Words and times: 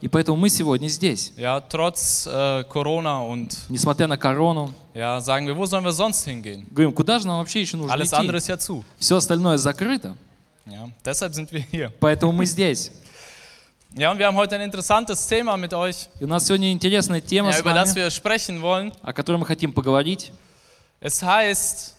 И 0.00 0.08
поэтому 0.08 0.36
мы 0.36 0.48
сегодня 0.48 0.88
здесь. 0.88 1.32
Ja, 1.36 1.60
trotz 1.60 2.26
äh, 2.26 2.64
Corona 2.68 3.20
und 3.26 3.56
Несмотря 3.68 4.06
на 4.06 4.16
корону, 4.16 4.72
ja, 4.94 5.20
sagen 5.20 5.46
wir, 5.46 5.56
wo 5.56 5.66
sollen 5.66 5.84
wir 5.84 5.92
sonst 5.92 6.24
hingehen? 6.26 6.66
говорим, 6.70 6.92
куда 6.92 7.18
же 7.18 7.26
нам 7.26 7.38
вообще 7.38 7.60
еще 7.62 7.76
нужно 7.76 7.92
Alles 7.94 8.12
andere 8.12 8.38
идти? 8.38 8.44
ist 8.44 8.48
ja 8.48 8.58
zu. 8.58 8.84
Все 8.98 9.16
остальное 9.16 9.56
закрыто, 9.58 10.16
Ja, 10.66 10.88
deshalb 11.04 11.34
sind 11.34 11.50
wir 11.52 11.60
hier. 11.70 11.90
поэтому 12.00 12.32
мы 12.32 12.44
здесь. 12.46 12.90
Ja, 13.94 14.10
und 14.10 14.18
wir 14.18 14.26
haben 14.26 14.36
heute 14.36 14.56
ein 14.56 14.60
interessantes 14.62 15.26
Thema 15.26 15.56
mit 15.56 15.72
euch, 15.72 16.08
И 16.20 16.24
у 16.24 16.26
нас 16.26 16.46
сегодня 16.46 16.70
интересная 16.72 17.20
тема, 17.20 17.48
ja, 17.50 17.54
с 17.56 17.60
über 17.60 17.72
das 17.72 17.90
вами, 17.94 18.04
wir 18.04 18.10
sprechen 18.10 18.60
wollen. 18.60 18.92
о 19.02 19.12
которой 19.12 19.36
мы 19.38 19.46
хотим 19.46 19.72
поговорить. 19.72 20.32
Es 21.00 21.22
heißt, 21.22 21.94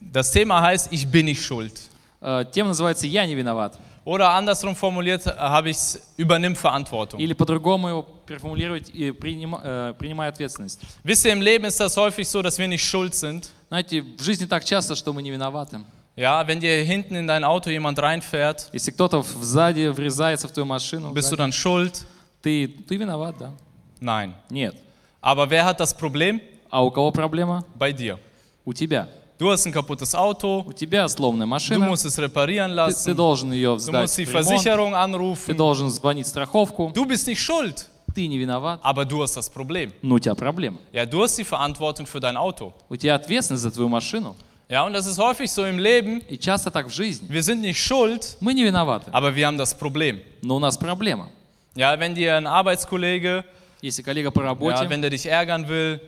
das 0.00 0.30
Thema 0.30 0.60
heißt, 0.62 0.88
ich 0.92 1.06
bin 1.10 1.26
nicht 1.26 1.42
schuld. 1.42 1.72
Э, 2.20 2.44
Тема 2.50 2.68
называется 2.68 3.06
«Я 3.06 3.26
не 3.26 3.34
виноват». 3.34 3.78
Oder 4.04 4.30
andersrum 4.30 4.76
formuliert 4.76 5.26
äh, 5.26 5.30
habe 5.36 5.70
ich 5.70 5.76
es, 5.76 6.12
übernimm 6.18 6.54
Verantwortung. 6.54 7.18
Или 7.20 7.32
по-другому 7.32 7.88
его 7.88 8.02
переформулировать 8.26 8.90
и 8.90 9.10
принима- 9.10 9.60
э, 9.64 9.94
«Принимай 9.94 10.28
ответственность». 10.28 10.80
Wisst 11.02 11.24
ihr, 11.24 11.32
im 11.32 11.40
Leben 11.40 11.64
ist 11.64 11.80
das 11.80 11.96
häufig 11.96 12.28
so, 12.28 12.42
dass 12.42 12.58
wir 12.58 12.68
nicht 12.68 12.84
schuld 12.84 13.14
sind. 13.14 13.48
Знаете, 13.68 14.02
в 14.02 14.22
жизни 14.22 14.46
так 14.46 14.64
часто, 14.64 14.94
что 14.94 15.12
мы 15.12 15.22
не 15.22 15.30
виноваты. 15.30 15.80
Ja, 16.16 16.46
wenn 16.46 16.60
dir 16.60 16.84
hinten 16.84 17.16
in 17.16 17.26
dein 17.26 17.42
Auto 17.44 17.70
jemand 17.70 17.98
reinfährt, 17.98 18.68
Если 18.72 18.90
кто-то 18.92 19.22
сзади 19.22 19.88
врезается 19.88 20.46
в 20.48 20.52
твою 20.52 20.66
машину, 20.66 21.10
bist 21.12 21.32
du 21.32 21.36
сзади, 21.36 21.40
dann 21.40 21.52
schuld? 21.52 22.04
ты, 22.42 22.68
ты 22.68 22.96
виноват, 22.96 23.36
да? 23.38 23.52
Nein. 24.00 24.34
Нет. 24.50 24.76
Aber 25.22 25.48
wer 25.48 25.64
hat 25.64 25.80
das 25.80 25.94
Problem? 25.96 26.40
А 26.70 26.84
у 26.84 26.90
кого 26.90 27.10
проблема? 27.10 27.64
Bei 27.74 27.90
dir. 27.92 28.18
У 28.66 28.72
тебя. 28.74 29.08
Du 29.44 29.50
hast 29.50 29.66
ein 29.66 29.72
kaputtes 29.72 30.14
Auto, 30.14 30.64
У 30.66 30.72
тебя 30.72 31.06
сломанная 31.06 31.44
du 31.44 31.50
машина, 31.50 31.86
musst 31.86 32.06
es 32.06 32.18
reparieren 32.18 32.70
ты, 32.70 32.76
ты 32.76 33.10
lassen, 33.10 33.14
должен 33.14 33.52
ее 33.52 33.74
du 33.74 33.78
сдать 33.78 34.04
musst 34.04 34.16
die 34.16 34.24
Versicherung 34.24 34.92
ты 34.92 34.96
anrufen. 34.96 35.54
должен 35.54 35.90
звонить 35.90 36.26
страховку, 36.26 36.90
Du 36.94 37.04
bist 37.04 37.26
nicht 37.26 37.42
schuld, 37.42 37.86
ты 38.14 38.26
не 38.26 38.38
виноват, 38.38 38.80
aber 38.82 39.04
du 39.04 39.22
hast 39.22 39.36
das 39.36 39.50
Problem. 39.50 39.92
но 40.00 40.14
у 40.14 40.18
тебя 40.18 40.34
проблема. 40.34 40.78
Ja, 40.94 41.04
du 41.04 41.22
hast 41.22 41.36
die 41.36 41.44
Verantwortung 41.44 42.06
für 42.06 42.20
dein 42.20 42.38
Auto. 42.38 42.72
У 42.88 42.96
тебя 42.96 43.16
ответственность 43.16 43.62
за 43.64 43.70
твою 43.70 43.90
машину. 43.90 44.34
Ja, 44.70 44.86
und 44.86 44.94
das 44.94 45.04
ist 45.06 45.18
häufig 45.18 45.52
so 45.52 45.66
im 45.66 45.78
Leben. 45.78 46.22
И 46.26 46.38
часто 46.38 46.70
так 46.70 46.86
в 46.86 46.90
жизни. 46.90 47.28
Wir 47.28 47.42
sind 47.42 47.60
nicht 47.60 47.76
schuld, 47.78 48.38
Мы 48.40 48.54
не 48.54 48.64
виноваты, 48.64 49.10
aber 49.12 49.34
wir 49.36 49.46
haben 49.46 49.58
das 49.58 49.74
Problem. 49.78 50.22
но 50.40 50.56
у 50.56 50.58
нас 50.58 50.78
проблема. 50.78 51.28
Ja, 51.74 52.00
wenn 52.00 52.14
dir 52.14 52.38
ein 52.38 52.46
Arbeitskollege, 52.46 53.44
Если 53.82 54.00
коллега 54.00 54.30
по 54.30 54.40
ja, 54.40 54.46
работе, 54.46 54.88
wenn 54.88 55.02
der 55.02 55.10
dich 55.10 55.26
ärgern 55.26 55.68
will, 55.68 56.00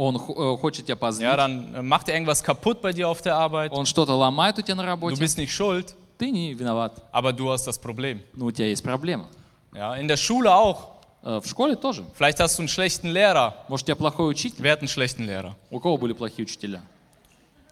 он 0.00 0.18
х- 0.18 0.32
э, 0.32 0.56
хочет 0.58 0.84
тебя 0.86 0.92
ja, 0.94 0.96
позднить, 0.96 1.36
dann 1.36 1.74
äh, 1.74 1.82
macht 1.82 2.08
er 2.08 2.14
irgendwas 2.16 2.42
kaputt 2.42 2.80
bei 2.82 2.92
dir 2.92 3.08
auf 3.08 3.22
der 3.22 3.36
Arbeit. 3.36 3.72
он 3.72 3.86
что-то 3.86 4.14
ломает 4.14 4.58
у 4.58 4.62
тебя 4.62 4.74
на 4.74 4.82
Du 4.82 4.88
работе, 4.88 5.16
bist 5.20 5.38
nicht 5.38 5.52
schuld, 5.52 5.94
ты 6.18 6.30
не 6.30 6.54
виноват, 6.54 6.92
aber 7.12 7.32
du 7.32 7.50
hast 7.50 7.66
das 7.66 7.78
Problem. 7.78 8.20
но 8.34 8.46
у 8.46 8.50
тебя 8.50 8.66
есть 8.68 8.82
проблема. 8.82 9.26
Ja, 9.74 9.96
in 9.96 10.06
der 10.08 10.16
Schule 10.16 10.54
auch. 10.54 10.88
Э, 11.22 11.40
В 11.40 11.46
школе 11.48 11.76
тоже. 11.76 12.04
Vielleicht 12.14 12.38
hast 12.40 12.56
du 12.58 12.62
einen 12.62 12.68
schlechten 12.68 13.08
Lehrer. 13.08 13.54
Может, 13.68 13.84
у 13.84 13.86
тебя 13.86 13.96
плохой 13.96 14.30
учитель? 14.30 14.62
Wer 14.62 14.72
hat 14.72 14.78
einen 14.80 14.88
schlechten 14.88 15.24
Lehrer? 15.24 15.54
У 15.70 15.80
кого 15.80 15.96
были 15.98 16.12
плохие 16.12 16.44
учителя? 16.44 16.82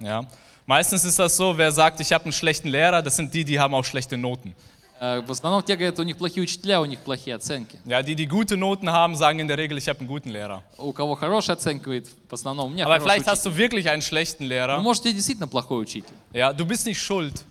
Ja. 0.00 0.24
Meistens 0.66 1.05
ist 1.05 1.19
das 1.19 1.36
so, 1.36 1.56
wer 1.56 1.70
sagt, 1.72 2.00
ich 2.00 2.12
habe 2.12 2.24
einen 2.24 2.33
schlechten 2.33 2.69
Lehrer, 2.69 3.02
das 3.02 3.16
sind 3.16 3.33
die, 3.34 3.44
die 3.44 3.60
haben 3.60 3.74
auch 3.74 3.84
schlechte 3.84 4.16
Noten. 4.16 4.55
Э, 5.02 5.22
В 5.22 5.31
основном 5.31 5.64
те 5.64 5.75
говорят, 5.75 5.97
у 6.00 6.03
них 6.03 6.17
плохие 6.17 6.44
учителя, 6.44 6.81
у 6.81 6.86
них 6.86 7.00
плохие 7.00 7.36
оценки. 7.36 7.80
Ja, 7.86 8.02
die, 8.02 8.16
die 8.16 8.28
gute 8.28 8.58
Noten 8.58 8.89
haben, 8.92 9.16
sagen 9.16 9.39
in 9.39 9.47
der 9.47 9.58
Regel, 9.58 9.78
ich 9.78 9.88
habe 9.88 10.00
einen 10.00 10.08
guten 10.09 10.30
Lehrer. 10.30 10.61
У 10.78 10.91
кого 10.94 11.16
хорошие 11.16 11.53
оценки, 11.53 11.83
говорит, 11.83 12.08
в 12.30 12.33
основном 12.33 12.72
у 12.72 12.73
меня 12.73 12.86
Aber 12.86 13.00
vielleicht 13.00 13.28
учитель. 13.28 13.31
hast 13.31 13.45
du 13.45 13.56
wirklich 13.58 13.89
einen 13.89 14.02
schlechten 14.02 14.44
Ну, 14.44 14.50
Lehrer. 14.50 14.80
может, 14.81 15.03
тебе 15.03 15.14
действительно 15.14 15.47
плохой 15.47 15.81
учитель. 15.81 16.14
Ja, 16.33 16.52
du 16.53 16.66
bist 16.66 16.86
nicht 16.86 17.00
schuld. 17.02 17.44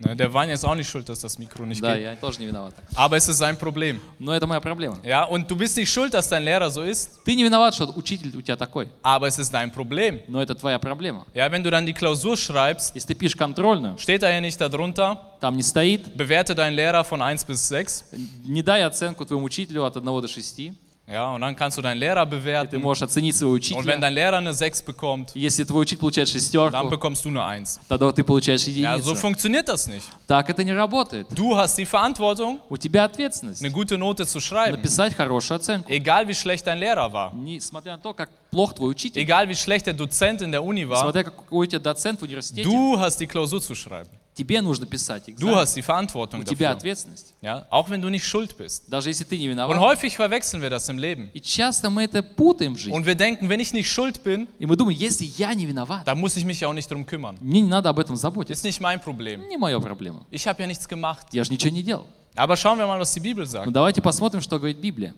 Ne, 0.00 0.14
Der 0.14 0.30
Wein 0.34 0.50
ist 0.50 0.62
auch 0.62 0.74
nicht 0.74 0.90
schuld, 0.90 1.08
dass 1.08 1.20
das 1.20 1.38
Mikro 1.38 1.64
nicht 1.64 1.82
Да, 1.82 1.94
geht. 1.94 2.02
я 2.02 2.16
тоже 2.16 2.38
не 2.38 2.46
виноват. 2.46 2.74
Aber 2.94 3.16
es 3.16 3.28
ist 3.30 3.38
sein 3.38 3.56
Problem. 3.56 3.98
Но 4.18 4.34
это 4.34 4.46
моя 4.46 4.60
проблема. 4.60 4.98
Ja, 5.02 5.24
und 5.24 5.50
du 5.50 5.56
bist 5.56 5.74
nicht 5.78 5.90
schuld, 5.90 6.12
dass 6.12 6.28
dein 6.28 6.44
Lehrer 6.44 6.70
so 6.70 6.82
ist, 6.82 7.24
Ты 7.24 7.34
не 7.34 7.42
виноват, 7.44 7.74
что 7.74 7.90
учитель 7.96 8.36
у 8.36 8.42
тебя 8.42 8.56
такой, 8.56 8.88
aber 9.02 9.26
es 9.26 9.38
ist 9.38 9.54
dein 9.54 9.70
Problem. 9.72 10.20
но 10.28 10.42
это 10.42 10.54
твоя 10.54 10.78
проблема. 10.78 11.24
Ja, 11.32 11.50
wenn 11.50 11.62
du 11.64 11.70
dann 11.70 11.86
die 11.86 11.94
Klausur 11.94 12.36
schreibst, 12.36 12.94
Если 12.94 13.06
ты 13.06 13.14
пишешь 13.14 13.38
контрольную, 13.38 13.96
steht 13.96 14.22
da 14.22 14.28
ja 14.30 14.38
nicht 14.42 14.60
darunter, 14.60 15.16
там 15.40 15.56
не 15.56 15.62
стоит, 15.62 16.14
bewerte 16.14 16.54
deinen 16.54 16.74
Lehrer 16.76 17.02
von 17.02 17.22
1 17.22 17.46
bis 17.46 17.66
6. 17.66 18.04
не 18.44 18.62
дай 18.62 18.82
оценку 18.84 19.24
твоему 19.24 19.46
учителю 19.46 19.82
от 19.86 19.96
1 19.96 20.04
до 20.04 20.28
6. 20.28 20.72
Ja, 21.08 21.32
und 21.36 21.40
dann 21.40 21.54
kannst 21.54 21.78
du 21.78 21.82
deinen 21.82 21.98
Lehrer 22.00 22.24
И 22.24 22.26
ты 22.26 22.30
bewerten. 22.30 22.80
можешь 22.82 23.00
оценить 23.04 23.36
своего 23.36 23.52
Und 23.54 23.62
wenn 23.62 23.76
учителя. 23.76 24.00
dein 24.00 24.12
Lehrer 24.12 24.38
eine 24.38 24.52
6 24.52 24.82
bekommt, 24.82 25.30
Если 25.36 25.62
твой 25.62 25.82
учитель 25.82 26.00
получает 26.00 26.26
dann 26.28 26.32
шестерку, 26.32 26.88
bekommst 26.90 27.24
du 27.24 27.28
eine 27.28 27.44
1. 27.44 27.78
тогда 27.88 28.10
ты 28.10 28.24
получаешь 28.24 28.66
Ja, 28.66 28.98
so 28.98 29.12
единицу. 29.12 29.14
funktioniert 29.14 29.68
das 29.68 29.86
nicht. 29.86 30.02
Так 30.26 30.50
это 30.50 30.64
не 30.64 30.72
работает. 30.72 31.28
Du 31.30 31.56
hast 31.56 31.78
die 31.78 31.86
Verantwortung, 31.86 32.58
У 32.68 32.76
тебя 32.76 33.04
ответственность 33.04 33.62
eine 33.62 33.70
gute 33.70 33.96
Note 33.96 34.26
zu 34.26 34.40
schreiben. 34.40 34.72
написать 34.78 35.14
хорошую 35.14 35.58
оценку. 35.58 35.88
Egal 35.92 36.26
wie 36.26 36.34
schlecht 36.34 36.66
dein 36.66 36.78
Lehrer 36.80 37.12
war. 37.12 37.32
Несмотря 37.32 37.92
на 37.92 37.98
то, 37.98 38.12
как 38.12 38.28
плох 38.50 38.74
твой 38.74 38.90
учитель, 38.90 39.22
Egal 39.22 39.48
wie 39.48 39.54
schlecht 39.54 39.86
der 39.86 39.94
Dozent 39.94 40.42
in 40.42 40.50
der 40.50 40.64
Uni 40.64 40.88
war. 40.88 40.96
несмотря 41.04 41.22
какой 41.22 41.46
у 41.68 41.70
тебя 41.70 41.78
доцент 41.78 42.18
в 42.20 42.24
университете, 42.24 42.68
Du 42.68 42.98
hast 42.98 43.20
die 43.20 43.28
Klausur 43.28 43.60
zu 43.62 43.76
schreiben. 43.76 44.10
Тебе 44.33 44.61
нужно 44.61 44.85
писать 44.85 45.27
Du 45.27 45.31
экзамен. 45.31 45.55
hast 45.55 45.75
die 45.75 45.81
Verantwortung 45.81 46.41
У 46.41 46.43
тебя 46.43 46.69
dafür. 46.69 46.77
ответственность. 46.77 47.33
Ja, 47.41 47.67
auch 47.69 47.89
wenn 47.89 48.01
du 48.01 48.09
nicht 48.09 48.25
schuld 48.25 48.57
bist. 48.57 48.83
Даже 48.87 49.09
если 49.09 49.23
ты 49.23 49.37
не 49.37 49.45
Und 49.49 49.51
виноват. 49.55 49.77
häufig 49.77 50.15
verwechseln 50.15 50.61
wir 50.61 50.69
das 50.69 50.87
im 50.89 50.97
Leben. 50.97 51.29
И 51.33 51.39
часто 51.41 51.89
мы 51.89 52.03
это 52.03 52.23
путаем 52.23 52.75
в 52.75 52.77
жизни. 52.79 52.93
Und 52.93 53.05
wir 53.05 53.15
denken, 53.15 53.49
wenn 53.49 53.59
ich 53.59 53.73
nicht 53.73 53.89
schuld 53.91 54.23
bin, 54.23 54.47
И 54.59 54.65
мы 54.65 54.75
думаем, 54.75 54.97
если 54.97 55.25
я 55.37 55.53
не 55.53 55.65
виноват, 55.65 56.05
dann 56.07 56.19
muss 56.19 56.35
ich 56.37 56.45
mich 56.45 56.65
auch 56.65 56.73
nicht 56.73 56.89
drum 56.89 57.05
kümmern. 57.05 57.37
мне 57.41 57.61
не 57.61 57.67
надо 57.69 57.89
об 57.89 57.99
этом 57.99 58.15
заботиться. 58.15 58.53
Ist 58.53 58.63
nicht 58.63 58.79
mein 58.81 58.99
Problem. 59.01 59.47
Не 59.47 59.57
моя 59.57 59.79
проблема. 59.79 60.25
Ich 60.31 60.47
habe 60.47 60.61
ja 60.61 60.67
nichts 60.67 60.87
gemacht. 60.87 61.27
Я 61.31 61.43
же 61.43 61.51
ничего 61.51 61.71
не 61.73 61.83
делал. 61.83 62.05
Aber 62.35 62.55
schauen 62.55 62.77
wir 62.79 62.87
mal, 62.87 62.99
was 62.99 63.13
die 63.13 63.19
Bibel 63.19 63.43
Но 63.43 63.49
sagt. 63.51 63.71
давайте 63.73 64.01
посмотрим, 64.01 64.41
что 64.41 64.57
говорит 64.57 64.77
Библия. 64.79 65.13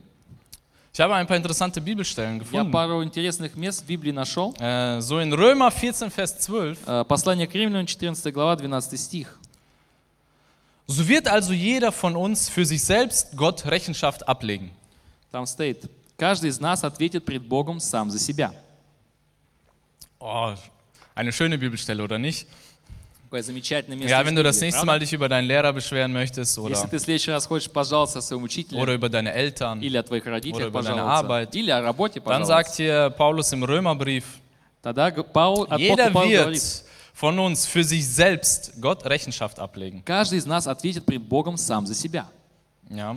Ich 0.92 1.00
habe 1.00 1.14
ein 1.14 1.26
paar 1.26 1.36
interessante 1.36 1.80
Bibelstellen 1.80 2.34
Я 2.34 2.38
gefunden. 2.40 2.72
пару 2.72 3.02
интересных 3.02 3.54
мест 3.56 3.82
в 3.82 3.86
Библии 3.86 4.10
нашел. 4.10 4.52
Äh, 4.58 5.00
so 5.00 5.20
in 5.20 5.32
Römer 5.32 5.70
14, 5.70 6.10
Vers 6.10 6.38
12. 6.40 6.78
Э, 6.86 7.04
Послание 7.04 7.46
к 7.46 7.54
Римлянам, 7.54 7.86
14 7.86 8.32
глава, 8.34 8.56
12 8.56 8.98
стих. 8.98 9.38
So 10.88 11.06
wird 11.06 11.28
also 11.28 11.52
jeder 11.52 11.92
von 11.92 12.16
uns 12.16 12.48
für 12.48 12.64
sich 12.64 12.82
selbst 12.82 13.36
Gott 13.36 13.64
Rechenschaft 13.66 14.26
ablegen. 14.26 14.70
Там 15.30 15.46
стоит, 15.46 15.90
каждый 16.16 16.48
из 16.48 16.58
нас 16.60 16.82
ответит 16.82 17.24
пред 17.26 17.46
Богом 17.46 17.78
сам 17.78 18.10
за 18.10 18.18
себя. 18.18 18.52
Oh, 20.18 20.54
eine 21.14 21.30
schöne 21.32 21.58
Bibelstelle, 21.58 22.02
oder 22.02 22.18
nicht? 22.18 22.46
Какое 23.32 23.42
замечательное 23.42 23.98
место. 23.98 24.10
Ja, 24.10 24.22
из 24.22 24.26
wenn 24.26 24.34
du 24.36 24.42
das 24.42 24.56
Библии, 24.56 24.66
nächste 24.68 24.78
правда? 24.80 24.92
Mal 24.92 24.98
dich 25.00 25.12
über 25.12 25.28
deinen 25.28 25.46
Lehrer 25.46 25.72
beschweren 25.74 26.12
möchtest 26.14 26.56
Если 26.56 26.62
oder, 26.62 26.88
ты 26.88 26.96
в 26.98 27.00
следующий 27.02 27.30
раз 27.30 27.46
хочешь 27.46 27.70
пожаловаться 27.70 28.20
о 28.20 28.22
своем 28.22 28.42
учителе, 28.44 28.80
oder 28.80 28.94
über 28.94 29.08
deine 29.10 29.32
Eltern, 29.34 29.80
или 29.82 29.98
о 29.98 30.02
твоих 30.02 30.24
Oder 30.24 30.32
родителях 30.32 30.68
über 30.68 30.82
deine 30.82 30.94
пожаловаться, 30.96 31.26
Arbeit. 31.26 31.54
или 31.54 31.70
о 31.70 31.82
работе 31.82 32.20
dann 32.20 32.24
пожаловаться, 32.24 32.46
sagt 32.46 32.76
hier 32.76 33.10
Paulus 33.10 33.52
im 33.52 33.62
Römerbrief, 33.64 34.24
тогда 34.82 35.10
г- 35.10 35.22
Паул, 35.24 35.64
апостол 35.64 35.78
jeder 35.78 36.10
Павел 36.10 36.30
wird 36.30 36.42
говорит, 36.44 36.84
von 37.12 37.38
uns 37.38 37.66
für 37.66 37.84
sich 37.84 38.06
selbst 38.08 38.72
Gott 38.80 39.04
Rechenschaft 39.04 39.58
ablegen. 39.58 40.02
каждый 40.06 40.38
из 40.38 40.46
нас 40.46 40.66
ответит 40.66 41.04
пред 41.04 41.20
Богом 41.22 41.58
сам 41.58 41.86
за 41.86 41.94
себя. 41.94 42.30
Ja. 42.88 43.14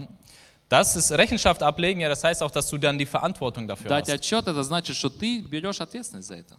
Das 0.67 0.95
ist 0.95 1.12
Rechenschaft 1.12 1.62
ablegen, 1.63 2.00
ja, 2.01 2.09
das 2.09 2.23
heißt 2.23 2.41
auch, 2.44 2.51
dass 2.51 2.69
du 2.69 2.78
dann 2.78 2.97
die 2.97 3.06
Verantwortung 3.06 3.67
dafür 3.67 3.89
Дать 3.89 4.07
hast. 4.09 4.16
отчет, 4.16 4.47
это 4.47 4.63
значит, 4.63 4.95
что 4.95 5.09
ты 5.09 5.39
берешь 5.41 5.79
ответственность 5.81 6.28
за 6.29 6.35
это. 6.35 6.56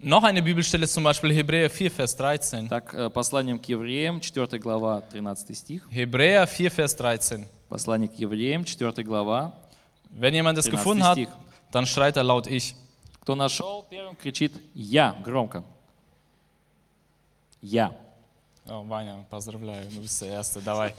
Noch 0.00 0.24
eine 0.24 0.42
Bibelstelle 0.42 0.84
ist 0.84 0.92
zum 0.92 1.04
Beispiel 1.04 1.32
Hebräer 1.32 1.70
4, 1.70 1.90
Vers 1.90 2.16
13. 2.16 2.68
Так, 2.68 2.92
э, 2.92 3.08
посланием 3.08 3.58
к 3.58 3.66
евреям, 3.66 4.20
4 4.20 4.58
глава, 4.58 5.00
13 5.00 5.56
стих. 5.56 5.86
Hebräer 5.90 6.46
4, 6.46 6.70
Vers 6.70 6.94
13. 6.96 7.46
Послание 7.68 8.08
к 8.08 8.14
евреям, 8.14 8.64
4 8.66 9.02
глава. 9.04 9.52
Wenn 10.10 10.34
jemand 10.34 10.58
das 10.58 10.66
13 10.66 10.70
gefunden 10.78 11.04
hat, 11.04 11.14
стих. 11.14 11.28
dann 11.72 11.86
schreit 11.86 12.16
er 12.16 12.24
laut 12.24 12.46
ich. 12.46 12.74
Кто 13.22 13.34
нашел, 13.34 13.84
первым 13.90 14.14
кричит 14.16 14.52
«Я» 14.74 15.16
громко. 15.24 15.64
«Я». 17.60 17.92
Oh, 18.68 18.84
Vanya, 18.88 19.24
поздравляю, 19.30 19.88
du 19.90 20.00
bist 20.00 20.20
der 20.22 20.28
Erste, 20.28 20.60
dabei. 20.60 20.94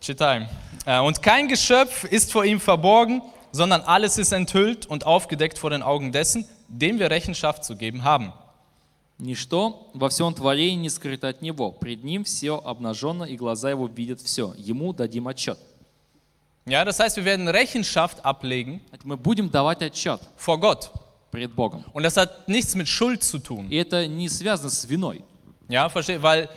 Читаем. 0.00 0.46
Äh, 0.86 0.98
Und 1.00 1.22
kein 1.22 1.46
Geschöpf 1.48 2.04
ist 2.04 2.32
vor 2.32 2.44
ihm 2.44 2.58
verborgen, 2.60 3.22
sondern 3.52 3.82
alles 3.82 4.18
ist 4.18 4.32
enthüllt 4.32 4.86
und 4.86 5.06
aufgedeckt 5.06 5.58
vor 5.58 5.70
den 5.70 5.82
Augen 5.82 6.10
dessen, 6.10 6.44
dem 6.69 6.99
wir 6.99 7.09
Rechenschaft 7.09 7.65
zu 7.65 7.75
geben 7.75 8.03
haben. 8.03 8.31
Ничто 9.17 9.89
во 9.93 10.07
всем 10.07 10.33
творении 10.33 10.75
не 10.83 10.89
скрыто 10.89 11.27
от 11.27 11.41
Него. 11.41 11.71
Пред 11.71 12.03
Ним 12.05 12.23
все 12.23 12.57
обнаженно, 12.57 13.25
и 13.25 13.35
глаза 13.35 13.69
Его 13.69 13.87
видят 13.87 14.21
все. 14.21 14.53
Ему 14.57 14.93
дадим 14.93 15.27
отчет. 15.27 15.59
Ja, 16.65 16.85
das 16.85 16.99
heißt, 16.99 17.17
wir 17.17 17.25
werden 17.25 17.47
Rechenschaft 17.47 18.23
ablegen 18.23 18.81
Мы 19.03 19.17
будем 19.17 19.49
давать 19.49 19.81
отчет 19.81 20.21
vor 20.37 20.59
Gott. 20.59 20.91
пред 21.31 21.53
Богом. 21.53 21.83
Und 21.93 22.03
das 22.03 22.17
hat 22.17 22.47
nichts 22.47 22.75
mit 22.75 22.87
Schuld 22.87 23.23
zu 23.23 23.39
tun. 23.39 23.67
И 23.69 23.75
это 23.75 24.07
не 24.07 24.29
связано 24.29 24.69
с 24.69 24.85
виной. 24.85 25.23
Ja, 25.67 25.89
verstehe, 25.89 26.21
weil 26.21 26.49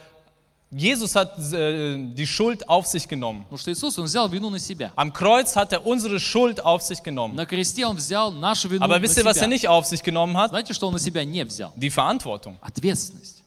Jesus 0.71 1.15
hat 1.15 1.39
äh, 1.53 1.97
die 2.13 2.27
Schuld 2.27 2.67
auf 2.67 2.87
sich 2.87 3.07
genommen. 3.07 3.43
Потому 3.43 3.57
что 3.57 3.71
Иисус, 3.71 3.97
Он 3.97 4.03
взял 4.05 4.27
вину 4.29 4.49
на 4.49 4.59
себя. 4.59 4.91
Am 4.97 5.13
Kreuz 5.13 5.55
hat 5.55 5.71
er 5.71 5.85
unsere 5.85 6.19
Schuld 6.19 6.59
auf 6.63 6.81
sich 6.81 7.01
genommen. 7.01 7.35
На 7.35 7.45
кресте 7.45 7.85
Он 7.85 7.95
взял 7.95 8.31
нашу 8.31 8.67
вину 8.67 8.83
Aber 8.83 8.97
на 8.97 9.01
wisst 9.01 9.17
ihr, 9.17 9.23
was 9.23 9.37
er 9.37 9.43
себя. 9.43 9.47
nicht 9.47 9.67
auf 9.69 9.85
sich 9.85 10.03
genommen 10.03 10.35
hat? 10.35 10.49
Знаете, 10.49 10.73
что 10.73 10.87
Он 10.87 10.93
на 10.93 10.99
себя 10.99 11.23
не 11.23 11.45
взял? 11.45 11.71
Die 11.77 11.89
Verantwortung. 11.89 12.57
Ответственность. 12.59 13.40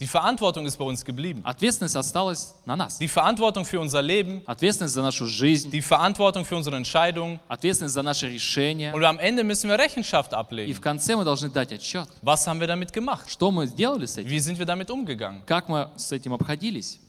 Die 0.00 0.06
Verantwortung 0.06 0.64
ist 0.64 0.76
bei 0.76 0.84
uns 0.84 1.04
geblieben. 1.04 1.40
Ответственность 1.42 1.96
осталась 1.96 2.54
на 2.64 2.76
нас. 2.76 2.98
Die 2.98 3.08
Verantwortung 3.08 3.64
für 3.64 3.80
unser 3.80 4.00
Leben, 4.00 4.42
Ответственность 4.46 4.94
за 4.94 5.02
нашу 5.02 5.26
жизнь, 5.26 5.70
die 5.72 5.82
Verantwortung 5.82 6.44
für 6.44 6.54
unsere 6.54 6.76
Entscheidungen. 6.76 7.40
ответственность 7.48 7.94
за 7.94 8.02
наши 8.04 8.28
решения. 8.28 8.92
Und 8.94 9.04
am 9.04 9.18
Ende 9.18 9.42
müssen 9.42 9.68
wir 9.68 9.76
Rechenschaft 9.76 10.30
И 10.32 10.36
ablegen. 10.36 10.72
в 10.72 10.80
конце 10.80 11.16
мы 11.16 11.24
должны 11.24 11.48
дать 11.50 11.72
отчет. 11.72 12.06
Was 12.22 12.46
haben 12.46 12.60
wir 12.60 12.68
damit 12.68 12.92
gemacht? 12.92 13.28
Что 13.28 13.50
мы 13.50 13.66
сделали 13.66 14.06
с 14.06 14.16
этим? 14.18 14.30
Wie 14.30 14.38
sind 14.38 14.56
wir 14.60 14.66
damit 14.66 14.88
umgegangen? 14.88 15.42
Как 15.46 15.68
мы 15.68 15.90
с 15.96 16.12
этим 16.12 16.32
обходились? 16.32 17.00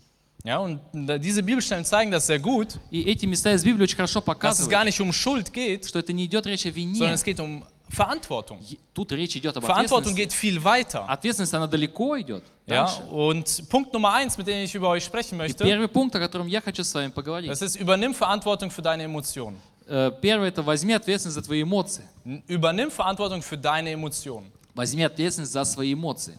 Ja, 0.44 0.58
und 0.58 0.80
da- 0.94 1.20
diese 1.20 1.44
Bibelstellen 1.44 1.86
zeigen 1.86 2.10
das 2.10 2.26
sehr 2.26 2.40
gut, 2.40 2.80
И 2.90 3.04
эти 3.04 3.28
места 3.28 3.52
из 3.54 3.64
Библии 3.64 3.84
очень 3.84 3.98
хорошо 3.98 4.20
dass 4.22 4.24
es 4.24 4.66
показывают, 4.66 4.72
gar 4.72 4.84
nicht 4.84 5.00
um 5.00 5.14
Schuld 5.14 5.54
geht, 5.54 5.86
что 5.88 6.00
это 6.00 6.12
не 6.12 6.26
идет 6.26 6.48
речь 6.48 6.66
о 6.66 6.72
вине. 6.72 6.96
sondern 6.98 7.14
es 7.14 7.24
geht 7.24 7.40
um 7.40 7.64
Verantwortung. 7.90 8.60
Тут 8.94 9.12
речь 9.14 9.36
идет 9.36 9.58
об 9.58 9.64
Verantwortung 9.66 10.14
ответственности. 10.14 10.16
geht 10.16 10.32
viel 10.34 10.64
weiter. 10.64 11.06
Ответственность, 11.08 11.54
она 11.56 11.66
далеко 11.68 12.20
идет. 12.20 12.44
Ja, 12.68 12.86
Дальше. 12.86 13.02
und 13.10 13.70
Punkt 13.70 13.92
Nummer 13.94 14.14
eins, 14.14 14.38
mit 14.38 14.46
dem 14.48 14.64
ich 14.64 14.76
über 14.76 14.90
euch 14.90 15.04
sprechen 15.04 15.36
И 15.36 15.38
möchte, 15.38 15.64
первый 15.64 15.88
пункт, 15.88 16.16
о 16.16 16.20
котором 16.20 16.48
я 16.48 16.62
хочу 16.62 16.84
с 16.84 16.94
вами 16.94 17.10
поговорить. 17.10 17.50
das 17.50 17.62
ist, 17.64 17.76
übernimm 17.78 18.14
Verantwortung 18.14 18.70
für 18.70 18.84
deine 18.84 19.04
Emotionen. 19.04 19.58
Э, 19.88 20.12
Первое – 20.22 20.50
это 20.50 20.62
возьми 20.62 20.94
ответственность 20.94 21.34
за 21.36 21.42
твои 21.42 21.64
эмоции. 21.64 22.04
Übernimm 22.48 22.92
Verantwortung 22.92 23.42
für 23.42 23.58
deine 23.58 23.90
Emotionen. 23.92 24.52
Возьми 24.76 25.02
ответственность 25.04 25.52
за 25.52 25.64
свои 25.66 25.94
эмоции. 25.94 26.38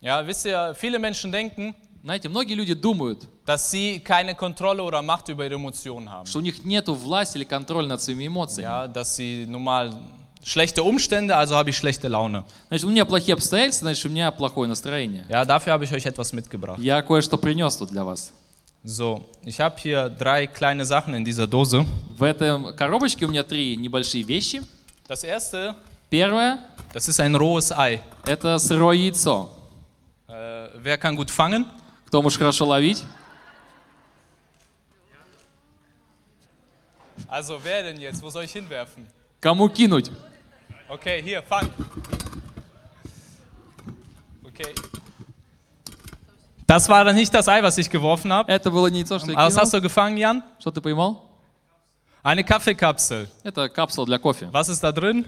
Ja, 0.00 0.26
wisst 0.26 0.46
ihr, 0.46 0.74
viele 0.74 0.98
Menschen 0.98 1.30
denken, 1.30 1.74
Знаете, 2.02 2.28
многие 2.28 2.54
люди 2.54 2.74
думают, 2.74 3.26
dass 3.44 3.70
sie 3.70 4.00
keine 4.00 4.34
Kontrolle 4.34 4.82
oder 4.82 5.00
Macht 5.02 5.28
über 5.28 5.44
ihre 5.44 5.54
Emotionen 5.54 6.08
haben. 6.10 6.26
что 6.26 6.38
у 6.38 6.42
них 6.42 6.64
нет 6.64 6.88
власти 6.88 7.36
или 7.38 7.44
контроля 7.44 7.86
над 7.86 8.02
своими 8.02 8.26
эмоциями. 8.26 8.64
Ja, 8.68 8.88
dass 8.88 9.14
sie 9.16 9.46
nun 9.46 9.62
mal 9.62 9.92
schlechte 10.43 10.83
Umstände, 10.83 11.35
also 11.35 11.55
habe 11.55 11.69
ich 11.69 11.77
schlechte 11.77 12.07
Laune. 12.07 12.43
Значит, 12.67 12.85
у 12.85 12.89
меня 12.89 13.05
плохие 13.05 13.33
обстоятельства, 13.33 13.85
значит, 13.85 14.05
у 14.05 14.09
меня 14.09 14.31
плохое 14.31 14.67
настроение. 14.67 15.25
Ja, 15.29 15.45
dafür 15.45 15.73
habe 15.73 15.85
ich 15.85 15.93
euch 15.93 16.05
etwas 16.05 16.33
mitgebracht. 16.33 16.79
Я 16.79 17.01
кое-что 17.01 17.37
принес 17.37 17.77
тут 17.77 17.89
для 17.89 18.03
вас. 18.03 18.31
So, 18.85 19.23
ich 19.45 19.61
habe 19.61 19.75
hier 19.79 20.09
drei 20.09 20.45
kleine 20.45 20.85
Sachen 20.85 21.13
in 21.13 21.23
dieser 21.23 21.47
Dose. 21.47 21.85
В 22.17 22.23
этом 22.23 22.75
коробочке 22.75 23.25
у 23.25 23.29
меня 23.29 23.43
три 23.43 23.77
небольшие 23.77 24.23
вещи. 24.23 24.61
Das 25.07 25.23
erste, 25.23 25.75
Первое 26.09 26.59
das 26.93 27.07
ist 27.07 27.19
ein 27.19 27.33
rohes 27.35 27.71
Ei.– 27.71 28.01
это 28.25 28.59
сырое 28.59 28.95
яйцо. 28.95 29.49
Äh, 30.27 30.69
wer 30.75 30.97
kann 30.97 31.15
gut 31.15 31.31
fangen? 31.31 31.65
Кто 32.05 32.21
может 32.21 32.37
хорошо 32.37 32.65
ловить? 32.65 33.03
Also 37.27 37.59
wer 37.63 37.83
denn 37.83 37.99
jetzt? 37.99 38.21
Wo 38.21 38.29
soll 38.29 38.43
ich 38.43 38.51
hinwerfen? 38.51 39.07
Кому 39.41 39.69
кинуть? 39.69 40.11
Okay, 40.88 41.22
hier, 41.22 41.42
fang. 41.42 41.68
Okay. 44.44 44.74
Das 46.66 46.88
war 46.88 47.04
dann 47.04 47.14
nicht 47.16 47.32
das 47.32 47.48
Ei, 47.48 47.62
was 47.62 47.78
ich 47.78 47.88
geworfen 47.88 48.32
habe. 48.32 48.50
Это 48.52 48.70
было 48.70 48.88
не 48.88 48.98
яйцо, 49.00 49.18
что 49.18 49.30
я 49.32 49.38
Aber 49.38 49.46
was 49.48 49.56
hast 49.56 49.70
кинул. 49.72 49.80
du 49.80 49.88
gefangen, 49.88 50.16
Jan? 50.18 50.42
Что 50.58 50.70
ты 50.70 50.80
поймал? 50.80 51.24
Eine 52.22 52.44
Kaffeekapsel. 52.44 53.28
Это 53.42 53.68
капсула 53.68 54.06
для 54.06 54.18
кофе. 54.18 54.48
Was 54.52 54.68
ist 54.68 54.82
da 54.82 54.92
drin? 54.92 55.24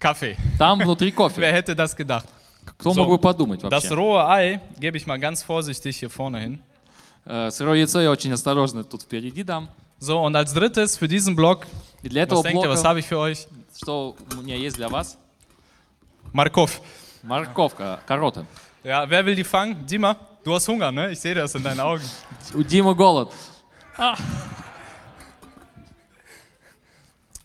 Kaffee. 0.00 0.36
Там 0.58 0.80
внутри 0.80 1.10
Wer 1.10 1.16
кофе. 1.16 1.52
hätte 1.52 1.76
das 1.76 1.94
gedacht? 1.94 2.26
Кто 2.78 2.90
So. 2.92 2.96
мог 3.04 3.08
бы 3.08 3.18
подумать 3.18 3.60
Das 3.62 3.84
вообще? 3.84 3.94
rohe 3.94 4.26
Ei 4.28 4.60
gebe 4.78 4.96
ich 4.96 5.06
mal 5.06 5.18
ganz 5.18 5.42
vorsichtig 5.42 5.98
hier 5.98 6.10
vorne 6.10 6.40
hin. 6.40 6.58
Э, 7.26 7.50
Сырое 7.50 7.76
яйцо 7.78 8.00
я 8.00 8.10
очень 8.10 8.32
осторожно 8.32 8.82
тут 8.82 9.02
впереди 9.02 9.44
дам. 9.44 9.68
So, 10.00 10.18
und 10.24 10.34
als 10.34 10.54
drittes 10.54 10.96
für 10.96 11.06
diesen 11.06 11.36
Block, 11.36 11.66
И 12.02 12.08
для 12.08 12.22
was 12.22 12.28
этого 12.28 12.42
denkt 12.42 12.64
ihr, 12.64 12.70
was 12.70 12.80
блока, 12.80 12.88
habe 12.88 13.00
ich 13.00 13.06
für 13.06 13.18
euch? 13.18 13.46
что 13.76 14.16
у 14.32 14.42
меня 14.42 14.56
есть 14.56 14.76
для 14.76 14.88
вас? 14.88 15.18
Markov. 16.32 16.70
Морковка, 17.22 18.00
корота. 18.06 18.46
Ja, 18.82 19.04
wer 19.08 19.24
will 19.26 19.34
die 19.34 19.44
fangen? 19.44 19.84
Dima, 19.86 20.16
du 20.44 20.54
hast 20.54 20.66
Hunger, 20.68 20.90
ne? 20.90 21.10
Ich 21.12 21.20
sehe 21.20 21.34
das 21.34 21.54
in 21.54 21.62
deinen 21.62 21.80
Augen. 21.80 22.02
У 22.54 22.62
Димы 22.62 22.94
голод. 22.94 23.32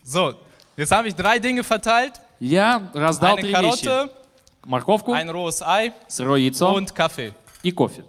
So, 0.02 0.34
jetzt 0.76 0.92
habe 0.92 1.08
ich 1.08 1.14
drei 1.14 1.38
Dinge 1.38 1.62
verteilt. 1.64 2.14
Я 2.38 2.90
раздал 2.94 3.36
Eine 3.36 3.40
три 3.42 3.50
вещи. 3.50 3.84
Karotte, 3.84 4.10
Морковку, 4.64 5.12
ein 5.12 5.28
rohes 5.30 5.62
Ei 5.62 5.92
сырое 6.08 6.38
яйцо 6.40 6.74
und 6.74 6.94
Kaffee. 6.94 7.32
и 7.62 7.72
кофе. 7.72 8.04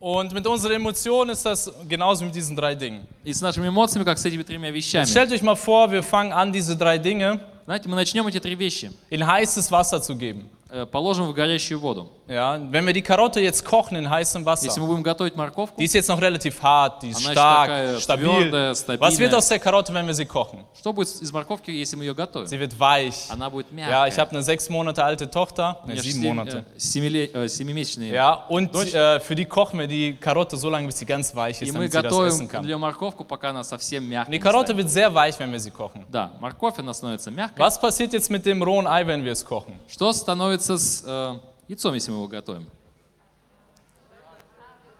Und 0.00 0.32
mit 0.34 0.44
unseren 0.46 0.72
Emotionen 0.72 1.30
ist 1.30 1.46
das 1.46 1.70
genauso 1.88 2.24
mit 2.24 2.34
diesen 2.34 2.56
drei 2.56 2.74
Dingen. 2.74 3.06
И 3.24 3.32
с 3.32 3.40
нашими 3.40 3.68
эмоциями, 3.68 4.04
как 4.04 4.18
с 4.18 4.24
этими 4.24 4.42
тремя 4.42 4.70
вещами. 4.72 5.04
Stellt 5.06 5.30
euch 5.30 5.42
mal 5.42 5.54
vor, 5.54 5.90
wir 5.92 6.02
fangen 6.02 6.32
an, 6.32 6.52
diese 6.52 6.76
drei 6.76 6.98
Dinge 6.98 7.38
Знаете, 7.64 7.88
мы 7.88 7.94
начнем 7.94 8.26
эти 8.26 8.40
три 8.40 8.56
вещи. 8.56 8.90
in 9.10 9.24
heißes 9.24 9.70
Wasser 9.70 10.02
zu 10.02 10.16
geben. 10.16 10.50
э, 10.70 10.86
Положим 10.86 11.26
в 11.28 11.34
горящую 11.34 11.78
воду. 11.78 12.10
Ja, 12.28 12.58
wenn 12.70 12.86
wir 12.86 12.92
die 12.94 13.02
Karotte 13.02 13.40
jetzt 13.40 13.62
kochen 13.64 13.96
in 13.96 14.08
heißem 14.08 14.42
Если 14.46 14.68
Wasser, 14.68 14.80
мы 14.80 14.86
будем 14.86 15.02
готовить 15.02 15.36
морковку, 15.36 15.76
die 15.78 15.84
ist 15.84 15.92
jetzt 15.94 16.08
noch 16.08 16.20
relativ 16.20 16.62
hart, 16.62 17.02
die 17.02 17.08
ist 17.10 17.16
Она 17.18 17.30
еще 17.30 17.32
stark, 17.32 17.66
такая 17.68 17.98
stabil. 18.00 18.26
твердая, 18.28 18.74
стабильная. 18.74 19.10
Was 19.10 19.18
wird 19.18 19.34
aus 19.34 19.48
der 19.48 19.58
Karotte, 19.58 19.92
wenn 19.92 20.06
wir 20.06 20.14
sie 20.14 20.24
kochen? 20.24 20.64
что 20.78 20.92
будет 20.94 21.08
из 21.20 21.30
морковки, 21.32 21.70
если 21.72 21.96
мы 21.96 22.04
ее 22.04 22.14
готовим? 22.14 22.46
Sie 22.46 22.58
wird 22.58 22.78
weich. 22.78 23.28
Она 23.28 23.50
будет 23.50 23.66
Ja, 23.70 23.76
мягкая. 23.76 24.08
ich 24.08 24.18
habe 24.18 24.30
eine 24.30 24.42
sechs 24.42 24.70
Monate 24.70 25.04
alte 25.04 25.28
Tochter, 25.28 25.78
У 25.82 25.88
меня 25.88 25.96
ne, 25.96 26.02
же 26.02 26.10
sieben 26.10 26.22
семь- 26.22 26.34
Monate. 26.34 26.64
э, 26.74 26.78
семиле- 26.78 27.30
э, 27.34 27.48
семимесячные. 27.48 28.12
Ja, 28.14 28.32
und 28.48 28.72
Deutsch. 28.74 28.94
äh, 28.94 29.20
für 29.20 29.34
die 29.34 29.44
kochen 29.44 29.78
wir 29.80 29.86
die 29.88 30.14
Karotte 30.14 30.56
so 30.56 30.70
lange, 30.70 30.86
bis 30.86 30.98
sie 31.00 31.04
ganz 31.06 31.34
weich 31.34 31.60
И 31.60 31.64
ist, 31.66 31.72
мы 31.72 31.80
damit 31.80 31.92
sie 31.92 31.98
das 32.02 32.06
essen 32.06 32.18
готовим 32.18 32.48
kann. 32.48 32.62
для 32.62 32.78
морковку, 32.78 33.24
пока 33.24 33.50
она 33.50 33.62
совсем 33.64 34.04
Die 34.04 34.08
мягкая. 34.08 34.38
Karotte 34.38 34.72
станет. 34.72 34.76
wird 34.84 34.90
sehr 34.90 35.12
weich, 35.12 35.38
wenn 35.38 35.50
wir 35.52 35.60
sie 35.60 35.70
kochen. 35.72 36.06
Да, 36.10 36.30
морковь, 36.40 36.78
она 36.78 36.94
становится 36.94 37.30
мягкой. 37.30 37.58
Was 37.58 37.78
passiert 37.78 38.12
jetzt 38.14 38.30
mit 38.30 38.46
dem 38.46 38.62
rohen 38.62 38.86
Ei, 38.86 39.04
wenn 39.06 39.22
wir 39.24 39.32
es 39.32 39.44
kochen? 39.44 39.74
Что 39.88 40.12
становится 40.14 40.78
с 40.78 41.02
э, 41.06 41.34
яйцом, 41.68 41.94
если 41.94 42.10
мы 42.10 42.18
его 42.18 42.28
готовим? 42.28 42.66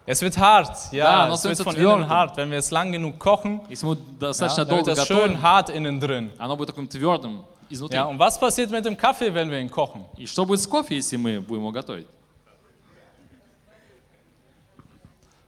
Es 0.05 0.21
wird 0.21 0.37
hart, 0.37 0.91
Da, 0.91 0.97
ja, 0.97 1.27
noch 1.27 1.35
es 1.35 1.41
so 1.43 1.49
wird 1.49 1.59
ist 1.59 1.63
von 1.63 1.73
es 1.75 1.79
innen 1.79 1.87
tвердым. 1.99 2.09
hart. 2.09 2.35
Wenn 2.37 2.51
wir 2.51 2.57
es 2.57 2.71
lang 2.71 2.91
genug 2.91 3.17
kochen, 3.19 3.61
Если 3.69 3.85
мы 3.85 3.95
ja, 3.95 4.01
достаточно 4.19 4.65
dann 4.65 4.77
wird 4.77 4.87
долго 4.87 4.95
das 4.95 5.07
schön 5.07 5.17
готовим, 5.17 5.41
hart 5.41 5.69
innen 5.69 5.99
drin. 5.99 6.31
оно 6.37 6.57
будет 6.57 6.67
таким 6.75 6.89
твердым 6.89 7.45
изнутри. 7.69 7.95
Ja, 7.95 8.05
und 8.05 8.19
was 8.19 8.37
passiert 8.37 8.69
mit 8.69 8.83
dem 8.83 8.97
Kaffee, 8.97 9.33
wenn 9.33 9.49
wir 9.49 9.59
ihn 9.59 9.69
kochen? 9.71 10.03
И 10.17 10.25
что 10.25 10.45
будет 10.45 10.59
с 10.59 10.67
кофе, 10.67 10.95
если 10.95 11.15
мы 11.15 11.39
будем 11.39 11.61
его 11.61 11.71
готовить? 11.71 12.07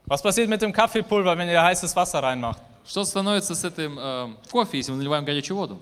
Was 0.06 0.22
passiert 0.22 0.48
mit 0.48 0.62
dem 0.62 0.72
Kaffeepulver, 0.72 1.36
wenn 1.36 1.48
ihr 1.48 1.62
heißes 1.62 1.94
Wasser 1.96 2.22
reinmacht? 2.22 2.62
Что 2.86 3.04
становится 3.04 3.54
с 3.54 3.64
этим 3.64 3.98
э, 3.98 4.28
кофе, 4.50 4.78
если 4.78 4.92
мы 4.92 4.98
наливаем 4.98 5.24
горячую 5.24 5.56
воду? 5.56 5.80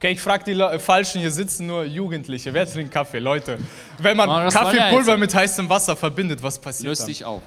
Okay, 0.00 0.12
ich 0.12 0.20
frage 0.20 0.44
die 0.44 0.52
Le 0.52 0.78
Falschen, 0.78 1.20
hier 1.22 1.30
sitzen 1.30 1.66
nur 1.66 1.84
Jugendliche. 1.84 2.52
Wer 2.52 2.66
trinkt 2.70 2.92
Kaffee, 2.92 3.18
Leute? 3.18 3.58
Wenn 3.98 4.16
man 4.16 4.28
Man 4.28 4.50
Kaffeepulver 4.50 4.76
rastwarяется. 5.12 5.16
mit 5.16 5.34
heißem 5.34 5.68
Wasser 5.68 5.96
verbindet, 5.96 6.42
was 6.42 6.58
passiert 6.58 6.88
Löst 6.88 7.00
dann? 7.02 7.06
sich 7.08 7.24
auf. 7.24 7.42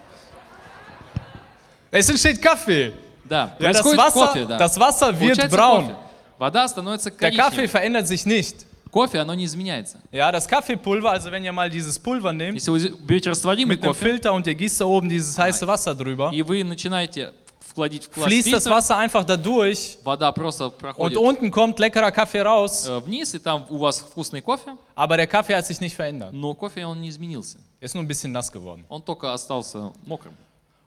Es 1.92 2.10
entsteht 2.10 2.42
Kaffee. 2.42 2.92
Да, 3.24 3.56
Ja, 3.60 3.72
das, 3.72 3.82
происходит 3.82 3.98
Wasser, 4.00 4.28
кофе, 4.28 4.46
да. 4.48 4.58
das 4.58 4.80
Wasser 4.80 5.08
wird 5.20 5.38
Получается 5.38 5.56
braun. 5.58 5.84
кофе. 5.86 5.96
Вода 6.40 6.68
становится 6.68 7.12
Der 7.12 7.30
Kaffee 7.32 7.38
коричневой. 7.38 7.68
verändert 7.68 8.08
sich 8.08 8.26
nicht. 8.26 8.66
Кофе, 8.92 9.20
оно 9.20 9.36
не 9.36 9.46
изменяется. 9.46 10.00
Ja, 10.12 10.32
das 10.32 10.48
Kaffeepulver, 10.48 11.12
also 11.12 11.32
wenn 11.32 11.44
ihr 11.44 11.52
mal 11.52 11.70
dieses 11.70 12.00
Pulver 12.00 12.34
nehmt, 12.34 12.56
Если 12.56 12.72
вы 12.72 12.90
берете 13.06 13.30
растворимый 13.30 13.76
mit 13.76 13.84
einem 13.84 13.92
кофе, 13.92 14.06
Filter 14.06 14.34
und 14.34 14.48
ihr 14.48 14.56
gießt 14.56 14.82
da 14.82 14.86
oben 14.86 15.08
dieses 15.10 15.38
heiße 15.38 15.68
Wasser 15.68 15.94
drüber, 15.94 16.32
и 16.34 16.42
вы 16.42 16.64
начинаете 16.64 17.32
вкладить 17.74 18.10
в 18.12 18.24
fließt 18.24 18.48
das 18.54 18.64
фильтр, 18.64 18.72
Wasser 18.72 18.98
einfach 18.98 19.24
da 19.26 19.38
durch 19.38 19.98
вода 20.04 20.32
просто 20.32 20.66
und 20.68 20.78
проходит 20.78 21.18
unten 21.18 21.52
kommt 21.52 21.78
leckerer 21.80 22.12
Kaffee 22.12 22.42
raus, 22.42 22.88
э, 22.88 23.00
вниз, 23.00 23.34
и 23.36 23.40
там 23.40 23.66
у 23.70 23.78
вас 23.78 24.00
вкусный 24.00 24.42
кофе, 24.42 24.76
aber 24.96 25.18
der 25.18 25.28
Kaffee 25.28 25.56
hat 25.56 25.66
sich 25.66 25.80
nicht 25.80 25.96
verändert. 25.96 26.32
но 26.34 26.54
кофе 26.54 26.86
он 26.86 27.02
не 27.02 27.10
изменился. 27.10 27.58
Er 27.80 27.86
ist 27.86 27.96
nur 27.96 28.04
ein 28.04 28.08
bisschen 28.08 28.32
nass 28.32 28.52
geworden. 28.52 28.86
Он 28.90 29.02
только 29.02 29.32
остался 29.34 29.92
мокрым. 30.06 30.34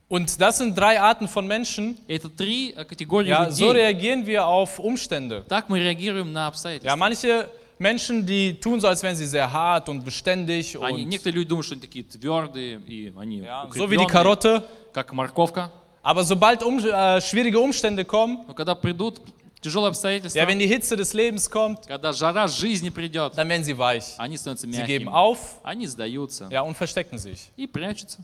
Und 0.08 0.38
das 0.42 0.58
sind 0.58 0.76
drei 0.76 1.00
Arten 1.00 1.26
von 1.26 1.46
Menschen. 1.46 1.96
И 2.06 2.14
Это 2.16 2.28
три 2.28 2.72
э, 2.76 2.84
категории 2.84 3.28
Ja, 3.30 3.50
so 3.50 3.68
людей. 3.68 3.82
reagieren 3.84 4.26
wir 4.26 4.46
auf 4.46 4.78
Umstände. 4.78 5.42
Так 5.48 5.70
мы 5.70 5.78
реагируем 5.80 6.32
на 6.34 6.40
Ja, 6.40 6.48
обстоятельства. 6.48 6.96
manche 6.96 7.48
Menschen, 7.78 8.26
die 8.26 8.60
tun 8.60 8.78
so, 8.78 8.88
als 8.88 9.02
wären 9.02 9.16
sie 9.16 9.24
sehr 9.26 9.50
hart 9.50 9.88
und 9.88 10.04
beständig 10.04 10.76
Они, 10.78 11.04
und 11.04 11.08
некоторые 11.08 11.36
люди 11.38 11.48
думают, 11.48 11.64
что 11.66 11.74
они 11.76 11.80
такие 11.80 12.04
твердые, 12.04 12.78
и 12.86 13.10
они 13.18 13.38
ja, 13.38 13.66
so 13.74 13.90
wie 13.90 13.96
die 13.96 14.04
укреплённые, 14.04 14.06
Karotte. 14.08 14.64
как 14.92 15.12
морковка. 15.14 15.70
Aber 16.06 16.24
sobald 16.24 16.62
um, 16.62 16.78
äh, 16.78 17.20
schwierige 17.20 17.60
Umstände 17.60 18.04
kommen, 18.04 18.44
Но 18.48 18.54
когда 18.54 18.74
придут 18.74 19.20
тяжелые 19.60 19.88
обстоятельства, 19.90 20.38
ja, 20.40 20.48
wenn 20.48 20.58
die 20.58 20.66
Hitze 20.66 20.96
des 20.96 21.12
Lebens 21.12 21.48
kommt, 21.48 21.86
когда 21.86 22.12
жара 22.12 22.48
жизни 22.48 22.90
придет, 22.90 23.36
dann 23.36 23.48
werden 23.48 23.62
sie 23.64 23.76
weich. 23.78 24.14
они 24.18 24.36
становятся 24.36 24.66
Sie 24.66 24.82
geben 24.84 25.04
мягкими. 25.04 25.08
auf 25.14 25.38
Они 25.62 25.86
сдаются 25.86 26.48
ja, 26.50 26.62
und 26.62 26.76
verstecken 26.76 27.18
sich. 27.18 27.50
и 27.56 27.66
прячутся. 27.68 28.18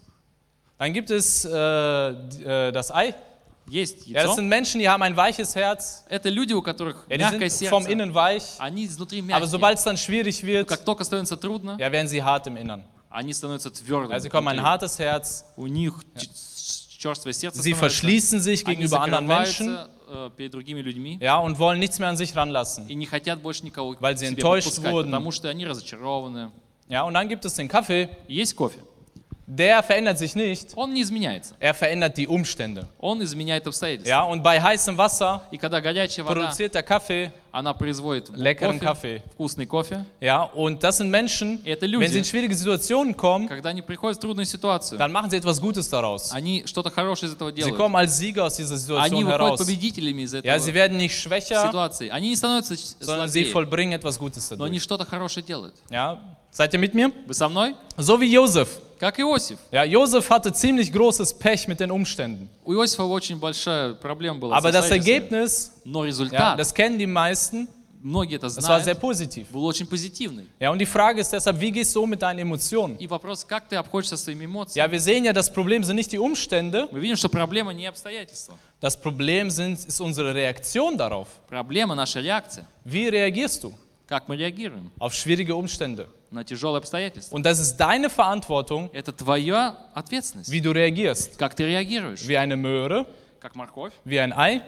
Dann 0.78 0.92
gibt 0.92 1.10
es 1.10 1.44
äh, 1.44 1.48
die- 1.50 2.44
äh, 2.44 2.72
das 2.72 2.90
Ei. 2.90 3.14
Есть 3.68 4.06
Ja, 4.06 4.14
das 4.14 4.22
яйцо. 4.30 4.34
sind 4.36 4.48
Menschen, 4.48 4.80
die 4.80 4.88
haben 4.88 5.02
ein 5.02 5.14
weiches 5.16 5.54
Herz. 5.54 6.02
Это 6.08 6.30
люди, 6.30 6.54
у 6.54 6.62
которых 6.62 7.04
Ja, 7.08 7.18
мягкое 7.18 7.38
die 7.44 7.50
sind 7.50 7.68
vom 7.68 7.82
сердце. 7.82 7.92
Innen 7.92 8.14
weich. 8.14 8.44
Они 8.58 8.86
изнутри 8.86 9.18
Aber 9.20 9.26
мягкие. 9.26 9.46
sobald 9.48 9.78
es 9.78 9.84
dann 9.84 9.96
schwierig 9.98 10.42
wird, 10.42 10.66
Как 10.68 10.84
только 10.84 11.04
становится 11.04 11.36
трудно, 11.36 11.76
ja, 11.78 11.92
werden 11.92 12.08
sie 12.08 12.22
hart 12.22 12.46
im 12.46 12.56
Innern. 12.56 12.82
они 13.10 13.32
становятся 13.32 13.70
твердыми. 13.70 14.12
Also 14.14 14.22
sie 14.24 14.28
bekommen 14.30 14.48
ein 14.48 14.56
внутри. 14.56 14.68
hartes 14.70 14.98
Herz. 14.98 15.44
У 15.56 15.66
них 15.66 15.94
ч- 16.16 16.26
черствое 16.26 16.28
сердце 16.28 16.61
Sie 17.63 17.71
verschließen 17.79 18.39
sich 18.41 18.63
gegenüber 18.65 19.01
anderen 19.01 19.27
Menschen. 19.27 19.67
ja, 21.21 21.37
und 21.39 21.57
wollen 21.59 21.79
nichts 21.79 21.97
mehr 21.99 22.09
an 22.09 22.17
sich 22.17 22.35
ranlassen, 22.35 22.87
weil 24.01 24.17
sie 24.17 24.25
enttäuscht 24.27 24.67
wurden. 24.91 25.11
Ja, 26.87 27.03
und 27.03 27.13
dann 27.15 27.27
gibt 27.29 27.45
es 27.45 27.55
den 27.55 27.67
Kaffee. 27.67 28.09
der 29.50 29.82
verändert 29.82 30.18
sich 30.18 30.34
nicht, 30.34 30.76
Он 30.76 30.92
не 30.92 31.00
изменяется. 31.02 31.54
er 31.58 31.72
verändert 31.72 32.18
die 32.18 32.26
Umstände. 32.28 32.86
Он 32.98 33.22
изменяет 33.22 33.66
обстоятельства. 33.66 34.08
Ja, 34.10 34.22
und 34.24 34.42
bei 34.42 34.60
heißem 34.60 34.98
Wasser 34.98 35.40
И 35.50 35.56
когда 35.56 35.80
горячая 35.80 36.22
вода, 36.24 36.34
produziert 36.42 36.74
der 36.74 36.82
Kaffee, 36.82 37.32
она 37.50 37.72
производит 37.72 38.28
Leckeren 38.36 38.78
кофе, 38.78 38.84
Kaffee. 38.84 39.22
вкусный 39.32 39.64
кофе. 39.64 40.04
ja, 40.20 40.42
und 40.42 40.84
das 40.84 40.98
sind 40.98 41.08
Menschen, 41.10 41.64
Это 41.64 41.86
wenn 41.86 41.90
люди. 41.92 42.08
sie 42.08 42.18
in 42.18 42.24
schwierige 42.24 42.54
Situationen 42.54 43.16
kommen, 43.16 43.48
Когда 43.48 43.70
они 43.70 43.80
приходят 43.80 44.18
в 44.18 44.20
трудную 44.20 44.44
ситуацию, 44.44 44.98
dann 44.98 45.12
machen 45.12 45.30
sie 45.30 45.38
etwas 45.38 45.58
Gutes 45.62 45.88
daraus. 45.88 46.30
они 46.32 46.64
что-то 46.66 46.90
хорошее 46.90 47.30
из 47.30 47.34
этого 47.36 47.48
Sie 47.48 47.54
делают. 47.54 47.76
kommen 47.78 47.96
als 47.96 48.18
Sieger 48.18 48.44
aus 48.44 48.56
dieser 48.56 48.74
Они 48.74 48.80
Situation 48.82 49.24
выходят 49.24 49.40
heraus. 49.40 49.58
победителями 49.60 50.22
из 50.22 50.34
Ja, 50.34 50.42
sie 50.58 50.70
этого 50.70 50.74
werden 50.74 50.98
nicht 50.98 51.18
schwächer, 51.18 51.66
ситуации. 51.66 52.10
Они 52.10 52.28
не 52.28 52.36
становятся 52.36 52.76
ч- 52.76 52.82
sondern 53.00 53.28
sie 53.30 53.44
злодеями, 53.44 53.52
vollbringen 53.52 53.92
etwas 53.98 54.18
Gutes 54.18 54.50
но 54.50 54.64
они 54.64 54.76
dadurch. 54.78 54.82
что-то 54.82 55.06
хорошее 55.06 55.42
делают. 55.42 55.74
Ja, 55.88 56.18
seid 56.52 56.74
ihr 56.74 56.78
mit 56.78 56.92
mir? 56.92 57.10
Вы 57.26 57.32
со 57.32 57.48
мной? 57.48 57.74
So 57.96 58.20
wie 58.20 58.30
Josef. 58.30 58.68
Как 59.02 59.18
Иосиф. 59.20 59.58
Ja, 59.70 59.84
Josef 59.84 60.28
hatte 60.30 60.52
ziemlich 60.52 60.92
großes 60.92 61.34
Pech 61.34 61.68
mit 61.68 61.78
den 61.80 61.90
Umständen. 61.90 62.48
У 62.64 62.72
Иосифа 62.74 63.04
очень 63.04 63.38
большая 63.38 63.94
проблема 63.94 64.38
была. 64.40 64.54
с 64.54 64.58
Aber 64.58 64.72
das 64.72 64.86
обстоятельствами. 64.90 65.40
Ergebnis, 65.40 65.72
Но 65.84 66.04
ja, 66.04 66.08
результат, 66.08 66.58
das 66.58 66.74
kennen 66.74 66.98
die 66.98 67.06
meisten, 67.06 67.68
многие 68.02 68.36
это 68.36 68.46
das 68.46 68.56
war 68.56 68.80
sehr 68.80 68.94
знают, 68.94 69.00
positiv. 69.00 69.46
был 69.52 69.64
очень 69.64 69.86
позитивный. 69.86 70.46
Ja, 70.60 70.70
und 70.70 70.78
die 70.78 70.86
Frage 70.86 71.20
ist 71.20 71.32
deshalb, 71.32 71.60
wie 71.60 71.70
gehst 71.72 71.94
du 71.96 72.02
um 72.02 72.10
mit 72.10 72.22
deinen 72.22 72.40
Emotionen? 72.40 72.96
И 72.98 73.06
вопрос, 73.06 73.44
как 73.44 73.68
ты 73.68 73.76
обходишься 73.76 74.16
со 74.16 74.24
своими 74.24 74.44
эмоциями? 74.46 74.78
Ja, 74.86 74.90
wir 74.90 75.00
sehen 75.00 75.24
ja, 75.24 75.32
das 75.32 75.52
Problem 75.52 75.82
sind 75.84 75.96
nicht 75.96 76.10
die 76.12 76.18
Umstände, 76.18 76.88
Мы 76.90 77.00
видим, 77.00 77.16
что 77.16 77.28
проблема 77.28 77.72
не 77.72 77.86
обстоятельства. 77.86 78.56
das 78.80 78.96
Problem 78.96 79.50
sind, 79.50 79.78
ist 79.86 80.00
unsere 80.00 80.34
Reaktion 80.34 80.96
darauf. 80.96 81.28
Проблема 81.48 81.94
наша 81.94 82.20
реакция. 82.20 82.66
Wie 82.84 83.08
reagierst 83.08 83.62
du 83.64 83.74
Как 84.06 84.28
мы 84.28 84.36
реагируем 84.36 84.90
auf 84.98 85.14
schwierige 85.14 85.54
Umstände? 85.54 86.08
на 86.30 86.44
tяжелые 86.44 86.78
обстоятельства. 86.78 87.34
Und 87.34 87.44
das 87.46 87.58
ist 87.58 87.76
deine 87.78 88.10
Verantwortung, 88.10 88.90
Это 88.92 89.12
твоя 89.12 89.78
ответственность. 89.94 90.50
wie 90.50 90.60
du 90.60 90.72
reagierst. 90.72 91.38
Как 91.38 91.54
ты 91.54 91.64
реагируешь? 91.66 92.26
Wie 92.28 92.36
eine 92.36 92.56
Möhre, 92.56 93.06
Как 93.40 93.54
морковь, 93.56 93.92
wie 94.04 94.18
ein 94.20 94.32
Ei 94.34 94.60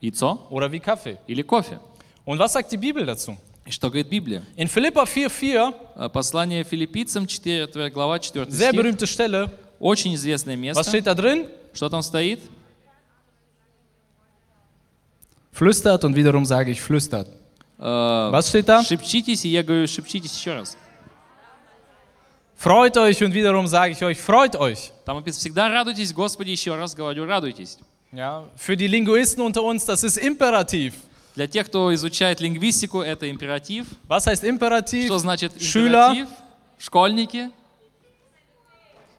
яйцо 0.00 0.46
oder 0.50 0.70
wie 0.72 0.80
Kaffee. 0.80 1.18
или 1.28 1.42
кофе. 1.42 1.78
Und 2.24 2.38
was 2.40 2.52
sagt 2.52 2.72
die 2.72 2.76
Bibel 2.76 3.04
dazu? 3.06 3.36
И 3.66 3.70
что 3.70 3.88
говорит 3.90 4.08
Библия? 4.10 4.42
In 4.56 4.66
Philippa 4.68 5.04
4,4, 5.06 5.72
Э, 5.96 6.08
Послание 6.08 6.64
филиппийцам, 6.64 7.26
4 7.28 7.90
глава, 7.90 8.18
4 8.18 8.46
sehr 8.50 8.70
стих. 8.70 8.80
berühmte 8.80 9.06
Stelle, 9.06 9.50
Очень 9.78 10.14
известное 10.16 10.56
was 10.56 10.60
место. 10.60 10.84
steht 10.90 11.06
da 11.06 11.14
drin? 11.14 11.48
Что 11.72 11.88
там 11.88 12.02
стоит? 12.02 12.40
Flüstert 15.52 16.04
und 16.04 16.16
wiederum 16.16 16.44
sage 16.44 16.70
ich 16.72 16.80
flüstert. 16.80 17.28
Э, 17.78 18.30
Was 18.30 18.48
steht 18.48 18.66
da? 18.68 18.82
Шепчитесь, 18.82 19.44
и 19.44 19.48
я 19.48 19.62
говорю, 19.62 19.86
шепчитесь 19.88 20.36
еще 20.36 20.54
раз. 20.54 20.76
Freut 22.56 22.96
euch 22.96 23.22
und 23.22 23.34
wiederum 23.34 23.66
sage 23.66 23.92
ich 23.92 24.02
euch, 24.02 24.18
freut 24.20 24.56
euch. 24.56 24.92
Там 25.04 25.16
написано, 25.16 25.40
всегда 25.40 25.68
радуйтесь, 25.68 26.12
Господи, 26.14 26.50
еще 26.50 26.74
раз 26.76 26.94
говорю, 26.94 27.26
радуйтесь. 27.26 27.78
Ja, 28.12 28.44
für 28.56 28.76
die 28.76 28.86
Linguisten 28.86 29.42
unter 29.42 29.62
uns, 29.64 29.84
das 29.84 30.04
ist 30.04 30.16
Imperativ. 30.18 30.94
Для 31.34 31.48
тех, 31.48 31.66
кто 31.66 31.92
изучает 31.92 32.40
лингвистику, 32.40 33.00
это 33.02 33.28
императив. 33.28 33.86
Was 34.08 34.26
heißt 34.26 34.44
Imperativ? 34.44 35.06
Что 35.06 35.18
значит 35.18 35.52
Schüler. 35.60 36.10
императив? 36.12 36.28
Школьники. 36.78 37.50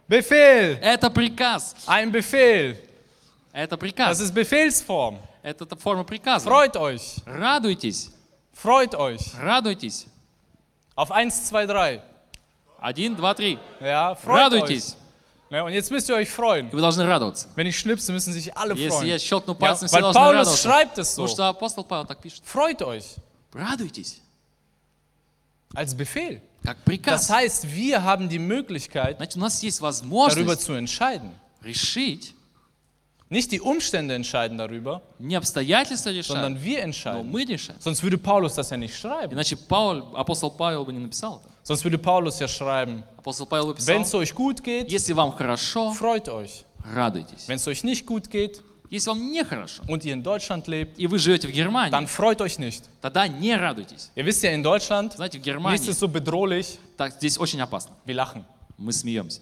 Befehl. 0.08 0.78
Это 0.82 1.10
приказ. 1.10 1.76
Ein 1.88 2.12
Befehl. 2.12 2.78
Это 3.52 3.76
Das 3.76 3.80
приказ. 3.80 4.20
ist 4.22 4.34
Befehlsform. 4.34 5.18
Это 5.44 5.66
та 5.66 5.76
форма 5.76 6.04
приказа. 6.04 6.48
Freut 6.48 6.76
euch. 6.78 7.18
Радуйтесь. 7.26 8.12
Freut 8.60 8.96
euch. 8.96 9.22
Радуйтесь. 9.40 10.08
Auf 10.96 11.12
1, 11.12 11.46
2, 11.48 11.66
3. 11.66 12.02
Один, 12.80 13.16
два, 13.16 13.34
три. 13.34 13.58
Ja, 13.82 14.16
freut 14.16 14.52
euch. 14.54 14.62
Радуйтесь. 14.62 14.96
Ja, 15.50 15.64
und 15.64 15.72
jetzt 15.74 15.92
müsst 15.92 16.08
ihr 16.10 16.16
euch 16.16 16.30
freuen. 16.30 16.70
И 16.70 16.74
вы 16.76 16.82
должны 16.82 17.06
радоваться. 17.06 17.48
Wenn 17.56 17.68
ich 17.68 17.78
schnipse, 17.80 18.12
müssen 18.12 18.32
sich 18.34 18.56
alle 18.56 18.74
Если 18.76 19.08
я 19.08 19.18
freuen. 19.18 19.20
щелкну 19.20 19.54
Ja, 19.54 19.60
пальцем, 19.60 19.88
все 19.88 19.96
weil 19.96 20.02
должны 20.04 20.20
Paulus 20.22 20.38
радоваться. 20.48 20.64
schreibt 20.68 20.98
es 21.00 21.08
so. 21.16 21.22
Потому 21.24 21.28
что 21.30 21.48
апостол 21.50 21.84
Павел 21.84 22.06
так 22.06 22.20
пишет. 22.22 22.44
Freut 22.46 22.82
euch. 22.82 23.16
Радуйтесь. 23.54 24.22
Als 25.74 25.94
Befehl. 25.96 26.42
Как 26.64 26.78
Das 26.78 26.86
приказ. 26.86 27.30
heißt, 27.30 27.74
wir 27.76 28.04
haben 28.04 28.28
die 28.30 28.40
Möglichkeit, 28.40 29.18
Значит, 29.18 29.38
у 29.38 29.40
нас 29.40 29.62
есть 29.62 29.80
darüber 29.80 29.88
возможность 29.88 30.62
zu 30.62 30.74
entscheiden. 30.74 31.32
решить, 31.64 32.34
Nicht 33.30 33.52
die 33.52 33.60
Umstände 33.60 34.14
entscheiden 34.14 34.58
darüber, 34.60 35.02
не 35.18 35.36
обстоятельства 35.36 36.12
решают, 36.12 36.28
sondern 36.28 36.64
wir 36.64 36.78
но 36.78 36.84
entscheiden. 36.84 37.32
мы 37.32 37.44
решаем. 37.44 37.80
Sonst 37.82 38.04
würde 38.04 38.20
Paulus 38.20 38.54
das 38.54 38.70
ja 38.70 38.78
nicht 38.78 38.96
schreiben. 38.96 39.34
Иначе 39.34 39.56
Пауль, 39.58 40.04
апостол 40.14 40.52
Павел 40.52 40.86
бы 40.86 40.94
не 40.94 41.00
написал 41.00 41.42
это. 41.44 41.50
Sonst 41.64 41.84
würde 41.84 41.98
Paulus 41.98 42.40
ja 42.40 42.48
schreiben, 42.48 43.04
Апостол 43.18 43.48
Павел 43.48 43.74
бы 43.74 43.74
wenn 43.88 44.04
писал, 44.04 44.22
es 44.22 44.30
euch 44.30 44.36
gut 44.36 44.64
geht, 44.64 44.92
если 44.92 45.14
вам 45.14 45.32
хорошо, 45.36 45.92
freut 45.94 46.30
euch. 46.30 46.66
радуйтесь. 46.84 47.48
Wenn 47.48 47.56
es 47.56 47.68
euch 47.68 47.84
nicht 47.84 48.06
gut 48.06 48.30
geht 48.30 48.62
Если 48.92 49.10
вам 49.10 49.32
нехорошо, 49.32 49.82
und 49.88 50.06
ihr 50.06 50.14
in 50.14 50.22
Deutschland 50.22 50.68
lebt, 50.68 50.96
и 51.00 51.08
вы 51.08 51.18
живете 51.18 51.48
в 51.48 51.52
Германии, 51.52 51.90
dann 51.92 52.06
freut 52.06 52.40
euch 52.42 52.60
nicht. 52.60 52.84
тогда 53.02 53.28
не 53.28 53.56
радуйтесь. 53.56 54.12
Ihr 54.16 54.24
wisst 54.24 54.44
ja, 54.44 54.52
in 54.52 54.62
Deutschland, 54.62 55.14
Знаете, 55.14 55.40
в 55.40 55.42
nichts 55.42 55.46
Германии 55.48 55.90
ist 55.90 56.00
so 56.00 56.08
bedrohlich, 56.08 56.78
так, 56.96 57.14
здесь 57.14 57.40
очень 57.40 57.60
опасно. 57.60 57.96
wir 58.06 58.14
lachen. 58.14 58.46
Мы 58.78 58.94
смеемся. 58.94 59.42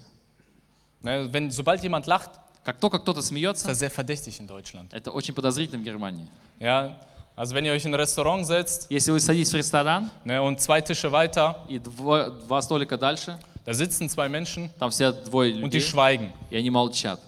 Ne, 1.02 1.28
Wenn, 1.34 1.52
sobald 1.52 1.84
jemand 1.84 2.08
lacht, 2.08 2.30
Как 2.69 2.77
только 2.77 2.99
кто-то 2.99 3.23
смеется, 3.23 3.71
это 3.71 5.11
очень 5.11 5.33
подозрительно 5.33 5.81
в 5.81 5.85
Германии. 5.87 6.29
Ja, 6.61 6.99
also 7.35 7.55
wenn 7.55 7.65
ihr 7.65 7.73
euch 7.73 7.87
in 7.87 7.95
ein 7.95 7.99
Restaurant 7.99 8.45
setzt 8.47 8.89
Если 8.91 9.11
вы 9.11 9.21
садитесь 9.21 9.55
в 9.55 9.57
ресторан, 9.57 10.11
ne, 10.27 10.43
und 10.43 10.61
zwei 10.61 10.83
Tische 10.83 11.11
weiter, 11.11 11.57
и 11.67 11.79
дво- 11.79 12.29
два 12.47 12.61
столика 12.61 12.99
дальше, 12.99 13.39
da 13.65 13.73
sitzen 13.73 14.11
zwei 14.11 14.29
Menschen 14.29 14.69
там 14.79 14.91
все 14.91 15.13
двое 15.13 15.55
und 15.55 15.73
die 15.73 15.79
людей, 15.79 15.81
schweigen 15.81 16.31
и 16.51 16.59
они 16.59 16.69
молчат 16.69 17.19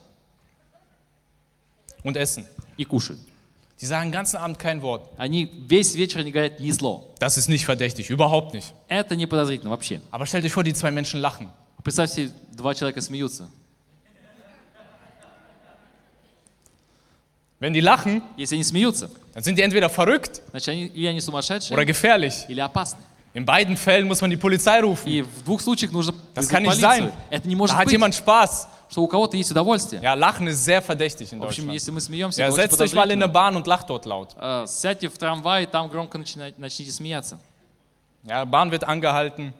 und 2.05 2.19
essen. 2.19 2.45
и 2.77 2.85
кушают. 2.85 3.21
Die 3.81 3.87
sagen 3.87 4.09
den 4.09 4.13
ganzen 4.13 4.37
Abend 4.37 4.59
kein 4.59 4.83
Wort. 4.83 5.09
Они 5.17 5.47
весь 5.67 5.95
вечер 5.95 6.23
не 6.23 6.33
говорят 6.33 6.61
ни 6.61 6.71
слова. 6.71 7.03
Das 7.19 7.39
ist 7.39 7.49
nicht 7.49 7.65
verdächtig, 7.65 8.11
überhaupt 8.11 8.53
nicht. 8.53 8.75
Это 8.89 9.17
не 9.17 9.25
подозрительно 9.25 9.71
вообще. 9.71 10.03
Aber 10.11 10.27
stellt 10.27 10.45
euch 10.45 10.53
vor, 10.53 10.65
die 10.65 10.75
zwei 10.75 10.91
Menschen 10.91 11.19
lachen. 11.19 11.49
Представьте, 11.83 12.31
два 12.53 12.75
человека 12.75 13.01
смеются. 13.01 13.49
Wenn 17.60 17.74
die 17.74 17.80
lachen, 17.82 18.22
Если 18.38 18.56
они 18.56 18.64
смеются, 18.64 19.10
dann 19.34 19.44
sind 19.44 19.58
die 19.58 19.62
entweder 19.64 19.90
verrückt 19.90 20.42
значит, 20.52 20.70
они, 20.70 20.86
или 20.88 21.08
они 21.08 21.22
сумасшедшие, 21.22 21.76
oder 21.76 21.86
gefährlich. 21.86 22.46
или 22.50 22.60
опасны. 22.60 23.00
In 23.34 23.46
beiden 23.46 23.76
Fällen 23.76 24.08
muss 24.08 24.22
man 24.22 24.30
die 24.30 24.38
Polizei 24.38 24.80
rufen. 24.82 25.08
И 25.10 25.22
в 25.22 25.44
двух 25.44 25.62
случаях 25.62 25.92
нужно 25.92 26.14
Das 26.34 26.44
вызвать 26.44 26.50
kann 26.52 26.64
nicht 26.64 26.82
полицию. 26.82 27.10
sein. 27.10 27.12
Это 27.30 27.48
не 27.48 27.56
может 27.56 27.76
Da 27.76 27.80
hat 27.80 27.86
быть, 27.86 27.94
jemand 27.94 28.14
Spaß. 28.16 28.68
что 28.90 29.02
у 29.04 29.08
кого-то 29.08 29.36
есть 29.36 29.52
удовольствие. 29.52 30.02
Ja, 30.02 30.14
Lachen 30.16 30.48
ist 30.48 30.64
sehr 30.64 30.82
verdächtig 30.82 31.32
in 31.34 31.40
В 31.40 31.44
общем, 31.44 31.66
Deutschland. 31.66 31.74
если 31.74 31.92
мы 31.92 32.02
смеемся, 32.02 32.42
Ja, 32.42 32.48
это 32.48 32.54
очень 32.56 32.64
setzt 32.70 32.82
euch 32.82 32.94
mal 32.94 33.10
in 33.10 33.22
eine 33.22 33.28
подозрительно. 33.28 33.34
Bahn 33.34 33.56
und 33.58 33.68
lacht 33.68 33.90
dort 33.90 34.06
laut. 34.06 34.36
Э, 34.40 34.66
Сядьте 34.68 35.10
в 35.10 35.18
трамвай, 35.18 35.64
и 35.64 35.66
там 35.66 35.88
громко 35.90 36.18
начинайте- 36.18 36.56
начните 36.60 36.92
смеяться. 36.92 37.40
Ja, 38.26 38.46
Bahn 38.46 38.72
wird 38.72 38.84
angehalten. 38.86 39.54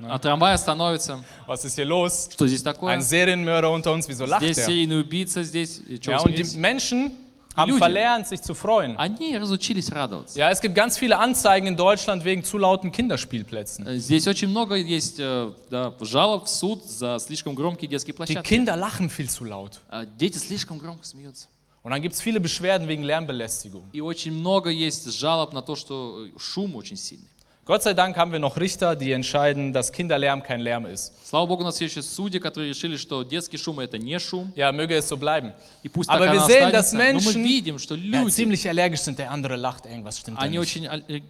А 0.00 0.18
трамвай 0.18 0.54
остановится. 0.54 1.24
Was 1.46 1.64
ist 1.64 1.74
hier 1.76 1.84
los? 1.86 2.28
Что 2.32 2.46
здесь 2.46 2.62
такое? 2.62 2.92
Ein 2.94 3.02
Serienmörder 3.02 3.70
unter 3.72 3.92
uns, 3.92 4.06
wieso 4.08 4.26
lacht 4.26 4.42
Здесь 4.44 4.58
der? 4.58 4.66
серийный 4.66 5.00
убийца, 5.00 5.42
здесь... 5.42 5.80
И 5.88 5.98
чё 5.98 6.12
Ja, 6.12 6.18
вы 6.18 6.30
und 6.30 6.34
die 6.38 6.44
смеетесь? 6.44 6.54
Menschen 6.54 7.12
haben 7.56 7.70
Люди. 7.70 7.78
verlernt, 7.80 8.26
sich 8.28 8.40
zu 8.40 8.54
freuen. 8.54 8.96
Они 8.96 9.36
разучились 9.36 9.90
радоваться. 9.90 10.38
Ja, 10.38 10.50
es 10.50 10.60
gibt 10.60 10.74
ganz 10.76 10.96
viele 10.96 11.18
Anzeigen 11.18 11.66
in 11.66 11.76
Deutschland 11.76 12.24
wegen 12.24 12.44
zu 12.44 12.56
lauten 12.56 12.92
Kinderspielplätzen. 12.92 13.86
Э, 13.86 13.98
Здесь 13.98 14.28
очень 14.28 14.48
много 14.48 14.76
есть 14.76 15.18
э, 15.18 15.50
да, 15.70 15.92
жалоб 16.00 16.44
в 16.44 16.48
суд 16.48 16.84
за 16.84 17.18
слишком 17.18 17.54
громкие 17.56 17.88
детские 17.88 18.14
Die 18.14 18.16
площадки. 18.16 18.48
Kinder 18.48 18.76
lachen 18.76 19.10
viel 19.10 19.28
zu 19.28 19.44
laut. 19.44 19.80
Э, 19.90 20.06
Дети 20.18 20.38
слишком 20.38 20.78
громко 20.78 21.04
смеются. 21.04 21.48
Und 21.82 21.92
dann 21.92 22.02
gibt 22.02 22.14
es 22.14 22.20
viele 22.20 22.38
Beschwerden 22.40 22.86
wegen 22.86 23.02
Lärmbelästigung. 23.02 23.82
И 23.92 24.00
очень 24.00 24.32
много 24.32 24.70
есть 24.70 25.10
жалоб 25.12 25.52
на 25.52 25.62
то, 25.62 25.74
что 25.74 26.26
э, 26.26 26.38
шум 26.38 26.76
очень 26.76 26.96
сильный. 26.96 27.28
Gott 27.64 27.82
sei 27.82 27.92
Dank 27.92 28.16
haben 28.16 28.32
wir 28.32 28.38
noch 28.38 28.56
Richter, 28.56 28.96
die 28.96 29.12
entscheiden, 29.12 29.74
dass 29.74 29.92
Kinderlärm 29.92 30.42
kein 30.42 30.60
Lärm 30.60 30.86
ist. 30.86 31.12
Слава 31.22 31.46
Богу, 31.46 31.62
у 31.62 31.66
нас 31.66 31.78
есть 31.82 31.94
еще 31.96 32.02
судьи, 32.02 32.40
которые 32.40 32.70
решили, 32.70 32.96
что 32.96 33.22
детский 33.24 33.58
шум 33.58 33.78
это 33.80 33.98
не 33.98 34.18
шум. 34.18 34.50
Ja, 34.56 34.72
möge 34.72 34.96
es 34.96 35.06
so 35.06 35.18
bleiben. 35.18 35.52
И 35.82 35.88
пусть 35.90 36.08
Aber 36.08 36.24
так 36.24 36.34
wir 36.34 36.38
оно 36.40 36.46
sehen, 36.48 36.72
dass 36.72 36.86
останется. 36.86 36.94
Но 36.94 36.98
мы 36.98 37.04
Menschen 37.04 37.44
видим, 37.44 37.78
что 37.78 37.94
Ja, 37.94 38.22
люди, 38.22 38.30
ziemlich 38.30 38.66
allergisch 38.66 39.00
sind, 39.00 39.18
der 39.18 39.30
andere 39.30 39.56
lacht, 39.56 39.84
irgendwas 39.84 40.18
stimmt 40.18 40.38
da 40.38 40.44
они 40.44 40.56
nicht. 40.58 40.60
очень 40.60 40.86
э, 40.86 41.20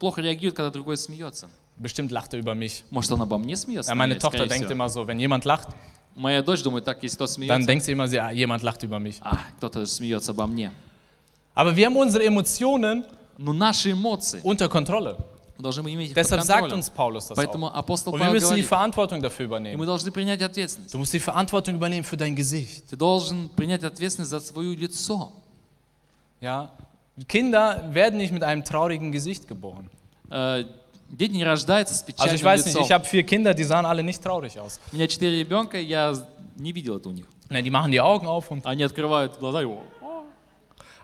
плохо 0.00 0.20
реагируют, 0.20 0.56
когда 0.56 0.70
другой 0.70 0.96
смеется. 0.96 1.48
Bestimmt 1.76 2.10
lacht 2.10 2.34
er 2.34 2.40
über 2.40 2.56
mich. 2.56 2.82
Может, 2.90 3.12
он 3.12 3.22
обо 3.22 3.38
мне 3.38 3.56
смеется? 3.56 3.90
Ja, 3.90 3.94
meine 3.94 4.14
наверное, 4.14 4.20
Tochter 4.20 4.38
скорее 4.38 4.48
denkt 4.48 4.66
всего. 4.66 4.72
immer 4.72 4.88
so, 4.88 5.06
wenn 5.06 5.20
jemand 5.20 5.44
lacht, 5.44 5.68
Моя 6.16 6.42
дочь 6.42 6.62
думает, 6.62 6.84
так, 6.84 7.02
если 7.04 7.16
кто 7.16 7.26
dann 7.26 7.34
смеется, 7.34 7.66
denkt 7.66 7.84
sie 7.84 7.92
immer, 7.92 8.06
sie, 8.08 8.18
ah, 8.18 8.30
jemand 8.32 8.62
lacht 8.64 8.82
über 8.82 8.98
mich. 8.98 9.18
а, 9.20 9.36
кто-то 9.58 9.86
смеется 9.86 10.32
обо 10.32 10.46
мне. 10.48 10.72
Aber 11.54 11.74
wir 11.76 11.86
haben 11.86 11.96
unsere 11.96 12.24
Emotionen 12.24 13.04
Но 13.38 13.52
наши 13.52 13.92
эмоции 13.92 14.40
unter 14.42 14.68
Kontrolle. 14.68 15.16
мы 15.58 15.62
должны 15.62 15.80
иметь 15.92 16.10
их 16.10 16.14
под 16.14 16.24
Deshalb 16.24 16.42
sagt 16.42 16.60
контролем. 16.62 16.78
uns 16.78 16.90
Paulus 16.90 17.28
das 17.28 17.36
Поэтому 17.36 17.66
auch. 17.68 17.74
апостол 17.74 18.12
Und 18.14 18.20
wir 18.20 18.26
Павел 18.26 18.34
müssen 18.34 18.44
die 18.56 18.62
говорит, 18.62 18.66
Verantwortung 18.66 19.22
dafür 19.22 19.44
и 19.44 19.46
übernehmen. 19.46 19.78
мы 19.78 19.86
должны 19.86 20.10
принять 20.10 20.42
ответственность. 20.42 20.92
Du 20.94 20.98
musst 20.98 21.12
die 21.12 21.20
Verantwortung 21.20 21.76
übernehmen 21.76 22.04
für 22.04 22.16
dein 22.16 22.34
Gesicht. 22.34 22.88
Ты 22.90 22.96
должен 22.96 23.48
принять 23.50 23.84
ответственность 23.84 24.30
за 24.30 24.40
свое 24.40 24.74
лицо. 24.74 25.32
Ja? 26.40 26.70
Kinder 27.28 27.84
werden 27.92 28.18
nicht 28.18 28.32
mit 28.32 28.42
einem 28.42 28.64
traurigen 28.64 29.12
Gesicht 29.12 29.46
geboren. 29.46 29.88
Э, 30.30 30.64
Дети 31.08 31.32
не 31.32 31.44
рождаются 31.44 31.94
с 31.94 31.98
Also 32.02 32.06
печальным 32.06 32.34
ich 32.34 32.42
weiß 32.44 32.64
nicht, 32.64 32.74
лицом. 32.74 32.84
ich 32.86 32.92
habe 32.92 33.04
vier 33.04 33.22
Kinder, 33.22 33.54
die 33.54 33.62
sahen 33.62 33.86
alle 33.86 34.02
nicht 34.02 34.20
traurig 34.22 34.58
aus. 34.58 34.80
У 34.92 34.96
меня 34.96 35.06
четыре 35.06 35.38
ребенка, 35.38 35.78
я 35.78 36.12
не 36.56 36.72
видел 36.72 36.96
это 36.96 37.08
у 37.10 37.12
них. 37.12 37.26
Ne, 37.50 37.62
die 37.62 37.70
machen 37.70 37.92
die 37.92 38.00
Augen 38.00 38.26
auf 38.26 38.50
und 38.50 38.66
Они 38.66 38.82
открывают 38.82 39.38
глаза 39.38 39.62
и 39.62 39.66
«О». 39.66 39.80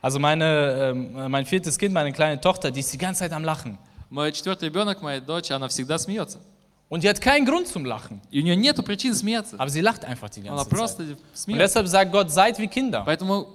also 0.02 0.18
meine, 0.18 0.92
ähm, 0.94 1.30
mein 1.30 1.44
viertes 1.46 1.78
Kind, 1.78 1.92
meine 1.94 2.12
kleine 2.12 2.40
Tochter, 2.40 2.70
die 2.72 2.80
ist 2.80 2.92
die 2.92 2.98
ganze 2.98 3.20
Zeit 3.20 3.32
am 3.32 3.44
Lachen. 3.44 3.78
Мой 4.09 4.31
четвертый 4.31 4.65
ребенок, 4.69 5.01
моя 5.01 5.19
дочь, 5.19 5.51
она 5.51 5.67
всегда 5.67 5.97
смеется. 5.97 6.39
Und 6.87 7.01
die 7.03 7.09
hat 7.09 7.19
keinen 7.19 7.45
Grund 7.45 7.67
zum 7.67 7.83
Lachen, 7.85 8.21
И 8.31 8.39
у 8.39 8.43
нее 8.43 8.55
нет 8.55 8.77
причин 8.85 9.15
смеяться. 9.15 9.55
aber 9.57 9.69
sie 9.69 9.81
lacht 9.81 10.05
einfach 10.05 10.29
die 10.29 10.41
Она 10.41 10.57
ganze 10.57 10.69
Zeit. 10.69 10.69
просто 10.69 11.03
Und 11.03 11.17
смеется. 11.33 11.63
deshalb 11.63 11.87
sagt 11.87 12.11
Gott, 12.11 12.29
seid 12.31 12.59
wie 12.59 12.67
Kinder. 12.67 13.01
Поэтому 13.05 13.47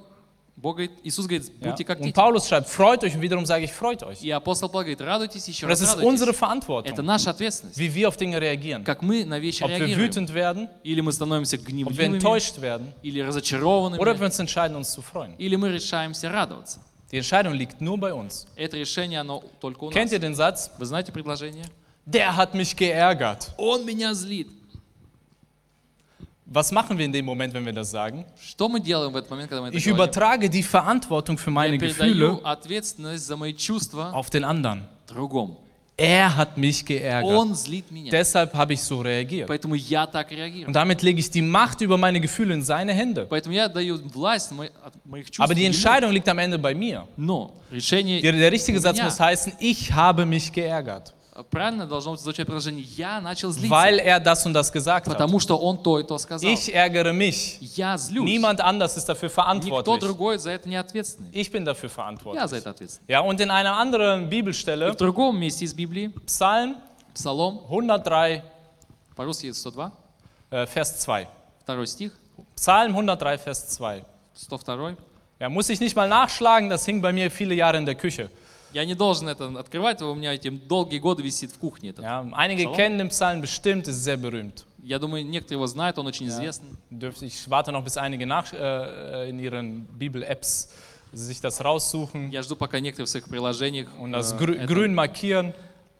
Бог 0.57 0.75
говорит, 0.77 0.91
Иисус 1.05 1.27
говорит, 1.27 1.49
Ja? 1.61 1.71
будьте 1.71 1.85
как 1.85 2.01
Und 2.01 2.07
дети. 2.07 2.15
Paulus 2.15 2.49
schreibt, 2.49 2.69
freut 2.69 3.03
euch 3.05 3.15
und 3.15 3.23
wiederum 3.23 3.47
sage 3.47 3.65
ich, 3.65 3.73
freut 3.73 4.03
euch. 4.03 4.21
И 4.23 4.31
апостол 4.31 4.69
Павел 4.69 4.83
говорит, 4.93 5.01
радуйтесь 5.01 5.47
еще 5.49 5.65
Und 5.65 5.71
раз, 5.71 5.81
das 5.81 5.95
ist 5.95 6.03
unsere 6.03 6.33
радуйтесь. 6.33 6.39
Verantwortung, 6.39 6.93
Это 6.93 7.03
наша 7.03 7.31
ответственность. 7.31 7.79
wie 7.79 7.95
wir 7.95 8.09
auf 8.09 8.17
Dinge 8.19 8.41
reagieren. 8.41 8.83
Как 8.85 9.01
мы 9.01 9.25
на 9.25 9.39
вещи 9.39 9.63
Ob 9.63 9.71
wir 9.71 9.79
реагируем. 9.79 10.01
wütend 10.11 10.35
werden, 10.35 10.69
Или 10.83 11.01
мы 11.01 11.13
становимся 11.13 11.57
ob 11.57 11.63
wir 11.63 11.67
гневливыми, 11.71 12.17
enttäuscht 12.17 12.61
werden 12.61 12.93
или 13.03 13.21
oder 13.23 13.29
ob 13.29 13.37
разочарованными, 13.37 14.01
wir 14.19 14.27
uns 14.27 14.39
entscheiden, 14.41 14.77
uns 14.77 14.91
zu 14.91 15.01
freuen. 15.03 15.35
или 15.39 15.55
мы 15.57 15.69
решаемся 15.71 16.29
радоваться. 16.29 16.81
Die 17.12 17.18
Entscheidung 17.18 17.54
liegt 17.54 17.82
nur 17.82 17.98
bei 18.00 18.14
uns. 18.14 18.46
Это 18.56 18.78
решение, 18.78 19.20
оно 19.20 19.44
только 19.62 19.84
у 19.86 19.90
Kennt 19.90 20.06
нас. 20.06 20.14
ihr 20.14 20.20
den 20.20 20.36
Satz? 20.36 20.72
Вы 20.78 20.86
знаете 20.86 21.12
предложение? 21.12 21.66
Der 22.06 22.36
hat 22.36 22.54
mich 22.54 22.76
geärgert. 22.76 23.54
Он 23.58 23.86
меня 23.86 24.14
злит. 24.14 24.48
Was 26.48 26.72
machen 26.72 26.98
wir 26.98 27.06
in 27.06 27.12
dem 27.12 27.26
Moment, 27.26 27.54
wenn 27.56 27.66
wir 27.66 27.74
das 27.74 27.90
sagen? 27.90 28.24
Что 28.40 28.70
мы 28.70 28.80
делаем 28.80 29.12
в 29.12 29.16
этот 29.16 29.32
момент, 29.32 29.50
когда 29.50 29.62
мы 29.64 29.70
это 29.70 29.78
Ich 29.78 29.86
говорим? 29.86 29.96
übertrage 29.96 30.48
die 30.50 30.62
Verantwortung 30.62 31.38
für 31.40 31.50
meine 31.50 31.74
Я 31.76 31.80
Gefühle 31.80 32.38
передаю 32.38 32.42
ответственность 32.46 33.26
за 33.26 33.36
мои 33.36 33.54
чувства 33.54 34.12
auf 34.14 34.30
den 34.30 34.44
anderen. 34.44 34.84
другому. 35.08 35.58
Er 36.00 36.36
hat 36.36 36.58
mich 36.58 36.84
geärgert. 36.86 37.32
Он 37.32 37.56
злит 37.56 37.90
меня. 37.90 38.12
Deshalb 38.12 38.54
habe 38.54 38.74
ich 38.74 38.82
so 38.82 39.00
reagiert. 39.00 39.48
Поэтому 39.48 39.76
я 39.76 40.06
так 40.06 40.30
реагирую. 40.30 40.68
Und 40.68 40.74
damit 40.74 41.02
lege 41.02 41.22
ich 41.22 41.32
die 41.32 41.42
Macht 41.42 41.80
über 41.80 41.98
meine 41.98 42.20
Gefühle 42.20 42.54
in 42.54 42.64
seine 42.64 42.92
Hände. 42.92 43.26
Поэтому 43.30 43.56
я 43.56 43.70
даю 43.70 43.98
власть 44.14 44.52
мо- 44.52 44.70
от 44.84 44.94
моих 45.06 45.28
чувств. 45.32 45.40
Aber 45.40 45.56
die 45.56 45.62
ему. 45.64 45.68
Entscheidung 45.74 46.12
liegt 46.12 46.28
am 46.28 46.38
Ende 46.40 46.60
bei 46.60 46.74
mir. 46.76 47.08
Но 47.16 47.54
решение 47.72 48.22
Der, 48.22 48.34
der 48.34 48.52
richtige 48.52 48.78
Satz 48.82 48.98
Ja. 48.98 49.06
muss 49.06 49.18
heißen, 49.22 49.54
ich 49.60 49.94
habe 49.94 50.26
mich 50.26 50.52
geärgert, 50.52 51.14
правильно 51.50 51.86
должно 51.86 52.16
звучать 52.16 52.48
предложение. 52.48 52.84
Я 52.84 53.20
начал 53.20 53.52
злиться, 53.52 53.70
weil 53.70 54.00
er 54.00 54.20
das 54.20 54.46
und 54.46 54.54
das 54.54 54.72
gesagt 54.72 55.08
hat. 55.08 55.14
потому 55.14 55.40
что 55.40 55.58
он 55.58 55.78
то 55.78 56.00
и 56.00 56.04
то 56.04 56.18
сказал. 56.18 56.50
Ich 56.50 56.74
ärgere 56.74 57.12
mich. 57.14 57.58
Я 57.76 57.98
злюсь. 57.98 58.26
Niemand 58.26 58.62
anders 58.62 58.96
ist 58.98 59.10
dafür 59.10 59.28
Никто 59.30 59.42
verantwortlich. 59.42 60.00
другой 60.00 60.38
за 60.38 60.52
это 60.52 60.70
не 60.70 60.78
ответственный. 60.78 61.30
Ich 61.32 61.52
bin 61.52 61.66
dafür 61.66 61.90
Я 61.90 61.90
за 61.90 61.96
verantwortlich. 62.02 62.58
это 62.58 62.70
ответственный. 62.70 63.08
Ja, 63.12 63.20
und 63.22 63.40
in 63.42 63.52
einer 63.52 63.76
anderen 63.76 64.26
И 64.26 64.30
Bibelstelle, 64.30 64.94
в 64.94 64.96
другом 64.96 65.38
месте 65.38 65.66
из 65.66 65.74
Библии, 65.74 66.12
Psalm 66.26 66.76
Псалом, 67.14 67.62
103, 67.68 68.44
по-русски 69.16 69.52
102, 69.52 69.92
äh, 70.52 70.66
Vers 70.68 71.00
2. 71.00 71.28
второй 71.62 71.88
стих, 71.88 72.12
Psalm 72.56 72.94
103, 72.94 73.38
Vers 73.38 73.68
2. 73.70 74.06
102. 74.34 74.96
Ja, 75.40 75.50
muss 75.50 75.70
ich 75.70 75.82
nicht 75.82 75.96
mal 75.98 76.08
nachschlagen, 76.08 76.70
das 76.70 76.86
hing 76.86 77.02
bei 77.02 77.12
mir 77.12 77.30
viele 77.30 77.56
Jahre 77.56 77.78
in 77.78 77.86
der 77.86 77.96
Küche. 77.96 78.30
Я 78.73 78.85
не 78.85 78.95
должен 78.95 79.29
это 79.29 79.47
открывать, 79.59 80.01
у 80.03 80.15
меня 80.15 80.33
эти 80.35 80.49
долгие 80.49 80.99
годы 80.99 81.23
висит 81.23 81.51
в 81.51 81.59
кухне. 81.59 81.91
Этот. 81.91 82.05
Ja, 82.05 82.25
einige 82.33 82.65
Psalm? 82.65 82.77
kennen 82.77 82.99
den 82.99 83.09
Psalm 83.09 83.41
bestimmt, 83.41 83.89
ist 83.89 84.05
sehr 84.05 84.17
berühmt. 84.17 84.65
Я 84.83 84.99
думаю, 84.99 85.25
некоторые 85.27 85.57
его 85.59 85.67
знают, 85.67 85.99
он 85.99 86.07
очень 86.07 86.29
известный. 86.29 86.71
Dürfte- 86.91 87.27
Ich 87.27 87.49
warte 87.51 87.73
noch, 87.73 87.83
bis 87.85 87.97
einige 87.97 88.27
nach, 88.27 88.53
äh, 88.53 89.29
in 89.29 89.39
ihren 89.41 89.85
Bibel-Apps 89.99 90.69
sich 91.13 91.41
das 91.41 91.63
raussuchen 91.65 92.31
Я 92.31 92.43
жду, 92.43 92.55
пока 92.57 92.79
некоторые 92.81 93.07
в 93.07 93.11
своих 93.11 93.27
приложениях 93.29 93.89
und 93.99 94.13
das 94.13 94.33
э, 94.33 94.39
grü 94.39 94.55
это 94.57 94.67
grün 94.67 94.95
markieren. 94.95 95.53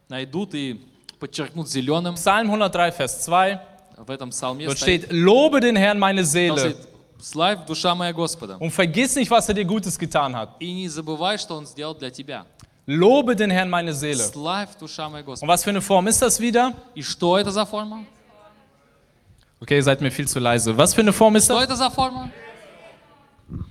найдут 0.09 0.55
и 0.55 0.79
подчеркнут 1.19 1.69
зеленым. 1.69 2.15
Psalm 2.15 2.47
103, 2.49 2.91
Vers 2.91 3.19
2. 3.25 3.61
В 3.97 4.09
этом 4.09 4.29
псалме 4.31 4.65
Dort 4.65 4.77
стоит, 4.77 5.03
steht, 5.05 5.11
lobe 5.11 5.59
den 5.59 5.75
Herrn 5.75 5.99
meine 5.99 6.21
там 6.21 6.25
Seele 6.31 6.57
стоит, 6.57 6.77
«Славь, 7.21 7.65
душа 7.67 7.93
моя 7.93 8.13
Господа, 8.13 8.55
und 8.57 8.71
vergiss 8.71 9.15
nicht, 9.15 9.29
was 9.29 9.47
er 9.47 9.53
dir 9.53 9.65
Gutes 9.65 9.99
getan 9.99 10.35
hat. 10.35 10.49
и 10.59 10.71
не 10.73 10.87
забывай, 10.89 11.37
что 11.37 11.55
Он 11.55 11.67
сделал 11.67 11.93
для 11.93 12.09
тебя. 12.09 12.45
Lobe 12.86 13.34
den 13.34 13.50
Herrn 13.50 13.68
meine 13.68 13.92
Seele. 13.92 14.22
Славь, 14.24 14.76
душа 14.78 15.08
моя 15.08 15.22
Und 15.22 15.26
Господа». 15.26 15.52
was 15.52 15.64
für 15.64 15.70
eine 15.70 15.80
Form 15.82 16.06
ist 16.06 16.22
das 16.22 16.38
wieder? 16.40 16.72
И 16.94 17.02
что 17.02 17.36
это 17.38 17.50
за 17.50 17.64
форма? 17.66 18.04
Okay, 19.60 19.76
ihr 19.76 19.82
seid 19.82 20.00
mir 20.00 20.10
viel 20.10 20.28
zu 20.28 20.38
leise. 20.38 20.76
Was 20.76 20.94
für 20.94 21.00
eine 21.00 21.12
Form 21.12 21.34
ist 21.36 21.46
Что 21.46 21.54
das? 21.54 21.64
это 21.64 21.76
за 21.76 21.90
форма? 21.90 22.30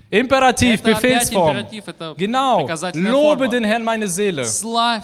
Imperativ, 0.10 0.81
Это 0.81 0.97
опять 0.97 1.29
Befehlsform. 1.31 1.51
императив, 1.51 1.84
это 1.88 2.15
Genau. 2.17 2.60
приказательная 2.62 3.12
Lobe 3.12 3.38
форма. 3.45 3.51
den 3.51 3.63
Herrn 3.65 3.84
meine 3.84 4.08
Seele. 4.08 4.45
Славь 4.45 5.03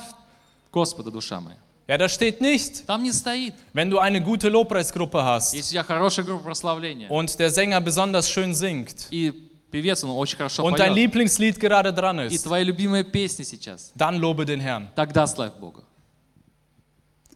Господа, 0.71 1.11
душа 1.11 1.39
моя. 1.41 1.57
Ja, 1.87 1.97
da 1.97 2.07
steht 2.07 2.39
nicht, 2.39 2.85
Там 2.87 3.03
не 3.03 3.11
стоит. 3.11 3.53
wenn 3.73 3.89
du 3.89 3.99
eine 3.99 4.21
gute 4.21 4.47
Lobpreisgruppe 4.49 5.23
hast 5.23 5.53
Если 5.53 5.77
у 5.77 5.81
тебя 5.81 5.83
хорошая 5.83 6.23
группа 6.25 6.43
прославления, 6.43 7.09
und 7.09 7.37
der 7.39 7.49
Sänger 7.49 7.81
besonders 7.81 8.29
schön 8.29 8.53
singt 8.53 9.07
и 9.11 9.44
певец, 9.70 10.02
он 10.04 10.10
очень 10.10 10.36
хорошо 10.38 10.64
und 10.64 10.78
dein 10.78 10.92
поет, 10.92 10.96
Lieblingslied 10.96 11.58
gerade 11.58 11.92
dran 11.92 12.20
и 12.28 12.34
ist, 12.34 12.44
твоя 12.44 12.64
любимая 12.64 13.04
песня 13.04 13.44
сейчас, 13.44 13.92
dann 13.94 14.16
lobe 14.16 14.44
den 14.44 14.60
Herrn. 14.60 14.88
тогда 14.94 15.26
славь 15.26 15.52
Бога. 15.54 15.82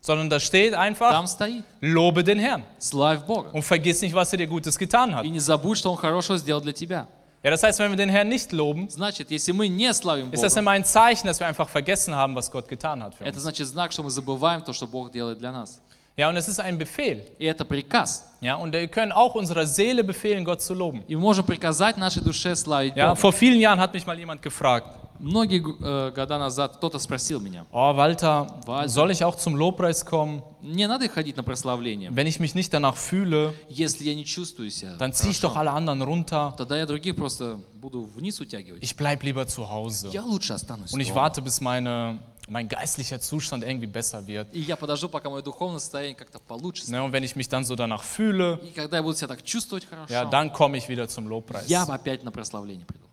Sondern 0.02 0.30
da 0.30 0.40
steht 0.40 0.72
einfach, 0.72 1.10
Там 1.10 1.26
стоит. 1.26 1.62
lobe 1.82 2.24
den 2.24 2.38
Herrn 2.38 2.64
Славь 2.78 3.20
Бога. 3.26 3.50
und 3.52 3.62
vergiss 3.62 4.00
nicht, 4.00 4.14
was 4.14 4.32
er 4.32 4.38
dir 4.38 4.46
Gutes 4.46 4.78
getan 4.78 5.14
hat. 5.14 5.24
И 5.24 5.28
не 5.30 5.40
забудь, 5.40 5.76
что 5.76 5.90
Он 5.92 5.98
хорошего 5.98 6.38
сделал 6.38 6.62
для 6.62 6.72
тебя. 6.72 7.06
Ja, 7.42 7.50
das 7.50 7.62
heißt, 7.62 7.78
wenn 7.78 7.90
wir 7.90 7.96
den 7.96 8.08
Herrn 8.10 8.28
nicht 8.28 8.52
loben, 8.52 8.88
Значит, 8.90 9.30
если 9.30 9.52
мы 9.52 9.68
не 9.68 9.92
славим 9.94 10.30
ist 10.32 10.42
das 10.42 10.52
Бога, 10.54 10.60
immer 10.60 10.70
ein 10.72 10.84
Zeichen, 10.84 11.26
dass 11.26 11.38
wir 11.40 11.46
einfach 11.46 11.68
vergessen 11.68 12.14
haben, 12.14 12.34
was 12.34 12.50
Gott 12.50 12.66
getan 12.68 13.02
hat 13.02 13.14
für 13.14 13.24
это 13.24 13.36
uns. 13.36 13.42
значит 13.42 13.66
знак, 13.66 13.92
что 13.92 14.02
мы 14.02 14.10
забываем 14.10 14.62
то, 14.62 14.72
что 14.72 14.86
Бог 14.86 15.10
делает 15.10 15.38
для 15.38 15.52
нас. 15.52 15.80
Ja, 16.17 16.29
und 16.29 16.37
es 16.37 16.47
ist 16.47 16.59
ein 16.61 16.77
Befehl. 16.77 17.23
И 17.39 17.45
это 17.45 17.65
приказ. 17.65 18.25
Ja, 18.39 18.55
und 18.55 18.71
wir 18.73 18.87
können 18.87 19.11
auch 19.11 19.35
unserer 19.35 19.65
Seele 19.65 20.03
befehlen, 20.03 20.45
Gott 20.45 20.61
zu 20.61 20.73
loben. 20.73 21.03
И 21.07 21.15
мы 21.15 21.21
можем 21.21 21.45
приказать 21.45 21.97
нашей 21.97 22.21
душе 22.23 22.55
славить 22.55 22.95
Ja, 22.95 23.09
Бога. 23.09 23.15
vor 23.19 23.33
vielen 23.33 23.59
Jahren 23.59 23.79
hat 23.81 23.93
mich 23.93 24.05
mal 24.05 24.17
jemand 24.17 24.41
gefragt, 24.41 24.87
Многие 25.19 25.59
э, 25.61 26.11
года 26.11 26.37
назад 26.37 26.75
кто-то 26.75 26.99
спросил 26.99 27.39
меня, 27.39 27.65
oh 27.71 27.95
Walter, 27.95 28.47
Walter. 28.65 28.89
soll 28.89 29.11
ich 29.11 29.23
auch 29.23 29.35
zum 29.37 29.55
Lobpreis 29.55 30.03
kommen? 30.05 30.43
мне 30.61 30.87
надо 30.87 31.07
ходить 31.07 31.37
на 31.37 31.43
прославление? 31.43 32.09
Wenn 32.11 32.27
ich 32.27 32.39
mich 32.39 32.53
nicht 32.53 32.73
danach 32.73 32.97
fühle, 32.97 33.53
Если 33.69 34.03
я 34.03 34.13
не 34.13 34.25
чувствую 34.25 34.69
себя, 34.71 34.97
dann 34.97 35.13
ziehe 35.13 35.31
ich 35.31 35.39
хорошо, 35.39 35.53
doch 35.53 35.55
alle 35.57 35.71
anderen 35.71 36.01
runter. 36.01 36.53
тогда 36.57 36.77
я 36.77 36.85
других 36.85 37.15
просто 37.15 37.59
буду 37.75 38.03
вниз 38.03 38.39
утягивать. 38.41 38.83
Ich 38.83 38.95
bleibe 38.97 39.23
lieber 39.25 39.47
zu 39.47 39.69
Hause. 39.69 40.09
Я 40.11 40.23
лучше 40.23 40.53
останусь 40.53 40.91
Und 40.93 40.99
ich 40.99 41.09
дома. 41.09 41.21
warte, 41.21 41.41
bis 41.41 41.61
meine, 41.61 42.19
mein 42.49 42.67
geistlicher 42.67 43.21
Zustand 43.21 43.63
irgendwie 43.63 43.87
besser 43.87 44.27
wird. 44.27 44.47
И 44.53 44.59
я 44.59 44.75
подожду, 44.75 45.07
пока 45.07 45.29
мое 45.29 45.41
духовное 45.41 45.79
состояние 45.79 46.15
как-то 46.15 46.39
получше. 46.39 46.83
станет. 46.83 46.99
Ne, 46.99 47.03
und 47.05 47.13
wenn 47.13 47.23
ich 47.23 47.37
mich 47.37 47.47
dann 47.47 47.63
so 47.63 47.75
danach 47.77 48.03
fühle, 48.03 48.59
И 48.63 48.71
когда 48.75 48.97
я 48.97 49.03
буду 49.03 49.15
себя 49.15 49.29
так 49.29 49.43
чувствовать 49.43 49.85
хорошо, 49.89 50.11
ja, 50.13 50.25
dann 50.25 50.51
komme 50.51 50.77
ich 50.77 50.89
wieder 50.89 51.07
zum 51.07 51.29
Lobpreis. 51.29 51.67
я 51.67 51.83
опять 51.83 52.23
на 52.25 52.31
прославление 52.31 52.85
приду. 52.85 53.05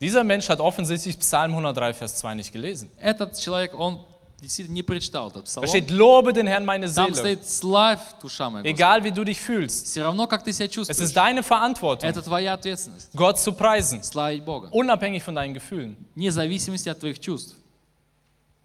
Dieser 0.00 0.24
Mensch 0.24 0.48
hat 0.48 0.60
offensichtlich 0.60 1.18
Psalm 1.18 1.52
103, 1.52 1.94
Vers 1.94 2.16
2 2.16 2.34
nicht 2.34 2.52
gelesen. 2.52 2.90
Этот 2.98 3.38
человек, 3.38 3.74
он 3.78 4.00
действительно 4.40 4.74
не 4.74 4.82
прочитал 4.82 5.28
этот 5.28 5.44
Da 5.44 5.46
псалом. 5.46 5.68
steht, 5.68 5.90
lobe 5.90 6.32
den 6.34 6.46
Herrn 6.46 6.64
meine 6.66 6.92
Там 6.92 7.12
Seele. 7.12 7.16
стоит 7.16 7.46
«Славь, 7.48 8.00
душа 8.20 8.50
моя 8.50 8.62
Господа». 8.62 8.68
Egal 8.68 9.04
wie 9.04 9.10
du 9.12 9.24
dich 9.24 9.40
fühlst. 9.40 9.86
Все 9.86 10.02
равно, 10.02 10.26
как 10.26 10.42
ты 10.44 10.52
себя 10.52 10.66
Es 10.66 10.72
чувствуешь, 10.72 10.98
ist 10.98 11.16
deine 11.16 11.42
Verantwortung, 11.42 12.08
это 12.10 12.20
твоя 12.22 12.52
ответственность. 12.54 13.08
Gott 13.14 13.38
zu 13.38 13.52
preisen. 13.52 14.02
Славить 14.02 14.44
Бога. 14.44 14.68
Unabhängig 14.72 15.22
von 15.22 15.34
deinen 15.34 15.54
Gefühlen. 15.54 15.96
Вне 16.14 16.30
зависимости 16.30 16.88
от 16.90 16.98
твоих 17.00 17.18
чувств. 17.20 17.54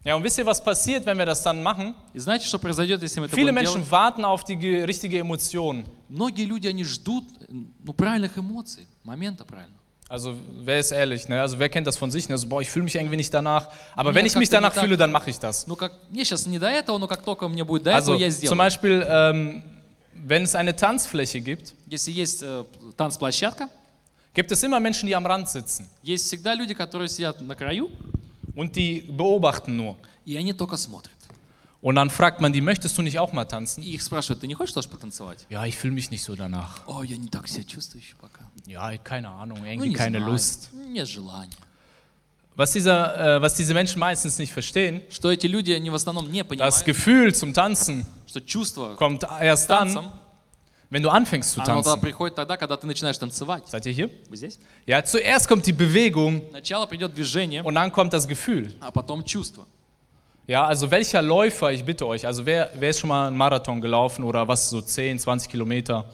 Ja, 0.03 0.15
und 0.15 0.23
wisst 0.23 0.37
ihr, 0.39 0.45
was 0.45 0.61
passiert, 0.63 1.05
wenn 1.05 1.17
wir 1.17 1.25
das 1.25 1.43
dann 1.43 1.61
machen? 1.61 1.93
И 2.13 2.19
знаете, 2.19 2.45
что 2.47 2.57
произойдет, 2.57 3.01
если 3.01 3.19
мы 3.19 3.27
это 3.27 3.35
Viele 3.35 3.51
будем 3.51 3.55
Menschen 3.55 3.73
делать? 3.83 3.91
warten 3.91 4.25
auf 4.25 4.43
die 4.45 4.55
ge- 4.57 4.83
richtige 4.85 5.19
Emotion. 5.19 5.85
Многие 6.09 6.45
люди, 6.45 6.67
они 6.67 6.83
ждут 6.83 7.25
ну, 7.49 7.93
правильных 7.93 8.37
эмоций, 8.37 8.87
момента 9.03 9.43
правильного. 9.45 9.77
Also, 10.07 10.35
wer 10.63 10.79
ist 10.79 10.91
ehrlich? 10.91 11.27
Ne? 11.29 11.39
Also, 11.39 11.59
wer 11.59 11.69
kennt 11.69 11.85
das 11.85 11.95
von 11.95 12.09
sich? 12.09 12.27
Ne? 12.29 12.33
Also, 12.33 12.47
boah, 12.47 12.61
ich 12.61 12.69
fühle 12.69 12.83
mich 12.83 12.95
irgendwie 12.95 13.15
nicht 13.17 13.31
danach. 13.31 13.67
Aber 13.95 14.09
Ja, 14.09 14.15
wenn 14.15 14.25
ich 14.25 14.35
mich 14.35 14.49
как-то 14.49 14.55
не 14.57 14.61
danach 14.63 14.73
так. 14.73 14.83
fühle, 14.83 14.97
dann 14.97 15.11
mache 15.11 15.29
ich 15.29 15.37
das. 15.37 15.67
Ну, 15.67 15.75
как, 15.75 15.93
мне 16.09 16.25
сейчас 16.25 16.47
не 16.47 16.57
до 16.57 16.67
этого, 16.67 16.97
но 16.97 17.07
как 17.07 17.21
только 17.23 17.47
мне 17.47 17.63
будет 17.63 17.83
до 17.83 17.93
Also, 17.95 18.13
этого, 18.13 18.23
я 18.23 18.29
zum 18.31 18.37
сделаю. 18.37 18.57
Beispiel, 18.57 19.05
ähm, 19.07 19.63
wenn 20.15 20.43
es 20.43 20.55
eine 20.55 20.75
Tanzfläche 20.75 21.41
gibt, 21.41 21.73
Если 21.87 22.11
есть 22.11 22.41
э, 22.41 22.65
танцплощадка, 22.97 23.69
gibt 24.33 24.51
es 24.51 24.63
immer 24.63 24.79
Menschen, 24.79 25.05
die 25.07 25.15
am 25.15 25.25
Rand 25.27 25.47
sitzen. 25.47 25.87
есть 26.01 26.25
всегда 26.25 26.55
люди, 26.55 26.73
которые 26.73 27.07
сидят 27.07 27.39
на 27.41 27.55
краю, 27.55 27.89
Und 28.55 28.75
die 28.75 29.01
beobachten 29.01 29.77
nur. 29.77 29.95
и 30.25 30.35
они 30.35 30.53
только 30.53 30.75
смотрят. 30.75 31.12
Und 31.83 31.95
dann 31.95 32.09
fragt 32.09 32.41
man 32.41 32.51
die, 32.51 32.59
möchtest 32.59 32.97
du 32.97 33.01
nicht 33.01 33.19
auch 33.19 33.31
mal 33.31 33.45
tanzen? 33.45 33.81
И 33.81 33.91
их 33.93 34.01
spрашивают, 34.01 34.41
ты 34.41 34.47
не 34.47 34.53
хочешь 34.53 34.73
тоже 34.73 34.89
потанцевать? 34.89 35.45
Ja, 35.49 35.65
ich 35.65 35.77
fühle 35.77 35.93
mich 35.93 36.11
nicht 36.11 36.23
so 36.23 36.35
danach. 36.35 36.81
О, 36.87 37.03
я 37.03 37.15
не 37.17 37.29
так 37.29 37.47
себя 37.47 37.63
чувствую 37.63 38.01
еще 38.03 38.15
пока. 38.19 38.41
Ja, 38.65 38.97
keine 38.97 39.29
Ahnung, 39.29 39.59
Ну, 39.59 39.65
irgendwie 39.65 39.89
не 39.89 39.95
keine 39.95 40.17
знаю, 40.19 40.33
Lust. 40.33 40.69
нет 40.73 41.07
желания. 41.07 41.55
Was, 42.55 42.73
dieser, 42.73 43.37
äh, 43.37 43.41
was 43.41 43.53
diese 43.55 43.73
Menschen 43.73 43.99
meistens 43.99 44.37
nicht 44.39 44.51
verstehen, 44.51 45.01
Что 45.09 45.31
эти 45.31 45.47
люди, 45.47 45.71
они 45.71 45.89
в 45.89 45.95
основном 45.95 46.29
не 46.29 46.41
das 46.41 46.47
понимают, 46.49 46.85
Gefühl 46.85 47.33
zum 47.33 47.53
Tanzen 47.53 48.05
что 48.27 48.41
чувство 48.41 48.95
kommt 48.95 49.23
erst 49.39 49.63
с 49.63 49.67
dann, 49.67 49.93
танцем, 49.93 50.11
wenn 50.89 51.01
du 51.01 51.09
anfängst 51.09 51.51
zu 51.51 51.61
оно 51.61 51.65
тогда 51.81 51.91
tanzen. 51.93 52.01
приходит 52.01 52.35
тогда, 52.35 52.57
когда 52.57 52.75
ты 52.75 52.85
начинаешь 52.87 53.17
танцевать. 53.17 53.63
Seid 53.71 53.85
ihr 53.85 53.93
hier? 53.93 54.09
Вы 54.27 54.35
здесь? 54.35 54.59
Ja, 54.85 55.01
zuerst 55.05 55.47
kommt 55.47 55.65
die 55.65 55.71
Bewegung 55.71 56.43
Сначала 56.49 56.85
придет 56.87 57.13
движение, 57.13 57.63
und 57.63 57.75
dann 57.75 57.89
kommt 57.93 58.11
das 58.11 58.27
Gefühl. 58.27 58.75
а 58.81 58.91
потом 58.91 59.23
чувство. 59.23 59.65
Ja, 60.47 60.65
also 60.65 60.89
welcher 60.89 61.21
Läufer, 61.21 61.71
ich 61.71 61.83
bitte 61.85 62.07
euch, 62.07 62.25
also 62.25 62.45
wer, 62.45 62.71
wer 62.79 62.89
ist 62.89 62.99
schon 62.99 63.09
mal 63.09 63.27
einen 63.27 63.37
Marathon 63.37 63.79
gelaufen 63.81 64.23
oder 64.23 64.47
was, 64.47 64.69
so 64.69 64.81
10, 64.81 65.19
20 65.19 65.49
Kilometer? 65.49 66.05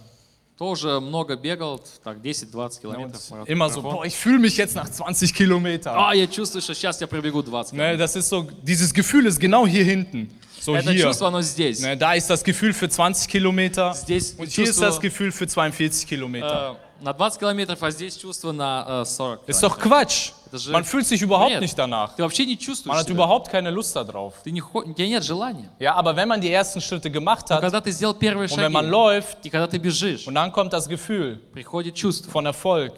Тоже 0.58 1.02
много 1.02 1.36
бегал, 1.36 1.80
так 2.04 2.18
10-20 2.24 2.80
километров. 2.82 3.22
марафон- 3.30 3.46
Immer 3.48 3.70
so, 3.70 3.82
марафон. 3.82 3.96
boah, 3.98 4.06
ich 4.06 4.16
fühle 4.16 4.40
mich 4.40 4.56
jetzt 4.58 4.74
nach 4.76 4.90
20 4.90 5.34
Kilometern. 5.34 5.96
А, 5.98 6.14
я 6.14 6.28
чувствую, 6.28 6.62
что 6.62 6.74
сейчас 6.74 7.00
я 7.02 7.08
пробегу 7.08 7.42
20 7.44 7.74
Ne, 7.74 7.78
километров. 7.80 8.00
das 8.00 8.16
ist 8.16 8.30
so, 8.30 8.48
dieses 8.64 8.94
Gefühl 8.94 9.26
ist 9.26 9.38
genau 9.40 9.68
hier 9.68 9.84
hinten. 9.84 10.30
So 10.62 10.74
Это 10.76 10.92
hier. 10.92 11.04
чувство, 11.04 11.28
оно 11.28 11.42
здесь. 11.42 11.82
Ne, 11.82 11.96
da 11.98 12.14
ist 12.14 12.30
das 12.30 12.42
Gefühl 12.44 12.74
für 12.74 12.88
20 12.90 13.28
Kilometer 13.30 13.94
Здесь 13.94 14.32
und 14.38 14.48
hier 14.50 14.64
ist 14.64 14.70
чувство 14.72 14.86
das 14.86 15.00
Gefühl 15.02 15.32
für 15.34 15.46
42 15.46 16.08
Kilometer. 16.08 16.78
э, 16.89 16.89
на 17.01 17.13
20 17.13 17.41
километров, 17.41 17.83
а 17.83 17.91
здесь 17.91 18.17
чувство 18.17 18.53
на 18.53 18.85
э, 18.87 19.05
40 19.05 19.49
Ist 19.49 19.63
doch. 19.63 19.79
Quatsch. 19.79 20.33
Ist- 20.53 20.69
Man 20.69 20.85
fühlt 20.85 21.07
sich 21.07 21.23
überhaupt 21.23 21.51
Нет. 21.53 21.61
nicht 21.63 21.79
danach. 21.79 22.15
Ты 22.17 22.23
вообще 22.23 22.45
не 22.45 22.55
Man 22.57 22.59
чувствуешь 22.59 22.97
hat 22.99 23.05
себя. 23.07 23.15
überhaupt 23.15 23.49
keine 23.51 23.71
Lust 23.71 23.95
darauf. 23.95 24.35
Ты 24.43 24.51
не, 24.51 24.61
у 24.63 24.93
тебя 24.93 25.07
нет 25.07 25.23
желания. 25.23 25.71
Ja, 25.79 25.95
aber 25.95 26.15
wenn 26.17 26.29
man 26.29 26.41
die 26.41 26.53
ersten 26.53 26.81
Schritte 26.81 27.11
gemacht 27.11 27.49
hat 27.51 27.61
когда 27.61 27.81
ты 27.81 27.93
сделал 27.93 28.15
первые 28.15 28.49
und 28.51 28.57
wenn 28.59 28.73
man 28.73 28.85
шаги, 28.87 28.91
läuft 28.91 29.39
и 29.47 29.51
когда 29.51 29.67
ты 29.69 29.79
бежишь, 29.79 30.27
und 30.27 30.35
dann 30.35 30.51
kommt 30.53 30.73
das 30.73 30.89
Gefühl 30.89 31.37
приходит 31.53 31.95
чувство. 31.95 32.31
von 32.33 32.47
Erfolg, 32.47 32.93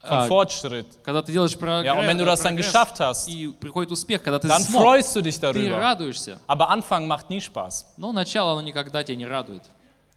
von 0.00 0.18
Ah. 0.18 0.26
Fortschritt, 0.26 0.86
Когда 1.04 1.22
ты 1.22 1.30
делаешь 1.32 1.56
прогресс, 1.56 1.86
Ja, 1.86 1.92
und 1.94 2.06
wenn 2.06 2.18
du 2.18 2.24
das 2.24 2.40
dann 2.42 2.56
geschafft 2.56 2.98
hast, 3.00 3.28
и 3.28 3.48
приходит 3.48 3.92
успех, 3.92 4.22
когда 4.22 4.38
ты 4.40 4.48
dann 4.48 4.62
смог, 4.62 4.82
freust 4.82 5.14
du 5.14 5.20
dich 5.22 5.36
ты 5.38 5.42
darüber. 5.42 5.78
радуешься. 5.78 6.38
Aber 6.48 6.68
Anfang 6.68 7.06
macht 7.06 7.30
nie 7.30 7.40
Spaß. 7.40 7.86
Но 7.96 8.12
начало, 8.12 8.52
оно 8.52 8.62
никогда 8.62 9.02
тебя 9.04 9.16
не 9.16 9.26
радует. 9.26 9.62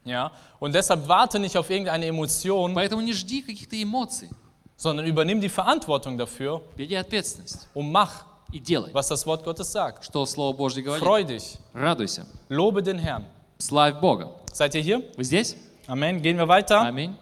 Ja? 0.04 0.30
Und 0.60 0.74
deshalb 0.74 1.06
warte 1.08 1.38
nicht 1.38 1.56
auf 1.56 1.68
irgendeine 1.70 2.06
Emotion, 2.06 2.74
Поэтому 2.74 3.02
не 3.02 3.12
жди 3.12 3.42
каких-то 3.42 3.76
эмоций. 3.82 4.28
sondern 4.76 5.06
übernimm 5.06 5.40
die 5.40 5.48
Verantwortung 5.48 6.18
dafür 6.18 6.60
Бери 6.76 6.94
ответственность 6.96 7.66
und 7.74 7.90
mach, 7.90 8.24
и 8.52 8.60
делай, 8.60 8.92
was 8.92 9.08
das 9.08 9.26
Wort 9.26 9.42
Gottes 9.44 9.72
sagt. 9.72 10.04
что 10.04 10.24
Слово 10.26 10.54
Божье 10.56 10.82
говорит. 10.82 11.02
Freu 11.02 11.24
dich, 11.24 11.58
Радуйся. 11.74 12.26
lobe 12.48 12.82
den 12.82 12.98
Herrn. 12.98 13.24
Славь 13.58 13.98
Бога. 14.00 14.30
Seid 14.52 14.74
ihr 14.74 14.82
hier? 14.82 15.02
Вы 15.16 15.24
здесь? 15.24 15.56
Amen. 15.86 16.20
Gehen 16.22 16.36
wir 16.36 16.46
weiter. 16.46 16.82
Аминь. 16.82 17.16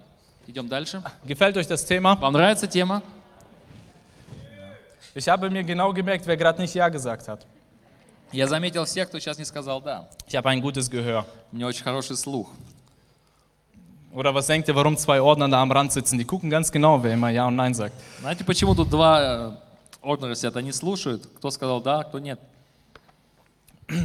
Идем 0.46 0.68
дальше. 0.68 1.02
Gefällt 1.24 1.56
euch 1.56 1.66
das 1.66 1.86
Thema? 1.86 2.16
Вам 2.20 2.32
нравится 2.34 2.66
тема? 2.66 3.02
Ich 5.14 5.28
habe 5.28 5.48
mir 5.48 5.62
genau 5.62 5.92
gemerkt, 5.92 6.26
wer 6.26 6.36
gerade 6.36 6.60
nicht 6.60 6.74
Ja 6.74 6.88
gesagt 6.88 7.28
hat. 7.28 7.46
Я 8.32 8.48
заметил 8.48 8.84
всех, 8.84 9.08
кто 9.08 9.18
сейчас 9.20 9.38
не 9.38 9.44
сказал 9.44 9.80
«да». 9.80 10.08
Ich 10.26 10.34
habe 10.34 10.48
ein 10.50 10.60
gutes 10.60 10.90
Gehör. 10.90 11.24
У 11.52 11.56
меня 11.56 11.68
очень 11.68 11.84
хороший 11.84 12.16
слух. 12.16 12.50
Oder 14.12 14.32
was 14.32 14.46
denkt 14.46 14.68
ihr, 14.68 14.76
warum 14.76 14.96
zwei 14.96 15.20
Ordner 15.20 15.48
da 15.48 15.60
am 15.60 15.72
Rand 15.72 15.92
sitzen? 15.92 16.18
Die 16.18 16.24
gucken 16.24 16.48
ganz 16.48 16.70
genau, 16.70 17.02
wer 17.02 17.14
immer 17.14 17.30
Ja 17.30 17.48
und 17.48 17.56
Nein 17.56 17.74
sagt. 17.74 17.94
Знаете, 18.20 18.44
почему 18.44 18.74
тут 18.74 18.88
два 18.88 19.20
э, 19.20 19.52
орднера 20.02 20.34
сидят? 20.36 20.56
Они 20.56 20.70
слушают, 20.70 21.28
кто 21.36 21.50
сказал 21.50 21.80
«да», 21.82 22.04
кто 22.04 22.20
нет. 22.20 22.38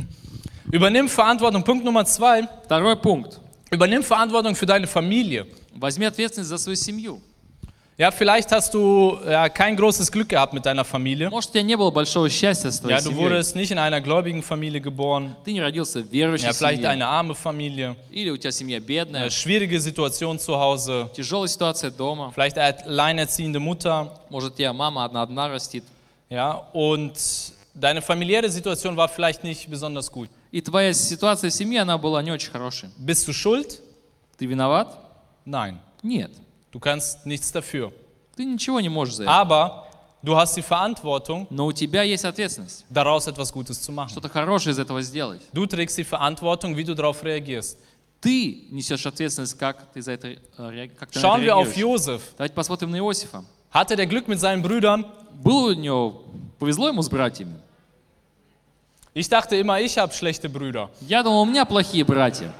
Übernimm 0.71 1.07
Verantwortung. 1.07 1.63
Punkt 1.63 1.83
Nummer 1.83 2.05
zwei. 2.05 2.47
Второй 2.65 2.95
пунkt. 2.95 3.39
Übernimm 3.71 4.03
Verantwortung 4.03 4.55
für 4.55 4.65
deine 4.65 4.87
Familie. 4.87 5.47
Возьми 5.73 6.05
ответственность 6.05 6.49
за 6.49 6.57
свою 6.57 6.75
семью. 6.75 7.21
Ja, 7.97 8.11
vielleicht 8.11 8.49
hast 8.53 8.73
du 8.73 9.17
ja, 9.27 9.49
kein 9.49 9.75
großes 9.75 10.09
Glück 10.09 10.29
gehabt 10.29 10.53
mit 10.53 10.65
deiner 10.65 10.85
Familie. 10.85 11.29
Может, 11.29 11.49
у 11.49 11.53
тебя 11.53 11.63
не 11.63 11.75
было 11.75 11.91
большого 11.91 12.29
счастья 12.29 12.71
с 12.71 12.79
твоей 12.79 12.95
Ja, 12.95 13.01
du 13.01 13.09
семьей. 13.09 13.17
wurdest 13.29 13.55
nicht 13.57 13.71
in 13.71 13.77
einer 13.77 13.99
gläubigen 13.99 14.41
Familie 14.41 14.79
geboren. 14.79 15.35
Ты 15.43 15.51
не 15.51 15.59
родился 15.59 16.01
в 16.01 16.09
верующей 16.09 16.45
Ja, 16.47 16.53
vielleicht 16.53 16.81
семье. 16.81 16.91
eine 16.91 17.07
arme 17.07 17.35
Familie. 17.35 17.97
Или 18.09 18.29
у 18.29 18.37
тебя 18.37 18.51
семья 18.53 18.79
бедная. 18.79 19.23
Eine 19.23 19.31
schwierige 19.31 19.81
Situation 19.81 20.39
zu 20.39 20.55
Hause. 20.57 21.09
Тяжелая 21.13 21.49
ситуация 21.49 21.91
дома. 21.91 22.31
Vielleicht 22.33 22.57
eine 22.57 22.85
alleinerziehende 22.85 23.59
Mutter. 23.59 24.09
Может, 24.29 24.53
у 24.53 24.55
тебя 24.55 24.71
мама 24.71 25.03
одна-одна 25.03 25.49
растит. 25.49 25.83
Ja, 26.29 26.53
und 26.71 27.15
deine 27.75 28.01
familiäre 28.01 28.49
Situation 28.49 28.95
war 28.95 29.09
vielleicht 29.09 29.43
nicht 29.43 29.69
besonders 29.69 30.09
gut. 30.09 30.29
И 30.53 30.61
твоя 30.61 30.93
ситуация 30.93 31.49
в 31.49 31.53
семье, 31.53 31.81
она 31.81 31.97
была 31.97 32.23
не 32.23 32.31
очень 32.31 32.49
хорошей. 32.51 32.87
Bist 32.97 33.27
du 33.27 33.33
schuld? 33.33 33.81
Ты 34.37 34.45
виноват? 34.45 34.87
Nein. 35.45 35.75
Нет. 36.01 36.31
Du 36.74 36.80
kannst 36.80 37.24
nichts 37.24 37.52
dafür. 37.52 37.92
Ты 38.36 38.44
ничего 38.44 38.80
не 38.80 38.88
можешь 38.88 39.14
за 39.14 39.22
это. 39.22 39.30
Aber 39.30 39.84
du 40.24 40.34
hast 40.36 40.56
die 40.56 40.62
Verantwortung, 40.62 41.46
Но 41.50 41.66
у 41.66 41.72
тебя 41.72 42.02
есть 42.02 42.24
ответственность. 42.24 42.84
daraus 42.90 43.28
etwas 43.28 43.52
Gutes 43.52 43.80
zu 43.80 43.92
machen. 43.92 44.10
Что-то 44.10 44.28
хорошее 44.28 44.72
из 44.72 44.78
этого 44.80 45.00
сделать. 45.02 45.40
Du 45.52 45.66
trägst 45.66 45.96
die 45.96 46.02
Verantwortung, 46.04 46.76
wie 46.76 46.82
du 46.82 46.94
darauf 46.96 47.22
reagierst. 47.22 47.78
Ты 48.20 48.64
несешь 48.72 49.06
ответственность, 49.06 49.56
как 49.56 49.92
ты, 49.92 50.02
за 50.02 50.12
это, 50.12 50.28
э, 50.28 50.36
реаг- 50.58 50.96
как 50.98 51.10
ты 51.12 51.20
на 51.20 51.24
Schauen 51.24 51.42
wir 51.42 51.54
auf 51.54 51.66
реагируешь. 51.76 52.00
Josef. 52.06 52.20
Давайте 52.36 52.54
посмотрим 52.56 52.90
на 52.90 52.96
Иосифа. 52.98 53.44
Hatte 53.72 53.94
der 53.96 54.06
Glück 54.06 54.26
mit 54.26 54.40
seinen 54.40 54.62
Brüdern? 54.62 55.04
Было 55.32 55.70
у 55.70 55.74
него, 55.74 56.24
повезло 56.58 56.88
ему 56.88 57.02
с 57.02 57.08
братьями? 57.08 57.54
Ich 59.14 59.28
dachte 59.28 59.54
immer, 59.56 59.80
ich 59.80 59.96
habe 59.96 60.12
schlechte 60.12 60.48
Brüder. 60.48 60.88
Я 61.02 61.22
думал, 61.22 61.42
у 61.42 61.44
меня 61.44 61.64
плохие 61.64 62.04
братья. 62.04 62.52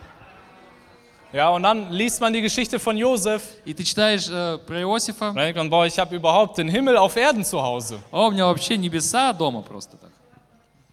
Ja, 1.34 1.50
und 1.50 1.62
dann 1.62 1.92
liest 1.92 2.20
man 2.22 2.34
die 2.34 2.42
Geschichte 2.42 2.80
von 2.80 2.98
Josef. 2.98 3.44
И 3.64 3.74
ты 3.74 3.84
читаешь 3.84 4.28
э, 4.30 4.58
про 4.66 4.82
Иосифа, 4.82 5.30
Und 5.30 5.36
dann 5.36 5.46
denkt 5.46 5.58
man, 5.58 5.70
boah, 5.70 5.86
ich 5.86 6.00
habe 6.00 6.16
überhaupt 6.16 6.58
den 6.58 6.68
Himmel 6.68 6.98
auf 6.98 7.16
Erden 7.16 7.44
zu 7.46 7.62
Hause. 7.62 8.00
а 8.12 8.26
у 8.28 8.32
меня 8.32 8.48
вообще 8.48 8.78
небеса 8.78 9.32
дома 9.34 9.62
просто 9.62 9.98
так. 9.98 10.10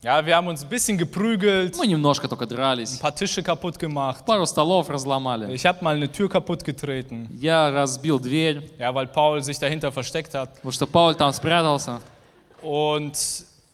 Ja, 0.03 0.25
wir 0.25 0.37
haben 0.37 0.47
uns 0.47 0.63
ein 0.63 0.69
bisschen 0.69 0.99
geprügelt, 0.99 1.75
Мы 1.79 1.87
немножко 1.87 2.29
только 2.29 2.45
ein 2.45 2.49
дрались, 2.51 2.99
paar 2.99 3.15
Tische 3.15 3.43
kaputt 3.43 3.79
gemacht. 3.79 4.27
пару 4.27 4.45
столов 4.45 4.91
разломали. 4.91 5.53
Ich 5.55 5.65
habe 5.65 5.83
mal 5.83 5.97
eine 5.97 6.13
Tür 6.13 6.29
kaputt 6.29 6.63
getreten, 6.63 7.29
Я 7.41 7.71
разбил 7.71 8.21
дверь, 8.21 8.63
ja, 8.79 8.95
weil 8.95 9.07
Paul 9.07 9.43
sich 9.43 9.59
dahinter 9.59 9.91
versteckt 9.91 10.35
hat. 10.35 10.55
потому 10.57 10.71
что 10.71 10.87
Пауль 10.87 11.15
там 11.17 11.33
спрятался. 11.33 12.01
Und 12.63 13.17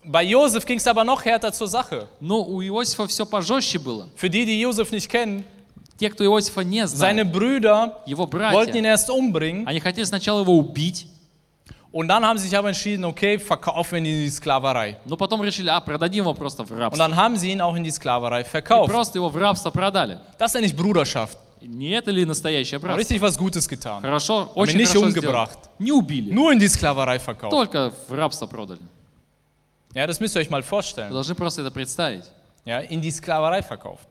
bei 0.04 0.22
Josef 0.22 0.64
ging 0.64 0.78
es 0.78 0.86
aber 0.86 1.02
noch 1.04 1.24
härter 1.24 1.52
zur 1.52 1.66
Sache. 1.68 2.06
Но 2.20 2.40
у 2.42 2.62
Иосифа 2.62 3.06
все 3.08 3.26
пожестче 3.26 3.78
было. 3.80 4.08
Für 4.14 4.30
die, 4.30 4.46
die 4.46 4.60
Josef 4.60 4.90
nicht 4.92 5.08
kennen, 5.10 5.44
Те, 5.97 6.09
кто 6.09 6.23
Иосифа 6.23 6.61
не 6.63 6.85
seine 6.87 7.25
Brüder 7.25 7.97
его 8.05 8.27
wollten 8.27 8.75
ihn 8.75 8.83
братья, 8.83 8.91
erst 8.91 9.09
umbringen. 9.09 9.67
они 9.67 9.79
хотели 9.79 10.05
сначала 10.05 10.41
его 10.41 10.53
убить, 10.57 11.07
Und 11.93 12.09
dann 12.09 12.23
haben 12.25 12.37
sie 12.37 12.47
sich 12.49 12.55
aber 12.57 12.67
entschieden, 12.67 13.05
okay, 13.05 13.39
verkaufen 13.39 13.93
wir 13.93 13.97
ihn 13.99 14.05
in 14.05 14.25
die 14.25 14.29
Sklaverei. 14.29 14.97
но 15.05 15.15
потом 15.17 15.41
решили, 15.41 15.69
а, 15.69 15.79
продадим 15.79 16.25
его 16.25 16.33
просто 16.35 16.63
в 16.63 16.71
Und 16.71 16.77
рабство. 16.79 16.97
dann 16.97 17.15
haben 17.15 17.37
sie 17.37 17.51
ihn 17.51 17.61
auch 17.61 17.75
in 17.75 17.83
die 17.83 17.89
Sklaverei 17.91 18.41
И 18.41 18.43
verkauft. 18.43 18.91
просто 18.91 19.17
его 19.17 19.29
в 19.29 19.37
рабство 19.37 19.71
продали. 19.71 20.19
Das 20.37 20.47
ist 20.51 20.55
ja 20.55 20.61
nicht 20.61 20.75
Bruderschaft. 20.75 21.37
Не 21.61 21.89
это 21.97 22.11
ли 22.11 22.23
настоящее 22.25 22.77
Haben 22.77 22.83
братство? 22.83 22.99
richtig 22.99 23.21
was 23.21 23.35
Gutes 23.37 23.67
getan. 23.67 24.01
Хорошо, 24.03 24.51
очень 24.53 24.77
nicht 24.77 24.89
хорошо 24.93 25.09
сделали. 25.09 25.27
umgebracht. 25.35 25.57
Не 25.79 25.91
убили, 25.91 26.31
Nur 26.31 26.51
in 26.51 26.59
die 26.59 26.67
Sklaverei 26.69 27.17
verkauft. 27.19 27.49
только 27.51 27.91
в 28.07 28.13
рабство 28.13 28.45
продали. 28.45 28.81
Ja, 29.95 30.05
das 30.05 30.19
müsst 30.19 30.35
ihr 30.35 30.41
euch 30.41 30.49
mal 30.51 30.61
Вы 30.61 30.67
vorstellen. 30.67 31.09
должны 31.11 31.33
просто 31.33 31.61
это 31.63 31.71
представить. 31.71 32.25
Ja, 32.65 32.81
in 32.81 33.01
die 33.01 33.09
Sklaverei 33.11 33.63
verkauft. 33.63 34.05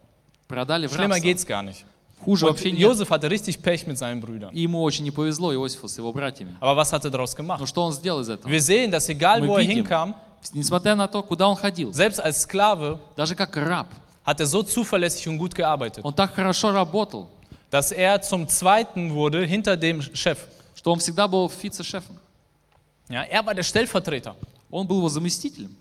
Продали 0.49 0.87
в 0.87 0.93
Schlimmer 0.93 1.17
рабство. 1.17 1.27
geht's 1.29 1.47
gar 1.47 1.63
nicht. 1.63 1.85
Хуже 2.25 2.47
Und 2.47 2.51
вообще 2.51 2.73
нет. 2.73 2.81
Josef 2.81 3.11
hatte 3.11 3.31
richtig 3.31 3.61
Pech 3.63 3.87
mit 3.87 3.99
seinen 3.99 4.21
Brüdern. 4.21 4.51
И 4.55 4.61
ему 4.63 4.83
очень 4.83 5.05
не 5.05 5.11
повезло, 5.11 5.53
Иосифу, 5.53 5.87
с 5.89 5.99
его 5.99 6.13
братьями. 6.13 6.57
Aber 6.61 6.77
was 6.77 6.93
hat 6.93 7.05
er 7.05 7.11
daraus 7.11 7.35
Но 7.37 7.45
gemacht? 7.45 7.67
что 7.67 7.83
он 7.83 7.93
сделал 7.93 8.21
из 8.21 8.29
этого? 8.31 8.51
Wir 8.51 8.61
sehen, 8.61 8.91
dass 8.91 9.09
egal 9.09 9.41
Мы 9.41 9.49
wo 9.49 9.59
er 9.59 9.63
видим, 9.67 9.85
hinkam, 9.85 10.15
несмотря 10.55 10.95
на 10.95 11.09
то, 11.09 11.23
куда 11.23 11.49
он 11.49 11.57
ходил, 11.57 11.93
selbst 11.93 12.21
als 12.21 12.41
Sklave, 12.49 12.99
даже 13.17 13.35
как 13.35 13.57
раб, 13.57 13.89
hat 14.25 14.41
er 14.41 14.47
so 14.47 14.63
zuverlässig 14.63 15.29
und 15.29 15.39
gut 15.39 15.55
gearbeitet, 15.55 16.01
он 16.05 16.15
так 16.15 16.35
хорошо 16.35 16.71
работал, 16.73 17.29
dass 17.71 17.93
er 17.93 18.23
zum 18.23 18.49
Zweiten 18.49 19.13
wurde 19.15 19.45
hinter 19.45 19.77
dem 19.77 20.01
Chef. 20.15 20.39
что 20.75 20.93
он 20.93 21.01
всегда 21.01 21.27
был 21.29 21.51
вице-шефом. 21.51 22.17
Ja, 23.09 23.25
er 23.25 23.45
war 23.45 23.55
der 23.55 23.63
Stellvertreter. 23.65 24.35
Он 24.71 24.87
был 24.87 24.99
его 24.99 25.09
заместителем. 25.09 25.77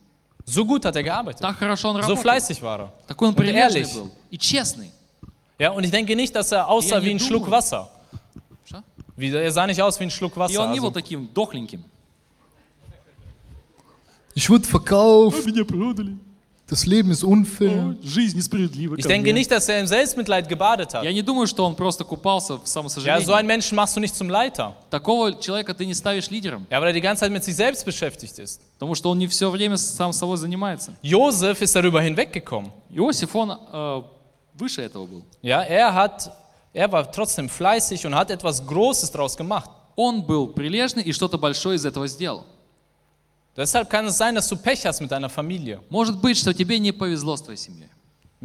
So 0.47 0.65
gut 0.65 0.85
hat 0.85 0.97
er 0.97 1.03
gearbeitet. 1.03 1.41
Так 1.43 1.57
хорошо 1.59 1.89
он 1.91 1.97
So 1.97 2.01
работал. 2.01 2.23
fleißig 2.23 2.61
war 2.63 2.81
er. 2.81 2.93
Такой 3.07 3.29
он 3.29 3.35
Und 3.35 3.37
прилежный 3.37 3.81
ehrlich. 3.83 3.95
был. 3.95 4.11
И 4.31 4.39
честный. 4.39 4.91
Ja, 5.59 5.71
und 5.73 5.85
ich 5.85 5.91
denke 5.91 6.17
nicht, 6.17 6.35
dass 6.35 6.51
er 6.53 6.67
aussah 6.67 6.97
Ja, 6.97 7.03
wie 7.05 7.11
ein 7.11 7.17
не 7.17 7.21
Schluck 7.21 7.45
думаю. 7.45 7.59
Wasser. 7.59 7.91
Что? 8.65 8.83
Wie, 9.17 9.31
er 9.31 9.53
sah 9.53 9.67
nicht 9.67 9.81
aus 9.83 10.01
wie 10.01 10.05
ein 10.05 10.11
Schluck 10.11 10.33
И 10.37 10.39
Wasser. 10.41 10.61
он 10.65 10.73
не 10.73 10.81
был 10.81 10.87
Also, 10.89 10.95
таким 11.01 11.29
дохленьким. 11.35 11.85
Ich 14.35 14.49
wurde 14.49 14.65
verkauft, 14.67 15.45
Меня 15.45 15.65
продали. 15.65 16.17
Das 16.68 16.86
Leben 16.88 17.12
ist 17.12 17.24
unfair. 17.24 17.96
Жизнь 18.02 18.38
несправедлива. 18.38 18.96
ich 18.98 19.06
denke 19.06 19.32
nicht, 19.34 19.52
dass 19.52 19.70
er 19.70 19.80
im 19.80 19.86
Selbstmitleid 19.88 20.50
gebadet 20.50 20.94
hat. 20.96 21.04
Я 21.04 21.14
не 21.14 21.22
думаю, 21.22 21.46
что 21.48 21.64
он 21.66 21.76
просто 21.76 22.04
купался 22.04 22.58
в 22.58 22.62
Ja, 22.62 22.66
самосожалении. 22.66 23.24
so 23.26 23.34
einen 23.34 23.48
Menschen 23.48 23.76
machst 23.76 23.96
du 23.96 24.00
nicht 24.00 24.16
zum 24.16 24.30
Leiter. 24.30 24.74
Такого 24.90 25.40
человека 25.40 25.74
ты 25.76 25.86
не 25.86 25.94
ставишь 25.94 26.30
лидером, 26.32 26.66
Ja, 26.72 26.80
weil 26.82 26.88
er 26.88 26.94
die 26.94 27.02
ganze 27.02 27.22
Zeit 27.22 27.32
mit 27.32 27.44
sich 27.44 27.56
selbst 27.56 27.86
beschäftigt 27.86 28.40
ist. 28.40 28.60
потому 28.80 28.96
что 28.96 29.12
он 29.12 29.20
не 29.20 29.28
все 29.28 29.50
время 29.52 29.78
сам 29.78 30.12
собой 30.12 30.38
занимается. 30.38 30.94
Josef 31.04 31.62
ist 31.62 31.76
darüber 31.76 32.02
hinweggekommen. 32.02 32.72
Иосиф, 32.90 33.36
он 33.36 33.52
э, 33.52 34.02
выше 34.56 34.82
этого 34.82 35.06
был. 35.06 35.24
Ja, 35.44 35.62
er 35.62 35.94
hat, 35.94 36.32
er 36.74 36.92
war 36.92 37.12
trotzdem 37.12 37.48
fleißig 37.48 38.06
und 38.08 38.16
hat 38.16 38.32
etwas 38.32 38.66
Großes 38.66 39.12
daraus 39.12 39.38
gemacht. 39.38 39.70
Он 39.96 40.24
был 40.24 40.48
прилежный 40.48 41.04
и 41.04 41.14
что-то 41.14 41.38
большое 41.38 41.76
из 41.78 41.86
этого 41.86 42.08
сделал. 42.08 42.44
Deshalb 43.56 43.90
kann 43.90 44.06
es 44.06 44.18
sein, 44.18 44.36
dass 44.36 44.48
du 44.50 44.58
Pech 44.58 44.86
hast 44.86 45.00
mit 45.00 45.12
deiner 45.12 45.30
Familie. 45.30 45.82
Может 45.90 46.20
быть, 46.20 46.38
что 46.38 46.54
тебе 46.54 46.78
не 46.78 46.92
повезло 46.92 47.38
с 47.38 47.42
твоей 47.42 47.58
семьей. 47.58 47.90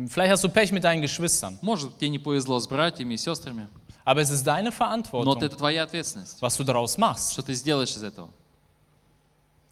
Vielleicht 0.09 0.33
hast 0.33 0.45
du 0.45 0.49
Pech 0.49 0.71
mit 0.71 0.85
deinen 0.85 1.03
Geschwistern. 1.03 1.59
Может, 1.63 1.99
тебе 1.99 2.11
не 2.11 2.19
повезло 2.19 2.61
с 2.61 2.69
братьями 2.69 3.15
и 3.15 3.17
сестрами. 3.17 3.69
Aber 4.05 4.23
es 4.23 4.31
ist 4.31 4.47
deine 4.47 4.71
Но 4.71 4.73
Verantwortung, 4.73 5.43
это 5.43 5.57
твоя 5.57 5.83
ответственность, 5.83 6.41
was 6.41 6.57
du 6.57 6.65
daraus 6.65 6.97
machst. 6.97 7.33
что 7.33 7.43
ты 7.43 7.55
сделаешь 7.55 7.91
из 7.91 8.03
этого. 8.03 8.31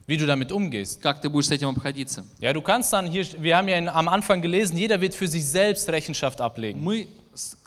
wie 0.06 0.16
du 0.16 0.26
damit 0.26 0.50
umgehst. 0.50 1.00
как 1.02 1.20
ты 1.20 1.28
будешь 1.28 1.46
с 1.46 1.50
этим 1.50 1.68
обходиться. 1.68 2.24
Ja, 2.40 2.52
du 2.52 2.60
kannst 2.60 2.92
dann 2.92 3.06
hier, 3.06 3.26
wir 3.40 3.56
haben 3.56 3.68
ja 3.68 3.78
am 3.94 4.08
Anfang 4.08 4.42
gelesen, 4.42 4.76
jeder 4.76 5.00
wird 5.00 5.14
für 5.14 5.28
sich 5.28 5.44
selbst 5.46 5.88
Rechenschaft 5.88 6.40
ablegen. 6.40 6.82
Мы 6.82 7.08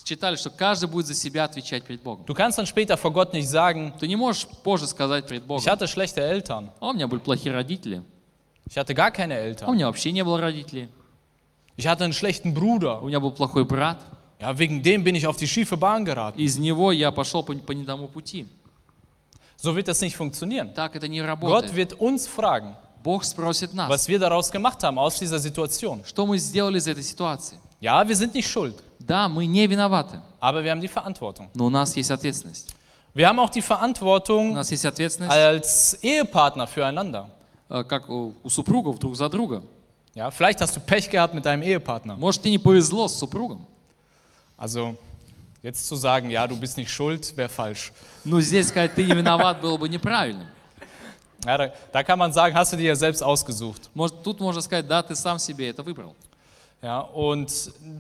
читали, 0.04 0.36
что 0.36 0.50
каждый 0.50 0.90
будет 0.90 1.08
за 1.08 1.14
себя 1.14 1.44
отвечать 1.46 1.84
перед 1.84 2.02
Богом. 2.02 2.26
Du 2.26 2.34
kannst 2.34 2.58
dann 2.58 2.66
später 2.66 2.98
vor 2.98 3.12
Gott 3.12 3.34
nicht 3.34 3.48
sagen, 3.50 3.94
Ты 4.00 4.08
не 4.08 4.16
можешь 4.16 4.48
позже 4.64 4.88
сказать 4.88 5.28
перед 5.28 5.44
Богом, 5.44 5.62
ich 5.64 5.68
hatte 5.68 5.88
schlechte 5.88 6.22
Eltern, 6.22 6.70
а 6.80 6.90
у 6.90 6.94
меня 6.94 7.08
были 7.08 7.22
плохие 7.22 7.54
родители, 7.54 8.02
ich 8.70 8.78
hatte 8.78 8.94
gar 8.94 9.12
keine 9.12 9.36
а 9.36 9.42
у 9.42 9.44
Eltern, 9.44 9.74
меня 9.74 9.88
вообще 9.88 10.12
не 10.12 10.24
было 10.24 10.40
родителей, 10.40 10.90
ich 11.78 11.88
hatte 11.88 12.04
einen 12.04 12.14
schlechten 12.14 12.54
Bruder, 12.54 13.02
у 13.02 13.08
меня 13.08 13.20
был 13.20 13.32
плохой 13.32 13.66
брат, 13.66 14.00
ja, 14.40 14.58
wegen 14.58 14.82
dem 14.82 15.04
bin 15.04 15.16
ich 15.16 15.28
auf 15.28 15.38
die 15.38 15.48
schiefe 15.48 15.78
Bahn 15.78 16.04
geraten. 16.06 16.40
из 16.40 16.58
него 16.58 16.92
я 16.92 17.12
пошел 17.12 17.44
по, 17.44 17.54
по 17.54 17.72
не 17.74 17.86
тому 17.86 18.08
пути. 18.08 18.48
So 19.58 19.76
wird 19.76 19.88
das 19.88 20.02
nicht 20.02 20.16
funktionieren. 20.16 20.74
Так 20.74 20.96
это 20.96 21.08
не 21.08 21.20
Gott 21.20 21.28
работает. 21.28 21.76
wird 21.76 21.94
uns 22.00 22.28
fragen, 22.28 22.76
Bог 23.04 23.24
sпросит 23.24 23.74
нас, 23.74 23.90
was 23.90 24.08
wir 24.08 24.20
daraus 24.20 24.52
gemacht 24.52 24.84
haben 24.84 24.98
aus 24.98 25.20
dieser 25.20 25.40
Situation. 25.40 26.04
что 26.04 26.26
мы 26.26 26.38
сделали 26.40 26.80
из 26.80 26.88
этой 26.88 27.04
ситуации. 27.04 27.60
Ja, 27.80 28.08
wir 28.08 28.16
sind 28.16 28.34
nicht 28.34 28.48
schuld, 28.50 28.76
Да, 29.06 29.28
мы 29.28 29.46
не 29.46 29.68
виноваты, 29.68 30.22
aber 30.40 30.64
wir 30.64 30.72
haben 30.72 30.82
die 30.82 30.88
Verantwortung. 30.88 31.50
но 31.54 31.66
у 31.66 31.70
нас 31.70 31.96
есть 31.96 32.12
ответственность. 32.12 32.74
Wir 33.14 33.28
haben 33.28 33.40
auch 33.40 33.50
die 33.50 33.62
У 33.62 33.66
Verantwortung 33.66 34.54
нас 34.54 34.72
есть 34.72 34.86
ответственность, 34.86 35.36
als 35.36 35.98
Ehepartner 36.02 36.68
füreinander. 36.68 37.28
э, 37.70 37.84
как 37.84 38.10
у, 38.10 38.34
у 38.44 38.50
супругов 38.50 39.00
друг 39.00 39.16
за 39.16 39.28
друга. 39.30 39.64
Ja, 40.14 40.30
vielleicht 40.30 40.60
hast 40.62 40.76
du 40.76 40.80
Pech 40.82 41.10
gehabt 41.10 41.34
mit 41.34 41.46
deinem 41.46 41.62
Ehepartner. 41.64 42.16
Может, 42.18 42.42
тебе 42.42 42.52
не 42.52 42.58
повезло 42.60 43.08
с 43.08 43.18
супругом. 43.18 43.66
Also 44.58 44.96
jetzt 45.64 45.88
zu 45.88 45.96
sagen, 45.96 46.30
ja, 46.30 46.46
du 46.48 46.56
bist 46.56 46.78
nicht 46.78 46.92
schuld, 46.92 47.36
wäre 47.38 47.50
falsch. 47.50 47.92
Но 48.24 48.40
здесь 48.42 48.68
сказать, 48.70 48.94
ты 48.94 49.04
не 49.04 49.14
виноват, 49.14 49.62
было 49.62 49.78
бы 49.78 49.88
неправильным. 49.90 50.48
Ja, 51.44 51.58
da, 51.58 51.74
da 51.92 52.04
kann 52.04 52.20
man 52.20 52.32
sagen, 52.32 52.56
hast 52.56 52.72
du 52.74 52.78
dir 52.78 52.88
ja 52.88 52.96
selbst 52.96 53.24
ausgesucht. 53.24 53.90
Может, 53.96 54.22
тут 54.22 54.40
можно 54.40 54.62
сказать, 54.62 54.88
да, 54.88 55.02
ты 55.02 55.16
сам 55.16 55.40
себе 55.40 55.70
это 55.70 55.82
выбрал. 55.82 56.16
Ja, 56.83 57.01
und 57.01 57.51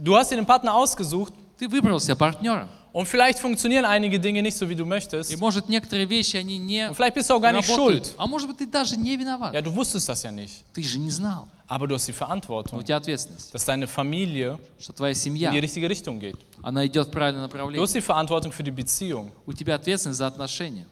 du 0.05 0.17
hast 0.17 0.31
dir 0.31 0.37
den 0.37 0.47
Partner 0.47 0.75
ausgesucht 0.75 1.33
Ты 1.59 1.69
выбрал 1.69 1.99
себе 1.99 2.15
партнера. 2.17 2.69
und 2.93 3.07
vielleicht 3.09 3.39
funktionieren 3.39 3.85
einige 3.87 4.21
Dinge 4.21 4.43
nicht 4.43 4.57
so, 4.57 4.69
wie 4.69 4.75
du 4.75 4.85
möchtest. 4.85 5.33
И 5.33 5.37
может, 5.37 5.69
некоторые 5.69 6.07
вещи, 6.07 6.37
они 6.37 6.59
не 6.59 6.89
Und 6.89 6.95
vielleicht 6.95 7.15
bist 7.15 7.31
du 7.31 7.35
auch 7.35 7.41
gar 7.41 7.53
nicht 7.53 7.69
работают. 7.69 8.07
schuld. 8.07 8.15
А 8.19 8.27
может 8.27 8.49
быть, 8.49 8.59
ты 8.59 8.67
даже 8.67 8.97
не 8.97 9.17
виноват. 9.17 9.55
Ja, 9.55 9.63
du 9.63 9.75
wusstest 9.75 10.09
das 10.09 10.23
ja 10.23 10.31
nicht. 10.31 10.65
Ты 10.75 10.83
же 10.83 10.99
не 10.99 11.11
знал. 11.11 11.49
Aber 11.69 11.89
du 11.89 11.95
hast 11.97 12.07
die 12.07 12.13
Но 12.13 12.17
у 12.17 12.19
Verantwortung, 12.19 12.85
тебя 12.85 12.97
ответственность, 12.99 13.53
dass 13.53 13.65
deine 13.65 13.87
Familie 13.89 14.59
что 14.79 14.93
твоя 14.93 15.13
in 15.13 15.17
семья, 15.19 15.51
die 15.51 15.59
richtige 15.59 15.89
Richtung 15.89 16.21
geht. 16.21 16.37
она 16.63 16.87
идет 16.87 17.09
в 17.09 17.11
правильное 17.11 17.41
Du 17.41 17.49
направление. 17.49 17.83
hast 17.83 17.95
die 17.95 18.01
Verantwortung 18.03 18.53
für 18.53 18.63
die 18.63 18.71
Beziehung. 18.71 19.33
У 19.47 19.53
тебя 19.55 19.75
ответственность 19.77 20.19
за 20.19 20.27
отношения. 20.29 20.87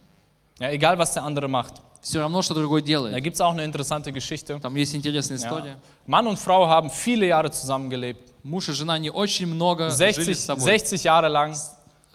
Ja, 0.58 0.70
egal, 0.72 0.98
was 0.98 1.12
der 1.14 1.22
andere 1.24 1.46
macht. 1.48 1.74
Все 2.01 2.19
равно, 2.19 2.41
что 2.41 2.53
другой 2.53 2.81
Da 2.81 2.85
делает. 2.87 3.23
gibt 3.23 3.35
es 3.35 3.41
auch 3.41 3.51
eine 3.51 3.63
interessante 3.65 4.11
Geschichte. 4.11 4.59
Там 4.61 4.75
есть 4.75 4.95
интересная 4.95 5.37
Ja. 5.37 5.43
история. 5.47 5.77
Mann 6.07 6.27
und 6.27 6.37
Frau 6.39 6.67
haben 6.67 6.89
viele 6.89 7.27
Jahre 7.27 7.51
zusammengelebt. 7.51 8.21
Муж 8.43 8.69
и 8.69 8.71
жена 8.73 8.97
не 8.97 9.09
очень 9.11 9.47
много 9.47 9.89
жили 9.89 10.11
60, 10.13 10.37
с 10.37 10.45
собой. 10.45 10.63
60 10.65 11.03
Jahre 11.03 11.27
lang. 11.27 11.53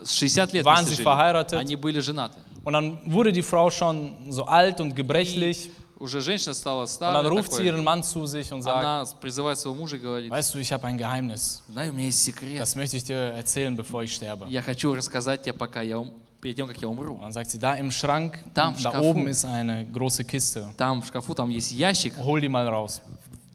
С 0.03 0.11
60 0.11 0.53
лет 0.55 0.65
waren 0.65 0.85
sie 0.87 0.95
жили. 0.97 1.05
verheiratet. 1.05 1.59
Они 1.59 1.77
были 1.77 2.01
женаты. 2.01 2.39
Und 2.65 2.73
dann 2.73 2.99
wurde 3.05 3.31
die 3.31 3.43
Frau 3.43 3.71
schon 3.71 4.15
so 4.31 4.45
alt 4.47 4.81
und 4.81 4.95
gebrechlich. 4.97 5.71
Уже 6.01 6.21
женщина 6.21 6.55
стала 6.55 6.83
Und 6.83 7.01
dann 7.01 7.23
старой, 7.25 7.29
ruft 7.29 7.53
sie 7.53 7.59
такой. 7.59 7.67
ihren 7.67 7.85
Mann 7.85 8.03
zu 8.03 8.27
sich 8.27 8.53
und 8.53 8.63
sagt, 8.63 8.79
она 8.85 9.05
призывает 9.21 9.59
своего 9.59 9.75
мужа 9.77 9.97
и 9.97 10.01
говорит, 10.01 10.31
weißt 10.31 10.55
du, 10.55 10.59
ich 10.59 10.73
habe 10.73 10.87
ein 10.87 10.99
Geheimnis. 10.99 11.63
знаю, 11.71 11.93
у 11.93 11.95
меня 11.95 12.07
есть 12.07 12.23
секрет. 12.25 12.59
Das 12.61 12.75
möchte 12.75 12.97
ich 12.97 13.05
dir 13.05 13.17
erzählen, 13.37 13.77
bevor 13.77 14.03
ich 14.03 14.13
sterbe. 14.15 14.47
Я 14.49 14.61
хочу 14.63 14.93
рассказать 14.95 15.43
тебе, 15.43 15.53
пока 15.53 15.83
я 15.83 15.99
ум... 16.44 16.44
перед 16.44 16.56
тем, 16.56 16.68
как 16.68 16.82
я 16.82 16.88
умру. 16.88 17.16
Und 17.16 17.22
dann 17.22 17.32
sagt 17.34 17.50
sie, 17.52 17.60
da 17.60 17.76
im 17.76 17.92
Schrank, 17.92 18.40
Там 18.54 18.74
в 18.76 18.82
da 18.82 18.92
шкафу. 18.92 19.06
oben 19.10 19.28
ist 19.28 19.46
eine 19.46 19.86
große 19.86 20.24
Kiste. 20.24 20.70
Там 20.78 21.02
в 21.02 21.08
шкафу 21.08 21.34
там 21.36 21.50
есть 21.50 21.72
ящик, 21.72 22.14
Hol 22.18 22.40
die 22.42 22.50
mal 22.50 22.68
raus. 22.68 23.02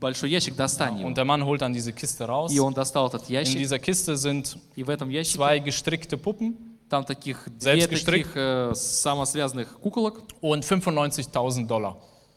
большой 0.01 0.31
ящик, 0.31 0.55
достань 0.55 0.99
его. 0.99 1.07
Und 1.09 1.17
der 1.17 1.25
Mann 1.25 1.43
holt 1.45 1.63
dann 1.63 1.73
diese 1.73 1.93
Kiste 1.93 2.27
raus. 2.27 2.53
И 2.53 2.59
он 2.59 2.75
достал 2.75 3.07
этот 3.09 3.23
In 3.31 3.35
ящик, 3.35 3.59
dieser 3.59 3.79
Kiste 3.79 4.17
sind 4.17 4.57
и 4.77 4.83
в 4.85 4.91
этом 4.91 5.09
ящике 5.09 5.39
zwei 5.39 5.59
gestrickte 5.61 6.17
Puppen 6.19 6.55
там 6.91 7.05
таких 7.05 7.43
две 7.47 7.73
Selbst 7.77 7.89
gestrickt. 7.89 8.27
таких 8.27 8.37
э, 8.37 8.73
самосвязанных 8.75 9.79
куколок 9.81 10.23
und 10.43 10.63
95.000 10.65 11.67
Dollar. 11.67 11.97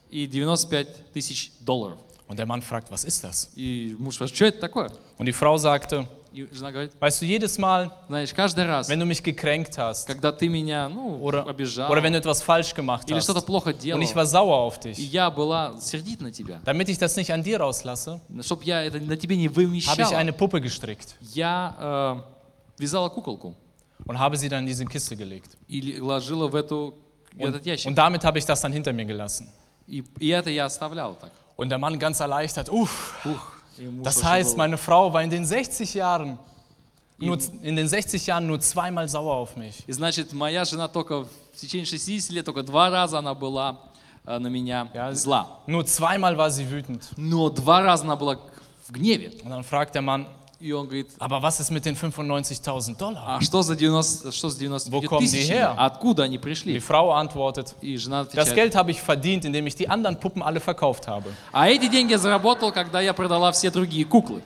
и 0.09 0.25
95 0.27 0.87
тысяч 1.13 1.51
долларов. 1.59 1.99
Und 2.29 2.37
der 2.39 2.45
Mann 2.45 2.61
fragt, 2.61 2.89
was 2.91 3.03
ist 3.03 3.23
das? 3.23 3.49
И 3.55 3.95
муж 3.99 4.15
спрашивает, 4.15 4.35
что 4.35 4.45
это 4.45 4.59
такое? 4.59 4.89
Und 5.17 5.25
die 5.25 5.33
Frau 5.33 5.57
sagte, 5.57 6.05
И 6.05 6.05
жена 6.05 6.20
говорит, 6.31 6.91
weißt 6.99 7.21
du, 7.21 7.25
jedes 7.25 7.57
Mal, 7.57 7.91
знаешь, 8.07 8.33
каждый 8.33 8.65
раз, 8.65 8.89
wenn 8.89 8.99
du 8.99 9.05
mich 9.05 9.23
gekränkt 9.23 9.77
hast 9.77 10.07
когда 10.07 10.31
ты 10.31 10.47
меня, 10.49 10.89
ну, 10.89 11.19
oder, 11.21 11.47
обижал, 11.47 11.91
oder 11.91 12.03
wenn 12.03 12.13
du 12.13 12.19
etwas 12.19 12.41
falsch 12.41 12.73
gemacht 12.73 13.09
или 13.09 13.17
hast 13.17 13.23
что-то 13.25 13.41
плохо 13.41 13.69
und 13.71 13.81
делал, 13.81 14.01
ich 14.01 14.15
war 14.15 14.25
sauer 14.25 14.55
auf 14.57 14.77
и 14.85 14.89
dich, 14.89 15.11
я 15.11 15.29
была 15.29 15.79
сердит 15.79 16.21
на 16.21 16.31
тебя, 16.31 16.59
damit 16.65 16.89
ich 16.89 16.97
das 16.97 17.15
nicht 17.15 17.31
an 17.31 17.43
dir 17.43 17.59
rauslasse, 17.59 18.21
чтобы 18.41 18.63
я 18.65 18.83
это 18.83 18.99
на 18.99 19.17
тебе 19.17 19.35
не 19.35 19.47
habe 19.47 19.61
ich 19.61 19.87
вымещала, 19.87 20.17
eine 20.17 20.33
Puppe 20.33 20.61
gestrickt 20.61 21.15
я 21.21 22.23
э, 22.77 22.81
вязала 22.81 23.09
куколку 23.09 23.55
und 24.05 24.19
habe 24.19 24.37
sie 24.37 24.49
dann 24.49 24.61
in 24.61 24.67
diese 24.67 24.85
Kiste 24.85 25.15
gelegt. 25.15 25.57
и 25.67 25.99
ложила 25.99 26.47
в 26.47 26.55
эту, 26.55 26.95
в 27.33 27.41
этот 27.41 27.61
Und, 27.61 27.65
ящик. 27.65 27.87
und 27.87 27.95
damit 27.95 28.23
habe 28.23 28.37
ich 28.39 28.45
das 28.45 28.61
dann 28.61 28.71
hinter 28.71 28.93
mir 28.93 29.05
gelassen. 29.05 29.49
И, 29.87 30.03
и 30.19 30.29
это 30.29 30.49
я 30.49 30.65
оставлял 30.65 31.15
так. 31.15 31.31
Und 31.55 31.69
der 31.69 31.77
Mann 31.79 31.97
ganz 31.97 32.19
erleichtert, 32.19 32.69
uff, 32.69 33.15
Ух, 33.25 33.53
и 33.60 33.60
муж 33.60 33.60
das 33.77 34.17
вообще 34.17 34.25
heißt, 34.29 34.51
был- 34.51 34.57
meine 34.57 34.77
Frau 34.77 35.11
war 35.13 35.21
in 35.23 35.29
den 35.29 35.45
60 35.45 35.93
Jahren, 35.93 36.37
nur, 37.19 37.37
in 37.63 37.75
den 37.75 37.87
60 37.87 38.25
Jahren 38.27 38.47
nur 38.47 38.59
zweimal 38.59 39.07
sauer 39.07 39.35
auf 39.35 39.55
mich. 39.55 39.83
И 39.87 39.91
значит, 39.93 40.33
моя 40.33 40.65
жена 40.65 40.87
только 40.87 41.23
в 41.25 41.59
течение 41.59 41.85
60 41.85 42.29
лет, 42.31 42.45
только 42.45 42.63
два 42.63 42.89
раза 42.89 43.19
она 43.19 43.33
была 43.33 43.77
э, 44.25 44.37
на 44.39 44.47
меня 44.47 44.87
Ja, 44.93 45.13
зла. 45.13 45.59
Nur 45.67 45.85
zweimal 45.85 46.37
war 46.37 46.49
sie 46.51 46.69
wütend. 46.69 47.03
Но 47.17 47.49
два 47.49 47.81
раза 47.81 48.03
она 48.03 48.15
была 48.15 48.37
в 48.87 48.91
гневе. 48.91 49.29
Und 49.43 49.49
dann 49.49 49.63
fragt 49.63 49.95
der 49.95 50.01
Mann, 50.03 50.27
И 50.61 50.71
он 50.71 50.85
говорит, 50.87 51.09
aber 51.19 51.39
was 51.43 51.59
ist 51.59 51.69
mit 51.69 51.85
den 51.85 51.95
95.000 51.95 52.97
Dollar? 52.97 53.21
а 53.37 53.41
что 53.41 53.61
за 53.61 53.75
90, 53.75 54.33
что 54.33 54.49
с 54.49 54.55
95 54.57 54.91
Wo 54.91 55.01
kommen 55.07 55.21
die 55.23 55.29
тысяч? 55.29 55.49
her? 55.51 55.75
Откуда 55.77 56.23
они 56.23 56.37
Die 56.37 56.41
пришли? 56.41 56.79
Frau 56.79 57.11
antwortet, 57.11 57.75
И 57.81 57.95
жена 57.97 58.21
das 58.23 58.49
отвечает, 58.49 58.55
Geld 58.55 58.75
habe 58.75 58.89
ich 58.91 58.99
verdient, 59.01 59.45
indem 59.45 59.67
ich 59.67 59.75
die 59.75 59.87
anderen 59.87 60.19
Puppen 60.19 60.41
alle 60.41 60.59
verkauft 60.59 61.07
habe. 61.07 61.25
а 61.51 61.69
эти 61.69 61.87
деньги 61.87 62.11
я 62.13 62.17
заработал, 62.17 62.71
когда 62.71 62.99
я 63.01 63.13
продала 63.13 63.51
все 63.51 63.69
другие 63.69 64.03
куклы. 64.05 64.41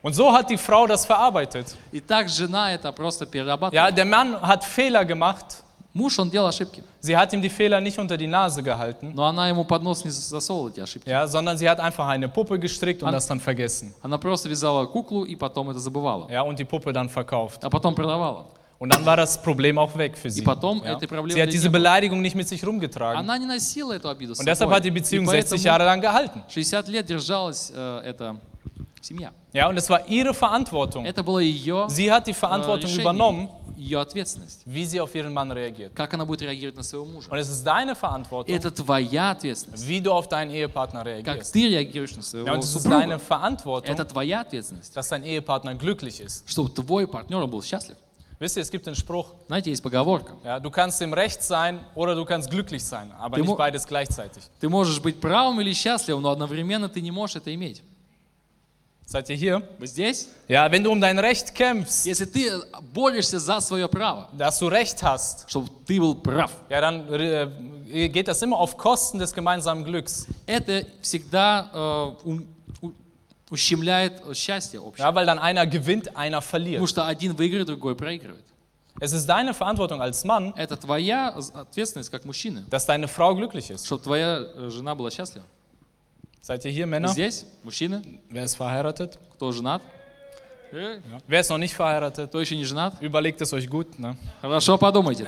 Und 0.00 0.14
so 0.14 0.32
hat 0.32 0.48
die 0.48 0.56
Frau 0.56 0.86
das 0.86 1.04
verarbeitet. 1.04 1.74
И 1.92 2.00
так 2.00 2.28
жена 2.28 2.72
это 2.72 2.92
просто 2.92 3.26
перерабатывала. 3.26 3.86
Ja, 3.88 3.90
der 3.90 4.04
Mann 4.04 4.40
hat 4.40 4.64
Fehler 4.64 5.04
gemacht. 5.04 5.62
Муж, 5.94 6.18
он 6.18 6.30
делал 6.30 6.46
ошибки. 6.48 6.84
Sie 7.00 7.16
hat 7.16 7.32
ihm 7.32 7.40
die 7.42 7.48
Fehler 7.48 7.80
nicht 7.80 7.98
unter 7.98 8.16
die 8.16 8.26
Nase 8.26 8.62
gehalten, 8.62 9.12
Но 9.14 9.24
она 9.24 9.48
ему 9.48 9.64
под 9.64 9.82
нос 9.82 10.04
не 10.04 10.10
засовывала 10.10 10.68
эти 10.70 10.80
ошибки. 10.80 11.08
ja, 11.08 11.26
sondern 11.26 11.56
sie 11.58 11.68
hat 11.68 11.80
einfach 11.80 12.06
eine 12.08 12.28
Puppe 12.28 12.58
gestrickt 12.58 13.02
und 13.02 13.08
An- 13.08 13.14
das 13.14 13.26
dann 13.26 13.40
vergessen. 13.40 13.94
Она 14.02 14.18
просто 14.18 14.48
вязала 14.48 14.84
куклу 14.86 15.24
и 15.24 15.34
потом 15.34 15.70
это 15.70 15.78
забывала. 15.80 16.28
Ja, 16.30 16.42
und 16.42 16.58
die 16.58 16.64
Puppe 16.64 16.92
dann 16.92 17.08
verkauft. 17.08 17.64
А 17.64 17.70
потом 17.70 17.94
продавала. 17.94 18.44
Und 18.78 18.94
dann 18.94 19.04
war 19.04 19.16
das 19.16 19.42
Problem 19.42 19.76
auch 19.76 19.96
weg 19.96 20.16
für 20.16 20.30
sie. 20.30 20.42
потом 20.44 20.82
Ja. 20.84 20.92
этой 20.94 21.08
проблемы 21.08 21.32
Sie 21.32 21.40
hat 21.42 21.46
nicht 21.46 21.54
diese 21.54 21.64
mehr 21.68 21.80
было. 21.80 21.80
Beleidigung 21.80 22.20
nicht 22.22 22.36
mit 22.36 22.46
sich 22.46 22.64
rumgetragen. 22.64 23.18
Она 23.18 23.36
не 23.38 23.46
носила 23.46 23.94
эту 23.94 24.08
обиду 24.08 24.34
с 24.36 24.38
Und 24.38 24.46
deshalb 24.46 24.68
собой. 24.70 24.76
hat 24.76 24.84
die 24.84 24.92
Beziehung 24.92 25.24
И 25.24 25.28
60 25.30 25.50
поэтому 25.50 25.62
Jahre 25.64 25.84
lang 25.84 26.00
gehalten. 26.00 26.44
60 26.48 26.86
лет 26.88 27.06
держалась 27.06 27.72
э, 27.74 28.02
эта 28.04 28.36
семья. 29.01 29.31
Ja, 29.53 29.69
und 29.69 29.77
es 29.77 29.89
war 29.89 30.07
ihre 30.07 30.33
Verantwortung. 30.33 31.05
Это 31.05 31.23
была 31.23 31.41
ее, 31.41 31.87
Sie 31.89 32.11
hat 32.11 32.27
die 32.27 32.31
э, 32.31 32.33
Verantwortung 32.33 32.89
решение, 32.89 33.01
übernommen, 33.03 33.49
ее 33.75 33.99
ответственность. 33.99 34.61
wie 34.65 34.85
sie 34.85 35.01
auf 35.01 35.13
ihren 35.15 35.33
Mann 35.33 35.51
reagiert. 35.51 35.93
Как 35.95 36.13
она 36.13 36.25
будет 36.25 36.41
реагировать 36.43 36.77
на 36.77 36.83
своего 36.83 37.05
мужа. 37.05 37.29
Und 37.29 37.37
es 37.37 37.49
ist 37.49 37.63
deine 37.65 37.95
Verantwortung, 37.95 38.53
Это 38.55 38.71
твоя 38.71 39.31
ответственность. 39.31 39.87
wie 39.87 39.99
du 39.99 40.11
auf 40.13 40.27
deinen 40.29 40.51
Ehepartner 40.51 41.03
Как 41.03 41.07
reagierst. 41.07 41.53
ты 41.53 41.67
реагируешь 41.67 42.11
на 42.15 42.17
Ja, 42.19 42.23
своего 42.23 42.51
und 42.53 42.63
es 42.63 42.75
ist 42.75 42.85
deine. 42.85 43.19
Verantwortung, 43.19 43.91
Это 43.93 44.05
твоя 44.05 44.41
ответственность. 44.41 44.95
dass 44.95 45.09
dein 45.09 45.23
Ehepartner 45.23 45.75
glücklich 45.75 46.21
ist. 46.21 46.49
Чтобы 46.49 46.69
твой 46.73 47.07
партнер 47.07 47.45
был 47.47 47.61
счастлив. 47.61 47.97
Wisst 48.39 48.57
ihr, 48.57 48.63
es 48.63 48.71
gibt 48.71 48.85
den 48.87 48.95
Spruch, 48.95 49.33
Знаете, 49.47 49.69
есть 49.69 49.81
поговорка. 49.83 50.33
ja, 50.43 50.59
du 50.59 50.69
kannst 50.69 51.01
im 51.01 51.13
Recht 51.13 51.41
sein 51.43 51.79
oder 51.95 52.13
du 52.15 52.25
kannst 52.25 52.49
glücklich 52.49 52.83
sein, 52.83 53.11
aber 53.17 53.37
Du 53.37 53.43
nicht 53.43 53.57
beides 53.57 53.85
gleichzeitig. 53.87 54.43
Ты 54.59 54.69
можешь 54.69 54.99
быть 55.01 55.19
правым 55.21 55.61
или 55.61 55.71
счастливым, 55.73 56.21
но 56.23 56.29
одновременно 56.31 56.89
ты 56.89 57.01
не 57.01 57.11
можешь 57.11 57.37
это 57.37 57.53
иметь. 57.53 57.81
Seid 59.12 59.30
ihr 59.30 59.36
hier? 59.36 59.62
Вы 59.78 59.86
здесь? 59.86 60.28
Ja, 60.48 60.70
wenn 60.70 60.84
du 60.84 60.90
um 60.92 61.00
dein 61.00 61.18
Recht 61.18 61.54
kämpfst, 61.54 62.04
Если 62.04 62.26
ты 62.26 62.50
борешься 62.92 63.38
за 63.40 63.58
свое 63.60 63.88
право, 63.88 64.28
dass 64.34 64.58
du 64.58 64.68
Recht 64.68 65.02
hast, 65.02 65.46
чтобы 65.48 65.70
ты 65.86 65.98
был 65.98 66.14
прав, 66.14 66.50
ja, 66.68 66.80
dann 66.82 67.10
äh, 67.14 68.08
geht 68.10 68.28
das 68.28 68.42
immer 68.42 68.58
auf 68.58 68.76
Kosten 68.76 69.18
des 69.18 69.32
gemeinsamen 69.32 69.82
Glücks. 69.84 70.26
это 70.46 70.84
всегда 71.00 71.70
э, 71.72 72.28
ум- 72.28 72.46
у- 72.82 72.92
ущемляет 73.48 74.20
счастье 74.36 74.78
общее. 74.78 75.06
Ja, 75.06 75.14
weil 75.14 75.24
dann 75.24 75.38
einer 75.38 75.66
gewinnt, 75.66 76.14
einer 76.14 76.42
verliert. 76.42 76.74
Потому 76.82 76.86
что 76.88 77.06
один 77.06 77.34
выиграет, 77.34 77.66
другой 77.68 77.94
проигрывает. 77.96 78.44
Es 79.00 79.12
ist 79.12 79.26
deine 79.26 79.54
Verantwortung 79.54 80.02
als 80.02 80.22
Mann, 80.24 80.52
Это 80.54 80.76
твоя 80.76 81.28
ответственность 81.54 82.10
как 82.10 82.26
мужчины, 82.26 82.64
dass 82.68 82.84
deine 82.84 83.08
Frau 83.08 83.34
glücklich 83.34 83.70
ist. 83.70 83.86
чтобы 83.86 84.02
твоя 84.02 84.40
э, 84.54 84.68
жена 84.70 84.94
была 84.94 85.10
счастлива. 85.10 85.46
Seid 86.45 86.65
ihr 86.65 86.71
hier, 86.71 86.85
Männer? 86.85 87.07
Здесь, 87.07 87.45
мужчины, 87.63 88.01
Wer 88.29 88.43
ist 88.43 88.55
verheiratet? 88.55 89.17
кто 89.35 89.51
женат, 89.53 89.81
Э, 90.73 90.99
Wer 91.25 91.39
ist 91.39 91.49
noch 91.49 91.57
nicht 91.57 91.73
verheiratet? 91.73 92.29
Кто 92.29 92.41
еще 92.41 92.57
не 92.57 92.65
женат? 92.65 93.01
Überlegt 93.01 93.39
es 93.41 93.53
euch 93.53 93.69
gut. 93.69 93.97
Ne? 93.97 94.17
Хорошо 94.41 94.77
подумайте. 94.77 95.25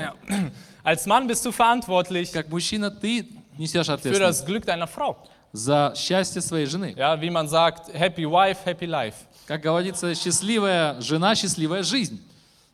Als 0.83 1.05
Mann 1.05 1.25
bist 1.27 1.45
du 1.45 1.51
verantwortlich 1.53 2.33
Как 2.33 2.49
мужчина 2.49 2.91
ты 2.91 3.27
несешь 3.57 3.85
für 3.85 3.93
ответственность 3.93 4.39
das 4.41 4.45
Glück 4.45 4.65
deiner 4.65 4.87
Frau. 4.87 5.15
за 5.53 5.93
счастье 5.95 6.41
своей 6.41 6.65
жены. 6.65 6.93
Ja, 6.97 7.21
wie 7.21 7.29
man 7.29 7.47
sagt, 7.47 7.93
happy 7.93 8.25
wife, 8.25 8.59
happy 8.65 8.85
life. 8.85 9.15
Как 9.47 9.61
говорится, 9.61 10.13
счастливая 10.13 10.99
жена, 10.99 11.33
счастливая 11.33 11.81
жизнь. 11.83 12.19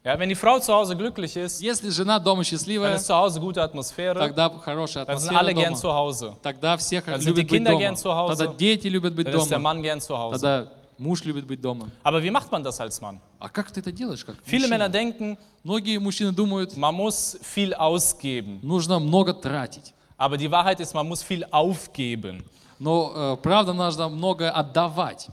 Ja, 0.04 0.18
wenn 0.18 0.30
die 0.30 0.36
Frau 0.36 0.58
zu 0.60 0.74
Hause 0.74 0.96
glücklich 0.96 1.36
ist, 1.38 1.62
Если 1.62 1.90
жена 1.90 2.20
дома 2.20 2.38
dann 2.42 2.46
счастливая, 2.46 2.96
ist 2.96 3.06
zu 3.06 3.14
Hause 3.14 3.40
gute 3.40 3.62
Atmosphäre, 3.62 4.18
тогда 4.18 4.50
хорошая 4.50 5.06
dann 5.06 5.20
sind 5.20 5.30
атмосфера 5.30 5.40
alle 5.40 5.54
gern 5.54 5.74
дома. 5.74 5.78
zu 5.82 5.94
Hause. 5.94 6.36
Тогда 6.42 6.76
все 6.78 7.02
Dann 7.02 7.22
sind 7.22 7.38
die 7.38 7.42
любят 7.42 7.44
быть 7.46 7.50
Kinder 7.50 7.72
дома. 7.72 7.80
gern 7.82 7.96
zu 7.96 8.16
Hause. 8.16 8.36
Тогда 8.38 8.54
дети 8.58 8.88
любят 8.88 9.14
быть 9.14 9.28
Dann 9.28 9.36
ist 9.40 9.50
der 9.52 9.60
дома. 9.60 9.74
Mann 9.74 9.84
gern 9.84 10.02
zu 10.02 10.18
Hause. 10.18 10.40
Тогда 10.40 10.72
муж 10.98 11.24
любит 11.24 11.46
быть 11.46 11.62
дома. 11.62 11.92
Aber 12.04 12.24
wie 12.24 12.32
macht 12.32 12.52
man 12.52 12.64
das 12.64 12.80
als 12.82 13.00
Mann? 13.00 13.20
А 13.40 13.48
как 13.48 13.70
ты 13.72 13.80
это 13.80 13.92
делаешь? 13.92 14.26
Как 14.26 14.38
Viele 14.44 14.68
мужчина? 14.68 14.70
Männer 14.70 14.90
denken, 14.90 15.38
Многие 15.64 16.00
мужчины 16.00 16.32
думают, 16.32 16.76
man 16.76 16.96
muss 16.96 17.38
viel 17.44 17.76
ausgeben. 17.76 18.60
нужно 18.64 18.98
много 18.98 19.34
тратить. 19.36 19.94
Aber 20.18 20.36
die 20.38 20.50
Wahrheit 20.50 20.80
ist, 20.80 20.96
man 20.96 21.08
muss 21.08 21.22
viel 21.22 21.46
aufgeben. 21.52 22.44
Но 22.80 23.12
э, 23.16 23.38
правда, 23.44 23.74
нужно 23.74 24.10
многое 24.10 24.50
отдавать. 24.50 25.28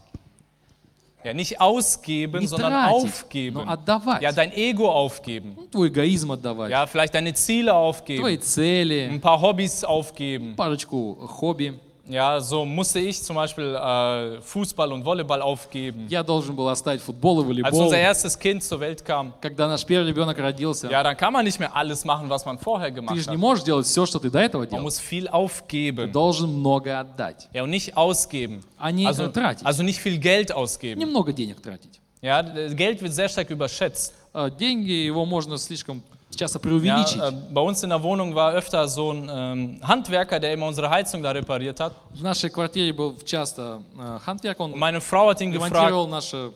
Ja, 1.27 1.33
nicht 1.33 1.61
ausgeben, 1.61 2.39
Не 2.41 2.47
sondern 2.47 2.73
тратить, 2.73 2.93
aufgeben. 3.05 3.55
но 3.65 3.71
отдавать. 3.71 4.21
Ja, 4.21 4.33
dein 4.33 4.51
Ego 4.51 4.91
aufgeben. 4.91 5.53
Ну, 5.55 5.65
Твой 5.67 5.87
эгоизм 5.87 6.31
отдавать. 6.31 6.69
Ja, 6.69 6.85
vielleicht 6.85 7.13
deine 7.15 7.33
Ziele 7.33 7.71
Твои 7.71 7.79
aufgeben. 7.79 8.41
цели, 8.41 9.07
Ein 9.09 9.21
paar 9.21 9.39
Hobbys 9.41 9.85
aufgeben. 9.85 10.55
парочку 10.57 11.15
хобби. 11.27 11.79
Ja, 12.08 12.40
so 12.40 12.64
musste 12.64 13.00
ich 13.00 13.22
zum 13.22 13.36
Beispiel 13.36 13.74
äh, 13.74 14.40
Fußball 14.40 14.92
und 14.92 15.04
Volleyball 15.04 15.42
aufgeben. 15.42 16.06
Я 16.08 16.22
должен 16.22 16.56
был 16.56 16.66
оставить 16.68 17.02
футбол 17.02 17.36
и 17.40 17.40
Als 17.40 17.48
волейбол. 17.48 17.82
unser 17.84 17.98
erstes 17.98 18.38
Kind 18.38 18.62
zur 18.64 18.80
Welt 18.80 19.04
kam, 19.04 19.34
Когда 19.42 19.68
наш 19.68 19.84
первый 19.84 20.08
ребенок 20.08 20.38
родился, 20.38 20.88
ja, 20.90 21.02
dann 21.02 21.16
kann 21.16 21.32
man 21.34 21.44
nicht 21.44 21.58
mehr 21.60 21.74
alles 21.76 22.04
machen, 22.06 22.28
was 22.30 22.46
man 22.46 22.58
vorher 22.58 22.88
ты 22.88 22.94
gemacht 22.94 23.16
же 23.16 23.28
не 23.30 23.36
hat. 23.36 23.38
можешь 23.38 23.64
делать 23.64 23.86
все, 23.86 24.06
что 24.06 24.18
ты 24.18 24.30
до 24.30 24.38
этого 24.40 24.62
Man 24.62 24.70
делал. 24.70 24.82
muss 24.84 24.98
viel 24.98 25.24
Ты 25.26 25.30
aufgeben. 25.32 26.10
должен 26.10 26.48
много 26.58 26.98
отдать, 26.98 27.46
Ja, 27.52 27.62
und 27.64 27.70
nicht 27.70 27.94
ausgeben. 27.96 28.62
а 28.78 28.90
не 28.90 29.06
Also, 29.06 29.24
э, 29.24 29.28
тратить. 29.32 29.66
also 29.66 29.82
nicht 29.82 30.00
viel 30.00 30.16
Geld 30.18 30.50
ausgeben. 30.50 30.98
Немного 31.00 31.32
денег 31.34 31.60
тратить. 31.60 32.00
Ja, 32.22 32.40
äh, 32.40 32.74
Geld 32.74 33.02
wird 33.02 33.12
sehr 33.12 33.28
stark 33.28 33.50
überschätzt. 33.50 34.14
Э, 34.32 34.50
Деньги 34.50 34.92
его 34.92 35.26
можно 35.26 35.58
слишком 35.58 36.02
часто 36.35 36.57
Ja, 36.57 36.61
преувеличить. 36.61 37.21
äh, 37.21 37.31
bei 37.53 37.61
uns 37.61 37.83
in 37.83 37.89
der 37.89 38.01
Wohnung 38.01 38.33
war 38.35 38.53
öfter 38.53 38.87
so 38.87 39.11
ein 39.11 39.29
ähm, 39.31 39.79
Handwerker, 39.83 40.39
der 40.39 40.53
immer 40.53 40.65
unsere 40.67 40.89
Heizung 40.89 41.21
da 41.21 41.31
repariert 41.31 41.79
hat. 41.79 41.93
В 42.13 42.23
нашей 42.23 42.49
квартире 42.49 42.91
был 42.93 43.15
часто 43.23 43.81
э, 43.97 44.19
хантверк, 44.25 44.59
он 44.59 44.73
Und 44.73 44.79
meine 44.79 44.99
Frau 45.01 45.29
hat 45.29 45.41
ihn 45.41 45.51
gefragt, 45.51 45.73
ремонтировал 45.75 46.07
наши 46.07 46.51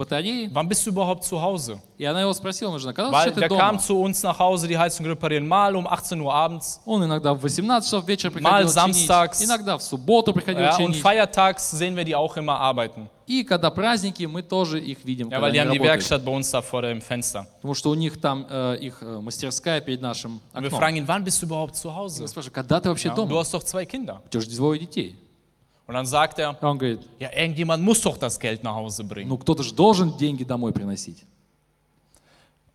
Батареи. 0.00 0.48
wann 0.52 0.68
bist 0.68 0.84
du 0.86 0.90
überhaupt 0.90 1.22
zu 1.24 1.40
Hause? 1.40 1.78
И 1.98 2.04
она 2.04 2.22
его 2.22 2.32
спросила, 2.32 2.76
жена, 2.78 2.92
когда 2.92 3.10
Weil 3.10 3.26
вообще 3.28 3.34
ты 3.34 3.40
der 3.40 3.48
дома? 3.48 3.58
kam 3.60 3.78
zu 3.78 4.00
uns 4.00 4.22
nach 4.22 4.38
Hause, 4.38 4.66
die 4.66 4.78
Heizung 4.78 5.06
reparieren, 5.06 5.46
mal 5.46 5.76
um 5.76 5.86
18 5.86 6.20
Uhr 6.20 6.32
abends. 6.34 6.80
Он 6.86 7.04
иногда 7.04 7.34
в 7.34 7.44
18 7.44 7.84
часов 7.84 8.06
вечера 8.08 8.30
Mal 8.30 8.64
приходил 8.64 8.68
чинить, 8.74 9.08
samstags. 9.08 9.44
иногда 9.44 9.76
в 9.78 9.82
субботу 9.82 10.32
приходил 10.32 10.62
Ja, 10.62 10.76
und 10.78 10.94
чинить. 10.94 11.02
feiertags 11.02 11.70
sehen 11.70 11.94
wir 11.96 12.04
die 12.04 12.16
auch 12.16 12.36
immer 12.36 12.58
arbeiten. 12.58 13.08
И 13.26 13.44
когда 13.44 13.70
праздники, 13.70 14.24
мы 14.24 14.42
тоже 14.42 14.80
их 14.80 15.04
видим, 15.04 15.28
Ja, 15.28 15.36
когда 15.38 15.46
weil 15.46 15.52
die 15.52 15.60
они 15.60 15.68
haben 15.68 15.72
die 15.74 15.78
работают. 15.78 16.10
Werkstatt 16.10 16.24
bei 16.24 16.32
uns 16.32 16.50
da 16.50 16.62
vor 16.62 16.82
dem 16.82 17.00
Fenster. 17.00 17.46
Потому 17.60 17.74
что 17.74 17.90
у 17.90 17.94
них 17.94 18.20
там 18.20 18.44
э, 18.50 18.78
их 18.80 18.96
э, 19.02 19.20
мастерская 19.20 19.80
перед 19.80 20.00
нашим 20.00 20.40
Und 20.52 20.62
wir 20.62 20.66
окном. 20.66 20.80
fragen 20.80 20.96
ihn, 20.96 21.06
wann 21.06 21.22
bist 21.22 21.40
du 21.40 21.46
überhaupt 21.46 21.76
zu 21.76 21.94
Hause? 21.94 22.26
спрашиваю, 22.26 22.52
когда 22.54 22.80
ты 22.80 22.88
вообще 22.88 23.08
Ja, 23.08 23.14
du 23.14 23.26
дома? 23.26 23.38
hast 23.40 23.54
doch 23.54 23.62
zwei 23.62 23.84
Kinder. 23.86 24.20
У 24.26 24.28
тебя 24.30 24.40
же 24.40 24.48
двое 24.50 24.80
детей. 24.80 25.14
Und 25.89 25.93
dann 25.93 26.05
sagt 26.05 26.39
er, 26.39 26.57
А 26.59 26.67
он 26.69 26.77
говорит, 26.79 27.01
ja, 27.19 27.29
irgendjemand 27.31 27.83
muss 27.83 28.01
doch 28.01 28.17
das 28.17 28.39
Geld 28.39 28.63
nach 28.63 28.73
Hause 28.75 29.03
bringen. 29.03 29.29
ну 29.29 29.37
кто-то 29.37 29.61
же 29.63 29.73
должен 29.73 30.17
деньги 30.17 30.43
домой 30.43 30.71
приносить. 30.71 31.23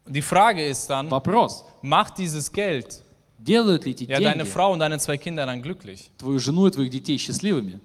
Die 0.07 0.23
Frage 0.23 0.65
ist 0.67 0.89
dann, 0.91 1.09
Вопрос, 1.11 1.65
macht 1.83 2.19
dieses 2.19 2.51
Geld 2.51 3.03
делают 3.39 3.85
ли 3.85 3.93
эти 3.93 4.05
ja 4.05 4.19
deine 4.21 4.45
деньги 4.45 4.49
Frau 4.51 4.73
und 4.73 4.81
deine 4.81 4.99
zwei 4.99 5.17
Kinder 5.17 5.47
dann 5.47 5.63
glücklich? 5.63 6.11
твою 6.19 6.39
жену 6.39 6.67
и 6.67 6.71
твоих 6.71 6.91
детей 6.91 7.19
счастливыми? 7.19 7.81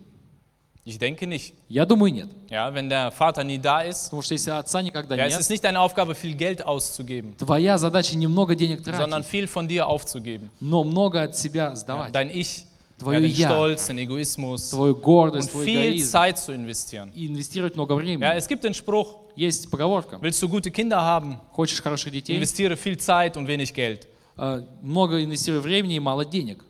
Ich 0.88 1.00
denke 1.00 1.26
nicht. 1.26 1.56
Я 1.68 1.84
думаю, 1.88 2.14
нет. 2.14 2.30
Ja, 2.50 2.72
wenn 2.72 2.90
der 2.90 3.10
Vater 3.12 3.44
nie 3.44 3.58
da 3.58 3.82
ist, 3.82 4.06
Потому 4.12 4.22
что 4.22 4.34
если 4.36 4.52
отца 4.52 4.84
никогда 4.84 5.16
ja, 5.16 5.26
es 5.26 5.34
нет, 5.34 5.40
ist 5.42 5.50
nicht 5.50 5.64
deine 5.64 5.80
Aufgabe, 5.80 6.14
viel 6.14 6.36
Geld 6.36 6.64
auszugeben, 6.64 7.36
твоя 7.38 7.78
задача 7.80 8.16
немного 8.16 8.56
денег 8.56 8.84
sondern 8.86 9.24
тратить, 9.24 9.28
viel 9.28 9.48
von 9.48 9.68
dir 9.68 9.88
aufzugeben. 9.88 10.52
но 10.60 10.84
много 10.84 11.24
от 11.24 11.36
себя 11.36 11.70
Ja, 11.70 11.76
сдавать. 11.76 12.12
dein 12.14 12.30
Ich, 12.30 12.66
Твое 13.01 13.21
ja, 13.27 13.27
«я», 13.27 13.49
Stolz, 13.49 13.87
den 13.87 13.99
Egoismus 13.99 14.71
твою 14.71 14.95
und 14.95 15.03
гордость, 15.03 15.51
твой 15.51 15.65
viel 15.65 15.81
эгоизм. 15.81 16.11
Zeit 16.13 16.39
zu 16.39 16.53
investieren. 16.53 17.11
И 17.15 17.27
инвестировать 17.27 17.75
много 17.75 17.95
Ja, 17.95 17.99
времени. 18.01 18.37
es 18.37 18.47
gibt 18.47 18.63
den 18.63 18.75
Spruch, 18.75 19.17
Есть 19.37 19.71
поговорка. 19.71 20.19
willst 20.21 20.43
du 20.43 20.49
gute 20.49 20.71
Kinder 20.71 21.01
haben, 21.01 21.39
Хочешь 21.53 21.83
хороших 21.83 22.13
детей, 22.13 22.37
investiere 22.37 22.77
viel 22.77 22.99
Zeit 22.99 23.37
und 23.37 23.47
wenig 23.49 23.73
Geld. 23.75 24.07
э, 24.37 24.63
много 24.83 25.23
инвестируй 25.25 25.61
времени 25.61 25.97
и 25.97 26.01
мало 26.01 26.25
денег. 26.25 26.65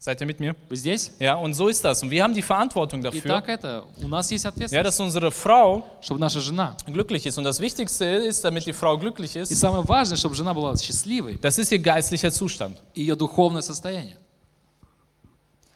Seid 0.00 0.20
ihr 0.20 0.26
mit 0.26 0.38
mir? 0.38 0.54
Вы 0.68 0.76
здесь? 0.76 1.12
Ja, 1.18 1.36
und 1.36 1.54
so 1.54 1.68
ist 1.68 1.82
das. 1.82 2.02
Und 2.02 2.10
wir 2.10 2.22
haben 2.22 2.34
die 2.34 2.42
Verantwortung 2.42 3.00
И 3.00 3.04
dafür, 3.04 3.22
так 3.40 3.48
это. 3.48 3.84
У 4.02 4.06
нас 4.08 4.30
есть 4.30 4.44
ja, 4.44 4.50
ответственность, 4.50 4.84
dass 4.84 5.00
unsere 5.00 5.30
Frau 5.30 5.86
чтобы 6.02 6.20
наша 6.20 6.40
жена. 6.40 6.76
glücklich 6.86 7.24
ist. 7.24 7.38
Und 7.38 7.44
das 7.44 7.58
Wichtigste 7.58 8.04
ist, 8.04 8.44
damit 8.44 8.66
die 8.66 8.74
Frau 8.74 8.98
glücklich 8.98 9.34
И 9.34 9.38
ist, 9.40 9.56
самое 9.58 9.82
важное, 9.88 10.18
чтобы 10.18 10.34
жена 10.34 10.52
была 10.52 10.76
счастливой, 10.76 11.38
das 11.40 11.58
ist 11.58 11.72
ihr 11.72 11.78
geistlicher 11.78 12.30
Zustand. 12.30 12.76
ее 12.94 13.16
духовное 13.16 13.62
состояние. 13.62 14.18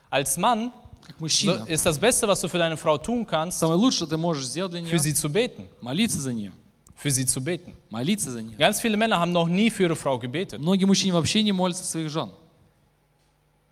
Als 0.09 0.37
Mann 0.37 0.71
Как 1.05 1.15
so 1.17 1.21
мужчина. 1.21 1.65
ist 1.67 1.85
das 1.85 1.97
Beste, 1.99 2.27
was 2.27 2.39
du 2.41 2.47
für 2.47 2.57
deine 2.57 2.77
Frau 2.77 2.97
tun 2.97 3.25
kannst, 3.25 3.59
Самое 3.59 3.77
лучшее, 3.79 3.97
что 3.97 4.07
ты 4.07 4.17
можешь 4.17 4.45
сделать 4.47 4.71
для 4.71 4.81
für 4.81 4.87
нее, 4.95 4.99
sie 4.99 5.13
zu 5.13 5.29
beten. 5.29 5.67
молиться 5.81 6.19
за 6.21 6.31
нее. 6.33 6.51
Für 6.95 7.11
sie 7.11 7.25
zu 7.25 7.41
beten. 7.41 7.75
Молиться 7.89 8.31
за 8.31 8.41
нее. 8.41 8.55
Ganz 8.57 8.79
viele 8.79 8.95
Männer 8.95 9.19
haben 9.19 9.31
noch 9.33 9.47
nie 9.47 9.69
für 9.69 9.83
ihre 9.83 9.95
Frau 9.95 10.17
gebetet. 10.19 10.59
Многие 10.59 10.85
мужчины 10.85 11.13
вообще 11.13 11.43
не 11.43 11.51
молятся 11.51 11.83
за 11.83 11.89
своих 11.91 12.09
жен. 12.09 12.31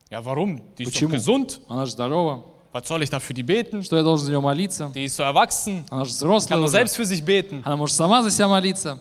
Ja, 0.10 0.24
warum? 0.26 0.62
Die 0.78 0.84
ist 0.84 0.88
doch 0.88 1.08
Почему? 1.10 1.12
gesund. 1.16 1.62
Она 1.70 1.86
же 1.86 1.92
здорова. 1.94 2.44
Was 2.74 2.88
soll 2.88 3.02
ich 3.04 3.10
da 3.10 3.20
für 3.20 3.34
die 3.34 3.44
beten? 3.44 3.84
Что 3.84 3.98
я 3.98 4.04
должен 4.04 4.26
за 4.26 4.32
нее 4.32 4.42
молиться? 4.42 4.92
Die 4.96 5.06
ist 5.06 5.16
so 5.16 5.24
erwachsen. 5.24 5.86
Она 5.90 6.04
же 6.06 6.12
Kann 6.12 6.18
взрослая 6.18 6.58
doch 6.58 6.64
уже. 6.66 6.72
selbst 6.72 6.96
für 6.98 7.06
sich 7.06 7.24
beten. 7.24 7.62
Она 7.64 7.78
может 7.78 7.96
сама 7.96 8.22
за 8.24 8.32
себя 8.32 8.48
молиться. 8.50 9.00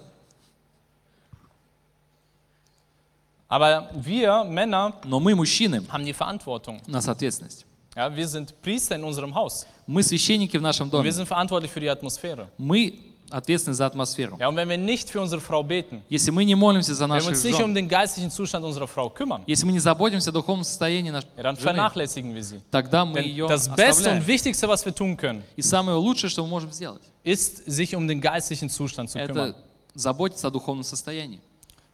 Aber 3.49 3.91
wir 3.95 4.45
Männer 4.45 4.95
Но 5.05 5.19
мы, 5.19 5.35
мужчины, 5.35 5.83
haben 5.89 6.05
die 6.05 6.13
Verantwortung. 6.13 6.81
у 6.87 6.91
нас 6.91 7.09
ответственность. 7.09 7.67
Ja, 7.97 8.15
wir 8.15 8.29
sind 8.29 8.55
Priester 8.63 8.95
in 8.97 9.03
unserem 9.05 9.35
Haus. 9.35 9.67
Мы 9.87 10.03
священники 10.05 10.57
в 10.57 10.63
нашем 10.63 10.87
Und 10.87 10.93
доме. 10.93 11.05
wir 11.05 11.13
sind 11.13 11.27
verantwortlich 11.27 11.71
für 11.73 11.81
die 11.81 11.89
Atmosphäre. 11.91 12.49
Мы 12.59 12.95
ответственны 13.29 13.75
за 13.75 13.87
атмосферу. 13.87 14.37
Ja, 14.41 14.49
und 14.49 14.55
wenn 14.57 14.69
wir 14.69 14.79
nicht 14.79 15.11
für 15.11 15.21
unsere 15.21 15.41
Frau 15.41 15.63
beten, 15.65 16.03
Если 16.09 16.31
мы 16.31 16.45
не 16.45 16.55
молимся 16.55 16.95
за 16.95 17.05
wenn 17.05 17.11
wir 17.11 17.15
наших 17.17 17.31
uns 17.31 17.43
nicht 17.45 17.55
um 17.61 17.67
жен, 17.67 17.75
den 17.75 17.89
geistlichen 17.89 18.31
Zustand 18.31 18.65
unserer 18.65 18.87
Frau 18.87 19.11
kümmern, 19.11 19.43
если 19.47 19.67
мы 19.67 19.73
не 19.73 19.81
заботимся 19.81 20.31
о 20.31 20.33
духовном 20.33 20.63
состоянии 20.65 21.11
нашей 21.11 21.27
ja, 21.37 21.43
dann 21.43 21.57
жены, 21.57 21.63
vernachlässigen 21.63 22.33
wir 22.35 22.43
sie. 22.45 22.61
тогда 22.71 23.05
мы 23.05 23.15
Denn 23.15 23.25
ее 23.25 23.49
das 23.49 23.69
Beste 23.69 23.83
und 24.11 24.19
оставляем. 24.19 24.27
Wichtigste, 24.29 24.69
was 24.69 24.85
wir 24.87 24.95
tun 24.95 25.17
können, 25.17 25.43
И 25.57 25.63
самое 25.63 25.97
лучшее, 25.99 26.31
что 26.31 26.43
мы 26.45 26.49
можем 26.49 26.71
сделать, 26.73 27.03
ist, 27.25 27.65
sich 27.69 27.95
um 27.97 28.07
den 28.07 28.21
geistlichen 28.21 28.71
Zustand 28.71 29.11
zu 29.11 29.19
kümmern. 29.19 29.51
это 29.51 29.57
заботиться 29.95 30.47
о 30.47 30.51
духовном 30.51 30.85
состоянии. 30.85 31.41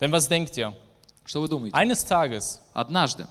Denn 0.01 0.13
was 0.13 0.29
denkt 0.29 0.57
ihr? 0.59 0.75
Что 1.31 1.41
вы 1.41 1.49
думаете? 1.49 1.77
Eines 1.77 2.05
Tages 2.05 2.61
Однажды 2.75 3.27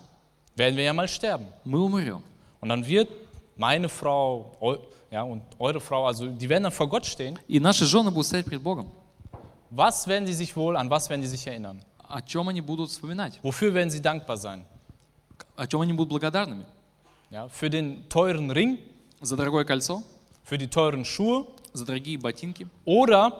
werden 0.55 0.75
wir 0.77 0.83
ja 0.83 0.93
mal 0.93 1.07
sterben. 1.07 1.47
мы 1.63 1.79
умрем. 1.81 2.21
Und 2.61 2.69
dann 2.69 2.85
wird 2.85 3.09
meine 3.57 3.87
Frau 3.89 4.57
eu, 4.61 4.77
ja, 5.11 5.23
und 5.23 5.43
eure 5.59 5.79
Frau, 5.79 6.05
also 6.07 6.27
die 6.27 6.49
werden 6.49 6.63
dann 6.63 6.71
vor 6.71 6.87
Gott 6.89 7.05
stehen. 7.05 7.37
И 7.47 7.59
наши 7.59 7.85
жены 7.85 8.11
будут 8.11 8.27
стоять 8.27 8.45
перед 8.45 8.61
Богом. 8.63 8.91
Was 9.71 10.07
werden 10.07 10.25
sie 10.27 10.33
sich 10.33 10.55
wohl, 10.55 10.75
an 10.77 10.89
was 10.89 11.09
werden 11.09 11.21
sie 11.21 11.27
sich 11.29 11.45
erinnern? 11.47 11.81
О 12.07 12.21
чем 12.21 12.47
они 12.49 12.61
будут 12.61 12.89
вспоминать? 12.91 13.39
Wofür 13.43 13.73
werden 13.73 13.89
sie 13.89 14.01
dankbar 14.01 14.37
sein? 14.37 14.63
О 15.55 15.65
чем 15.67 15.81
они 15.81 15.93
будут 15.93 16.09
благодарными? 16.09 16.65
Ja, 17.31 17.47
für 17.49 17.69
den 17.69 18.07
teuren 18.09 18.51
Ring, 18.51 18.77
За 19.21 19.35
дорогое 19.35 19.65
кольцо? 19.65 20.03
für 20.43 20.57
die 20.57 20.67
teuren 20.67 21.03
Schuhe 21.05 21.45
За 21.73 21.85
дорогие 21.85 22.17
ботинки? 22.17 22.67
oder 22.85 23.31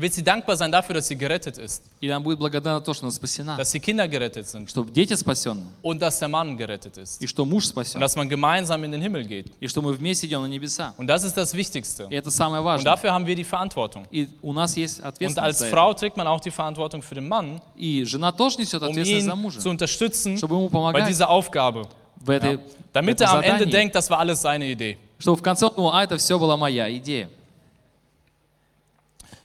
wird 0.00 0.12
sie 0.14 0.22
dankbar 0.22 0.56
sein 0.56 0.70
dafür, 0.70 0.94
dass 0.94 1.08
sie 1.08 1.16
gerettet 1.16 1.58
ist, 1.58 1.82
Или 2.00 2.10
она 2.12 2.20
будет 2.20 2.38
благодарна 2.38 2.78
за 2.78 2.84
то, 2.84 2.94
что 2.94 3.06
она 3.06 3.10
спасена? 3.12 3.56
dass 3.56 3.72
die 3.72 3.80
Kinder 3.80 4.06
gerettet 4.06 4.46
sind 4.48 4.68
Что 4.70 4.84
дети 4.84 5.14
спасены? 5.14 5.62
und 5.82 6.00
dass 6.00 6.18
der 6.20 6.28
Mann 6.28 6.56
gerettet 6.56 6.96
ist 6.98 7.20
И 7.22 7.26
что 7.26 7.44
муж 7.44 7.64
und 7.64 7.70
спасен? 7.70 8.00
dass 8.00 8.14
man 8.16 8.28
gemeinsam 8.28 8.84
in 8.84 8.92
den 8.92 9.02
Himmel 9.02 9.24
geht. 9.24 9.46
И 9.60 9.66
что 9.66 9.82
мы 9.82 9.92
вместе 9.92 10.26
идем 10.26 10.42
на 10.42 10.46
небеса? 10.46 10.94
Und 10.98 11.06
das 11.08 11.24
ist 11.24 11.36
das 11.36 11.52
Wichtigste. 11.54 12.06
И 12.10 12.14
это 12.14 12.30
самое 12.30 12.60
Und 12.62 12.66
важное. 12.66 12.84
dafür 12.84 13.12
haben 13.12 13.26
wir 13.26 13.34
die 13.34 13.44
Verantwortung. 13.44 14.06
И 14.10 14.28
у 14.42 14.52
нас 14.52 14.76
есть 14.76 15.00
Und 15.00 15.06
ответственность 15.06 15.38
als 15.38 15.58
за 15.58 15.66
это. 15.66 15.74
Frau 15.74 15.92
trägt 15.94 16.16
man 16.16 16.26
auch 16.26 16.40
die 16.40 16.50
Verantwortung 16.52 17.02
für 17.02 17.14
den 17.16 17.26
Mann, 17.28 17.60
И 17.76 18.04
жена 18.04 18.30
тоже 18.32 18.58
несет 18.60 18.82
um 18.82 18.90
ответственность 18.90 19.26
за 19.26 19.32
ihn 19.32 19.36
мужа, 19.36 19.58
zu 19.60 19.68
unterstützen 19.70 20.36
чтобы 20.38 20.54
ему 20.56 20.68
bei 20.68 20.72
помогать 20.72 21.08
dieser 21.08 21.28
Aufgabe. 21.28 21.86
в 22.20 22.30
этой, 22.30 22.58
Damit 22.92 23.18
в 23.18 23.22
этом 23.22 23.26
er 23.26 23.38
am 23.38 23.42
Ende 23.42 23.66
denkt, 23.66 23.94
das 23.96 24.08
war 24.10 24.18
alles 24.18 24.40
seine 24.42 24.64
Idee. 24.70 24.96
чтобы 25.18 25.36
в 25.38 25.42
конце 25.42 25.66
он 25.66 25.74
думал, 25.74 25.92
а 25.92 26.04
это 26.04 26.16
все 26.18 26.38
была 26.38 26.56
моя 26.56 26.88
идея. 26.96 27.28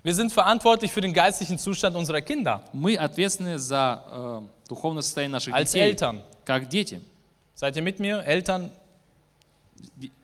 Wir 0.02 0.14
sind 0.14 0.32
verantwortlich 0.32 0.90
für 0.92 1.00
den 1.00 1.12
geistlichen 1.12 1.59
Zustand 1.59 1.96
unserer 1.96 2.20
Kinder 2.20 2.62
Мы 2.72 2.96
ответственны 2.96 3.59
за 3.59 4.02
э, 4.11 4.40
духовное 4.68 5.02
состояние 5.02 5.32
наших 5.32 5.54
als 5.54 5.72
детей, 5.72 5.82
Eltern. 5.92 6.20
как 6.44 6.68
дети. 6.68 7.00
Seid 7.54 7.76
ihr 7.76 7.82
mit 7.82 7.98
mir? 8.00 8.22
Eltern, 8.24 8.70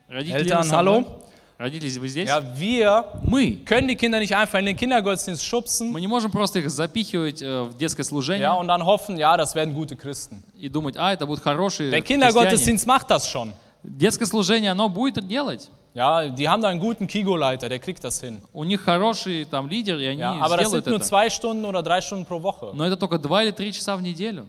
Родители 0.08 0.34
Eltern, 0.36 0.62
со 0.64 0.82
мной. 0.82 0.94
hallo? 1.02 1.20
Родители, 1.56 1.98
вы 2.00 2.08
здесь? 2.08 2.28
Ja, 2.28 2.42
wir 2.58 3.04
Мы. 3.22 3.58
können 3.64 3.86
die 3.88 3.94
Kinder 3.96 4.18
nicht 4.18 4.34
einfach 4.34 4.58
in 4.58 4.66
den 4.66 4.76
Kindergottesdienst 4.76 5.44
schubsen 5.44 5.92
Мы 5.92 6.00
не 6.00 6.08
можем 6.08 6.30
просто 6.32 6.58
их 6.58 6.68
запихивать 6.70 7.40
э, 7.42 7.62
в 7.64 7.76
детское 7.76 8.02
служение 8.02 8.42
ja, 8.42 8.54
und 8.54 8.66
dann 8.66 8.84
hoffen, 8.84 9.16
ja, 9.16 9.36
das 9.36 9.54
werden 9.54 9.72
gute 9.72 9.96
Christen. 9.96 10.42
и 10.58 10.68
думать, 10.68 10.96
а, 10.96 11.12
это 11.12 11.26
будут 11.26 11.42
хорошие 11.44 11.90
Der 11.90 12.00
христиане. 12.00 12.22
Kindergottesdienst 12.32 12.86
macht 12.86 13.08
das 13.10 13.28
schon. 13.30 13.52
Детское 13.84 14.26
служение, 14.26 14.72
оно 14.72 14.88
будет 14.88 15.26
делать. 15.28 15.68
Ja, 15.93 16.29
die 16.29 16.47
haben 16.47 16.61
da 16.61 16.69
einen 16.69 16.79
guten 16.79 17.07
Kigo-Leiter, 17.07 17.67
der 17.67 17.79
kriegt 17.79 18.03
das 18.03 18.21
hin. 18.21 18.41
У 18.53 18.63
них 18.63 18.81
хороший 18.81 19.45
там 19.45 19.67
лидер, 19.67 19.97
и 19.99 20.05
они 20.05 20.21
Ja, 20.21 20.33
aber 20.39 20.57
das 20.57 20.67
сделают 20.67 20.85
sind 20.85 20.91
nur 20.91 20.99
это. 20.99 21.05
zwei 21.05 21.29
Stunden 21.29 21.65
oder 21.65 21.81
drei 21.81 21.99
Stunden 22.01 22.25
pro 22.25 22.41
Woche. 22.41 22.71
Но 22.73 22.85
это 22.85 22.95
только 22.95 23.17
два 23.17 23.43
или 23.43 23.51
три 23.51 23.73
часа 23.73 23.95
в 23.97 24.01
неделю. 24.01 24.45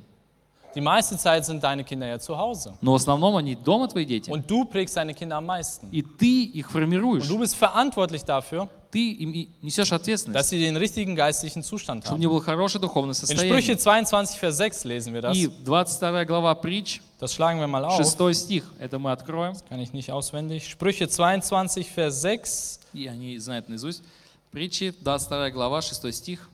Die 0.74 0.80
meiste 0.80 1.18
Zeit 1.18 1.44
sind 1.44 1.64
deine 1.64 1.82
Kinder 1.82 2.06
ja 2.06 2.18
zu 2.20 2.36
Hause. 2.38 2.74
Но 2.80 2.92
в 2.92 2.96
основном 2.96 3.36
они 3.36 3.56
дома, 3.56 3.88
твои 3.88 4.04
дети. 4.04 4.30
Und 4.30 4.48
du 4.48 4.64
prägst 4.64 4.96
deine 4.96 5.14
Kinder 5.14 5.36
am 5.38 5.46
meisten. 5.46 5.88
И 5.90 6.02
ты 6.02 6.44
их 6.44 6.70
формируешь. 6.70 7.24
Und 7.24 7.30
du 7.30 7.38
bist 7.38 7.56
verantwortlich 7.56 8.24
dafür, 8.24 8.68
Ты 8.92 9.12
им 9.12 9.32
и 9.32 9.48
ответственность. 9.62 10.34
dass 10.34 10.48
sie 10.50 10.60
den 10.60 10.76
richtigen 10.76 11.16
geistlichen 11.16 11.62
Zustand 11.62 12.04
Чтобы 12.04 12.14
у 12.14 12.16
haben. 12.16 12.20
них 12.20 12.28
было 12.30 12.40
хорошее 12.42 12.80
духовное 12.82 13.14
In 13.14 13.36
Sprüche 13.36 13.74
состояние. 13.74 13.78
22, 13.78 14.38
Vers 14.38 14.56
6 14.58 14.84
lesen 14.84 15.14
wir 15.14 15.22
das. 15.22 15.36
И 15.36 15.48
22 15.64 16.24
глава 16.26 16.54
притч, 16.54 17.00
Das 17.20 17.34
schlagen 17.34 17.60
wir 17.60 17.66
mal 17.66 17.84
auf. 17.84 18.02
6 18.02 18.38
стих, 18.38 18.64
это 18.78 18.98
мы 18.98 19.12
откроем. 19.12 19.54
Kann 19.68 19.78
ich 19.78 19.92
nicht 19.92 20.10
auswendig. 20.10 20.68
Sprüche 20.68 21.06
22, 21.06 21.90
Vers 21.90 22.22
6. 22.22 22.80
И 22.94 23.06
они 23.06 23.38
знают 23.38 23.68
наизусть. 23.68 24.02
Притчи, 24.50 24.90
22 24.90 25.52
глава, 25.52 25.82
6 25.82 26.12
стих. 26.12 26.48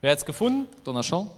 Wer 0.00 0.12
hat 0.12 0.18
es 0.18 0.24
gefunden? 0.24 0.68
Кто 0.82 0.92
нашел? 0.92 1.32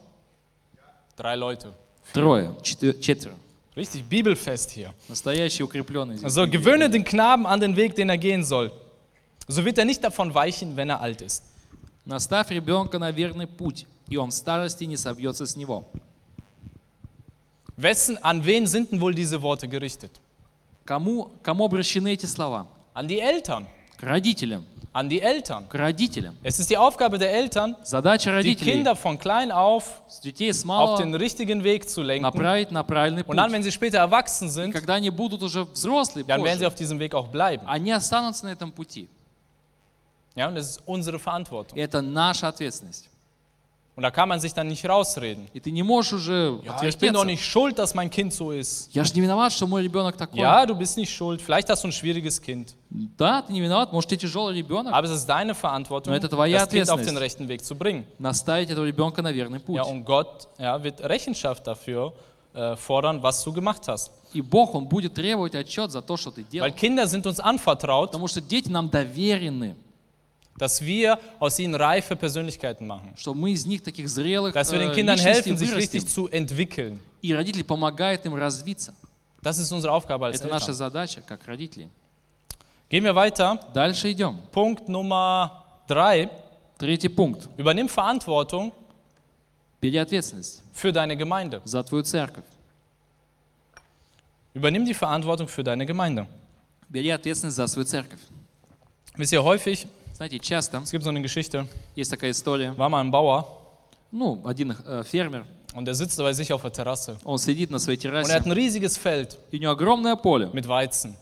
Drei 1.16 1.34
Leute. 1.34 1.72
Трое, 2.12 2.54
четверо. 2.62 3.34
Richtig 3.74 4.04
bibelfest 4.08 4.70
hier. 4.70 4.92
Настоящие 5.08 5.64
укрепленные 5.64 6.18
здесь. 6.18 6.24
Also 6.24 6.46
gewöhne 6.46 6.90
den 6.90 7.04
Knaben 7.04 7.46
an 7.46 7.60
den 7.60 7.74
Weg, 7.76 7.94
den 7.94 8.10
er 8.10 8.18
gehen 8.18 8.44
soll. 8.44 8.70
So 9.48 9.64
wird 9.64 9.78
er 9.78 9.84
nicht 9.84 10.02
davon 10.04 10.34
weichen, 10.34 10.76
wenn 10.76 10.90
er 10.90 11.00
alt 11.00 11.22
ist. 11.22 11.42
Наставь 12.04 12.50
ребенка 12.50 12.98
на 12.98 13.10
верный 13.10 13.46
путь, 13.46 13.86
и 14.09 14.17
он 14.17 14.29
в 14.31 14.33
старости 14.33 14.83
не 14.85 14.97
собьется 14.97 15.45
с 15.45 15.55
него. 15.55 15.85
Wessen, 17.77 18.17
an 18.21 18.45
wen 18.45 18.67
sind 18.67 18.91
denn 18.91 19.01
wohl 19.01 19.13
diese 19.13 19.41
Worte 19.41 19.67
gerichtet? 19.67 20.11
Кому, 20.85 21.31
кому 21.43 21.65
обращены 21.65 22.13
эти 22.13 22.25
слова? 22.25 22.67
An 22.93 23.07
die 23.07 23.19
Eltern. 23.19 23.65
К 23.97 24.03
родителям. 24.03 24.65
An 24.93 25.07
die 25.09 25.21
Eltern. 25.21 25.67
К 25.69 25.75
родителям. 25.75 26.35
Es 26.43 26.59
ist 26.59 26.69
die 26.69 26.77
Aufgabe 26.77 27.17
der 27.17 27.31
Eltern, 27.31 27.77
Задача 27.83 28.29
die 28.29 28.35
родителей 28.35 28.71
Kinder 28.73 28.95
von 28.95 29.17
klein 29.17 29.51
auf 29.51 30.01
с 30.09 30.19
детей 30.19 30.51
с 30.51 30.63
auf 30.63 30.65
малого 30.65 30.97
den 30.97 31.15
richtigen 31.15 31.63
Weg 31.63 31.87
zu 31.89 32.01
lenken. 32.01 32.23
направить 32.23 32.71
на 32.71 32.83
правильный 32.83 33.23
Und 33.23 33.37
dann, 33.37 33.45
путь. 33.47 33.53
wenn 33.53 33.63
sie 33.63 33.71
später 33.71 33.99
erwachsen 33.99 34.49
sind, 34.49 34.73
Когда 34.73 34.95
они 34.95 35.09
будут 35.09 35.41
уже 35.41 35.63
взрослые, 35.63 36.25
dann 36.25 36.43
werden 36.43 36.59
sie 36.59 36.65
позже, 36.65 36.67
auf 36.67 36.75
diesem 36.75 36.99
Weg 36.99 37.13
auch 37.15 37.29
bleiben. 37.29 37.63
они 37.67 37.91
останутся 37.91 38.45
на 38.45 38.49
этом 38.51 38.71
пути. 38.73 39.07
Ja, 40.35 40.47
und 40.49 40.55
das 40.55 40.71
ist 40.71 40.81
unsere 40.85 41.19
Verantwortung. 41.19 41.77
И 41.77 41.81
это 41.81 42.01
наша 42.01 42.49
ответственность. 42.49 43.07
Und 43.95 44.03
da 44.03 44.09
kann 44.09 44.29
man 44.29 44.39
sich 44.39 44.53
dann 44.53 44.67
nicht 44.67 44.87
rausreden. 44.87 45.47
И 45.53 45.59
ты 45.59 45.69
не 45.69 45.83
можешь 45.83 46.13
уже 46.13 46.59
Ja, 46.63 46.81
ich 46.81 46.97
bin 46.97 47.11
doch 47.13 47.21
отвертеться. 47.21 47.25
nicht 47.25 47.45
schuld, 47.45 47.77
dass 47.77 47.93
mein 47.93 48.09
Kind 48.09 48.33
so 48.33 48.51
ist. 48.51 48.89
Я 48.93 49.03
же 49.03 49.13
не 49.13 49.21
виноват, 49.21 49.51
что 49.51 49.67
мой 49.67 49.83
ребенок 49.83 50.15
такой. 50.15 50.39
Ja, 50.39 50.65
du 50.65 50.73
bist 50.75 50.95
nicht 50.97 51.13
schuld. 51.13 51.41
Vielleicht 51.41 51.69
hast 51.69 51.83
du 51.83 51.89
ein 51.89 51.91
schwieriges 51.91 52.41
Kind. 52.41 52.73
Да, 52.89 53.41
ты 53.41 53.51
не 53.51 53.59
виноват, 53.59 53.91
может, 53.91 54.09
ты 54.09 54.15
тяжелый 54.17 54.55
ребенок. 54.55 54.93
Aber 54.93 55.05
es 55.07 55.11
ist 55.11 55.25
deine 55.27 55.53
Verantwortung, 55.53 56.11
Но 56.13 56.17
это 56.17 56.29
твоя 56.29 56.59
das 56.63 56.69
Kind 56.69 56.89
auf 56.89 56.99
ответственность. 56.99 57.09
den 57.09 57.17
rechten 57.17 57.47
Weg 57.49 57.65
zu 57.65 57.75
bringen. 57.75 58.05
Наставить 58.17 58.69
этого 58.69 58.85
ребенка 58.85 59.21
на 59.21 59.31
верный 59.33 59.59
путь. 59.59 59.75
Ja, 59.75 59.83
und 59.83 60.05
Gott 60.05 60.47
ja, 60.57 60.81
wird 60.81 61.01
Rechenschaft 61.01 61.67
dafür 61.67 62.13
äh, 62.53 62.77
fordern, 62.77 63.21
was 63.21 63.43
du 63.43 63.51
gemacht 63.51 63.87
hast. 63.89 64.09
И 64.33 64.41
Бог, 64.41 64.73
Он 64.73 64.87
будет 64.87 65.13
требовать 65.15 65.53
отчет 65.53 65.91
за 65.91 66.01
то, 66.01 66.15
что 66.15 66.31
ты 66.31 66.43
делал. 66.43 66.65
Weil 66.69 66.73
Kinder 66.73 67.05
sind 67.07 67.27
uns 67.27 67.41
anvertraut, 67.41 68.11
Потому 68.11 68.27
что 68.29 68.39
дети 68.39 68.69
нам 68.69 68.89
доверены, 68.89 69.75
dass 70.57 70.81
wir 70.81 71.17
aus 71.39 71.57
ihnen 71.59 71.73
reife 71.75 72.15
Persönlichkeiten 72.15 72.85
machen. 72.85 73.13
что 73.15 73.33
мы 73.33 73.51
из 73.51 73.65
них 73.65 73.81
таких 73.83 74.07
зрелых 74.09 74.53
Dass 74.53 74.71
wir 74.71 74.79
den 74.79 74.91
э, 74.91 74.93
Kindern 74.95 75.15
личностей 75.17 75.49
helfen, 75.49 75.57
sich 75.57 75.69
вырастим. 75.71 75.99
richtig 76.01 76.13
zu 76.13 76.27
entwickeln. 76.29 76.99
И 77.21 77.33
родители 77.33 77.63
помогают 77.63 78.25
им 78.25 78.35
развиться. 78.35 78.93
Das 79.41 79.57
ist 79.57 79.71
unsere 79.71 79.91
Aufgabe 79.93 80.25
als 80.27 80.39
Это 80.41 80.47
наша 80.49 80.71
Eltern. 80.71 80.75
задача, 80.75 81.21
как 81.21 81.45
родители. 81.47 81.89
Gehen 82.89 83.03
wir 83.03 83.15
weiter. 83.15 83.57
Дальше 83.73 84.11
идем. 84.11 84.39
Punkt 84.51 84.87
Nummer 84.89 85.63
drei. 85.87 86.29
Третий 86.77 87.09
пунkt. 87.09 87.47
Übernimm 87.57 87.87
Verantwortung 87.89 88.71
Бери 89.79 89.97
ответственность 89.97 90.61
für 90.73 90.91
deine 90.91 91.15
Gemeinde. 91.17 91.61
за 91.63 91.83
твою 91.83 92.03
церковь. 92.03 92.43
Übernimm 94.53 94.85
die 94.85 94.93
Verantwortung 94.93 95.47
für 95.47 95.63
deine 95.63 95.85
Gemeinde. 95.85 96.27
Бери 96.89 97.09
ответственность 97.09 97.55
за 97.55 97.67
свою 97.67 97.85
церковь. 97.85 98.19
Wisst 99.15 99.31
ihr, 99.33 99.43
häufig, 99.43 99.87
Знаете, 100.16 100.38
часто 100.38 100.78
es 100.82 100.90
gibt 100.90 101.04
so 101.04 101.10
eine 101.10 101.20
Geschichte, 101.20 101.66
есть 101.94 102.10
такая 102.10 102.30
история. 102.30 102.72
war 102.76 102.88
mal 102.88 103.00
ein 103.00 103.10
Bauer 103.10 103.46
Ну, 104.10 104.40
один 104.44 104.74
э, 104.86 105.02
фермер, 105.04 105.44
und 105.74 105.84
der 105.84 105.94
sitzt 105.94 106.16
bei 106.18 106.32
sich 106.32 106.52
auf 106.52 106.62
der 106.62 106.72
Terrasse. 106.72 107.18
он 107.24 107.38
сидит 107.38 107.70
на 107.70 107.78
своей 107.78 107.98
Und 107.98 108.04
er 108.06 108.20
hat 108.20 108.44
террасе, 108.44 108.44
ein 108.46 108.52
riesiges 108.52 108.96
Feld 108.96 109.36
и 109.50 109.58
у 109.58 109.60
него 109.60 109.72
огромное 109.72 110.16
поле 110.16 110.48
mit 110.52 110.66
Weizen. 110.66 111.14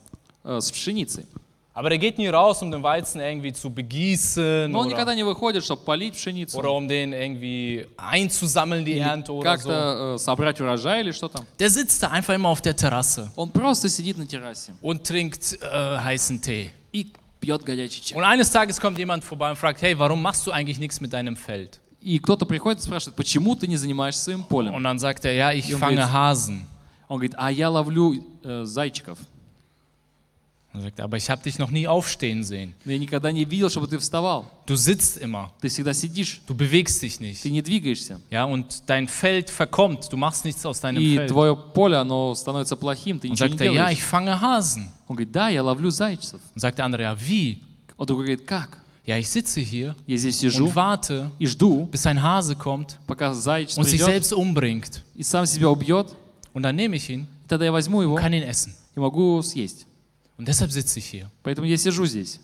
э, 0.44 0.60
с 0.60 0.70
пшеницей. 0.70 1.26
Aber 1.72 1.88
der 1.88 1.98
geht 1.98 2.18
nie 2.18 2.28
raus, 2.28 2.62
um 2.62 2.70
den 2.70 2.84
Weizen 2.84 3.20
irgendwie 3.20 3.52
zu 3.52 3.68
begießen 3.68 4.70
Но 4.70 4.78
он 4.78 4.86
oder, 4.86 4.94
никогда 4.94 5.12
не 5.16 5.24
выходит, 5.24 5.64
чтобы 5.64 5.82
полить 5.82 6.14
пшеницу, 6.14 6.56
oder 6.56 6.70
um 6.70 6.86
den 6.86 7.12
irgendwie 7.12 7.88
einzusammeln, 7.96 8.84
die 8.84 8.98
Ernte 8.98 9.32
oder 9.32 9.58
so. 9.58 9.68
как-то 9.68 10.14
э, 10.14 10.18
собрать 10.18 10.60
урожай 10.60 11.00
или 11.00 11.10
что 11.10 11.28
там. 11.28 11.44
Der 11.58 11.70
sitzt 11.70 12.00
da 12.00 12.10
einfach 12.10 12.34
immer 12.34 12.50
auf 12.50 12.60
der 12.60 12.76
Terrasse 12.76 13.28
Он 13.34 13.50
просто 13.50 13.88
сидит 13.88 14.18
на 14.18 14.26
террасе 14.26 14.72
und 14.82 15.02
trinkt 15.04 15.58
äh, 15.60 15.98
heißen 15.98 16.40
Tee. 16.40 16.70
и 16.92 17.08
пьет 17.44 17.62
горячий 17.62 18.02
чай. 18.02 18.16
Und 18.16 18.24
eines 18.24 18.50
Tages 18.50 18.80
kommt 18.80 18.98
jemand 18.98 19.22
vorbei 19.24 19.50
und 19.50 19.56
fragt, 19.56 19.82
hey, 19.82 19.98
warum 19.98 20.20
machst 20.22 20.46
du 20.46 20.50
eigentlich 20.52 20.78
nichts 20.78 21.00
mit 21.00 21.12
deinem 21.12 21.36
Feld? 21.36 21.80
И 22.00 22.18
кто-то 22.18 22.44
приходит 22.44 22.80
и 22.80 22.82
спрашивает, 22.82 23.16
почему 23.16 23.54
ты 23.56 23.66
не 23.66 23.76
занимаешься 23.76 24.22
своим 24.24 24.42
полем? 24.44 24.74
Und 24.74 24.82
dann 24.84 24.98
sagt 24.98 25.24
er, 25.24 25.32
ja, 25.34 25.52
ich 25.52 25.66
Junge, 25.68 25.80
fange 25.80 26.00
jetzt- 26.00 26.12
Hasen. 26.12 26.66
Он 27.08 27.16
говорит, 27.18 27.34
а 27.36 27.50
я 27.50 27.68
ловлю 27.70 28.24
э, 28.42 28.64
зайчиков. 28.64 29.18
Er 30.73 30.81
sagt, 30.81 30.99
aber 30.99 31.17
ich 31.17 31.27
habe 31.31 31.41
dich 31.41 31.57
noch 31.57 31.71
nie 31.71 31.87
aufstehen 31.87 32.43
sehen. 32.43 32.75
Но 32.85 32.91
я 32.91 32.99
никогда 32.99 33.31
не 33.31 33.43
видел, 33.43 33.71
чтобы 33.71 33.87
ты 33.87 33.97
вставал. 33.97 34.51
Du 34.67 34.75
sitzt 34.75 35.17
immer, 35.17 35.51
Ты 35.61 35.67
всегда 35.67 35.93
сидишь, 35.93 36.41
du 36.47 36.53
bewegst 36.53 37.01
dich 37.01 37.19
nicht. 37.19 37.41
ты 37.41 37.49
не 37.49 37.63
двигаешься. 37.63 38.21
Ja, 38.29 38.45
und 38.45 38.83
dein 38.87 39.07
Feld 39.07 39.49
verkommt, 39.49 40.11
du 40.11 40.17
machst 40.17 40.45
nichts 40.45 40.63
aus 40.67 40.79
deinem 40.79 41.01
И 41.01 41.15
Feld. 41.15 41.29
твое 41.31 41.55
поле, 41.55 41.97
оно 41.97 42.35
становится 42.35 42.75
плохим, 42.75 43.19
ты 43.19 43.29
Und 43.29 43.31
ничего 43.31 43.47
не 43.47 43.51
sagt 43.57 43.61
er, 43.61 43.65
ja, 43.65 43.71
делаешь. 43.73 43.97
ich 43.97 44.03
fange 44.03 44.39
Hasen. 44.39 44.89
Он 45.07 45.15
говорит, 45.15 45.31
да, 45.31 45.49
я 45.49 45.63
ловлю 45.63 45.89
зайцев. 45.89 46.39
Und 46.53 46.61
sagt 46.61 46.77
der 46.77 46.85
andere, 46.85 47.01
ja, 47.01 47.15
wie? 47.19 47.63
Он 47.97 48.05
другой 48.05 48.25
говорит, 48.25 48.45
как? 48.45 48.77
Ja, 49.07 49.17
ich 49.17 49.27
sitze 49.27 49.59
hier 49.61 49.95
Я 50.05 50.17
здесь 50.17 50.37
сижу 50.37 50.65
und 50.67 50.75
warte, 50.75 51.31
и 51.39 51.47
жду, 51.47 51.87
bis 51.91 52.05
ein 52.05 52.21
Hase 52.21 52.55
kommt 52.55 52.99
пока 53.07 53.33
заяц 53.33 53.75
und 53.75 53.85
sich 53.85 53.93
придет 53.99 54.05
selbst 54.05 54.33
umbringt. 54.33 55.03
и 55.15 55.23
сам 55.23 55.47
себя 55.47 55.69
убьет. 55.69 56.15
Und 56.53 56.61
dann 56.61 56.75
nehme 56.75 56.95
ich 56.97 57.09
ihn 57.09 57.21
И 57.43 57.47
тогда 57.47 57.65
я 57.65 57.71
возьму 57.71 58.03
его 58.03 58.13
und 58.13 58.21
kann 58.21 58.33
ihn 58.33 58.43
essen. 58.43 58.75
и 58.95 58.99
могу 58.99 59.41
съесть. 59.41 59.87
Und 60.36 60.48
deshalb 60.48 60.70
sitze 60.72 60.98
ich 60.98 61.06
hier. 61.06 61.30
Поэтому 61.42 61.66
я 61.66 61.76
сижу 61.76 62.04
здесь. 62.06 62.40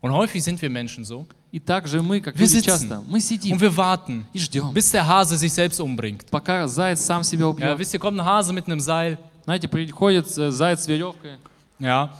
Und 0.00 0.10
häufig 0.12 0.42
sind 0.42 0.60
wir 0.60 0.68
Menschen 0.70 1.04
so. 1.04 1.26
И 1.52 1.60
так 1.60 1.86
же 1.86 2.00
мы, 2.02 2.20
как 2.20 2.34
Wir 2.34 2.40
люди 2.46 2.56
sitzen. 2.56 2.64
часто, 2.88 3.02
мы 3.06 3.20
сидим 3.20 3.52
Und 3.52 3.60
wir 3.60 3.76
warten, 3.76 4.26
и 4.32 4.38
ждем, 4.38 4.72
bis 4.72 4.90
der 4.90 5.06
Hase 5.06 5.36
sich 5.36 5.52
selbst 5.52 5.78
umbringt. 5.80 6.24
пока 6.30 6.66
заяц 6.66 7.00
сам 7.02 7.22
себя 7.22 7.42
Ja, 7.44 7.48
убьет. 7.50 7.78
wisst 7.78 7.92
ihr, 7.94 8.00
kommt 8.00 8.18
ein 8.18 8.24
Hase 8.24 8.52
mit 8.52 8.66
einem 8.66 8.80
Seil, 8.80 9.18
Знаете, 9.44 9.68
приходит 9.68 10.26
э, 10.38 10.50
заяц 10.50 10.84
с 10.84 10.88
веревкой 10.88 11.36
ja, 11.78 12.10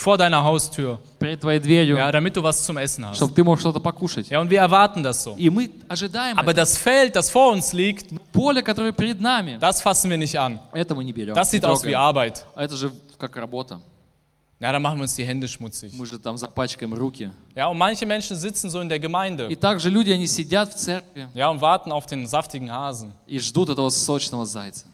vor 0.00 0.18
deiner 0.18 0.44
Haustür, 0.44 0.98
перед 1.18 1.40
твоей 1.40 1.58
дверью, 1.58 1.96
ja, 1.96 2.12
damit 2.12 2.36
du 2.36 2.42
was 2.42 2.62
zum 2.64 2.76
Essen 2.76 3.06
hast. 3.06 3.16
чтобы 3.16 3.32
ты 3.34 3.42
мог 3.42 3.58
что-то 3.58 3.80
покушать. 3.80 4.28
Ja, 4.28 4.40
und 4.40 4.50
wir 4.50 4.60
erwarten 4.60 5.02
das 5.02 5.24
so. 5.24 5.34
И 5.36 5.48
мы 5.48 5.70
ожидаем 5.88 6.38
Aber 6.38 6.50
это. 6.50 6.60
das 6.60 6.76
Feld, 6.76 7.16
das 7.16 7.30
vor 7.30 7.52
uns 7.52 7.72
liegt, 7.72 8.08
поле, 8.32 8.62
которое 8.62 8.92
перед 8.92 9.20
нами, 9.20 9.56
das 9.58 9.80
fassen 9.80 10.10
wir 10.10 10.18
nicht 10.18 10.38
an. 10.38 10.60
это 10.72 10.94
мы 10.94 11.02
не 11.02 11.12
берем. 11.12 11.34
Das 11.34 11.50
не 11.50 11.58
sieht 11.58 11.64
aus 11.64 11.82
wie 11.82 11.92
трогаем. 11.92 12.08
Arbeit. 12.08 12.44
А 12.54 12.64
это 12.64 12.76
же 12.76 12.92
как 13.18 13.36
работа. 13.36 13.80
Ja, 14.58 14.72
dann 14.72 14.80
machen 14.80 14.98
wir 14.98 15.02
uns 15.02 15.14
die 15.14 15.24
Hände 15.24 15.48
schmutzig. 15.48 15.92
Мы 15.94 16.04
же 16.06 16.18
там 16.18 16.36
запачкаем 16.36 16.92
руки. 16.94 17.30
Ja, 17.54 17.68
und 17.68 17.78
manche 17.78 18.04
Menschen 18.06 18.36
sitzen 18.36 18.68
so 18.70 18.80
in 18.82 18.88
der 18.88 18.98
Gemeinde 18.98 19.48
И 19.48 19.56
также 19.56 19.88
люди, 19.90 20.10
они 20.10 20.26
сидят 20.26 20.74
в 20.74 20.76
церкви 20.76 21.28
ja, 21.34 21.48
und 21.48 21.60
warten 21.62 21.90
auf 21.92 22.04
den 22.06 22.26
saftigen 22.26 22.70
Hasen. 22.70 23.12
и 23.26 23.38
ждут 23.38 23.70
этого 23.70 23.88
сочного 23.88 24.44
зайца. 24.44 24.86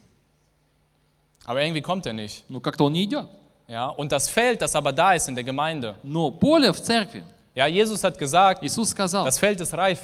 Aber 1.44 1.60
irgendwie 1.62 1.82
kommt 1.82 2.06
er 2.06 2.12
nicht. 2.12 2.44
Ну, 2.48 2.60
как-то 2.60 2.84
он 2.84 2.92
не 2.92 3.04
идет. 3.04 3.26
Ja, 3.68 3.86
und 3.88 4.12
das 4.12 4.28
Feld, 4.28 4.60
das 4.60 4.74
aber 4.76 4.92
da 4.92 5.14
ist 5.14 5.28
in 5.28 5.34
der 5.34 5.44
Gemeinde. 5.44 5.94
Но 6.02 6.30
поле 6.30 6.72
в 6.72 6.80
церкви, 6.80 7.22
Ja, 7.54 7.66
Jesus 7.66 8.02
hat 8.02 8.18
gesagt, 8.18 8.62
Иисус 8.62 8.88
сказал, 8.90 9.24
das 9.26 9.38
Feld 9.38 9.60
ist 9.60 9.72
reif. 9.74 9.98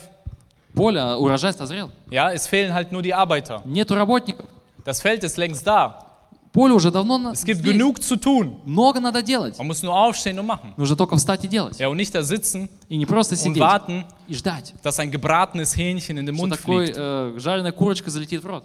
поле, 0.75 1.17
урожай 1.17 1.53
созрел. 1.53 1.91
Ja, 2.11 2.31
es 2.33 2.47
fehlen 2.47 2.73
halt 2.73 2.93
nur 2.93 3.03
die 3.03 3.13
Arbeiter. 3.15 3.63
Нету 3.65 3.95
работников. 3.95 4.47
Das 4.85 5.01
Feld 5.01 5.23
ist 5.25 5.37
längst 5.37 5.67
da. 5.67 6.05
Поле 6.53 6.73
уже 6.73 6.91
давно 6.91 7.19
на- 7.19 7.33
Es 7.33 7.45
gibt 7.45 7.61
здесь. 7.61 7.73
genug 7.75 8.03
zu 8.03 8.17
tun. 8.17 8.57
Много 8.65 9.01
надо 9.01 9.23
делать. 9.23 9.59
Man 9.59 9.67
muss 9.67 9.83
nur 9.83 9.95
aufstehen 9.95 10.39
und 10.39 10.47
machen. 10.47 10.73
Нужно 10.79 10.97
только 10.97 11.17
встать 11.17 11.45
и 11.45 11.49
делать. 11.49 11.79
Ja, 11.79 11.89
und 11.89 11.97
nicht 11.97 12.15
da 12.15 12.23
sitzen 12.23 12.69
И 12.89 12.97
не 12.97 13.05
просто 13.07 13.35
und 13.35 13.39
сидеть 13.39 13.61
warten, 13.63 14.05
и 14.29 14.35
ждать, 14.35 14.73
dass 14.83 14.99
ein 14.99 15.11
gebratenes 15.11 15.77
Hähnchen 15.77 16.17
in 16.17 16.25
den 16.27 16.35
что 16.35 16.47
Mund 16.47 16.55
такой 16.57 16.87
fliegt. 16.87 16.97
э, 16.99 17.39
жареная 17.39 17.73
курочка 17.73 18.11
залетит 18.11 18.43
в 18.43 18.47
рот. 18.47 18.65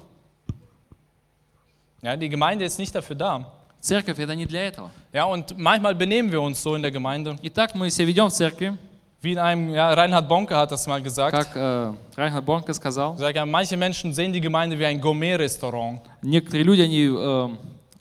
Ja, 2.01 2.15
die 2.17 2.29
Gemeinde 2.29 2.65
ist 2.65 2.79
nicht 2.79 2.93
dafür 2.95 3.15
da. 3.15 3.45
Церковь 3.81 4.17
это 4.19 4.34
не 4.36 4.45
для 4.45 4.63
этого. 4.67 4.91
Ja, 5.11 5.25
und 5.25 5.57
manchmal 5.57 5.93
benehmen 5.95 6.31
wir 6.31 6.41
uns 6.41 6.61
so 6.63 6.75
in 6.75 6.81
der 6.81 6.91
Gemeinde, 6.91 7.38
Итак, 7.41 7.75
мы 7.75 7.89
себя 7.89 8.05
ведем 8.07 8.29
в 8.29 8.34
церкви, 8.34 8.77
wie 9.21 9.34
in 9.34 9.39
einem, 9.39 9.69
ja, 9.73 9.93
Reinhard 9.93 10.27
Bonke 10.27 10.55
hat 10.55 10.71
das 10.71 10.88
mal 10.88 11.01
gesagt. 11.01 11.31
как 11.36 11.51
э, 11.55 11.93
Райнхард 12.15 12.45
Бонке 12.45 12.73
сказал. 12.73 13.13
Er 13.13 13.17
sagt, 13.19 13.36
ja, 13.36 13.45
manche 13.45 13.75
Menschen 13.77 14.13
sehen 14.13 14.31
die 14.34 14.41
Gemeinde 14.41 14.77
wie 14.79 14.86
ein 14.86 14.99
Gourmet-Restaurant. 15.01 15.99
Некоторые 16.21 16.63
люди, 16.63 16.81
они 16.81 17.09
э, 17.13 17.49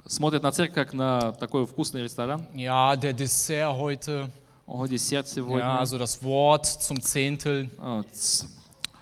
смотрят 0.06 0.42
на 0.42 0.52
церковь 0.52 0.74
как 0.74 0.92
на 0.94 1.32
такой 1.32 1.66
вкусный 1.66 2.02
ресторан. 2.04 2.46
Ja, 2.54 2.94
der 2.96 3.12
Dessert 3.12 3.76
heute, 3.76 4.28
О, 4.66 4.86
десерт 4.86 5.28
сегодня. 5.28 5.64
ja, 5.64 5.78
also 5.80 5.98
das 5.98 6.22
Wort 6.22 6.64
zum 6.66 7.00
Zehntel, 7.02 7.70
А, 7.78 8.02
с- 8.12 8.46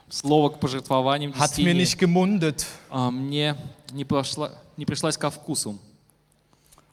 Слово 0.09 0.49
к 0.49 0.59
пожертвованиям 0.61 1.33
hat 1.33 1.57
mir 1.59 1.73
десятине, 1.73 1.73
nicht 1.75 1.99
gemundet. 1.99 2.67
а, 2.91 3.11
мне 3.11 3.55
не, 3.93 4.05
прошла, 4.05 4.51
не 4.77 4.85
пришлась 4.87 5.17
ко 5.17 5.31
вкусу. 5.31 5.79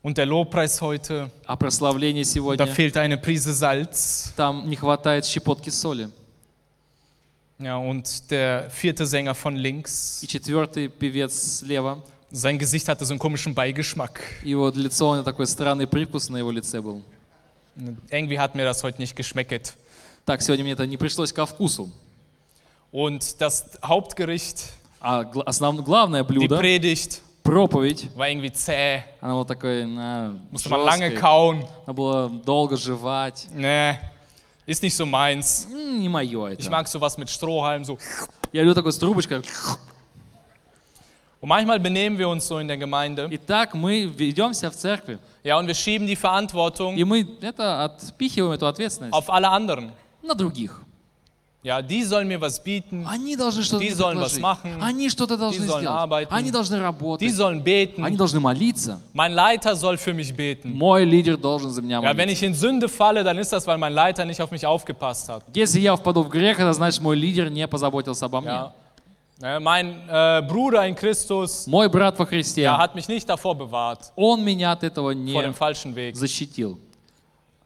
Und 0.04 0.18
der 0.18 0.26
Lobpreis 0.26 0.80
heute, 0.82 1.30
А 1.46 1.56
прославление 1.58 2.24
da 2.24 2.30
сегодня, 2.30 2.66
fehlt 2.68 2.96
eine 2.98 3.18
Prise 3.18 3.52
Salz. 3.54 4.32
там 4.36 4.70
не 4.70 4.76
хватает 4.76 5.26
щепотки 5.26 5.70
соли. 5.70 6.10
Ja, 7.60 7.78
und 7.78 8.30
der 8.30 8.70
vierte 8.70 9.06
Sänger 9.08 9.34
von 9.34 9.56
links, 9.56 10.20
И 10.24 10.28
четвертый 10.28 10.88
певец 10.90 11.60
слева, 11.60 12.04
sein 12.32 12.60
Gesicht 12.60 12.88
hatte 12.88 13.04
so 13.06 13.14
einen 13.14 13.20
komischen 13.20 13.56
Beigeschmack. 13.56 14.22
его 14.44 14.70
лицо, 14.70 15.10
у 15.10 15.14
него 15.16 15.24
такой 15.24 15.48
странный 15.48 15.88
привкус 15.88 16.30
на 16.30 16.38
его 16.38 16.52
лице 16.52 16.82
был. 16.82 17.02
Irgendwie 18.10 18.38
hat 18.40 18.56
mir 18.56 18.64
das 18.66 18.84
heute 18.84 19.00
nicht 19.02 19.16
geschmeckt. 19.16 19.74
Так, 20.26 20.42
сегодня 20.42 20.64
мне 20.64 20.74
это 20.74 20.86
не 20.86 20.98
пришлось 20.98 21.34
ко 21.34 21.46
вкусу. 21.46 21.90
Und 22.92 23.40
das 23.42 23.66
Hauptgericht, 23.84 24.72
А 25.00 25.24
гла- 25.24 25.44
основ- 25.46 25.82
главное 25.84 26.24
die 26.24 26.28
блюдо, 26.28 26.58
Predigt, 26.58 27.22
проповедь, 27.44 28.10
war 28.16 28.30
irgendwie 28.30 28.50
zäh. 28.52 29.04
она 29.22 29.34
была 29.34 29.46
такой 29.46 29.86
на, 29.86 30.40
Musste 30.52 30.70
man 30.70 30.82
lange 30.86 31.10
жесткой. 31.12 31.18
kauen. 31.20 31.66
Надо 31.86 31.94
было 31.94 32.30
долго 32.30 32.76
жевать. 32.78 33.48
Nee, 33.54 33.98
ist 34.66 34.84
nicht 34.84 34.96
so 34.96 35.06
meins. 35.06 35.68
М, 35.72 36.00
Не 36.02 36.10
мое 36.10 36.50
Ich 36.54 36.60
это. 36.66 36.72
mag 36.72 36.88
sowas 36.88 37.18
mit 37.18 37.30
Strohhalm 37.30 37.84
so. 37.86 37.98
Я 38.52 38.62
люблю 38.64 38.74
такой 38.76 38.92
с 38.92 38.98
трубочкой. 38.98 39.42
Und 41.40 41.50
manchmal 41.50 41.80
benehmen 41.80 42.18
wir 42.18 42.28
uns 42.30 42.48
so 42.48 42.58
in 42.60 42.68
der 42.68 42.78
Gemeinde. 42.78 43.28
Итак, 43.32 43.76
мы 43.76 44.06
ведемся 44.06 44.72
в 44.72 44.76
церкви. 44.76 45.20
Ja, 45.44 45.58
und 45.60 45.68
wir 45.68 45.76
schieben 45.76 46.08
die 46.08 46.16
Verantwortung 46.16 46.96
И 46.98 47.04
мы 47.04 47.26
это 47.42 47.84
отпихиваем 47.86 48.54
эту 48.54 48.68
ответственность 48.68 49.14
auf 49.14 49.30
alle 49.30 49.50
anderen. 49.50 49.92
на 50.24 50.34
других. 50.34 50.82
Ja, 51.64 51.82
die 51.82 52.04
sollen 52.04 52.28
mir 52.30 52.40
was 52.40 52.64
bieten, 52.64 53.06
Они 53.06 53.36
должны 53.36 53.62
что-то 53.64 53.84
Die 53.84 53.92
sollen 53.92 54.18
was 54.20 54.36
предложить. 54.36 54.42
machen. 54.42 54.82
Они 54.82 55.10
что-то 55.10 55.36
должны 55.38 55.66
sollen 55.68 55.82
сделать. 55.82 56.00
arbeiten. 56.02 56.34
Они 56.34 56.50
должны 56.52 56.76
die 56.78 56.82
работать. 56.82 57.36
sollen 57.36 57.56
Они 57.58 57.64
beten. 57.64 58.16
должны 58.18 58.40
молиться. 58.40 59.02
Mein 59.12 59.34
Leiter 59.34 59.76
soll 59.76 59.98
für 59.98 60.14
mich 60.14 60.34
beten. 60.34 60.72
Мой 60.72 61.04
лидер 61.04 61.36
должен 61.36 61.72
за 61.72 61.82
меня 61.82 62.00
Ja, 62.02 62.04
wenn 62.16 62.28
молиться. 62.30 62.32
ich 62.32 62.44
in 62.44 62.54
Sünde 62.54 62.88
falle, 62.88 63.24
dann 63.24 63.38
ist 63.38 63.52
das, 63.52 63.68
weil 63.68 63.78
mein 63.78 63.92
Leiter 63.92 64.24
nicht 64.24 64.40
auf 64.42 64.50
mich 64.52 64.66
aufgepasst 64.66 65.28
hat. 65.30 65.44
Если 65.54 65.82
я 65.82 65.96
впаду 65.98 66.24
в 66.24 66.30
грех, 66.30 66.58
это 66.60 66.72
значит, 66.74 67.02
мой 67.02 67.18
лидер 67.18 67.50
не 67.50 67.68
позаботился 67.68 68.26
обо 68.26 68.40
мне. 68.40 68.50
Ja. 68.52 68.74
Ja, 69.40 69.60
mein 69.60 70.08
äh, 70.10 70.42
Bruder 70.48 70.88
in 70.88 70.96
Christus 70.96 71.68
Мой 71.68 71.90
брат 71.90 72.18
во 72.18 72.26
Христе, 72.26 72.62
ja, 72.64 72.78
hat 72.80 72.96
mich 72.96 73.08
nicht 73.10 73.28
davor 73.30 73.56
bewahrt, 73.56 74.12
он 74.16 74.44
меня 74.44 74.72
от 74.72 74.84
этого 74.84 75.14
vor 75.14 75.14
dem 75.14 75.26
не 75.26 75.54
falschen 75.54 75.94
Weg. 75.96 76.16
защитил. 76.16 76.80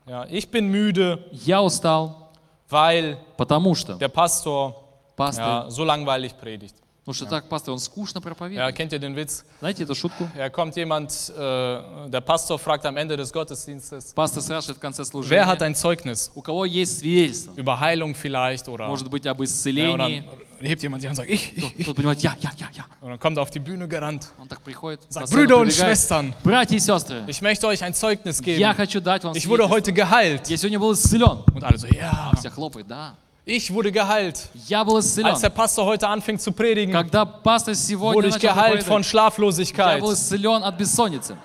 Ja, 0.07 0.26
ich 0.30 0.49
bin 0.49 0.69
müde, 0.69 1.19
Я 1.32 1.61
устал, 1.61 2.24
weil 2.69 3.17
потому 3.38 3.76
что 3.76 3.95
der 3.95 4.09
Pastor 4.09 4.76
пастор, 5.15 5.65
ja, 5.65 5.69
so 5.69 5.84
langweilig 5.84 6.38
predigt. 6.39 6.76
потому 7.05 7.13
что 7.15 7.26
так 7.26 7.49
пастор, 7.49 7.74
он 7.74 7.80
скучно 7.80 8.19
Ja, 8.19 8.22
проповедует. 8.22 8.76
kennt 8.78 8.93
ihr 8.93 8.99
den 8.99 9.15
Witz? 9.15 9.43
Знаете 9.59 9.84
эту 9.84 9.95
шутку? 9.95 10.30
Ja, 10.38 10.49
kommt 10.49 10.76
jemand, 10.76 11.11
äh, 11.36 12.09
der 12.09 12.22
Pastor 12.22 12.59
fragt 12.59 12.86
am 12.86 12.95
Ende 12.97 13.17
des 13.17 13.32
Gottesdienstes, 13.34 14.13
Пастор 14.13 14.43
спрашивает 14.43 14.78
в 14.78 14.80
конце 14.80 15.01
wer 15.01 15.05
hat 15.47 15.59
служения, 15.59 15.61
ein 15.65 15.76
Zeugnis? 15.76 16.32
у 16.36 16.41
кого 16.41 16.65
есть 16.65 16.99
свидетельство? 16.99 17.53
Über 17.55 17.80
Heilung 17.80 18.13
vielleicht 18.15 18.67
oder... 18.67 18.88
Может 18.88 19.09
быть, 19.09 19.26
об 19.26 19.38
Ja, 19.38 19.41
und 19.41 19.45
исцелении. 19.45 20.24
dann 20.59 20.67
hebt 20.67 20.84
jemand 20.84 21.01
die 21.01 21.07
Hand 21.07 21.17
und 21.17 21.26
sagt, 21.26 21.30
ich, 21.32 21.57
ich. 21.57 21.84
Кто 21.86 21.95
понимает, 21.95 22.19
я, 22.22 22.36
я, 22.39 22.51
я, 22.55 22.67
я. 22.72 22.86
Und 23.01 23.09
dann 23.09 23.19
kommt 23.19 23.36
er 23.36 23.41
auf 23.41 23.49
die 23.49 23.57
Bühne 23.59 23.88
gerannt. 23.88 24.28
Он 24.39 24.47
так 24.47 24.61
приходит. 24.61 25.01
Sagt, 25.09 25.22
на 25.24 25.28
сцену 25.28 25.41
Brüder 25.41 25.57
und 25.57 25.69
прибегает. 25.69 25.97
Schwestern, 25.97 26.34
Братья 26.43 26.76
и 26.76 26.80
сестры, 26.80 27.24
ich 27.28 27.41
möchte 27.41 27.65
euch 27.65 27.84
ein 27.84 27.95
Zeugnis 27.95 28.39
я 28.45 28.74
geben. 28.74 28.76
хочу 28.78 29.01
дать 29.01 29.24
вам 29.24 29.34
Ich 29.36 29.47
wurde 29.49 29.63
свидетельство. 29.63 29.69
heute 29.76 29.91
geheilt. 29.91 30.47
Я 30.49 30.57
сегодня 30.57 30.78
был 30.80 30.93
исцелен. 30.93 31.43
Und 31.51 31.63
alle 31.63 31.80
so, 31.80 31.88
ja, 31.88 32.32
Все 32.38 32.51
хлопают, 32.51 32.88
да. 32.88 33.15
ich 33.45 33.74
wurde 33.74 33.91
geheilt. 33.91 34.49
Я 34.67 34.84
был 34.84 34.95
Als 34.97 35.15
der 35.15 35.26
исцелен. 35.34 35.53
Pastor 35.53 35.86
heute 35.86 36.07
anfing 36.07 36.38
zu 36.39 36.51
predigen, 36.51 36.93
Когда 36.93 37.26
пастор 37.26 37.74
wurde 37.74 37.76
сегодня 37.76 38.28
ich 38.30 38.34
начал 38.36 38.53
geheilt 38.53 38.84
von 38.84 39.01
проповедовать, 39.01 39.05
я 39.05 39.09
Schlaflosigkeit. 39.09 40.01
был 40.01 40.13
исцелен 40.13 40.63
от 40.63 40.78
бессонницы. 40.78 41.36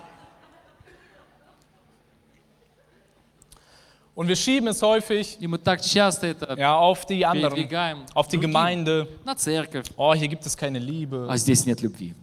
Und 4.14 4.28
wir 4.28 4.36
schieben 4.36 4.68
es 4.68 4.80
häufig 4.80 5.36
И 5.40 5.46
мы 5.46 5.58
так 5.58 5.82
часто 5.82 6.26
это 6.28 6.56
ja, 6.58 6.74
auf 6.74 7.04
die 7.04 7.24
anderen, 7.26 7.52
передвигаем 7.54 8.06
auf 8.14 8.28
die 8.28 8.36
другим, 8.36 8.50
Gemeinde. 8.50 9.08
на 9.24 9.34
церковь. 9.34 9.86
Oh, 9.96 10.14
hier 10.14 10.28
gibt 10.28 10.46
es 10.46 10.56
keine 10.56 10.78
Liebe. 10.78 11.26
А 11.28 11.36
здесь 11.36 11.66
нет 11.66 11.82
любви. 11.82 12.14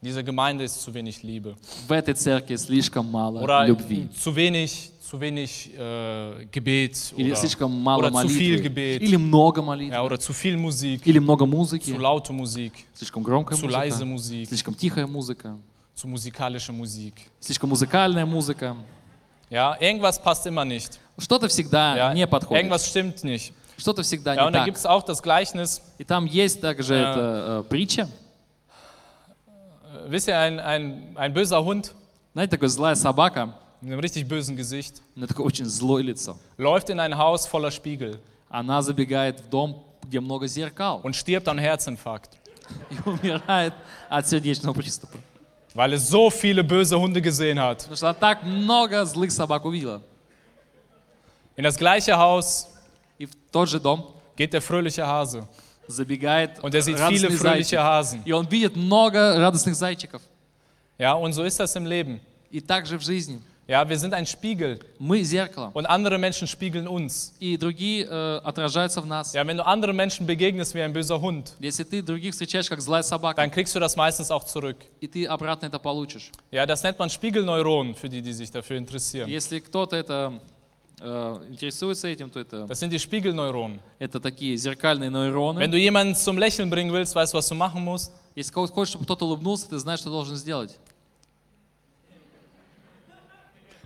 Diese 0.00 0.22
Gemeinde 0.24 0.64
ist 0.64 0.80
zu 0.82 0.92
wenig 0.94 1.22
Liebe. 1.22 1.54
В 1.86 1.92
этой 1.92 2.14
церкви 2.14 2.56
слишком 2.56 3.10
мало 3.10 3.40
Oder 3.42 3.66
любви. 3.66 4.08
zu 4.18 4.34
wenig, 4.34 4.90
zu 5.08 5.20
wenig 5.20 5.70
äh, 5.76 6.46
Gebet. 6.50 7.12
Или 7.16 7.30
Oder, 7.32 7.40
слишком 7.40 7.82
мало 7.82 8.06
oder 8.08 8.12
zu 8.22 8.28
viel 8.28 8.56
молитвы. 8.58 8.62
Gebet. 8.68 9.02
Или 9.02 9.16
много 9.16 9.62
молитвы. 9.62 9.94
ja, 9.94 10.02
oder 10.02 10.18
zu 10.18 10.32
viel 10.32 10.56
Musik, 10.56 11.06
Или 11.06 11.18
много 11.18 11.44
zu 11.44 11.50
музыки. 11.50 11.90
laute 11.92 12.32
Musik, 12.32 12.72
Слишком 12.94 13.22
громкая 13.22 13.56
zu 13.58 13.66
leise 13.66 14.04
музыка. 14.04 14.06
Musik, 14.06 14.48
Слишком 14.48 14.74
тихая 14.74 15.06
музыка. 15.06 15.56
zu 15.94 16.08
musikalische 16.08 16.72
Musik. 16.72 17.14
Слишком 17.40 17.70
музыкальная 17.70 18.26
музыка. 18.26 18.76
Ja, 19.50 19.76
irgendwas 19.80 20.20
passt 20.22 20.46
immer 20.46 20.64
nicht. 20.64 20.98
Что-то 21.18 21.48
всегда 21.48 21.96
Ja, 21.96 22.14
не 22.14 22.26
подходит. 22.26 22.64
irgendwas 22.64 22.86
stimmt 22.88 23.22
nicht. 23.24 23.52
Что-то 23.76 24.02
всегда 24.02 24.34
Ja, 24.34 24.42
не 24.42 24.46
und 24.48 24.52
da 24.52 24.58
так. 24.60 24.66
gibt 24.66 24.78
es 24.78 24.86
auch 24.86 25.02
das 25.04 25.22
Gleichnis. 25.22 25.80
И 25.98 26.04
там 26.04 26.26
есть 26.26 26.60
также 26.60 26.94
Ja. 26.94 27.12
эта 27.12 27.60
э, 27.60 27.62
притча. 27.68 28.02
Äh, 28.02 28.06
Wisst 30.10 30.28
ihr, 30.28 30.38
ein, 30.38 30.58
ein, 30.60 31.16
ein 31.16 31.32
böser 31.32 31.64
Hund 31.64 31.92
Знаете, 32.32 32.50
такая 32.52 32.68
злая 32.68 32.94
собака, 32.96 33.54
mit 33.80 33.92
einem 33.92 34.00
richtig 34.00 34.26
bösen 34.28 34.56
Gesicht 34.56 35.02
у 35.14 35.20
нее 35.20 35.28
такое 35.28 35.46
очень 35.46 35.66
злое 35.66 36.02
лицо. 36.02 36.36
läuft 36.56 36.90
in 36.90 37.00
ein 37.00 37.16
Haus 37.16 37.46
voller 37.46 37.70
Spiegel 37.70 38.18
Она 38.48 38.82
забегает 38.82 39.40
в 39.40 39.48
дом, 39.48 39.82
где 40.02 40.20
много 40.20 40.46
зеркал, 40.46 41.00
und 41.02 41.14
stirbt 41.16 41.48
an 41.48 41.58
Herzinfarkt, 41.58 42.30
и 42.90 43.08
умирает 43.08 43.74
от 44.08 44.28
сердечного 44.28 44.74
приступа. 44.74 45.18
weil 45.74 45.92
es 45.94 46.08
so 46.08 46.30
viele 46.30 46.62
böse 46.62 46.96
Hunde 46.98 47.20
gesehen 47.20 47.58
hat. 47.58 47.78
Потому 47.78 47.96
что 47.96 48.06
она 48.10 48.14
так 48.14 48.42
много 48.44 49.04
злых 49.04 49.32
собак 49.32 49.64
увидела. 49.64 50.02
In 51.56 51.64
das 51.64 51.76
gleiche 51.76 52.16
Haus 52.16 52.68
И 53.18 53.26
в 53.26 53.34
тот 53.52 53.68
же 53.68 53.78
дом 53.80 54.14
geht 54.36 54.52
der 54.52 54.60
fröhliche 54.60 55.06
Hase 55.06 55.46
забегает 55.86 56.62
und 56.62 56.74
er 56.74 56.82
sieht 56.82 56.96
viele 56.96 57.28
радостный 57.28 57.36
fröhliche 57.36 57.76
зайчик. 57.76 57.78
Hasen. 57.78 58.22
И 58.24 58.32
он 58.32 58.46
видит 58.46 58.76
много 58.76 59.38
радостных 59.38 59.74
зайчиков. 59.76 60.22
Ja, 60.98 61.14
und 61.14 61.32
so 61.32 61.42
ist 61.44 61.58
das 61.60 61.74
im 61.76 61.86
Leben. 61.86 62.20
И 62.50 62.60
так 62.60 62.86
же 62.86 62.98
в 62.98 63.02
жизни. 63.02 63.40
Ja, 63.68 63.88
wir 63.88 63.98
sind 63.98 64.12
ein 64.12 64.26
Spiegel 64.26 64.78
Мы 64.98 65.24
зеркало, 65.24 65.70
und 65.72 65.86
andere 65.86 66.18
Menschen 66.18 66.46
spiegeln 66.46 66.86
uns. 66.86 67.32
и 67.40 67.56
другие 67.56 68.04
э, 68.06 68.40
отражаются 68.44 69.00
в 69.00 69.06
нас. 69.06 69.32
Ja, 69.32 69.46
wenn 69.46 69.56
du 69.56 69.64
anderen 69.66 69.96
Menschen 69.96 70.26
begegnest 70.26 70.74
wie 70.74 70.82
ein 70.82 70.92
böser 70.92 71.18
Hund, 71.18 71.54
Если 71.60 71.82
ты 71.84 72.02
других 72.02 72.32
встречаешь 72.32 72.68
как 72.68 72.82
злая 72.82 73.02
собака, 73.02 73.40
dann 73.40 73.50
kriegst 73.50 73.74
du 73.74 73.80
das 73.80 73.96
meistens 73.96 74.30
auch 74.30 74.44
zurück. 74.44 74.76
и 75.00 75.06
ты 75.08 75.24
обратно 75.24 75.64
это 75.66 75.78
получишь. 75.78 76.30
Ja, 76.50 76.66
das 76.66 76.82
nennt 76.82 76.98
man 76.98 77.08
Spiegelneuronen 77.08 77.94
für 77.94 78.10
die, 78.10 78.20
die 78.20 78.34
sich 78.34 78.50
dafür 78.50 78.76
interessieren. 78.76 79.30
Если 79.30 79.60
кто-то 79.60 79.96
это 79.96 80.34
э, 81.00 81.40
интересуется 81.48 82.08
этим, 82.08 82.30
то 82.30 82.40
это, 82.40 82.66
Das 82.66 82.80
sind 82.80 82.90
die 82.92 82.98
Spiegelneuronen. 82.98 83.80
это 83.98 84.20
такие 84.20 84.56
зеркальные 84.58 85.08
нейроны. 85.10 85.58
Wenn 85.60 85.70
du 85.70 85.78
jemanden 85.78 86.14
zum 86.16 86.36
Lächeln 86.36 86.68
bringen 86.68 86.92
willst, 86.92 87.14
weißt 87.14 87.32
du, 87.32 87.38
was 87.38 87.48
du 87.48 87.54
machen 87.54 87.82
musst? 87.82 88.12
Если 88.34 88.52
кого- 88.52 88.66
хочешь, 88.66 88.90
чтобы 88.90 89.04
кто-то 89.06 89.24
улыбнулся, 89.24 89.68
ты 89.70 89.78
знаешь, 89.78 90.00
что 90.00 90.10
должен 90.10 90.36
сделать. 90.36 90.76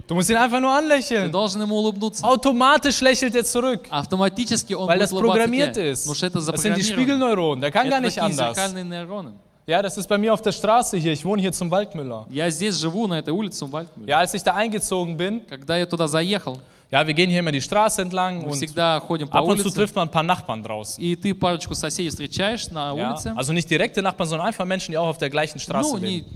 Du 0.07 0.15
musst 0.15 0.31
ihn 0.31 0.37
einfach 0.37 0.59
nur 0.61 0.71
Ты 0.73 0.79
anlächeln. 0.79 1.31
должен 1.31 1.61
ему 1.61 1.77
улыбнуться. 1.77 2.25
Automatisch 2.25 3.01
lächelt 3.03 3.35
er 3.35 3.45
zurück, 3.45 3.87
Автоматически 3.91 4.73
он 4.75 4.89
weil 4.89 4.99
будет 4.99 5.09
das 5.11 5.13
улыбаться 5.13 5.37
programmiert 5.43 5.75
тебе, 5.75 5.91
ist. 5.93 6.03
потому 6.05 6.15
что 6.15 6.27
это 6.27 6.39
Das 6.39 6.63
sind 6.63 6.77
die 6.77 6.83
запрограммировано. 6.83 6.95
Spiegelneuronen. 6.95 7.61
Der 7.61 7.71
kann 7.71 7.91
gar 7.91 7.99
Это 7.99 8.07
nicht 8.07 8.15
такие 8.19 8.25
anders. 8.25 8.57
зеркальные 8.57 8.85
нейроны. 8.85 9.33
Ja, 9.67 9.83
das 9.83 9.99
ist 9.99 10.09
bei 10.09 10.17
mir 10.17 10.33
auf 10.33 10.41
der 10.41 10.53
Straße 10.53 10.97
hier. 10.97 11.13
Ich 11.13 11.23
wohne 11.27 11.43
hier 11.43 11.53
zum 11.53 11.71
Waldmüller. 11.71 12.25
Я 12.31 12.49
здесь 12.51 12.77
живу, 12.77 13.07
на 13.07 13.19
этой 13.19 13.35
улице 13.35 13.67
в 13.67 13.71
Вальтмюре. 13.71 14.09
Ja, 14.11 14.19
als 14.21 14.33
ich 14.33 14.43
da 14.43 14.55
eingezogen 14.55 15.15
bin, 15.19 15.43
Когда 15.47 15.77
я 15.77 15.85
туда 15.85 16.09
заехал, 16.09 16.59
ja, 16.91 17.07
wir 17.07 17.13
gehen 17.13 17.29
hier 17.29 17.41
immer 17.41 17.53
die 17.53 17.61
Straße 17.61 18.01
entlang 18.01 18.39
мы 18.41 18.45
und 18.47 18.55
всегда 18.57 18.99
ходим 19.01 19.29
по 19.29 19.41
ab 19.41 19.45
und 19.45 19.59
zu 19.59 19.65
улице, 19.65 19.77
trifft 19.77 19.95
man 19.95 20.09
ein 20.09 20.11
paar 20.11 20.23
Nachbarn 20.23 20.63
draußen. 20.63 20.99
и 20.99 21.15
ты 21.17 21.35
парочку 21.35 21.75
соседей 21.75 22.09
встречаешь 22.09 22.71
на 22.71 22.95
Ja, 22.97 23.11
улице. 23.13 23.35
also 23.37 23.53
nicht 23.53 23.69
direkte 23.69 24.01
Nachbarn, 24.01 24.27
sondern 24.27 24.47
einfach 24.49 24.65
Menschen, 24.65 24.93
die 24.93 24.97
auch 24.97 25.09
auf 25.09 25.19
der 25.19 25.29
gleichen 25.29 25.59
Straße 25.59 25.91
Ну, 25.93 25.99
не 25.99 26.07
leben. 26.21 26.27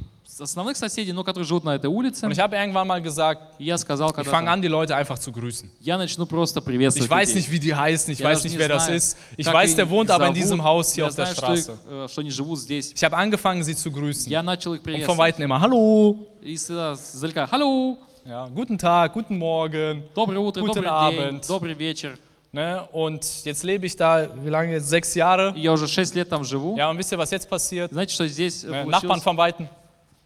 основных 0.41 0.77
соседей, 0.79 1.13
но 1.13 1.23
которые 1.25 1.45
живут 1.47 1.63
на 1.65 1.75
этой 1.75 1.87
улице. 1.87 2.25
Und 2.27 2.33
ich 2.33 2.39
habe 2.41 2.57
irgendwann 2.57 2.87
mal 2.89 3.01
gesagt, 3.03 3.43
И 3.59 3.65
я 3.65 3.77
сказал, 3.77 4.09
ich 4.11 4.15
когда 4.17 4.31
fange 4.31 4.51
an, 4.51 4.63
die 4.63 4.69
Leute 4.69 4.97
einfach 4.97 5.19
zu 5.19 5.31
grüßen. 5.31 5.69
я 5.81 5.99
начну 5.99 6.27
просто 6.27 6.61
приветствовать 6.63 7.07
Ich 7.07 7.11
weiß 7.11 7.29
людей. 7.29 7.41
nicht, 7.43 7.51
wie 7.51 7.61
die 7.61 7.75
heißen, 7.75 8.13
ich 8.13 8.19
Я 8.21 8.27
weiß 8.29 8.39
даже 8.39 8.49
nicht, 8.49 8.55
не 8.55 8.59
wer 8.59 8.69
das 8.69 8.85
знаю, 8.85 8.97
ist. 8.99 9.17
Ich 9.37 9.45
как 9.47 9.55
weiß, 9.55 9.71
их 9.71 9.77
der 9.77 9.91
wohnt 9.91 10.11
aber 10.11 10.27
in 10.29 10.35
зовут. 10.35 10.37
diesem 10.43 10.65
Haus 10.65 10.95
hier 10.95 11.05
Я 11.05 11.09
auf 11.11 11.15
der 11.17 11.27
знаю, 11.27 11.37
что, 11.37 11.55
их, 11.55 11.61
Straße. 11.61 11.79
э, 11.91 12.09
что 12.09 12.21
они 12.23 12.31
живут 12.31 12.59
здесь. 12.61 12.93
Ich 12.95 13.05
habe 13.05 13.17
angefangen, 13.17 13.63
sie 13.63 13.75
zu 13.77 13.91
grüßen. 13.93 14.31
Я 14.31 14.43
начал 14.43 14.75
их 14.75 14.81
Und 14.81 14.85
von 14.85 14.93
приветствовать. 14.95 15.19
Weitem 15.19 15.45
immer, 15.45 15.61
hallo, 15.61 16.17
И 16.43 16.57
всегда 16.57 16.95
издалека, 16.95 17.47
hallo, 17.53 17.99
ja, 18.25 18.47
guten 18.55 18.79
Tag, 18.79 19.13
guten 19.13 19.37
Morgen. 19.39 20.03
доброе 20.15 20.39
утро, 20.39 20.61
Guten 20.63 20.83
добрый 20.83 21.11
день, 21.13 21.21
Abend. 21.21 21.47
добрый 21.49 21.75
вечер. 21.75 22.19
Ne? 22.55 22.87
Und 22.93 23.25
jetzt 23.47 23.63
lebe 23.65 23.87
ich 23.87 23.97
da, 23.97 24.29
wie 24.45 24.51
lange 24.51 24.73
jetzt? 24.73 24.89
Sechs 24.91 25.15
Jahre. 25.15 25.55
И 25.57 25.61
я 25.61 25.73
уже 25.73 25.87
6 25.89 26.15
лет 26.15 26.29
там 26.29 26.45
живу. 26.45 26.77
Ja, 26.77 26.91
und 26.91 26.99
wisst 26.99 27.11
ihr, 27.13 27.19
was 27.19 27.31
jetzt 27.31 27.49
passiert? 27.49 27.91
Знаете, 27.93 28.13
что 28.15 28.27
здесь 28.27 28.63
э, 28.65 28.69
Ne? 28.69 28.85
Nachbarn 28.91 29.21
получилось? 29.21 29.23
von 29.25 29.37
Weitem. 29.39 29.69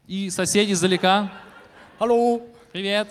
И 0.07 0.31
соседи 0.31 0.72
издалека, 0.72 1.31
Hallo, 1.99 2.43
привет, 2.72 3.09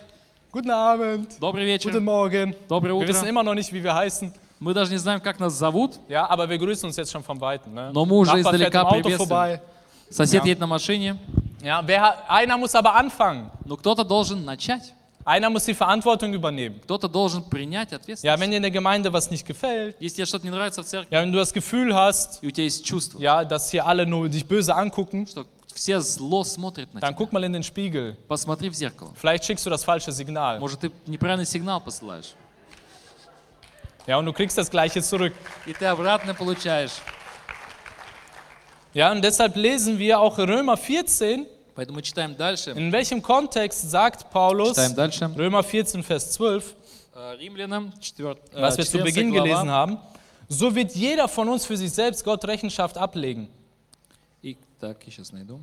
guten 0.52 0.70
Abend, 0.72 1.40
добрый 1.40 1.66
вечер, 1.66 1.92
guten 1.92 2.04
Morgen. 2.04 2.56
доброе 2.70 2.94
Wir 2.94 3.08
wissen 3.08 3.22
утро. 3.24 3.30
immer 3.30 3.44
noch 3.44 3.54
nicht, 3.56 3.74
wie 3.74 3.84
wir 3.84 3.94
heißen. 3.94 4.32
Мы 4.60 4.74
даже 4.74 4.92
не 4.92 4.98
знаем, 4.98 5.20
как 5.22 5.40
нас 5.40 5.54
зовут. 5.54 6.00
Ja, 6.08 6.26
aber 6.30 6.48
wir 6.50 6.58
grüßen 6.58 6.86
uns 6.88 6.96
jetzt 6.96 7.12
schon 7.12 7.24
von 7.24 7.40
Weitem. 7.42 7.74
Ne? 7.74 7.92
Но 7.94 8.06
мы 8.06 8.16
уже 8.18 8.32
Nachbar 8.38 8.54
fährt 8.54 8.62
издалека 8.62 8.82
im 8.82 8.86
Auto 8.88 9.02
приветствуем. 9.02 9.18
vorbei. 9.30 9.62
Сосед 10.10 10.42
Ja. 10.44 10.46
едет 10.48 10.60
на 10.60 10.68
машине, 10.68 11.18
Ja, 11.62 11.82
wer, 11.86 12.02
hat- 12.02 12.30
einer 12.30 12.58
muss 12.58 12.74
aber 12.76 12.96
anfangen. 12.96 13.50
но 13.66 13.76
кто-то 13.76 14.04
должен 14.06 14.46
начать. 14.46 14.94
Einer 15.26 15.50
muss 15.50 15.66
die 15.66 15.74
Verantwortung 15.74 16.32
übernehmen. 16.34 16.80
Кто-то 16.84 17.08
должен 17.10 17.44
принять 17.50 17.92
Ja, 17.92 17.98
ответственность. 17.98 18.40
wenn 18.40 18.52
dir 18.52 18.58
in 18.58 18.62
der 18.62 18.72
Gemeinde 18.72 19.12
was 19.12 19.32
nicht 19.32 19.46
gefällt, 19.46 19.96
Если 20.00 20.18
тебе 20.18 20.26
что-то 20.28 20.46
не 20.46 20.52
нравится 20.52 20.84
в 20.84 20.86
церкви, 20.86 21.12
ja, 21.14 21.22
wenn 21.24 21.32
du 21.34 21.40
das 21.40 21.52
Gefühl 21.52 21.94
hast, 21.96 22.44
и 22.44 22.48
у 22.48 22.52
тебя 22.52 22.64
есть 22.66 22.86
чувство, 22.86 23.20
ja, 23.20 23.44
dass 23.44 23.72
hier 23.72 23.86
alle 23.88 24.06
nur 24.06 24.30
dich 24.30 24.46
böse 24.48 24.76
angucken, 24.76 25.26
что 25.26 25.46
все 25.80 26.00
зло 26.00 26.44
смотрят 26.44 26.94
на 26.94 27.00
dann 27.00 27.14
тебя, 27.14 27.26
guck 27.26 27.32
mal 27.32 27.44
in 27.44 27.54
den 27.54 27.64
Spiegel. 27.64 28.16
посмотри 28.28 28.70
в 28.70 28.74
зеркало. 28.74 29.14
Vielleicht 29.16 29.46
schickst 29.46 29.66
du 29.66 29.70
das 29.70 29.84
falsche 29.84 30.12
Signal. 30.12 30.60
Может, 30.60 30.82
ты 30.82 30.92
неправильный 31.06 31.46
сигнал 31.46 31.82
посылаешь. 31.82 32.34
Ja, 34.08 34.18
und 34.18 34.26
du 34.26 34.34
kriegst 34.34 34.58
das 34.58 34.70
Gleiche 34.70 35.02
zurück. 35.02 35.34
И 35.66 35.74
ты 35.74 35.86
обратно 35.86 36.34
получаешь. 36.34 36.94
Ja, 38.94 39.12
und 39.12 39.22
deshalb 39.22 39.56
lesen 39.56 40.00
wir 40.00 40.20
auch 40.20 40.38
Römer 40.38 40.78
14. 40.78 41.48
Поэтому 41.76 41.98
мы 41.98 42.04
читаем 42.04 42.36
дальше. 42.38 42.72
In 42.72 42.92
welchem 42.92 43.22
Kontext 43.22 43.90
sagt 43.90 44.32
Paulus, 44.32 44.70
Читаем 44.70 44.96
дальше. 44.96 45.26
Römer 45.36 45.64
14, 45.64 46.04
Vers 46.04 46.32
12, 46.32 46.76
Э, 47.16 47.32
Римлянам, 47.40 47.94
4, 48.02 48.36
was 48.54 48.78
wir 48.78 48.86
zu 48.86 48.98
Beginn 48.98 49.32
gelesen 49.32 49.70
haben, 49.70 49.98
so 50.50 50.76
wird 50.76 50.92
jeder 50.94 51.30
von 51.30 51.48
uns 51.48 51.66
für 51.66 51.78
sich 51.78 51.90
selbst 51.92 52.26
Gott 52.26 52.44
Rechenschaft 52.44 52.98
ablegen. 52.98 53.48
Так, 54.81 54.99
я 55.05 55.13
сейчас 55.13 55.33
найду. 55.33 55.61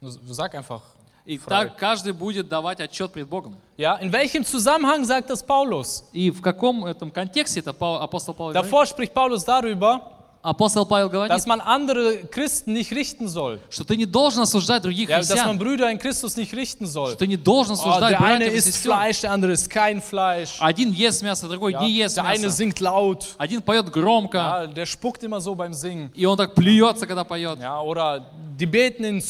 Du 0.00 0.32
Sag 0.32 0.54
einfach. 0.54 0.82
И 1.24 1.36
Frage. 1.38 1.68
так 1.68 1.76
каждый 1.76 2.12
будет 2.12 2.48
давать 2.48 2.80
отчет 2.80 3.12
пред 3.12 3.28
Богом. 3.28 3.56
Ja, 3.76 3.96
in 4.00 4.10
welchem 4.10 4.44
Zusammenhang 4.44 5.04
sagt 5.04 5.30
das 5.30 5.44
Paulus? 5.46 6.02
И 6.12 6.30
в 6.30 6.40
каком 6.40 6.84
этом 6.84 7.12
контексте 7.12 7.60
это 7.60 7.70
апостол 7.70 8.34
Павел? 8.34 8.52
Davor 8.54 8.86
spricht 8.86 9.14
Paulus 9.14 9.44
darüber, 9.44 10.00
Апостол 10.42 10.84
Павел 10.84 11.08
говорит, 11.08 11.30
dass 11.32 11.46
man 11.46 11.60
andere 11.60 12.24
Christen 12.28 12.72
nicht 12.72 12.90
richten 12.92 13.28
soll. 13.28 13.60
что 13.70 13.84
ты 13.84 13.96
не 13.96 14.06
должен 14.06 14.42
осуждать 14.42 14.82
других 14.82 15.08
Ja, 15.08 15.18
dass 15.20 15.28
man 15.28 15.56
христиан. 15.56 15.58
Brüder 15.58 15.88
in 15.92 15.98
Christus 15.98 16.36
nicht 16.36 16.52
richten 16.52 16.84
soll. 16.86 17.10
Что 17.10 17.18
ты 17.18 17.26
не 17.28 17.36
должен 17.36 17.76
Oh, 17.76 17.78
осуждать 17.78 18.10
der 18.10 18.20
eine 18.22 18.46
isst 18.48 18.66
сестер. 18.72 18.90
Fleisch, 18.92 19.20
der 19.20 19.30
andere 19.30 19.52
isst 19.52 19.70
kein 19.70 20.02
Fleisch. 20.02 20.56
Один 20.58 20.90
ест 20.90 21.22
мясо, 21.22 21.46
другой 21.48 21.72
Ja, 21.74 21.82
не 21.82 21.92
ест 21.92 22.16
der 22.16 22.24
eine 22.24 22.46
мясо. 22.46 22.56
singt 22.56 22.80
laut. 22.80 23.36
Один 23.38 23.62
поет 23.62 23.88
громко, 23.92 24.36
Ja, 24.38 24.66
der 24.66 24.86
spuckt 24.86 25.22
immer 25.22 25.40
so 25.40 25.54
beim 25.54 25.72
Singen. 25.74 26.10
и 26.12 26.26
он 26.26 26.36
так 26.36 26.56
плюется, 26.56 27.06
когда 27.06 27.22
поет. 27.22 27.60
Ja, 27.60 27.80
oder 27.80 28.24
die 28.62 28.66
beten 28.66 29.04
in 29.04 29.20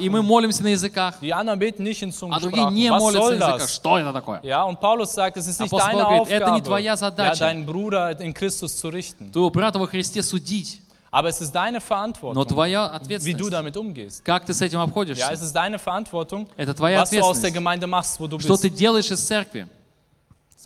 И 0.00 0.08
мы 0.08 0.22
молимся 0.22 0.62
на 0.64 0.68
языках, 0.68 1.14
Die 1.20 1.32
anderen 1.32 1.58
beten 1.58 1.82
nicht 1.84 2.02
in 2.02 2.10
а 2.30 2.40
другие 2.40 2.64
Zungensprachen. 2.66 2.74
не 2.74 2.90
Was 2.90 2.98
молятся 2.98 3.18
на 3.18 3.24
soll 3.24 3.34
языках. 3.34 3.60
das? 3.62 3.74
Что 3.74 3.98
это 3.98 4.12
такое? 4.12 4.40
Ja, 4.42 4.64
und 4.64 4.80
Paulus 4.80 5.12
sagt, 5.12 5.36
es 5.36 5.46
ist 5.46 5.60
nicht 5.60 5.72
Apostel 5.72 5.92
deine 5.92 6.02
говорит, 6.02 6.28
это 6.28 6.44
не 6.46 6.50
Aufgabe, 6.60 6.62
твоя 6.64 6.90
ja, 6.92 6.96
задача. 6.96 7.38
deinen 7.44 7.64
Bruder 7.66 8.20
in 8.20 8.34
Christus 8.34 8.76
zu 8.76 8.88
richten. 8.88 9.30
Твоего 9.30 9.50
брата 9.50 9.78
во 9.78 9.86
Христе 9.86 10.22
судить, 10.22 10.80
Aber 11.10 11.28
es 11.30 11.40
ist 11.40 11.52
deine 11.54 11.78
но 11.78 11.80
Verantwortung, 11.80 12.46
твоя 12.48 12.84
wie 12.86 12.90
du 12.90 12.96
ответственность. 12.96 13.50
damit 13.50 13.76
umgehst. 13.76 14.24
Как 14.24 14.44
ты 14.44 14.52
с 14.52 14.60
этим 14.60 14.78
Ja, 14.80 14.84
обходишься? 14.84 15.32
es 15.32 15.40
ist 15.40 15.54
deine 15.54 15.78
Verantwortung, 15.78 16.48
Это 16.56 16.74
твоя 16.74 17.00
was 17.02 17.10
du 17.10 17.16
aus 17.20 17.40
der 17.40 17.50
ответственность. 17.50 17.54
Gemeinde 17.54 17.86
machst, 17.86 18.18
wo 18.20 18.26
du 18.26 18.38
Что 18.40 18.56
ты 18.56 18.68
bist. 18.68 18.76
делаешь 18.76 19.10
из 19.10 19.20
церкви? 19.24 19.66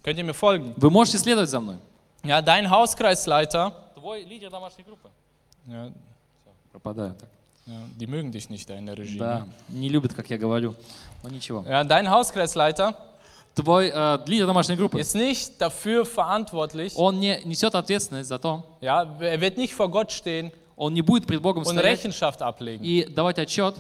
Könnt 0.03 0.18
ihr 0.18 0.24
mir 0.24 0.34
folgen? 0.34 0.74
Вы 0.76 0.90
можете 0.90 1.18
следовать 1.18 1.49
за 1.51 1.61
мной. 1.61 1.76
Ja, 2.24 2.40
dein 2.43 2.68
Hauskreisleiter, 2.70 3.72
Твой 3.95 4.24
лидер 4.24 4.51
домашней 4.51 4.82
группы. 4.84 5.11
ja, 5.68 5.93
Пропадаю 6.72 7.14
так. 7.14 7.28
ja, 7.66 7.74
die 7.99 8.08
mögen 8.08 8.32
dich 8.32 8.49
nicht 8.49 8.70
da 8.70 8.76
in 8.76 8.86
der 8.86 8.97
Regie. 8.97 9.18
Да, 9.18 9.39
ne? 9.39 9.80
не 9.80 9.89
любит, 9.89 10.14
как 10.14 10.30
я 10.30 10.38
говорю. 10.38 10.76
Но 11.24 11.30
ничего. 11.30 11.66
Ja, 11.68 11.84
dein 11.84 12.10
Hauskreisleiter 12.10 12.95
Твой 13.58 13.91
э, 13.91 14.20
лидер 14.28 14.45
домашней 14.45 14.76
группы, 14.76 14.99
ist 14.99 15.16
nicht 15.16 15.60
dafür 15.60 16.05
verantwortlich, 16.05 16.95
он 16.95 17.20
не 17.20 17.41
несет 17.43 17.74
ответственность 17.74 18.30
за 18.30 18.38
то, 18.38 18.64
ja, 18.82 19.01
er 19.20 19.41
wird 19.41 19.58
nicht 19.58 19.74
vor 19.74 19.89
Gott 19.89 20.12
stehen 20.12 20.51
он 20.76 20.93
не 20.93 21.01
будет 21.01 21.26
пред 21.26 21.41
Богом 21.41 21.64
und 21.64 21.72
стоять 21.72 22.03
Rechenschaft 22.03 22.43
ablegen, 22.43 22.84
и 22.84 23.03
давать 23.05 23.39
отчет, 23.39 23.74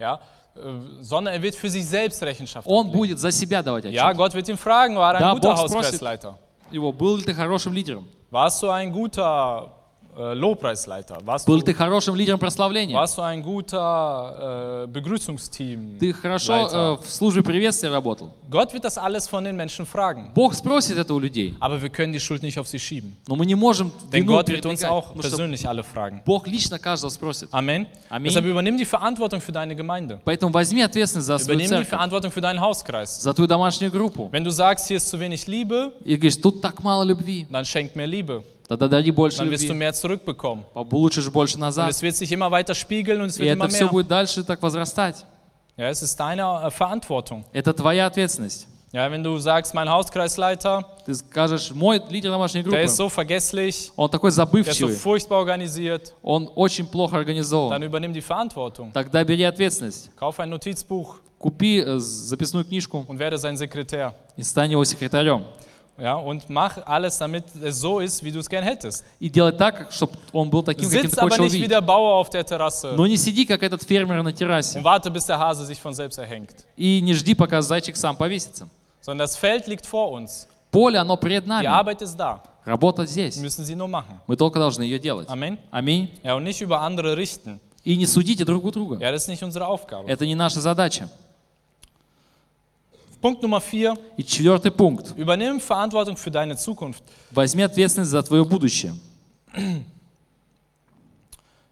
ja, 0.00 0.20
äh, 0.56 0.80
sondern 1.00 1.34
er 1.34 1.40
wird 1.40 1.54
für 1.54 1.70
sich 1.70 1.86
selbst 1.86 2.20
Rechenschaft 2.24 2.66
он 2.66 2.86
ablegen. 2.88 2.98
будет 2.98 3.18
за 3.20 3.30
себя 3.30 3.62
давать 3.62 3.84
Ja, 3.84 4.08
отчет. 4.08 4.16
Gott 4.16 4.34
wird 4.34 4.48
ihn 4.48 4.56
fragen, 4.56 4.96
war 4.96 5.14
er 5.14 5.20
Да, 5.20 5.30
ein 5.30 5.36
guter 5.36 5.54
Бог 5.54 5.58
спросит. 5.58 5.92
Hauskreisleiter? 5.92 6.38
Его, 6.72 6.92
был 6.92 7.16
ли 7.16 7.22
ты 7.22 7.32
хорошим 7.32 7.72
лидером? 7.72 8.08
Warst 8.32 8.60
du 8.62 8.68
ein 8.68 8.92
guter 8.92 9.68
äh, 9.68 9.73
Lobpreisleiter? 10.16 11.18
Warst 11.24 11.46
Был 11.46 11.60
du, 11.60 11.64
ты 11.66 11.72
хорошим 11.72 12.14
лидером 12.16 12.38
прославления? 12.40 12.94
warst 12.94 13.16
du 13.16 13.22
ein 13.22 13.42
guter 13.42 14.84
äh, 14.84 14.86
Begrüßungsteam? 14.88 15.98
Ты 15.98 16.12
хорошо 16.12 16.52
Leiter? 16.52 16.98
э, 17.00 17.02
в 17.02 17.08
службе 17.10 17.42
приветствия 17.42 17.90
работал? 17.90 18.30
Gott 18.50 18.72
wird 18.74 18.84
das 18.84 18.98
alles 18.98 19.28
von 19.28 19.44
den 19.44 19.56
Menschen 19.56 19.86
fragen. 19.86 20.30
Бог 20.34 20.54
спросит 20.54 20.98
это 20.98 21.14
у 21.14 21.20
людей, 21.20 21.54
Aber 21.60 21.80
wir 21.80 21.88
können 21.90 22.12
die 22.12 22.20
Schuld 22.20 22.42
nicht 22.42 22.58
auf 22.58 22.66
sie 22.68 22.78
schieben. 22.78 23.16
но 23.28 23.36
мы 23.36 23.46
не 23.46 23.54
можем 23.54 23.92
Denn 24.12 24.22
вину 24.24 24.32
Gott 24.32 24.48
wird 24.48 24.66
uns 24.66 24.80
передвигать, 24.80 24.90
auch 24.90 25.08
потому 25.14 25.22
что 25.22 25.30
persönlich 25.36 25.68
alle 25.68 25.84
fragen. 25.84 26.20
Бог 26.26 26.46
лично 26.48 26.78
каждого 26.78 27.10
спросит. 27.10 27.48
Amen. 27.52 27.86
Amen. 28.10 28.24
Deshalb 28.24 28.44
übernimm 28.46 28.76
die 28.76 28.84
Verantwortung 28.84 29.40
für 29.40 29.52
deine 29.52 29.74
Gemeinde. 29.76 30.20
Поэтому 30.24 30.52
возьми 30.52 30.82
ответственность 30.82 31.28
за 31.28 31.38
свою 31.38 31.56
Übernimm 31.58 31.66
die 31.66 31.68
церковь, 31.68 31.88
Verantwortung 31.88 32.32
für 32.32 32.40
deinen 32.40 32.60
Hauskreis. 32.60 33.20
за 33.22 33.32
твою 33.32 33.46
домашнюю 33.48 33.90
группу. 33.92 34.28
Wenn 34.32 34.44
du 34.44 34.50
sagst, 34.50 34.88
hier 34.88 34.96
ist 34.98 35.08
zu 35.08 35.18
wenig 35.20 35.46
Liebe, 35.46 35.92
И 36.04 36.16
говоришь, 36.16 36.36
тут 36.40 36.60
так 36.60 36.82
мало 36.82 37.04
любви, 37.04 37.46
dann 37.48 37.64
schenk 37.64 37.94
mir 37.94 38.06
Liebe. 38.06 38.42
Тогда 38.67 38.87
дади 38.87 39.11
больше 39.11 39.37
Dann 39.39 39.49
wirst 39.49 39.63
du 39.63 39.73
любви, 39.73 39.79
mehr 39.79 39.93
zurückbekommen. 39.93 40.63
получишь 40.89 41.29
больше 41.29 41.55
Und 41.55 41.61
назад. 41.61 41.89
es 41.89 42.01
wird 42.01 42.15
sich 42.15 42.31
immer 42.31 42.49
weiter 42.51 42.73
spiegeln 42.75 43.21
und 43.21 43.27
es 43.29 43.37
И 43.37 43.41
wird 43.41 43.53
immer 43.53 43.65
это 43.65 43.73
все 43.73 43.83
mehr. 43.85 43.91
будет 43.91 44.07
дальше 44.07 44.43
так 44.43 44.61
возрастать. 44.61 45.25
Ja, 45.77 45.89
es 45.89 46.01
ist 46.01 46.17
deine 46.19 46.43
äh, 46.63 46.71
Verantwortung. 46.71 47.43
Это 47.53 47.73
твоя 47.73 48.05
ответственность. 48.07 48.67
Ja, 48.93 49.11
wenn 49.11 49.21
du 49.23 49.37
sagst, 49.39 49.73
mein 49.73 49.89
Hauskreisleiter, 49.89 50.85
Ты 51.05 51.13
скажешь, 51.15 51.71
мой 51.71 52.01
лидер 52.09 52.31
домашней 52.31 52.61
der 52.63 52.71
группы, 52.71 52.85
ist 52.85 52.95
so 52.95 53.09
vergesslich, 53.09 53.91
он 53.97 54.09
такой 54.09 54.29
der 54.31 54.31
ist 54.31 54.35
so 54.37 54.41
забывчивый, 54.45 54.95
furchtbar 54.95 55.39
organisiert, 55.39 56.13
он 56.21 56.49
очень 56.55 56.87
плохо 56.87 57.17
организован. 57.17 57.71
dann 57.71 57.83
übernimm 57.83 58.13
die 58.13 58.21
Verantwortung. 58.21 58.93
Тогда 58.93 59.23
бери 59.25 59.43
ответственность. 59.43 60.09
Kauf 60.15 60.39
ein 60.39 60.49
Notizbuch 60.49 61.17
Купи 61.37 61.79
э, 61.85 61.99
записную 61.99 62.63
книжку 62.63 63.03
und 63.05 63.19
werde 63.19 63.37
sein 63.37 63.57
Sekretär. 63.57 64.13
и 64.37 64.43
стань 64.43 64.71
его 64.71 64.83
секретарем. 64.85 65.43
Ja, 65.97 66.15
und 66.15 66.49
mach 66.49 66.77
alles, 66.85 67.17
damit 67.17 67.45
es 67.63 67.79
so 67.79 67.99
ist, 68.01 68.21
wie 68.23 68.31
du 68.31 68.39
es 68.39 68.49
gern 68.49 68.63
hättest. 68.65 69.05
И 69.19 69.29
делай 69.29 69.53
так, 69.53 69.91
чтобы 69.93 70.13
он 70.33 70.49
был 70.49 70.61
таким, 70.61 70.89
каким 70.89 71.01
Sitz 71.09 71.15
ты 71.15 71.21
aber 71.21 71.29
хочешь 71.29 71.39
nicht 71.45 71.53
wie 71.53 71.57
увидеть. 71.59 71.69
der 71.71 71.81
Bauer 71.81 72.15
auf 72.15 72.29
der 72.29 72.45
Terrasse 72.45 72.93
Но 72.97 73.07
не 73.07 73.15
сиди, 73.15 73.45
как 73.45 73.63
этот 73.63 73.81
фермер 73.83 74.21
на 74.21 74.33
террасе. 74.33 74.77
und 74.79 74.83
warte, 74.83 75.09
bis 75.09 75.25
der 75.25 75.39
Hase 75.39 75.65
sich 75.65 75.79
von 75.79 75.93
selbst 75.93 76.17
erhängt. 76.19 76.49
И 76.75 76.99
не 77.01 77.13
жди, 77.13 77.33
пока 77.33 77.61
зайчик 77.61 77.95
сам 77.95 78.17
повесится. 78.17 78.67
Sondern 79.01 79.25
das 79.25 79.37
Feld 79.37 79.67
liegt 79.67 79.85
vor 79.85 80.11
uns. 80.11 80.47
Поле, 80.71 80.97
оно 80.99 81.15
пред 81.15 81.45
Die 81.45 81.47
нами. 81.47 81.65
Arbeit 81.67 82.01
ist 82.01 82.17
da. 82.17 82.41
Работа 82.65 83.03
Wir 83.03 83.07
здесь. 83.07 83.37
müssen 83.37 83.63
sie 83.63 83.75
nur 83.75 83.87
machen. 83.87 84.19
Мы 84.27 84.35
только 84.35 84.59
должны 84.59 84.83
ее 84.83 84.99
делать. 84.99 85.29
Amen. 85.29 85.57
Аминь. 85.71 86.09
Ja, 86.23 86.35
und 86.35 86.43
nicht 86.43 86.59
über 86.61 86.81
andere 86.81 87.15
richten. 87.15 87.61
И 87.85 87.95
не 87.95 88.05
судите 88.07 88.43
друг 88.43 88.65
у 88.65 88.71
друга. 88.71 88.97
Ja, 88.99 89.11
das 89.13 89.21
ist 89.21 89.27
nicht 89.29 89.43
unsere 89.43 89.67
Aufgabe. 89.67 90.09
Это 90.09 90.25
не 90.25 90.35
наша 90.35 90.59
задача. 90.59 91.07
Punkt 93.25 93.41
Nummer 93.41 93.59
vier. 93.59 93.97
И 94.17 94.23
четвертый 94.23 94.69
пункт. 94.69 95.17
Übernimm 95.17 95.59
Verantwortung 95.59 96.15
für 96.15 96.29
deine 96.29 96.55
Zukunft. 96.55 97.01
Возьми 97.31 97.63
ответственность 97.63 98.11
за 98.11 98.21
твое 98.21 98.45
будущее. 98.45 98.93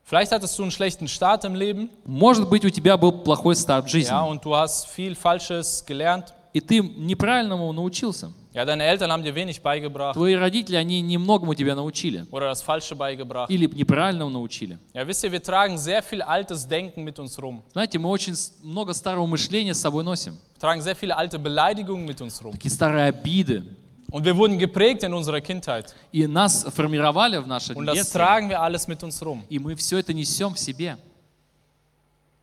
Vielleicht 0.03 0.31
hattest 0.31 0.57
du 0.57 0.63
einen 0.63 0.71
schlechten 0.71 1.07
Start 1.07 1.45
im 1.45 1.53
Leben 1.53 1.91
Может 2.05 2.49
быть, 2.49 2.65
у 2.65 2.71
тебя 2.71 2.97
был 2.97 3.11
плохой 3.11 3.55
старт 3.55 3.85
в 3.85 3.89
жизни, 3.89 4.09
ja, 4.09 4.23
und 4.23 4.43
du 4.43 4.55
hast 4.55 4.87
viel 4.87 5.13
Falsches 5.13 5.85
gelernt. 5.85 6.33
и 6.53 6.59
ты 6.59 6.79
неправильному 6.81 7.71
научился. 7.71 8.31
Ja, 8.54 8.64
deine 8.64 8.84
Eltern 8.84 9.12
haben 9.12 9.22
dir 9.22 9.34
wenig 9.34 9.60
beigebracht 9.62 10.14
Твои 10.14 10.34
родители, 10.34 10.76
они 10.76 11.00
немногому 11.00 11.54
тебя 11.54 11.74
научили. 11.74 12.26
oder 12.30 12.48
das 12.48 12.62
Falsche 12.62 12.96
beigebracht. 12.96 13.50
Или 13.50 13.66
неправильному 13.66 14.30
научили. 14.30 14.78
Ja, 14.94 15.06
wisst 15.06 15.22
ihr, 15.24 15.30
wir 15.32 15.42
tragen 15.42 15.78
sehr 15.78 16.02
viel 16.02 16.22
altes 16.22 16.66
Denken 16.66 17.04
mit 17.04 17.18
uns 17.18 17.38
rum. 17.40 17.62
Знаете, 17.72 17.98
мы 17.98 18.08
очень 18.08 18.34
с- 18.34 18.52
много 18.62 18.92
старого 18.94 19.26
мышления 19.26 19.74
с 19.74 19.80
собой 19.80 20.02
носим. 20.02 20.36
Wir 20.54 20.60
tragen 20.60 20.80
sehr 20.82 20.96
viele 20.96 21.16
alte 21.16 21.38
Beleidigungen 21.38 22.04
mit 22.06 22.20
uns 22.20 22.42
rum. 22.42 22.52
Такие 22.52 22.70
старые 22.70 23.06
обиды. 23.08 23.64
Und 24.10 24.24
wir 24.24 24.34
wurden 24.36 24.58
geprägt 24.58 25.02
in 25.02 25.12
unserer 25.12 25.40
Kindheit. 25.42 25.94
И 26.12 26.26
нас 26.26 26.64
формировали 26.74 27.36
в 27.38 27.46
наше 27.46 27.74
Und 27.74 27.84
das 27.86 27.94
детство. 27.94 28.18
tragen 28.18 28.48
wir 28.48 28.60
alles 28.60 28.88
mit 28.88 29.02
uns 29.04 29.20
rum. 29.22 29.44
И 29.50 29.58
мы 29.58 29.74
все 29.76 29.98
это 29.98 30.14
несем 30.14 30.54
в 30.54 30.58
себе. 30.58 30.96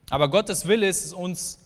Aber 0.10 0.28
Gottes 0.30 0.68
Wille 0.68 0.88
ist 0.88 1.06
es, 1.06 1.14
uns 1.14 1.58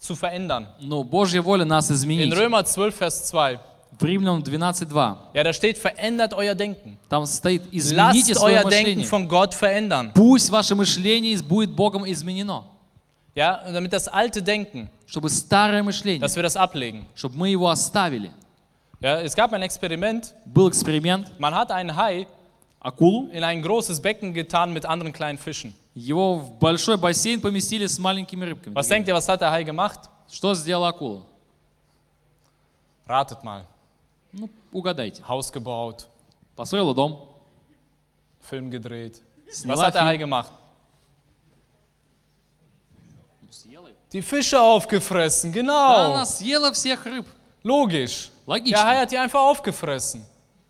zu 0.00 0.16
verändern. 0.16 0.66
Но 0.80 1.04
Божья 1.04 1.42
воля 1.42 1.64
нас 1.64 1.90
In 1.90 1.96
изменить. 1.96 2.32
Römer 2.32 2.64
12, 2.64 2.94
Vers 2.96 3.26
2, 3.26 3.60
В 3.98 4.04
Римлянам 4.04 4.40
12.2. 4.42 5.16
ja, 5.34 5.44
da 5.44 5.52
steht, 5.52 5.78
verändert 5.78 6.32
euer 6.34 6.54
Denken. 6.54 6.98
Там 7.08 7.24
стоит, 7.26 7.62
измените 7.72 8.32
Lasst 8.32 8.38
свое 8.40 8.56
euer 8.56 8.64
Denken 8.68 8.98
мышление. 9.00 9.06
von 9.06 9.28
Gott 9.28 9.54
verändern. 9.54 10.10
Пусть 10.14 10.50
ваше 10.50 10.74
мышление 10.74 11.38
будет 11.42 11.70
Богом 11.76 12.04
изменено. 12.10 12.64
Ja, 13.34 13.62
und 13.66 13.74
damit 13.74 13.92
das 13.92 14.08
alte 14.08 14.42
Denken, 14.42 14.90
Чтобы 15.06 15.28
старое 15.30 15.82
мышление, 15.82 16.20
dass 16.20 16.34
wir 16.36 16.42
das 16.42 16.56
ablegen. 16.56 17.06
чтобы 17.14 17.36
мы 17.36 17.48
его 17.50 17.68
оставили. 17.68 18.30
Ja, 19.00 19.20
es 19.20 19.34
gab 19.36 19.52
ein 19.52 19.62
Experiment. 19.62 20.34
Был 20.46 20.68
эксперимент. 20.68 21.38
Man 21.38 21.54
hat 21.54 21.70
einen 21.70 21.94
Hai 21.94 22.26
Акулу. 22.80 23.28
in 23.32 23.44
ein 23.44 23.62
großes 23.62 24.00
Becken 24.00 24.32
getan 24.32 24.72
mit 24.72 24.84
anderen 24.86 25.12
kleinen 25.12 25.38
Fischen. 25.38 25.74
Его 25.94 26.36
в 26.38 26.58
большой 26.58 26.96
бассейн 26.96 27.40
поместили 27.40 27.86
с 27.86 27.98
маленькими 27.98 28.44
рыбками. 28.46 28.74
Was 28.74 28.88
denkt 28.88 29.06
ihr, 29.08 29.14
was 29.14 29.28
hat 29.28 29.40
der 29.42 29.50
Hai 29.50 29.62
gemacht? 29.64 30.00
Что 30.30 30.54
сделала 30.54 30.88
акула? 30.88 31.22
Ratet 33.06 33.42
mal. 33.44 33.66
Ну, 34.32 34.48
угадайте. 34.72 35.22
Haus 35.28 35.50
gebaut, 35.50 36.08
Построила 36.56 36.94
дом, 36.94 37.28
Film 38.50 38.70
gedreht. 38.70 39.20
Was 39.46 39.56
сняла 39.62 39.86
hat 39.86 39.94
der 39.94 40.04
Hai 40.04 40.16
фильм. 40.16 40.20
gemacht? 40.30 40.52
Die 44.12 44.20
Fische 44.22 44.60
aufgefressen, 44.60 45.52
Да, 45.52 45.60
genau. 45.60 46.12
Она 46.12 46.26
съела 46.26 46.70
всех 46.72 47.06
рыб. 47.06 47.26
Logisch. 47.64 48.30
Logisch. 48.46 48.70
Der 48.72 48.84
Hai 48.84 48.96
hat 49.00 49.10
die 49.10 49.16
einfach 49.16 49.40
aufgefressen. 49.40 50.24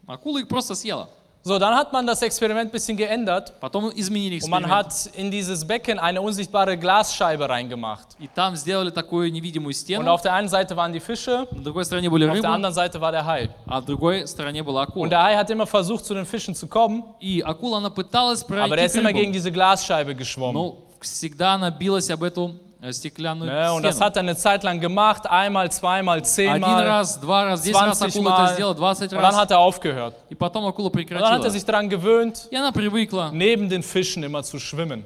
Акула 0.06 0.38
их 0.40 0.48
просто 0.48 0.74
съела. 0.74 1.08
So, 1.46 1.58
dann 1.58 1.74
hat 1.74 1.92
man 1.92 2.06
das 2.06 2.22
Experiment 2.22 2.68
ein 2.68 2.70
bisschen 2.70 2.96
geändert 2.96 3.52
Потом 3.60 3.90
изменили 3.96 4.40
und 4.44 4.48
man 4.48 4.62
эксперимент. 4.62 4.70
hat 4.72 5.10
in 5.16 5.28
dieses 5.28 5.66
Becken 5.66 5.98
eine 5.98 6.20
unsichtbare 6.22 6.76
Glasscheibe 6.78 7.48
reingemacht. 7.48 8.06
И 8.20 8.28
там 8.32 8.54
сделали 8.54 8.90
такую 8.92 9.32
невидимую 9.32 9.70
Und 9.70 9.74
стену. 9.76 10.08
auf 10.08 10.22
der 10.22 10.34
einen 10.34 10.48
Seite 10.48 10.76
waren 10.76 10.92
die 10.92 11.00
Fische, 11.00 11.48
На 11.50 11.62
другой 11.64 11.84
стороне 11.84 12.08
были 12.10 12.26
auf 12.26 12.34
der 12.34 12.42
рыбы, 12.44 12.54
anderen 12.54 12.72
Seite 12.74 13.00
war 13.00 13.10
der 13.10 13.26
Hai. 13.26 13.48
а 13.66 13.80
в 13.80 13.84
другой 13.86 14.24
стороне 14.28 14.62
была 14.62 14.82
Und 14.84 14.88
акула. 14.90 15.08
der 15.08 15.20
Hai 15.24 15.34
hat 15.36 15.50
immer 15.50 15.66
versucht, 15.66 16.04
zu 16.04 16.14
den 16.14 16.26
Fischen 16.26 16.54
zu 16.54 16.68
kommen, 16.68 17.02
И 17.20 17.40
акула, 17.42 17.78
она 17.78 17.90
пыталась 17.90 18.44
aber 18.44 18.54
der 18.54 18.68
пройти 18.68 18.86
ist 18.86 18.92
к 18.94 18.98
immer 19.00 19.12
gegen 19.12 19.30
рыбам. 19.30 19.32
diese 19.32 19.50
Glasscheibe 19.50 20.14
geschwommen. 20.14 20.54
Но 20.54 20.76
всегда 21.00 21.54
она 21.54 21.72
билась 21.72 22.08
об 22.10 22.22
эту 22.22 22.54
э, 22.80 22.92
стеклянную 22.92 23.50
Ne, 23.50 23.72
und 23.72 23.82
das 23.84 23.94
стену. 23.96 24.06
hat 24.06 24.16
er 24.16 24.20
eine 24.20 24.36
Zeit 24.36 24.62
lang 24.64 24.80
gemacht, 24.80 25.26
einmal, 25.28 25.70
zweimal, 25.70 26.18
Один 26.18 26.24
zehnmal, 26.24 26.86
раз, 26.86 27.20
два 27.20 27.44
раза, 27.44 27.62
10 27.62 27.74
раз 27.74 27.98
20 27.98 28.16
акула 28.16 28.30
это 28.32 28.42
Mal. 28.42 28.54
сделала, 28.54 28.74
20 28.76 29.02
Und 29.04 29.12
dann 29.12 29.24
раз. 29.24 29.36
hat 29.36 29.50
er 29.50 29.58
aufgehört. 29.58 30.14
И 30.30 30.34
потом 30.34 30.64
акула 30.66 30.88
Und 30.88 30.94
dann 30.94 31.02
hat 31.02 31.08
прекратила. 31.08 31.44
er 31.46 31.50
sich 31.50 31.64
daran 31.64 31.88
gewöhnt, 31.88 32.48
И 32.50 32.56
она 32.56 32.72
привыкла 32.72 33.30
neben 33.32 33.68
den 33.68 33.82
Fischen 33.82 34.22
immer 34.24 34.42
zu 34.42 34.58
schwimmen. 34.58 35.04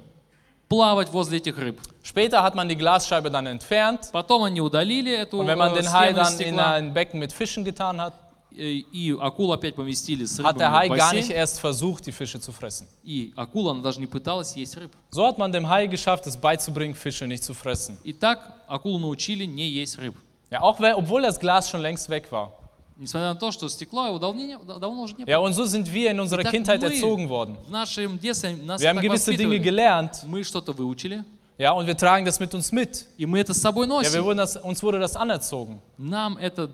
плавать 0.68 1.12
возле 1.12 1.38
этих 1.38 1.56
рыб. 1.58 1.80
Später 2.02 2.42
hat 2.42 2.54
man 2.56 2.68
die 2.68 2.76
Glasscheibe 2.76 3.30
dann 3.30 3.46
entfernt. 3.46 4.10
Потом 4.12 4.42
они 4.44 4.60
удалили 4.60 5.14
эту 5.14 5.38
Und 5.40 5.46
wenn 5.46 5.58
man 5.58 5.72
э, 5.72 5.82
den 5.82 5.92
Hai 5.92 6.08
стену 6.08 6.20
из 6.22 6.24
dann 6.28 6.32
in 6.40 6.54
стекла, 6.54 6.72
ein 6.72 6.92
Becken 6.94 7.20
mit 7.20 7.32
Fischen 7.32 7.64
getan 7.64 8.00
hat, 8.00 8.14
э, 8.14 8.16
и 8.53 9.15
акулу 9.19 9.53
опять 9.53 9.75
поместили 9.75 10.25
с 10.25 10.39
hat 10.39 10.57
der 10.57 10.67
рыбами 10.67 10.71
Hai 10.73 10.87
в 10.89 10.91
gar 10.91 11.13
nicht 11.13 11.29
бассейн, 11.29 11.37
erst 11.37 11.59
versucht, 11.59 12.05
die 12.05 12.11
Fische 12.11 12.39
zu 12.39 12.51
fressen. 12.51 12.87
и 13.03 13.31
акула, 13.35 13.71
она 13.71 13.81
даже 13.81 13.99
не 13.99 14.07
пыталась 14.07 14.55
есть 14.55 14.75
рыб. 14.77 14.91
So 15.11 15.25
hat 15.25 15.37
man 15.37 15.51
dem 15.51 15.67
Hai 15.69 15.87
geschafft, 15.87 16.27
es 16.27 16.35
beizubringen, 16.37 16.95
Fische 16.95 17.25
nicht 17.27 17.43
zu 17.43 17.53
fressen. 17.53 17.97
И 18.03 18.13
так 18.13 18.63
акулу 18.67 18.99
научили 18.99 19.45
не 19.45 19.67
есть 19.69 19.97
рыб. 19.97 20.15
Ja, 20.51 20.61
auch 20.61 20.79
wenn, 20.81 20.95
obwohl 20.95 21.21
das 21.21 21.39
Glas 21.39 21.69
schon 21.69 21.81
längst 21.81 22.09
weg 22.09 22.29
war. 22.31 22.51
Несмотря 22.97 23.33
на 23.33 23.39
то, 23.39 23.51
что 23.51 23.67
стекло 23.69 24.05
его 24.07 24.19
давно, 24.19 24.41
не- 24.45 24.57
давно 24.57 25.01
уже 25.03 25.15
не 25.15 25.23
было. 25.25 25.29
Ja, 25.31 25.39
und 25.39 25.53
so 25.53 25.65
sind 25.65 25.91
wir 25.91 26.11
in 26.11 26.19
unserer 26.19 26.41
Итак, 26.41 26.51
Kindheit 26.53 26.81
мы 26.81 26.87
erzogen 26.89 27.29
worden. 27.29 27.57
В 27.65 27.71
нашем 27.71 28.19
детстве 28.19 28.55
нас 28.57 28.79
Wir 28.81 28.89
haben 28.89 28.97
так 28.97 29.05
gewisse 29.05 29.31
Dinge 29.31 29.55
воспитывали. 29.55 29.57
gelernt, 29.59 30.23
Мы 30.27 30.43
что-то 30.43 30.73
выучили, 30.73 31.23
ja, 31.57 31.71
und 31.71 31.87
wir 31.87 31.95
tragen 31.97 32.25
das 32.25 32.39
mit 32.39 32.53
uns 32.53 32.71
mit. 32.71 33.05
и 33.17 33.25
мы 33.25 33.39
это 33.39 33.53
с 33.55 33.61
собой 33.61 33.87
Ja, 33.87 33.93
wir 33.93 34.03
носим. 34.03 34.23
wurden 34.25 34.37
das, 34.37 34.57
uns 34.57 34.83
wurde 34.83 34.99
das 34.99 35.15
anerzogen. 35.15 35.79
Нам 35.97 36.37
это 36.37 36.69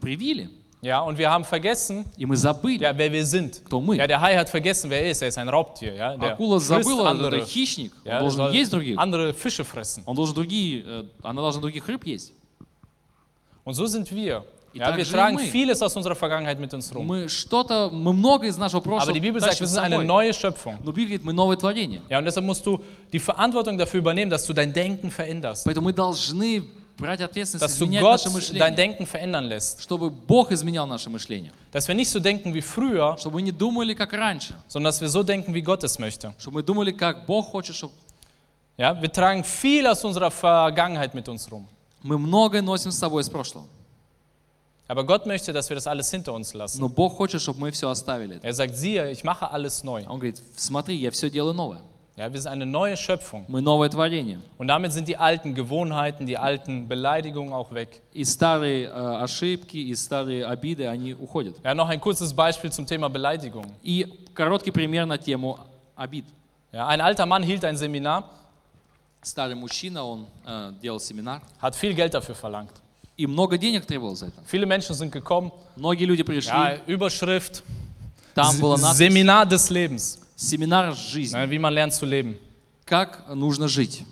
привили, 0.00 0.50
Ja, 0.83 1.01
und 1.01 1.17
wir 1.19 1.29
haben 1.29 1.43
vergessen, 1.45 2.05
и 2.17 2.25
мы 2.25 2.35
забыли, 2.35 2.81
ja, 2.81 2.97
wer 2.97 3.11
wir 3.11 3.23
sind. 3.23 3.61
кто 3.65 3.79
мы. 3.79 3.97
Ja, 3.97 4.07
der 4.07 4.19
Hai 4.19 4.35
hat 4.35 4.49
vergessen, 4.49 4.89
wer 4.89 5.03
er 5.03 5.11
ist. 5.11 5.21
Er 5.21 5.27
ist 5.27 5.37
ein 5.37 5.47
Raubtier. 5.47 5.93
Ja, 5.93 6.17
der 6.17 6.33
Акула 6.33 6.59
frisst 6.59 6.67
забыла, 6.89 7.09
andere. 7.09 7.37
это 7.37 7.45
хищник, 7.45 7.91
он 8.03 8.09
Ja, 8.11 8.17
er 8.17 8.19
должен 8.21 8.37
soll 8.41 8.51
есть 8.55 8.71
других. 8.71 8.97
andere 8.97 9.33
Fische 9.35 9.63
fressen. 9.63 10.01
Он 10.07 10.15
должен 10.15 10.33
другие, 10.33 10.83
э, 10.83 11.03
она 11.21 11.41
должна 11.41 11.61
других 11.61 11.87
рыб 11.87 12.03
есть. 12.05 12.33
Und 13.63 13.75
so 13.75 13.85
sind 13.85 14.11
wir. 14.11 14.43
И 14.73 14.79
Ja, 14.79 14.85
так 14.87 14.97
wir 14.97 15.03
же 15.05 15.11
и 15.11 15.13
tragen 15.13 15.35
мы. 15.35 15.43
vieles 15.51 15.81
aus 15.83 15.95
unserer 15.97 16.15
Vergangenheit 16.15 16.57
mit 16.59 16.73
uns 16.73 16.91
rum. 16.95 17.05
Мы 17.05 17.27
что-то, 17.29 17.89
мы 17.91 18.13
много 18.13 18.47
из 18.47 18.57
нашего 18.57 18.79
Aber 18.79 18.89
прошлого 18.89 19.13
die 19.13 19.19
Bibel 19.19 19.39
sagt, 19.41 19.51
тащим 19.59 19.65
wir 19.65 19.67
с 19.67 19.73
sind 19.73 19.83
eine 19.83 19.95
собой. 19.97 20.05
neue 20.07 20.33
Schöpfung. 20.33 20.77
Но 20.83 20.91
Библия 20.93 21.17
говорит, 21.19 21.25
мы 21.25 21.33
новое 21.33 21.57
творение. 21.57 22.01
Ja, 22.09 22.17
und 22.19 22.25
deshalb 22.25 22.45
musst 22.45 22.65
du 22.65 22.81
die 23.11 23.19
Verantwortung 23.19 23.77
dafür 23.77 23.99
übernehmen, 23.99 24.31
dass 24.31 24.45
du 24.47 24.53
dein 24.53 24.71
Denken 24.73 25.11
veränderst. 25.11 25.65
Поэтому 25.65 25.89
мы 25.89 25.93
должны 25.93 26.63
брать 26.98 27.20
ответственность, 27.20 27.64
Dass 27.64 27.78
du 27.78 27.84
изменять 27.84 28.02
Gott 28.02 28.24
наше 28.24 28.28
dein 28.28 28.32
мышление. 28.32 28.76
Denken 28.76 29.06
verändern 29.06 29.44
lässt. 29.44 29.82
Чтобы 29.82 30.10
Бог 30.10 30.50
изменял 30.52 30.86
наше 30.86 31.10
мышление. 31.10 31.52
Dass 31.72 31.86
wir 31.88 31.94
nicht 31.94 32.10
so 32.10 32.20
denken 32.20 32.54
wie 32.54 32.62
früher, 32.62 33.16
Чтобы 33.18 33.36
мы 33.36 33.42
не 33.42 33.52
думали, 33.52 33.94
как 33.94 34.12
раньше. 34.12 34.54
sondern 34.68 34.90
dass 34.90 35.00
wir 35.00 35.08
so 35.08 35.22
denken, 35.22 35.54
wie 35.54 35.62
Gott 35.62 35.84
es 35.84 35.98
möchte. 35.98 36.34
Чтобы 36.38 36.56
мы 36.56 36.62
думали, 36.62 36.92
как 36.92 37.26
Бог 37.26 37.46
хочет, 37.50 37.76
чтобы... 37.76 37.92
Ja, 38.78 39.00
wir 39.00 39.10
tragen 39.10 39.42
viel 39.42 39.86
aus 39.86 40.04
unserer 40.04 40.30
Vergangenheit 40.30 41.14
mit 41.14 41.28
uns 41.28 41.50
rum. 41.50 41.66
Мы 42.02 42.18
многое 42.18 42.62
носим 42.62 42.90
с 42.90 42.98
собой 42.98 43.22
из 43.22 43.30
прошлого. 43.30 43.66
Aber 44.88 45.02
Gott 45.04 45.26
möchte, 45.26 45.52
dass 45.52 45.68
wir 45.68 45.74
das 45.74 45.86
alles 45.86 46.10
hinter 46.10 46.32
uns 46.32 46.54
lassen. 46.54 46.80
Но 46.80 46.88
Бог 46.88 47.16
хочет, 47.16 47.40
чтобы 47.42 47.58
мы 47.60 47.70
все 47.72 47.88
оставили. 47.88 48.38
Er 48.42 48.54
sagt, 48.54 48.76
siehe, 48.76 49.10
ich 49.10 49.24
mache 49.24 49.50
alles 49.50 49.82
neu. 49.82 50.04
Он 50.06 50.18
говорит, 50.18 50.40
смотри, 50.56 50.94
я 50.96 51.10
все 51.10 51.28
делаю 51.28 51.54
новое. 51.54 51.80
Ja, 52.17 52.31
wir 52.31 52.41
sind 52.41 52.51
eine 52.51 52.65
neue 52.65 52.97
Schöpfung. 52.97 53.45
Мы 53.47 53.61
новое 53.61 53.89
творение. 53.89 54.39
Und 54.57 54.67
damit 54.67 54.91
sind 54.91 55.07
die 55.07 55.17
alten 55.17 55.55
Gewohnheiten, 55.55 56.25
die 56.27 56.37
alten 56.37 56.87
Beleidigungen 56.87 57.53
auch 57.53 57.71
weg. 57.73 58.01
И 58.13 58.25
старые 58.25 58.87
э, 58.87 59.23
ошибки, 59.23 59.77
и 59.77 59.95
старые 59.95 60.45
обиды, 60.45 60.87
они 60.87 61.13
уходят. 61.13 61.55
Ja, 61.63 61.73
noch 61.73 61.87
ein 61.89 61.99
kurzes 62.01 62.33
Beispiel 62.33 62.71
zum 62.71 62.85
Thema 62.85 63.09
Beleidigung. 63.09 63.65
И 63.81 64.05
короткий 64.33 64.71
пример 64.71 65.05
на 65.05 65.17
тему 65.17 65.57
обид. 65.95 66.25
Ja, 66.73 66.87
ein 66.87 67.01
alter 67.01 67.25
Mann 67.25 67.43
hielt 67.43 67.63
ein 67.65 67.77
Seminar, 67.77 68.23
Старый 69.23 69.55
мужчина, 69.55 70.03
он 70.03 70.25
э, 70.45 70.73
делал 70.81 70.99
семинар, 70.99 71.41
hat 71.61 71.75
viel 71.75 71.93
Geld 71.93 72.13
dafür 72.13 72.35
verlangt. 72.35 72.73
и 73.17 73.27
много 73.27 73.57
денег 73.57 73.85
требовал 73.85 74.15
за 74.15 74.27
это. 74.27 74.41
Viele 74.51 74.65
Menschen 74.65 74.95
sind 74.95 75.11
gekommen. 75.11 75.51
Многие 75.75 76.05
люди 76.05 76.23
пришли, 76.23 76.51
Ja, 76.51 76.75
Überschrift: 76.87 77.63
там 78.33 78.59
была 78.59 78.77
надпись 78.77 78.97
Seminar 78.97 79.45
des 79.45 79.69
Lebens. 79.69 80.19
«Семинар 80.35 80.93
жизни», 80.95 81.37
Ja, 81.37 81.49
wie 81.49 81.59
man 81.59 81.73
lernt 81.73 81.93
zu 81.93 82.05
leben. 82.05 82.37
как 82.85 83.23
нужно 83.33 83.67
жить. 83.67 84.03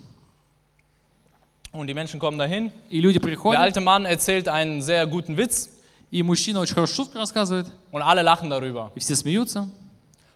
Und 1.72 1.86
die 1.86 1.94
Menschen 1.94 2.18
kommen 2.18 2.38
dahin. 2.38 2.72
И 2.88 3.00
люди 3.00 3.18
Der 3.20 3.26
приходят, 3.28 3.60
alte 3.60 3.80
Mann 3.80 4.04
erzählt 4.04 4.48
einen 4.48 4.82
sehr 4.82 5.06
guten 5.06 5.36
Witz 5.36 5.70
и 6.10 6.22
мужчина 6.24 6.58
очень 6.60 6.74
хорошо 6.74 6.94
шутку 7.04 7.18
рассказывает, 7.18 7.66
und 7.92 8.02
alle 8.02 8.22
lachen 8.22 8.50
darüber. 8.50 8.90
и 8.96 9.00
все 9.00 9.14
смеются. 9.14 9.68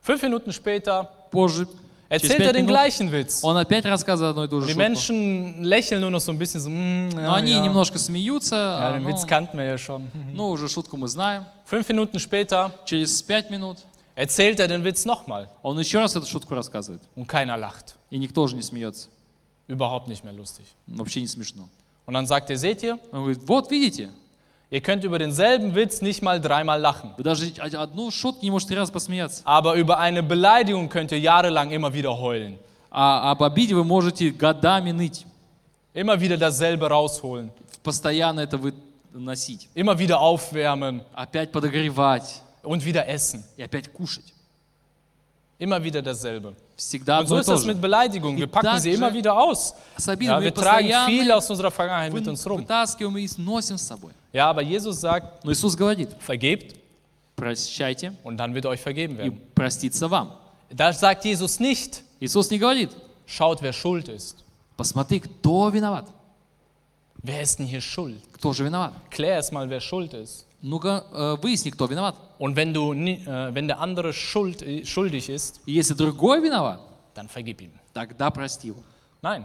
Fünf 0.06 0.22
Minuten 0.22 0.52
später 0.52 1.08
Позже, 1.32 1.66
через 2.08 2.22
erzählt 2.30 2.40
er 2.40 2.46
пять 2.46 2.54
den 2.54 2.66
минут, 2.66 2.70
gleichen 2.70 3.10
Witz. 3.10 3.40
он 3.42 3.56
опять 3.56 3.84
рассказывает 3.84 4.30
одну 4.36 4.44
и 4.44 4.48
ту 4.48 4.60
же 4.60 4.66
Die 4.68 4.70
шутку. 4.74 4.78
Menschen 4.78 5.64
lächeln 5.64 6.00
nur 6.00 6.10
noch 6.10 6.20
so 6.20 6.30
ein 6.30 6.38
bisschen 6.38 6.60
so. 6.60 6.70
Mm, 6.70 7.08
Но 7.16 7.20
ja, 7.22 7.34
они 7.34 7.50
ja. 7.52 7.60
немножко 7.64 7.98
смеются, 7.98 8.54
ja, 8.54 8.88
а, 8.90 8.92
den 8.92 9.02
ну, 9.02 9.08
Witz 9.08 9.26
kannten 9.26 9.58
wir 9.58 9.64
ja 9.64 9.78
schon. 9.78 10.08
ну, 10.32 10.50
уже 10.50 10.68
шутку 10.68 10.96
мы 10.96 11.08
знаем. 11.08 11.44
Fünf 11.68 11.88
Minuten 11.88 12.20
später 12.20 12.70
Через 12.84 13.20
пять 13.22 13.50
минут 13.50 13.78
erzählt 14.18 14.60
er 14.60 14.68
den 14.68 14.84
Witz 14.84 15.04
nochmal 15.04 15.48
он 15.62 15.78
еще 15.78 15.98
раз 15.98 16.14
эту 16.16 16.26
шутку 16.26 16.54
рассказывает. 16.54 17.02
und 17.16 17.26
keiner 17.26 17.56
lacht. 17.56 17.96
И 18.10 18.18
никто 18.18 18.42
уже 18.42 18.56
не 18.56 18.62
смеется. 18.62 19.08
Überhaupt 19.66 20.08
nicht 20.08 20.24
mehr 20.24 20.32
lustig. 20.32 20.66
Вообще 20.86 21.20
не 21.20 21.26
смешно. 21.28 21.68
Und 22.06 22.14
dann 22.14 22.26
sagt 22.26 22.50
er, 22.50 22.58
seht 22.58 22.82
ihr, 22.82 22.98
Он 23.12 23.20
говорит, 23.22 23.40
вот 23.46 23.70
видите, 23.70 24.10
ihr 24.70 24.80
könnt 24.80 25.04
über 25.04 25.18
denselben 25.18 25.74
Witz 25.74 26.02
nicht 26.02 26.22
mal 26.22 26.40
dreimal 26.40 26.80
lachen. 26.80 27.14
вы 27.16 27.22
даже 27.22 27.50
одну 27.60 28.10
шутку 28.10 28.44
не 28.44 28.50
можете 28.50 28.70
три 28.74 28.78
раза 28.78 28.92
посмеяться. 28.92 29.42
Aber 29.44 29.74
über 29.74 29.98
eine 29.98 30.22
Beleidigung 30.22 30.88
könnt 30.88 31.12
ihr 31.12 31.18
jahrelang 31.20 31.70
immer 31.70 31.92
wieder 31.92 32.18
heulen. 32.18 32.58
А 32.90 33.32
об 33.32 33.42
обиде 33.42 33.74
вы 33.74 33.84
можете 33.84 34.30
годами 34.30 34.92
ныть. 34.92 35.26
Immer 35.94 36.20
wieder 36.20 36.36
dasselbe 36.36 36.88
rausholen. 36.88 37.50
Постоянно 37.82 38.40
это 38.40 38.58
вы 38.58 38.74
носить. 39.12 39.68
Immer 39.74 39.98
wieder 39.98 40.20
aufwärmen 40.20 41.02
Опять 41.14 41.50
подогревать. 41.52 42.42
und 42.62 42.84
wieder 42.84 43.06
essen. 43.08 43.44
И 43.56 43.62
опять 43.62 43.92
кушать. 43.92 44.24
Immer 45.58 45.82
wieder 45.82 46.02
dasselbe. 46.02 46.54
Всегда 46.76 47.20
Und 47.20 47.28
so 47.28 47.36
одно 47.36 47.38
и 47.38 47.40
ist 47.40 47.46
то 47.46 47.52
das 47.52 47.62
же. 47.62 47.68
mit 47.68 47.80
Beleidigung. 47.80 48.36
Wir 48.36 48.44
И 48.44 48.46
packen 48.48 48.78
sie 48.80 48.90
также 48.90 48.90
immer 48.90 49.14
wieder 49.14 49.36
aus. 49.38 49.72
С 49.96 50.08
обидой 50.08 50.32
Ja, 50.34 50.38
мы 50.40 50.44
wir 50.46 50.54
tragen 50.54 50.86
viel 50.88 50.90
постоянно 50.90 51.36
aus 51.36 51.50
unserer 51.50 51.70
Vergangenheit 51.70 52.12
mit 52.12 52.26
uns 52.26 52.44
rum. 52.46 52.58
вытаскиваем 52.60 53.16
и 53.18 53.28
носим 53.38 53.78
с 53.78 53.82
собой. 53.86 54.12
Ja, 54.32 54.50
aber 54.50 54.62
Jesus 54.62 55.00
sagt, 55.00 55.44
Но 55.44 55.52
Иисус 55.52 55.76
говорит, 55.76 56.10
vergebt 56.18 56.74
прощайте, 57.36 58.14
und 58.24 58.36
dann 58.36 58.54
wird 58.54 58.66
euch 58.66 58.80
vergeben 58.80 59.14
и 59.14 59.18
werden. 59.18 59.40
простится 59.54 60.08
вам. 60.08 60.32
Da 60.70 60.92
sagt 60.92 61.24
Jesus 61.24 61.60
nicht, 61.60 62.02
Иисус 62.20 62.50
не 62.50 62.58
говорит, 62.58 62.90
schaut, 63.26 63.62
wer 63.62 63.72
schuld 63.72 64.08
ist. 64.08 64.38
посмотри, 64.76 65.20
кто 65.20 65.70
виноват. 65.70 66.06
Wer 67.22 67.42
ist 67.42 67.58
denn 67.60 67.66
hier 67.66 67.80
schuld? 67.80 68.20
Кто 68.32 68.52
же 68.52 68.64
виноват? 68.64 68.92
Klär 69.10 69.36
erst 69.36 69.52
mal, 69.52 69.70
wer 69.70 69.80
schuld 69.80 70.12
ist. 70.14 70.46
Ну-ка, 70.62 71.04
э, 71.12 71.36
выясни, 71.42 71.70
кто 71.70 71.86
виноват. 71.86 72.14
Und 72.38 72.56
wenn, 72.56 72.72
du, 72.72 72.94
ni- 72.94 73.22
äh, 73.26 73.54
wenn 73.54 73.66
der 73.68 73.80
andere 73.80 74.12
schuld, 74.12 74.62
äh, 74.62 74.84
schuldig 74.84 75.28
ist, 75.28 75.60
И 75.66 75.72
если 75.72 75.94
другой 75.94 76.40
виноват, 76.42 76.80
dann 77.14 77.28
vergib 77.28 77.60
ihm. 77.60 77.72
тогда 77.92 78.30
прости 78.30 78.68
его. 78.68 78.82
Nein. 79.22 79.44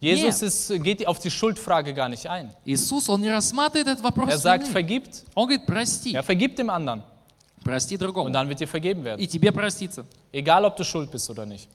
Jesus 0.00 0.42
Нет. 0.42 0.52
ist, 0.52 0.82
geht 0.82 1.06
auf 1.06 1.18
die 1.18 1.30
Schuldfrage 1.30 1.94
gar 1.94 2.08
nicht 2.08 2.26
ein. 2.28 2.50
Иисус, 2.64 3.08
Он 3.08 3.20
не 3.22 3.30
рассматривает 3.30 3.88
этот 3.88 4.04
вопрос 4.04 4.28
Er 4.30 4.38
sagt, 4.38 4.64
вины. 4.68 4.72
vergibt. 4.72 5.24
Он 5.34 5.46
говорит, 5.48 5.66
прости, 5.66 6.10
Ja, 6.12 6.22
vergib 6.22 6.56
dem 6.56 6.68
anderen. 6.70 7.02
прости 7.64 7.94
Und 7.94 8.02
другому. 8.02 8.30
dann 8.30 8.48
wird 8.48 8.60
dir 8.60 8.68
vergeben 8.68 9.02
werden. 9.02 9.18
И 9.20 9.26
тебе 9.26 9.50
простится. 9.50 10.04
Egal, 10.30 10.64
ob 10.66 10.76
du 10.76 10.84
schuld 10.84 11.10
bist 11.10 11.30
oder 11.30 11.46
nicht. 11.46 11.68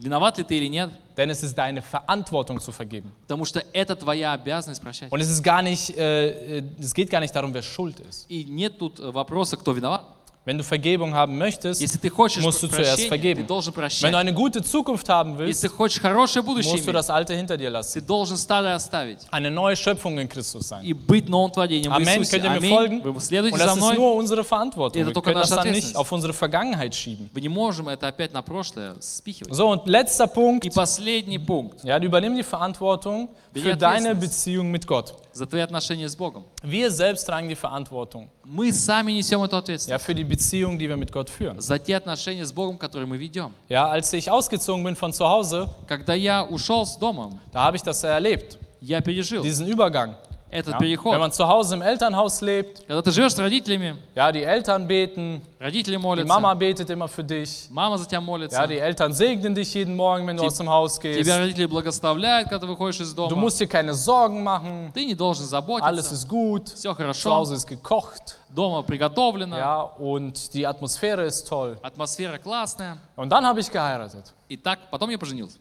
Виноват 0.00 0.38
ли 0.38 0.44
ты 0.44 0.56
или 0.56 0.66
нет, 0.66 0.90
Denn 1.16 1.28
es 1.28 1.42
ist 1.42 1.56
deine 1.58 1.82
Verantwortung 1.82 2.60
zu 2.60 2.72
vergeben. 2.72 3.12
потому 3.22 3.44
что 3.44 3.62
это 3.72 3.94
твоя 3.94 4.32
обязанность 4.32 4.80
прощать. 4.82 5.12
Und 5.12 5.20
es 5.20 5.28
ist 5.28 5.42
gar 5.42 5.60
nicht, 5.62 5.96
äh, 5.96 6.58
äh, 6.58 6.62
es 6.80 6.94
geht 6.94 7.10
gar 7.10 7.20
nicht 7.20 7.34
darum, 7.34 7.52
wer 7.52 7.62
schuld 7.62 8.00
ist. 8.00 8.24
И 8.28 8.44
нет 8.44 8.78
тут 8.78 8.98
э, 8.98 9.10
вопроса, 9.10 9.56
кто 9.58 9.72
виноват. 9.72 10.02
Wenn 10.49 10.59
du 10.59 10.63
Vergebung 10.63 11.15
haben 11.15 11.39
möchtest, 11.39 11.81
Если 11.81 11.97
ты 11.97 12.11
хочешь 12.11 12.43
musst 12.43 12.61
du 12.61 12.67
zuerst 12.67 12.91
прощения, 12.91 13.07
vergeben. 13.09 13.41
ты 13.41 13.47
должен 13.47 13.73
Wenn 13.73 13.81
прощать. 13.81 14.13
du 14.13 14.15
eine 14.19 14.31
gute 14.31 14.61
Zukunft 14.61 15.09
haben 15.09 15.31
Если 15.39 15.45
willst, 15.47 15.61
ты 15.63 15.69
хочешь 15.69 15.99
хорошее 15.99 16.43
будущее 16.45 16.73
musst 16.73 16.85
du 16.85 16.91
иметь, 16.91 16.97
das 16.99 17.09
Alte 17.09 17.33
hinter 17.33 17.57
dir 17.57 17.71
lassen. 17.71 17.93
ты 17.93 18.01
должен 18.01 18.37
старое 18.37 18.75
оставить 18.75 19.21
Eine 19.31 19.49
neue 19.49 19.75
Schöpfung 19.75 20.19
in 20.19 20.29
Christus 20.29 20.69
sein. 20.69 20.83
и 20.83 20.93
быть 20.93 21.27
новым 21.29 21.51
творением 21.51 21.91
в 21.91 21.95
Amen. 21.95 22.19
Иисусе. 22.21 22.29
Könnt 22.39 22.43
ihr 22.45 22.51
mir 22.51 22.57
Аминь. 22.57 22.69
folgen? 22.75 23.01
Вы 23.03 23.09
Und 23.09 23.21
следуете 23.23 23.57
за 23.57 23.65
das 23.65 23.73
ist 23.73 23.77
мной. 23.81 23.95
nur 23.95 24.13
unsere 24.13 24.43
Verantwortung. 24.43 25.01
Это 25.01 25.09
Wir 25.09 25.13
только 25.15 25.31
können 25.31 25.41
das 25.41 25.49
наша 25.49 25.63
dann 25.63 25.71
nicht 25.71 25.77
ответственность. 25.79 25.95
auf 25.95 26.11
unsere 26.11 26.33
Vergangenheit 26.33 26.93
schieben. 26.93 27.27
Мы 27.33 27.41
не 27.41 27.49
можем 27.49 27.89
это 27.89 28.07
опять 28.07 28.31
на 28.31 28.43
прошлое 28.43 28.93
спихивать. 29.01 29.51
So, 29.51 29.67
und 29.71 29.87
letzter 29.87 30.27
Punkt. 30.27 30.63
И 30.63 30.69
последний 30.69 31.39
пунkt. 31.39 31.83
Ja, 31.83 31.97
du 31.99 32.05
übernimm 32.05 32.35
die 32.35 32.43
Verantwortung 32.43 33.29
Die 33.55 33.61
für 33.61 33.75
deine 33.75 34.09
Ответственность. 34.11 34.21
Beziehung 34.21 34.69
mit 34.69 34.85
Gott. 34.85 35.15
За 35.40 35.46
твои 35.46 35.62
отношения 35.62 36.06
с 36.06 36.14
Богом. 36.14 36.44
Wir 36.62 36.90
selbst 36.90 37.24
tragen 37.24 37.48
die 37.48 37.54
Verantwortung 37.56 38.28
Мы 38.44 38.74
сами 38.74 39.12
несем 39.12 39.42
эту 39.42 39.56
ja, 39.56 39.60
ответственность. 39.60 40.04
für 40.04 40.14
die 40.14 40.22
Beziehung, 40.22 40.78
die 40.78 40.86
wir 40.86 40.98
mit 40.98 41.10
Gott 41.10 41.30
führen. 41.30 41.58
За 41.62 41.78
те 41.78 41.96
отношения 41.96 42.44
с 42.44 42.52
Богом, 42.52 42.76
которые 42.76 43.06
мы 43.06 43.16
ведем. 43.16 43.54
Ja, 43.70 43.88
als 43.88 44.12
ich 44.12 44.30
ausgezogen 44.30 44.84
bin 44.84 44.96
von 44.96 45.14
zu 45.14 45.26
Hause, 45.26 45.70
Когда 45.88 46.12
я 46.12 46.44
ушел 46.44 46.84
с 46.84 46.98
дома, 46.98 47.40
da 47.54 47.62
habe 47.62 47.78
ich 47.78 47.82
das 47.82 48.04
erlebt, 48.04 48.58
я 48.82 49.00
пережил 49.00 49.42
diesen 49.42 49.66
Übergang. 49.66 50.14
этот 50.49 50.73
Ja? 50.73 50.77
переход. 50.79 51.11
Wenn 51.13 51.19
man 51.19 51.31
zu 51.31 51.45
Hause 51.47 51.75
im 51.75 51.81
Elternhaus 51.81 52.39
lebt, 52.41 52.85
Когда 52.87 53.01
ты 53.01 53.11
живешь 53.11 53.33
с 53.33 53.39
родителями, 53.39 53.97
ja, 54.15 54.31
die 54.31 54.43
Eltern 54.43 54.87
beten, 54.87 55.41
родители 55.59 55.95
die 55.95 55.99
молятся, 56.01 56.27
Mama 56.33 56.53
betet 56.53 56.89
immer 56.89 57.07
für 57.07 57.23
dich, 57.23 57.67
мама 57.69 57.97
за 57.97 58.05
тебя 58.05 58.21
молится, 58.21 58.61
ja, 58.61 58.67
die 58.67 58.77
Eltern 58.79 59.11
segnen 59.13 59.53
dich 59.55 59.73
jeden 59.73 59.95
Morgen, 59.95 60.25
wenn 60.27 60.37
du 60.37 60.43
Die- 60.43 60.47
aus 60.47 60.55
dem 60.57 60.69
Haus 60.69 60.99
gehst. 60.99 61.19
тебя 61.19 61.39
родители 61.39 61.65
благословляют, 61.65 62.47
когда 62.49 62.65
ты 62.65 62.67
выходишь 62.67 63.01
из 63.01 63.13
Du 63.13 63.27
дома. 63.27 63.35
musst 63.41 63.59
dir 63.59 63.67
keine 63.67 63.93
Sorgen 63.93 64.43
machen, 64.43 64.91
Ты 64.93 65.05
не 65.05 65.15
должен 65.15 65.43
alles 65.43 65.49
заботиться, 65.49 66.13
ist 66.15 66.27
gut, 66.29 66.69
все 66.69 66.91
zu 66.91 66.95
хорошо, 66.95 67.33
Hause 67.35 67.55
ist 67.55 67.67
gekocht, 67.67 68.37
дома 68.49 68.81
приготовлено, 68.83 69.57
ja, 69.57 69.81
und 69.81 70.53
die 70.53 70.65
Atmosphäre 70.65 71.25
ist 71.25 71.47
toll. 71.49 71.77
атмосфера 71.81 72.37
классная. 72.37 72.97
Und 73.17 73.29
dann 73.29 73.45
habe 73.45 73.59
ich 73.59 73.69
geheiratet. 73.69 74.33
И 74.47 74.55
так, 74.57 74.79
потом 74.91 75.09
я 75.09 75.17
поженился. 75.17 75.57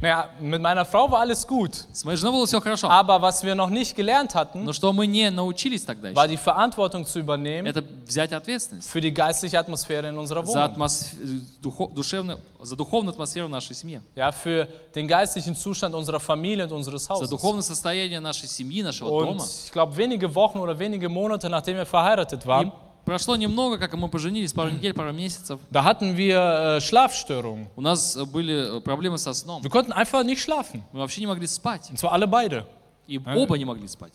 Naja, 0.00 0.28
mit 0.40 0.60
meiner 0.60 0.84
Frau 0.84 1.10
war 1.10 1.20
alles 1.20 1.46
gut. 1.46 1.86
С 1.94 2.04
моей 2.04 2.16
женой 2.18 2.32
было 2.32 2.46
все 2.46 2.60
хорошо. 2.60 2.88
Aber 2.90 3.22
was 3.22 3.42
wir 3.42 3.54
noch 3.54 3.70
nicht 3.70 3.94
gelernt 3.96 4.34
hatten, 4.34 4.64
Но 4.64 4.72
что 4.74 4.92
мы 4.92 5.06
не 5.06 5.30
научились 5.30 5.84
тогда 5.84 6.10
war 6.12 6.26
еще, 6.26 6.32
die 6.32 6.36
Verantwortung 6.36 7.06
zu 7.06 7.20
übernehmen 7.20 7.64
это 7.66 7.82
взять 8.04 8.32
ответственность 8.32 8.90
für 8.90 9.00
die 9.00 9.14
geistliche 9.14 9.58
Atmosphäre 9.58 10.08
in 10.08 10.18
unserer 10.18 10.44
за, 10.44 10.52
Wohnung. 10.58 10.64
атмос- 10.76 11.14
духо- 11.62 11.90
душевную, 11.94 12.38
за 12.60 12.76
духовную 12.76 13.12
атмосферу 13.12 13.46
в 13.46 13.50
нашей 13.50 13.74
семье, 13.76 14.02
Ja, 14.16 14.30
für 14.32 14.66
den 14.94 15.06
geistlichen 15.08 15.54
Zustand 15.56 15.94
unserer 15.94 16.20
Familie 16.20 16.64
und 16.64 16.72
unseres 16.72 17.04
за 17.06 17.14
Hauses. 17.14 17.30
духовное 17.30 17.62
состояние 17.62 18.20
нашей 18.20 18.48
семьи, 18.48 18.82
нашего 18.82 19.08
Und 19.08 19.26
дома. 19.38 19.44
ich 19.64 19.72
glaube, 19.72 19.96
wenige 19.96 20.34
Wochen 20.34 20.58
oder 20.58 20.78
wenige 20.78 21.08
Monate, 21.08 21.48
nachdem 21.48 21.76
wir 21.78 21.86
verheiratet 21.86 22.44
И 22.44 22.46
waren, 22.46 22.72
прошло 23.05 23.35
немного, 23.35 23.77
как 23.77 23.93
мы 23.93 24.07
поженились, 24.09 24.53
пару 24.53 24.69
недель, 24.71 24.93
пару 24.93 25.13
месяцев. 25.13 25.59
da 25.71 25.83
hatten 25.83 26.15
wir 26.17 26.77
äh, 26.77 26.81
Schlafstörungen. 26.81 27.67
У 27.75 27.81
нас 27.81 28.15
э, 28.15 28.25
были 28.25 28.77
э, 28.77 28.81
проблемы 28.81 29.17
со 29.17 29.33
сном. 29.33 29.63
Wir 29.63 29.69
konnten 29.69 29.91
einfach 29.91 30.23
nicht 30.23 30.41
schlafen. 30.41 30.83
Мы 30.91 30.99
вообще 30.99 31.21
не 31.21 31.27
могли 31.27 31.47
спать. 31.47 31.89
Und 31.89 31.97
zwar 31.97 32.11
alle 32.13 32.27
beide. 32.27 32.65
И 33.07 33.19
оба 33.19 33.57
не 33.57 33.65
могли 33.65 33.87
спать. 33.87 34.13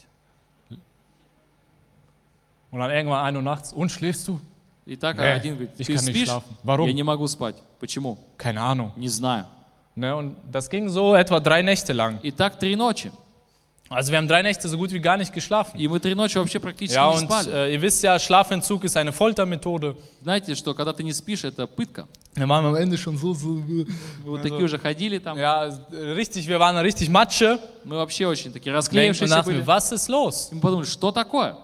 Und 2.71 2.81
dann 2.81 2.91
irgendwann 2.91 3.25
ein 3.25 3.37
Uhr 3.37 3.43
nachts, 3.43 3.73
und 3.73 3.91
schläfst 3.91 4.27
du? 4.27 4.41
И 4.85 4.97
так 4.97 5.17
Nee, 5.17 5.33
один 5.33 5.55
говорит, 5.55 5.71
ich 5.79 5.87
ты 5.87 5.97
спишь? 5.97 6.29
Warum? 6.63 6.87
Я 6.87 6.93
не 6.93 7.03
могу 7.03 7.27
спать. 7.29 7.57
Почему? 7.79 8.19
Keine 8.37 8.61
Ahnung. 8.61 8.93
Не 8.97 9.09
знаю. 9.09 9.47
Ne, 9.97 10.15
und 10.15 10.37
das 10.51 10.69
ging 10.69 10.89
so 10.89 11.15
etwa 11.15 11.39
drei 11.41 11.63
Nächte 11.63 11.93
lang. 11.93 12.19
И 12.23 12.31
так 12.33 12.59
три 12.59 12.75
ночи. 12.75 13.13
Also 13.92 14.12
wir 14.12 14.20
haben 14.20 14.28
drei 14.28 14.44
Nächte 14.44 14.70
so 14.70 14.78
gut 14.78 14.92
wie 14.92 15.00
gar 15.00 15.18
nicht 15.18 15.34
geschlafen. 15.34 15.76
И 15.80 15.88
мы 15.88 16.00
три 16.00 16.14
ночи 16.14 16.38
вообще 16.38 16.60
практически 16.60 16.96
Ja, 16.96 17.10
не 17.12 17.18
und 17.18 17.26
спали. 17.26 17.52
äh, 17.52 17.74
ihr 17.74 17.82
wisst 17.82 18.04
ja, 18.04 18.20
Schlafentzug 18.20 18.84
ist 18.84 18.96
eine 18.96 19.12
Foltermethode. 19.12 19.96
Знаете, 20.22 20.54
что 20.54 20.76
когда 20.76 20.94
ты 20.94 21.02
не 21.04 21.12
спишь, 21.12 21.44
это 21.44 21.66
пытка. 21.66 22.08
Wir 22.36 22.48
waren 22.48 22.68
am 22.68 22.76
Ende 22.76 23.00
schon 23.00 23.18
so, 23.18 23.34
so 23.34 23.58
äh, 23.58 23.88
Мы 24.24 24.32
вот 24.32 24.44
такие 24.44 24.64
уже 24.64 24.78
ходили 24.78 25.18
там. 25.18 25.40
Ja, 25.40 25.76
richtig, 25.92 26.48
wir 26.48 26.60
waren 26.60 26.78
richtig 26.78 27.10
Matsche. 27.10 27.58
Мы 27.84 27.96
вообще 27.96 28.28
очень 28.28 28.54
такие 28.54 28.72
Und 28.72 28.78
расклеившиеся 28.78 29.34
dachten 29.36 29.46
были. 29.54 29.58
wir, 29.62 29.66
was 29.66 29.92
ist 29.92 30.08
los? 30.08 30.50
И 30.52 30.56
мы 30.56 30.62
подумали, 30.62 30.86
что 30.86 31.12
такое? 31.12 31.58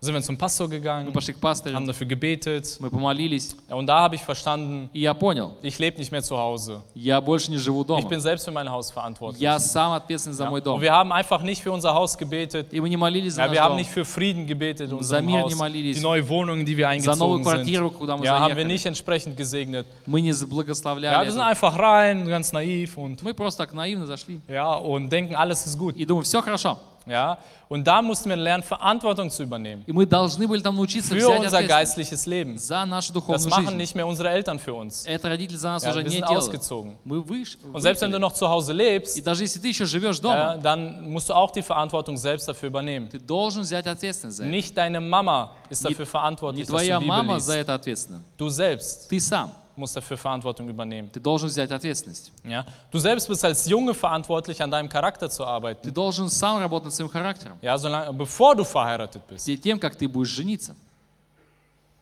Sind 0.00 0.12
wir 0.14 0.20
zum 0.22 0.36
Pastor 0.36 0.68
Мы 0.68 0.74
gegangen, 0.78 1.10
пошли 1.10 1.32
к 1.32 1.40
пастору, 1.40 1.74
haben 1.74 1.86
dafür 1.86 2.06
gebetet. 2.06 2.76
мы 2.80 2.90
помолились. 2.90 3.56
Ja, 3.66 3.76
Und 3.76 3.86
da 3.86 4.00
habe 4.00 4.14
ich 4.16 4.22
verstanden, 4.22 4.90
И 4.92 5.00
я 5.00 5.14
понял, 5.14 5.56
ich 5.62 5.78
lebe 5.78 5.96
nicht 5.98 6.12
mehr 6.12 6.22
zu 6.22 6.36
Hause. 6.36 6.82
я 6.94 7.18
больше 7.22 7.50
не 7.50 7.56
живу 7.56 7.80
Ich 7.80 7.86
дома. 7.86 8.06
bin 8.06 8.20
selbst 8.20 8.44
für 8.44 8.50
mein 8.52 8.68
Haus 8.70 8.90
verantwortlich. 8.90 9.40
Я 9.40 9.58
сам 9.58 9.92
ответственный 9.92 10.34
за 10.34 10.50
мой 10.50 10.60
Und 10.60 10.66
дом. 10.66 10.80
wir 10.82 10.92
haben 10.92 11.10
einfach 11.12 11.40
nicht 11.42 11.62
für 11.62 11.72
unser 11.72 11.94
Haus 11.94 12.16
gebetet. 12.18 12.74
И 12.74 12.80
мы 12.80 12.90
не 12.90 12.98
молились 12.98 13.32
за 13.34 13.40
Ja, 13.44 13.46
наш 13.48 13.56
wir 13.56 13.62
haben 13.62 13.70
дом. 13.70 13.78
nicht 13.78 13.90
für 13.90 14.04
Frieden 14.04 14.46
gebetet 14.46 14.82
in 14.82 14.90
За 14.90 14.96
unserem 15.18 15.26
мир 15.26 15.40
Haus. 15.44 15.48
не 15.48 15.54
молились. 15.58 15.96
Die 15.96 16.02
neue 16.02 16.28
Wohnung, 16.28 16.60
in 16.60 16.66
die 16.66 16.76
wir 16.76 16.88
За 17.00 17.16
новую 17.16 17.38
eingezogen 17.38 17.44
sind. 17.44 17.64
квартиру, 17.64 17.90
куда 17.90 18.16
мы 18.18 18.26
Ja, 18.26 18.38
haben 18.38 18.48
wir 18.50 18.54
заехали. 18.56 18.64
nicht 18.74 18.84
entsprechend 18.86 19.36
gesegnet. 19.38 19.86
Мы 20.04 20.20
не 20.20 20.32
Ja, 20.32 20.46
благословляли. 20.46 21.24
wir 21.24 21.32
sind 21.32 21.40
это. 21.40 21.48
einfach 21.48 21.76
rein, 21.78 22.28
ganz 22.28 22.52
naiv 22.52 22.98
und, 22.98 23.22
Мы 23.22 23.32
просто 23.32 23.64
так 23.64 23.72
наивно 23.72 24.04
зашли. 24.06 24.40
ja, 24.46 24.74
und 24.74 25.08
denken, 25.08 25.34
alles 25.34 25.66
ist 25.66 25.78
gut. 25.78 25.96
И 25.96 26.04
думаем, 26.04 26.24
все 26.24 26.42
хорошо. 26.42 26.78
Ja, 27.10 27.38
und 27.68 27.86
da 27.86 28.02
mussten 28.02 28.28
wir 28.30 28.36
lernen, 28.36 28.64
Verantwortung 28.64 29.30
zu 29.30 29.44
übernehmen. 29.44 29.84
И 29.86 29.92
мы 29.92 30.06
должны 30.06 30.48
были 30.48 30.60
там 30.60 30.74
научиться 30.74 31.14
Für 31.14 31.18
взять 31.20 31.38
unser 31.38 31.58
ответственность 31.58 31.68
geistliches 31.68 32.26
Leben. 32.26 32.58
за 32.58 32.84
нашу 32.84 33.12
Das 33.12 33.14
духовную 33.14 33.48
machen 33.48 33.66
жизнь. 33.66 33.76
nicht 33.76 33.94
mehr 33.94 34.06
unsere 34.08 34.28
Eltern 34.30 34.58
für 34.58 34.74
uns. 34.74 35.06
Это 35.06 35.28
родители 35.28 35.56
за 35.56 35.68
нас 35.68 35.84
Ja, 35.84 35.90
уже 35.90 36.00
wir 36.00 36.04
не 36.04 36.16
sind 36.16 36.26
делают. 36.28 36.42
ausgezogen. 36.48 36.96
Мы 37.04 37.20
выш... 37.22 37.58
Und 37.72 37.80
selbst 37.80 38.02
wenn 38.02 38.10
du 38.10 38.18
выехали. 38.18 38.20
noch 38.22 38.32
zu 38.32 38.48
Hause 38.48 38.72
И 38.72 38.76
lebst, 38.76 39.24
даже 39.24 39.44
если 39.44 39.60
ты 39.60 39.68
еще 39.68 39.86
живешь 39.86 40.16
ja, 40.16 40.22
дома, 40.22 40.56
dann 40.60 41.08
musst 41.08 41.28
du 41.28 41.34
auch 41.34 41.52
die 41.52 41.62
Verantwortung 41.62 42.16
selbst 42.16 42.48
dafür 42.48 42.68
übernehmen. 42.70 43.08
ты 43.08 43.20
должен 43.20 43.62
взять 43.62 43.86
ответственность 43.86 44.38
за 44.38 44.42
это. 44.44 44.50
Nicht 44.50 44.76
deine 44.76 45.00
Mama 45.00 45.52
ist 45.70 45.84
Не- 45.84 45.90
dafür 45.90 46.06
Не 46.06 46.10
verantwortlich, 46.10 46.66
dass 46.66 46.70
du 46.70 46.76
твоя 46.76 46.98
Bibel 46.98 47.06
мама 47.06 47.38
за 47.38 47.52
liest. 47.54 47.60
это 47.60 47.74
ответственна. 47.74 48.22
Du 48.36 48.48
selbst 48.48 49.08
Ты 49.08 49.20
сам. 49.20 49.52
musst 49.76 49.94
dafür 49.96 50.16
Verantwortung 50.16 50.68
übernehmen. 50.68 51.10
Ты 51.12 51.20
должен 51.20 51.48
взять 51.48 51.70
ответственность. 51.70 52.32
Ja? 52.44 52.64
Du 52.90 52.98
selbst 52.98 53.28
bist 53.28 53.44
als 53.44 53.66
Junge 53.68 53.92
verantwortlich, 53.94 54.62
an 54.62 54.70
deinem 54.70 54.88
Charakter 54.88 55.28
zu 55.28 55.42
Ты 55.42 55.48
arbeiten. 55.48 55.92
должен 55.92 56.28
сам 56.30 56.58
работать 56.60 56.86
над 56.86 56.94
своим 56.94 57.10
характером. 57.10 57.58
Ja, 57.60 57.76
solange, 57.76 58.12
bevor 58.14 58.54
du 58.56 58.64
verheiratet 58.64 59.22
bist, 59.28 59.44
Перед 59.46 59.60
тем, 59.62 59.78
как 59.78 59.94
ты 59.96 60.08
будешь 60.08 60.30
жениться. 60.30 60.74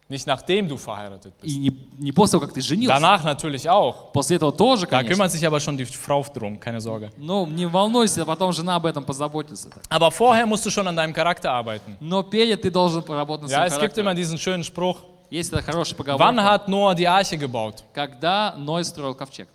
nicht 0.07 0.27
nachdem 0.27 0.69
du 0.69 0.77
verheiratet 0.77 1.33
bist. 1.41 1.47
И 1.53 1.59
не, 1.59 1.71
не 1.99 2.13
после 2.13 2.33
того, 2.39 2.47
как 2.47 2.55
ты 2.55 2.61
женился. 2.61 2.95
Danach 2.95 3.25
natürlich 3.25 3.69
auch. 3.69 4.13
После 4.13 4.37
этого 4.37 4.53
тоже, 4.53 4.83
Da 4.87 4.99
конечно. 4.99 5.09
kümmert 5.15 5.33
sich 5.33 5.45
aber 5.47 5.59
schon 5.61 5.77
die 5.79 5.87
Frau 5.87 6.23
drum, 6.33 6.61
keine 6.61 6.81
Sorge. 6.81 7.11
Но 7.17 7.47
не 7.47 7.67
волнуйся, 7.67 8.25
потом 8.27 8.53
жена 8.53 8.77
об 8.77 8.85
этом 8.87 9.03
позаботится. 9.05 9.71
Aber 9.89 10.11
vorher 10.13 10.47
musst 10.47 10.65
du 10.67 10.71
schon 10.71 10.87
an 10.87 10.95
deinem 10.95 11.15
Charakter 11.15 11.51
arbeiten. 11.51 11.97
Но 12.01 12.23
перед 12.23 12.61
ты 12.63 12.71
должен 12.71 13.03
поработать 13.03 13.45
над 13.45 13.51
Ja, 13.51 13.57
своим 13.57 13.67
es 13.69 13.73
gibt 13.73 13.81
характером. 13.81 14.07
immer 14.09 14.15
diesen 14.15 14.37
schönen 14.39 14.63
Spruch, 14.63 14.99
Есть 15.30 15.52
это 15.54 15.62
хороший 15.62 15.96
поговор. 15.96 16.20
wann 16.20 16.40
hat 16.40 16.68
Noah 16.68 16.96
die 16.96 17.08
Arche 17.08 17.38
gebaut? 17.38 17.84
Когда 17.94 18.56
Ной 18.58 18.84
строил 18.84 19.14
ковчег? 19.16 19.48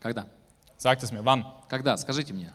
Когда? 0.00 0.26
Sagt 0.76 1.02
es 1.02 1.10
mir, 1.12 1.24
wann? 1.24 1.44
Когда? 1.68 1.96
Скажите 1.96 2.32
мне. 2.34 2.52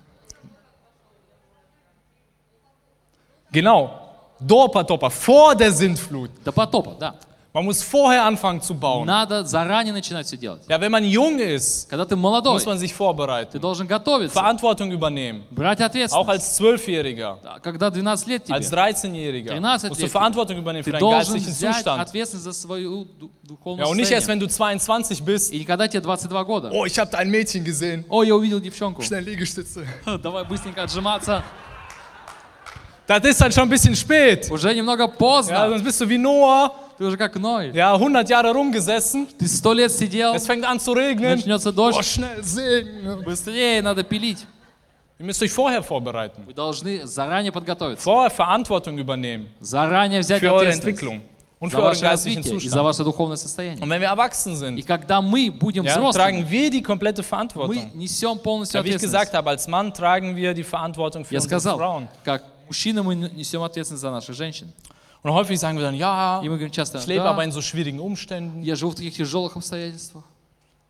Genau, 3.52 4.10
Dopa 4.40 4.84
Topa, 4.84 5.10
vor 5.10 5.56
der 5.56 5.72
Sintflut. 5.72 6.32
До 6.44 6.52
потопа, 6.52 6.96
да. 7.00 7.16
Man 7.57 7.67
muss 7.67 7.85
vorher 7.85 8.25
anfangen 8.25 8.61
zu 8.61 8.75
bauen. 8.75 9.07
Надо 9.07 9.45
заранее 9.45 9.93
начинать 9.93 10.27
все 10.27 10.37
делать. 10.37 10.63
Ja, 10.69 10.81
wenn 10.81 10.91
man 10.91 11.05
jung 11.05 11.39
ist, 11.39 11.89
Когда 11.89 12.05
ты 12.05 12.17
молодой, 12.17 12.55
muss 12.55 12.67
man 12.67 12.79
sich 12.79 12.91
ты 12.91 12.97
vorbereiten, 12.97 13.61
должен 13.61 13.87
готовиться, 13.87 14.35
Verantwortung 14.35 14.91
übernehmen. 14.91 15.45
брать 15.53 15.81
Auch 15.81 15.85
ответственность. 15.87 16.29
als 16.31 16.57
Zwölfjähriger, 16.57 17.39
Да, 17.45 17.61
Когда 17.61 17.93
12 17.93 18.27
лет 18.27 18.45
тебе, 18.47 18.57
als 18.57 18.73
13-Jähriger 18.73 19.61
13 19.61 19.89
musst 19.89 20.01
du 20.01 20.07
лет. 20.07 20.11
Verantwortung 20.11 20.59
übernehmen 20.59 20.83
für 20.83 20.91
ты 20.91 20.99
deinen 20.99 21.01
должен 21.03 21.35
geistlichen 21.35 21.53
взять 21.53 21.75
Zustand. 21.77 22.01
ответственность 22.03 22.45
за 22.45 22.53
свою 22.53 23.05
ду- 23.05 23.31
духовную 23.45 23.85
Ja, 23.87 23.89
und 23.89 23.99
nicht 23.99 24.11
erst, 24.11 24.27
состояние. 24.27 24.43
wenn 24.43 24.49
du 24.49 24.53
22 24.53 25.23
bist. 25.23 25.53
И 25.53 25.59
не 25.61 25.65
когда 25.65 25.87
тебе 25.87 26.03
22 26.03 26.45
года. 26.45 26.71
oh, 26.73 26.85
ich 26.87 26.99
habe 26.99 27.09
da 27.13 27.19
ein 27.19 27.31
Mädchen 27.31 27.63
gesehen. 27.63 28.05
О, 28.09 28.25
я 28.25 28.35
увидел 28.35 28.59
девчонку. 28.59 29.01
Schnell 29.03 29.23
Liegestütze. 29.23 29.87
Давай 30.21 30.45
быстренько 30.45 30.83
отжиматься. 30.83 31.45
Das 33.07 33.23
ist 33.25 33.41
dann 33.41 33.53
schon 33.53 33.65
ein 33.65 33.69
bisschen 33.71 33.95
spät. 33.95 34.51
Уже 34.51 34.75
немного 34.75 35.05
Ja, 35.05 35.09
поздно. 35.09 35.69
sonst 35.69 35.85
bist 35.85 36.01
du 36.01 36.09
wie 36.09 36.17
Noah, 36.19 36.73
Ты 36.99 37.05
уже 37.05 37.17
как 37.17 37.35
Ной. 37.37 37.73
ja, 37.75 37.93
100 37.99 38.29
Jahre 38.31 38.53
rumgesessen. 38.53 39.27
Ты 39.39 39.49
сто 39.49 39.73
лет 39.73 39.91
сидел, 39.93 40.35
Es 40.35 40.47
fängt 40.47 40.65
an 40.65 40.79
zu 40.79 40.93
regnen. 40.95 41.37
начнется 41.37 41.71
Oh, 41.71 41.73
дождь. 41.73 42.05
schnell 42.05 42.43
sägen. 42.43 43.23
Быстрее 43.25 43.83
надо 43.83 44.05
пилить. 44.05 44.47
Ihr 45.19 45.27
müsst 45.27 45.43
euch 45.43 45.51
vorher 45.53 45.83
vorbereiten. 45.83 46.45
Вы 46.47 46.55
должны 46.55 47.07
заранее 47.07 47.51
подготовиться. 47.53 48.05
Vorher 48.05 48.31
Verantwortung 48.31 48.99
übernehmen 48.99 49.49
Заранее 49.61 50.21
взять 50.21 50.41
für 50.41 50.53
eure 50.53 50.69
ответственность 50.69 51.03
Entwicklung. 51.03 51.21
und 51.61 51.71
за 51.71 51.77
für 51.79 51.83
euren 51.83 51.89
ваше 51.95 52.05
geistlichen 52.05 52.39
развитие 52.43 52.57
и 52.57 52.69
за 52.69 52.77
Zustand. 52.77 52.85
ваше 52.85 53.05
духовное 53.05 53.37
состояние. 53.37 53.81
Und 53.83 53.91
wenn 53.91 54.01
wir 54.01 54.09
erwachsen 54.09 54.53
И 54.53 54.57
sind, 54.57 54.87
когда 54.87 55.21
мы 55.23 55.51
будем 55.51 55.85
ja, 55.85 55.93
взрослыми, 55.97 56.13
tragen 56.43 56.51
wir 56.51 56.71
die 56.71 56.83
komplette 56.83 57.23
мы 57.23 57.29
Verantwortung. 57.29 57.91
несем 57.95 58.39
полностью 58.39 58.79
Ja, 58.79 58.85
wie 58.85 58.91
ich 58.91 58.95
ответственность. 58.97 59.03
gesagt 59.03 59.35
habe, 59.35 59.51
als 59.51 59.67
Mann 59.69 59.93
tragen 59.93 60.35
wir 60.37 60.53
die 60.55 60.65
Verantwortung 60.65 61.25
für 61.25 61.35
Я 61.35 61.41
unsere 61.41 61.61
сказал, 61.61 61.79
Frauen. 61.79 62.09
как 62.25 62.43
мужчины 62.69 63.03
мы 63.03 63.15
несем 63.15 63.63
ответственность 63.63 64.03
за 64.03 64.11
наших 64.11 64.35
женщин. 64.37 64.73
Und 65.23 65.33
häufig 65.33 65.59
sagen 65.59 65.79
wir 65.79 65.85
dann, 65.85 65.95
ja, 65.95 66.41
И 66.43 66.49
мы 66.49 66.57
говорим 66.57 66.71
часто, 66.71 66.99
ich 66.99 67.07
lebe 67.07 67.25
да, 67.25 67.31
aber 67.31 67.45
in 67.45 67.51
so 67.53 67.63
schwierigen 67.63 67.99
Umständen, 67.99 68.63
я 68.63 68.77
живу 68.77 68.91
в 68.91 68.95
таких 68.95 69.15
тяжелых 69.17 69.57
обстоятельствах, 69.57 70.25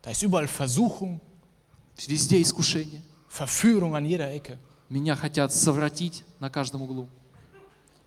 da 0.01 0.11
ist 0.11 0.21
überall 0.23 0.47
Versuchung, 0.47 1.21
везде 2.07 2.41
искушение. 2.41 3.01
Verführung 3.29 3.95
an 3.95 4.05
jeder 4.05 4.31
Ecke. 4.31 4.57
Меня 4.89 5.15
хотят 5.15 5.53
совратить 5.53 6.23
на 6.39 6.49
каждом 6.49 6.81
углу. 6.83 7.07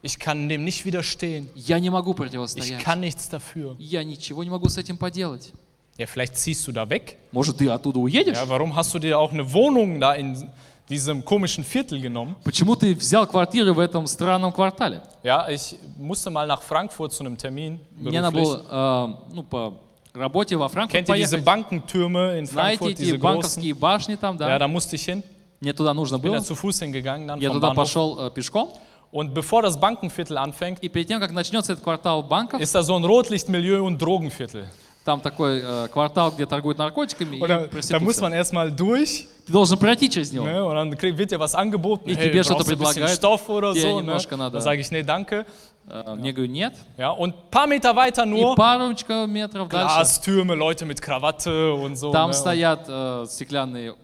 Ich 0.03 0.18
kann 0.18 0.49
dem 0.49 0.64
nicht 0.64 0.84
widerstehen. 0.84 1.49
Я 1.55 1.78
не 1.80 1.90
могу 1.90 2.12
Ich 2.12 2.16
противостоять. 2.18 2.82
kann 2.84 3.01
nichts 3.01 3.28
dafür. 3.28 3.74
Я 3.78 4.05
ничего 4.05 4.44
не 4.44 4.51
могу 4.51 4.68
с 4.68 4.78
этим 4.78 4.96
поделать. 4.96 5.53
Ja, 5.96 6.07
vielleicht 6.07 6.36
ziehst 6.36 6.66
du 6.68 6.72
da 6.72 6.88
weg. 6.88 7.16
Может, 7.32 7.57
ты 7.59 7.68
оттуда 7.68 7.99
уедешь? 7.99 8.36
Ja, 8.36 8.49
warum 8.49 8.76
hast 8.76 8.94
du 8.94 8.99
dir 9.01 9.18
auch 9.18 9.32
eine 9.32 9.53
Wohnung 9.53 9.99
da 9.99 10.14
in 10.14 10.49
diesem 10.89 11.23
komischen 11.23 11.63
Viertel 11.63 11.99
genommen? 12.01 12.36
Почему 12.43 12.75
ты 12.75 12.93
взял 12.95 13.25
квартиру 13.27 13.73
в 13.73 13.79
этом 13.79 14.05
странном 14.07 14.51
квартале? 14.51 15.01
Ja, 15.23 15.49
ich 15.49 15.75
musste 15.97 16.29
mal 16.29 16.45
nach 16.47 16.61
Frankfurt 16.61 17.13
zu 17.13 17.23
einem 17.23 17.38
Termin. 17.38 17.79
Мне 17.95 18.21
надо 18.21 18.38
было 18.38 19.17
э, 19.29 19.34
ну, 19.34 19.43
по 19.43 19.73
работе 20.13 20.55
во 20.57 20.67
Франкфурт 20.69 20.91
Kennt 21.07 21.09
ihr 21.09 21.15
diese. 21.15 21.38
Bankentürme 21.41 22.38
in 22.38 22.45
Знаете 22.45 22.79
Frankfurt, 22.79 22.91
эти 22.91 23.01
diese 23.03 23.17
großen? 23.17 23.21
банковские 23.21 23.73
башни 23.73 24.15
там, 24.15 24.36
Ja, 24.38 24.47
да? 24.47 24.59
da 24.59 24.67
musste 24.67 24.95
ich 24.95 25.05
hin. 25.05 25.23
Мне 25.61 25.73
туда 25.73 25.93
нужно 25.93 26.17
Bin 26.19 26.31
было. 26.31 26.38
da 26.39 26.43
zu 26.43 26.55
Fuß 26.55 26.79
hingegangen, 26.81 27.27
dann 27.27 27.39
Я 27.39 27.49
vom 27.49 27.57
туда 27.57 27.69
Bahnhof. 27.69 27.75
пошел 27.86 28.19
э, 28.19 28.29
пешком. 28.31 28.69
Und 29.11 29.34
bevor 29.34 29.61
das 29.61 29.79
Bankenviertel 29.79 30.38
anfängt, 30.39 30.79
И 30.84 30.89
перед 30.89 31.07
тем, 31.07 31.19
как 31.21 31.31
начнется 31.31 31.71
этот 31.73 31.84
квартал 31.84 32.23
банков, 32.23 32.59
ist 32.59 32.73
da 32.75 32.81
so 32.84 32.95
ein 32.95 33.05
Rotlichtmilieu 33.05 33.84
und 33.84 34.01
Drogenviertel. 34.01 34.67
Там 35.04 35.20
такой 35.20 35.62
э, 35.64 35.88
квартал, 35.91 36.32
где 36.32 36.45
торгуют 36.45 36.78
наркотиками 36.78 37.38
и 37.38 37.41
da 37.41 37.60
muss 37.60 37.70
проституцией. 37.70 38.22
man 38.22 38.34
erstmal 38.34 38.72
durch 38.72 39.28
Ты 39.45 39.51
должен 39.51 39.78
пройти 39.78 40.10
через 40.10 40.32
него. 40.32 40.45
ne, 40.45 40.64
und 40.64 40.76
dann 40.76 41.18
wird 41.18 41.32
dir 41.32 41.39
was 41.39 41.54
angeboten. 41.54 42.10
И 42.10 42.16
Hey, 42.16 42.30
тебе 42.30 42.43
что-то 42.43 42.64
предлагают. 42.64 43.12
Stoff 43.12 43.49
oder 43.49 43.74
Тебе 43.74 43.82
so. 43.82 43.95
Ne? 43.95 44.01
немножко 44.01 44.38
надо. 44.38 44.58
Da 44.58 44.62
sage 44.62 44.82
ich, 44.82 44.89
nee, 44.91 45.04
danke. 45.04 45.45
Э, 45.89 46.16
Мне 46.16 46.32
говорю, 46.32 46.49
нет. 46.49 46.74
Ja, 46.97 47.12
und 47.12 47.36
ein 47.36 47.49
paar 47.51 47.68
Meter 47.68 47.93
weiter 47.95 48.24
И 48.24 48.30
nur 48.30 48.56
парочка 48.56 49.26
метров 49.28 49.68
дальше, 49.68 49.95
Glastürme, 49.95 50.56
Leute 50.56 50.86
mit 50.86 51.01
Krawatte 51.01 51.74
und 51.74 51.97
so. 51.97 52.12
там 52.12 52.30
ne? 52.30 52.34
стоят 52.34 52.86
э, 52.88 53.26
стеклянные 53.28 53.95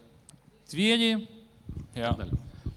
двери. 0.69 1.27
Ja, 1.95 2.17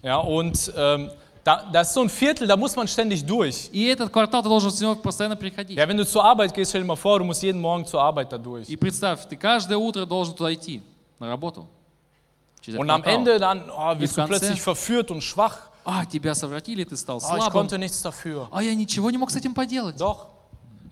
ja 0.02 0.18
und 0.18 0.72
ähm, 0.76 1.10
da, 1.44 1.68
das 1.72 1.88
ist 1.88 1.94
so 1.94 2.02
ein 2.02 2.08
Viertel, 2.08 2.46
da 2.46 2.56
muss 2.56 2.76
man 2.76 2.86
ständig 2.86 3.24
durch. 3.24 3.68
И 3.72 3.86
этот 3.86 4.12
квартал 4.12 4.42
ты 4.42 4.48
должен 4.48 4.70
с 4.70 4.80
него 4.80 4.94
постоянно 4.94 5.36
приходить. 5.36 5.76
Ja, 5.76 5.88
wenn 5.88 5.96
du 5.96 6.06
zur 6.06 6.24
Arbeit 6.24 6.54
gehst, 6.54 6.70
stell 6.70 6.82
dir 6.82 6.86
mal 6.86 6.96
vor, 6.96 7.18
du 7.18 7.24
musst 7.24 7.42
jeden 7.42 7.60
Morgen 7.60 7.84
zur 7.84 8.00
Arbeit 8.00 8.32
da 8.32 8.38
durch. 8.38 8.68
И 8.68 8.76
представь, 8.76 9.26
ты 9.28 9.36
каждое 9.36 9.76
утро 9.76 10.06
должен 10.06 10.34
туда 10.34 10.52
идти, 10.54 10.82
на 11.18 11.28
работу. 11.28 11.66
Через 12.60 12.78
Und 12.78 12.90
am. 12.90 13.02
Ende 13.02 13.38
dann 13.40 13.68
oh, 13.70 13.98
wirst 13.98 14.16
du 14.16 14.24
plötzlich 14.24 14.60
verführt 14.60 15.10
und 15.10 15.20
schwach. 15.22 15.68
А, 15.84 16.06
тебя 16.06 16.32
совратили, 16.36 16.84
ты 16.84 16.96
стал 16.96 17.16
Oh, 17.16 17.18
ich 17.18 17.26
слабым. 17.26 17.52
konnte 17.52 17.76
nichts 17.76 18.00
dafür. 18.02 18.46
А 18.52 18.62
я 18.62 18.72
ничего 18.72 19.10
не 19.10 19.18
мог 19.18 19.32
с 19.32 19.36
этим 19.36 19.52
поделать. 19.52 19.96
Doch, 19.96 20.26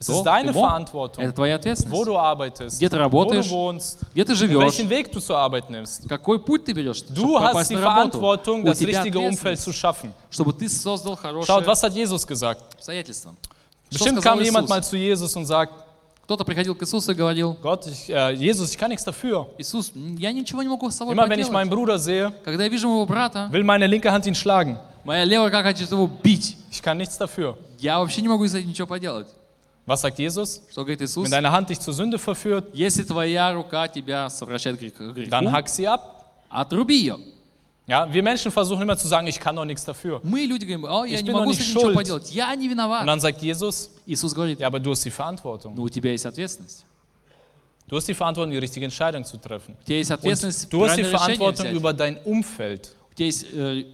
es 0.01 0.07
Doch, 0.07 0.17
ist 0.17 0.25
deine 0.27 0.53
ты. 0.53 0.59
Verantwortung, 0.59 1.23
Это 1.23 1.33
твоя 1.35 1.55
wo 1.57 1.59
ответственность. 1.61 2.05
du 2.07 2.17
arbeitest, 2.17 2.79
Где 2.79 2.89
ты 2.89 2.97
wo 2.97 2.99
du 2.99 3.03
работаешь, 3.03 3.51
wohnst, 3.51 3.99
где 4.15 4.25
ты 4.25 4.35
живешь, 4.35 4.59
welchen 4.63 4.89
Weg 4.89 5.13
du 5.13 5.21
zur 5.21 5.37
Arbeit 5.37 5.69
nimmst. 5.71 6.09
какой 6.09 6.39
путь 6.41 6.65
ты 6.65 6.73
берешь, 6.73 7.03
Du 7.03 7.15
чтобы 7.37 7.41
hast 7.41 7.53
попасть 7.53 7.71
die 7.71 7.77
на 7.77 7.83
работу. 7.83 8.19
Verantwortung, 8.19 8.63
У 8.63 8.67
das 8.67 8.79
тебя 8.79 9.03
richtige 9.03 9.19
Umfeld 9.19 9.59
ответственность, 9.59 9.63
zu 9.65 9.73
schaffen. 9.73 10.13
чтобы 10.31 10.53
ты 10.55 10.69
создал 10.71 11.15
Schaut, 11.15 11.21
хорошее 11.47 11.59
was 11.67 11.83
hat 11.83 11.93
Jesus 11.95 12.27
gesagt? 12.27 12.63
обстоятельства. 12.75 13.35
Что 13.91 13.99
Bestimmt 14.05 14.21
сказал 14.21 14.39
kam 14.39 14.43
jemand 14.45 14.65
Иисус? 14.65 14.71
mal 14.71 14.83
zu 14.85 14.97
Jesus 14.97 15.37
und 15.37 15.45
sagt, 15.47 15.73
Кто-то 16.25 16.45
приходил 16.45 16.77
к 16.77 16.83
Иисусу 16.85 17.11
и 17.11 17.15
говорил, 17.17 17.57
Gott, 17.61 17.87
ich, 17.89 18.09
äh, 18.09 18.33
Jesus, 18.35 18.71
ich 18.71 18.79
kann 18.79 18.89
nichts 18.93 19.05
dafür. 19.05 19.49
Иисус, 19.59 19.91
я 19.95 20.31
ничего 20.33 20.63
не 20.63 20.69
могу 20.69 20.89
с 20.89 20.95
собой 20.97 21.13
Immer 21.15 21.29
wenn 21.29 21.41
ich 21.41 21.49
поделать. 21.49 21.53
meinen 21.53 21.69
Bruder 21.71 21.99
sehe, 21.99 22.33
Когда 22.45 22.63
я 22.63 22.69
вижу 22.71 22.89
моего 22.89 23.05
брата, 23.05 23.51
will 23.53 23.65
meine 23.65 23.87
linke 23.89 24.11
Hand 24.13 24.27
ihn 24.27 24.35
schlagen. 24.37 24.79
моя 25.05 25.25
левая 25.25 25.51
как 25.51 25.67
хочет 25.67 25.91
его 25.91 26.07
бить. 26.07 26.57
Ich 26.71 26.81
kann 26.83 26.97
nichts 26.99 27.19
dafür. 27.19 27.57
Я 27.81 27.99
вообще 27.99 28.23
не 28.23 28.29
могу 28.29 28.47
с 28.47 28.55
этим 28.55 28.69
ничего 28.69 28.87
поделать. 28.87 29.27
Was 29.86 30.02
sagt 30.02 30.18
Jesus? 30.18 30.62
Что 30.72 30.82
говорит 30.82 31.02
Иисус? 31.02 31.26
Wenn 31.26 31.32
deine 31.32 31.52
Hand 31.52 31.70
dich 31.70 31.80
zur 31.80 31.94
Sünde 31.94 32.18
verführt, 32.18 32.70
Если 32.74 33.04
твоя 33.04 33.54
рука 33.54 33.88
тебя 33.88 34.30
совращает 34.30 34.78
к 34.78 34.82
грех- 34.82 34.94
к 34.96 35.14
греху, 35.14 35.30
dann 35.30 35.52
hack 35.52 35.68
sie 35.70 35.86
ab. 35.88 36.26
отруби 36.50 36.98
ее. 36.98 37.18
Ja, 37.88 38.12
wir 38.12 38.24
Menschen 38.24 38.52
versuchen 38.52 38.82
immer 38.82 38.98
zu 38.98 39.08
sagen, 39.08 39.28
ich 39.28 39.40
kann 39.40 39.56
doch 39.56 39.64
nichts 39.64 39.86
dafür. 39.86 40.20
Мы, 40.24 40.40
люди, 40.46 40.66
говорим, 40.66 40.86
о, 40.86 41.06
я 41.06 41.18
Ich 41.18 41.22
не 41.22 41.28
bin 41.30 41.34
doch 41.34 41.42
могу 41.42 41.54
с 41.54 41.60
nicht 41.60 41.70
этим 41.70 41.76
ничего 41.78 41.82
schuld. 41.92 41.96
поделать, 41.98 42.32
я 42.32 42.56
не 42.56 42.66
Und 42.68 42.72
виноват. 42.72 43.06
dann 43.08 43.20
sagt 43.20 43.42
Jesus, 43.44 43.92
Иисус 44.08 44.34
говорит, 44.34 44.60
ja, 44.60 44.66
aber 44.68 44.80
du 44.80 44.90
hast 44.90 45.06
die 45.06 45.12
Verantwortung. 45.12 45.76
ну 45.76 45.84
у 45.84 45.90
тебя 45.90 46.10
есть 46.12 46.26
ответственность. 46.26 46.84
Du 47.88 47.96
hast 47.98 48.08
die 48.08 48.16
Verantwortung, 48.16 48.50
die 48.54 48.58
richtige 48.58 48.86
Entscheidung 48.86 49.24
zu 49.24 49.38
treffen. 49.38 49.76
У 49.80 49.86
тебя 49.86 49.98
есть 49.98 50.10
ответственность 50.10 50.64
Und 50.64 50.74
du 50.74 50.84
hast 50.84 50.98
die 50.98 51.04
правильное 51.04 51.12
решение 51.12 51.38
Verantwortung 51.38 51.66
взять. 51.68 51.76
über 51.76 51.94
dein 51.94 52.18
Umfeld. 52.26 52.90
У 53.12 53.14
тебя 53.14 53.26
есть 53.28 53.46
э, 53.54 53.86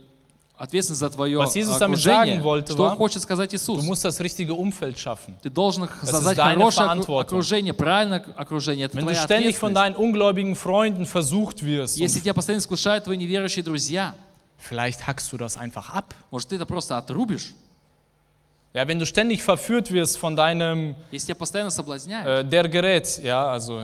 Ответственность 0.57 1.01
за 1.01 1.11
твое 1.11 1.39
Was 1.39 1.55
Jesus 1.55 1.79
damit 1.79 1.99
окружение. 1.99 2.43
wollte, 2.43 2.73
Что 2.73 2.87
war, 2.87 2.97
хочет 2.97 3.23
сказать 3.23 3.53
Du 3.53 3.57
Иисус? 3.57 3.83
musst 3.85 4.05
das 4.05 4.21
richtige 4.21 4.55
Umfeld 4.55 4.99
schaffen. 4.99 5.35
Ты 5.43 5.51
должен 5.51 5.89
создать 6.03 6.39
хорошее 6.39 6.89
окружение, 7.21 7.75
правильное 7.75 8.25
окружение. 8.37 8.87
Это 8.87 8.97
Wenn 8.97 9.05
du 9.05 9.13
твоя 9.13 9.23
ständig 9.25 9.59
von 9.59 9.75
deinen 9.75 9.95
ungläubigen 9.97 10.55
Freunden 10.57 11.05
versucht 11.07 11.63
wirst, 11.63 11.97
Если 11.99 12.21
тебя 12.21 12.35
постоянно 12.35 12.61
искушают 12.61 13.05
твои 13.05 13.17
неверующие 13.17 13.63
друзья, 13.65 14.15
vielleicht 14.59 15.07
hackst 15.07 15.31
du 15.33 15.37
das 15.37 15.57
einfach 15.59 15.91
ab. 15.95 16.15
может, 16.31 16.49
ты 16.49 16.57
это 16.57 16.65
просто 16.67 16.97
отрубишь? 16.97 17.55
Ja, 18.76 18.88
wenn 18.88 19.00
du 19.00 19.06
ständig 19.06 19.44
verführt 19.44 19.92
wirst 19.92 20.18
von 20.18 20.36
deinem 20.36 20.96
Если 21.12 21.28
тебя 21.28 21.36
постоянно 21.36 21.72
соблазняют, 21.72 22.26
äh, 22.26 22.44
der 22.50 22.70
Gerät, 22.70 23.20
ja, 23.22 23.52
also 23.52 23.84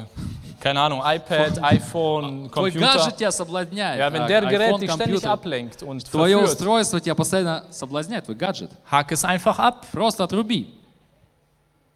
keine 0.61 0.79
Ahnung, 0.81 1.01
iPad, 1.03 1.61
iPhone, 1.61 2.49
твой 2.49 2.71
Computer. 2.71 2.93
гаджет 2.95 3.17
тебя 3.17 3.31
соблазняет, 3.31 3.99
Ja, 3.99 4.11
wenn 4.13 4.21
а, 4.23 4.27
der 4.27 4.41
Gerät 4.45 4.69
iPhone, 4.69 4.79
dich 4.81 4.91
ständig 4.91 5.21
компьютер. 5.21 5.31
ablenkt 5.31 5.83
und 5.83 6.05
Твое 6.09 6.37
verführt, 6.37 6.51
устройство 6.51 6.99
тебя 7.01 7.15
постоянно 7.15 7.65
соблазняет, 7.69 8.25
твой 8.25 8.35
гаджет. 8.37 8.71
hack 8.89 9.11
es 9.11 9.25
einfach 9.25 9.59
ab. 9.59 9.85
Просто 9.91 10.23
отруби. 10.23 10.73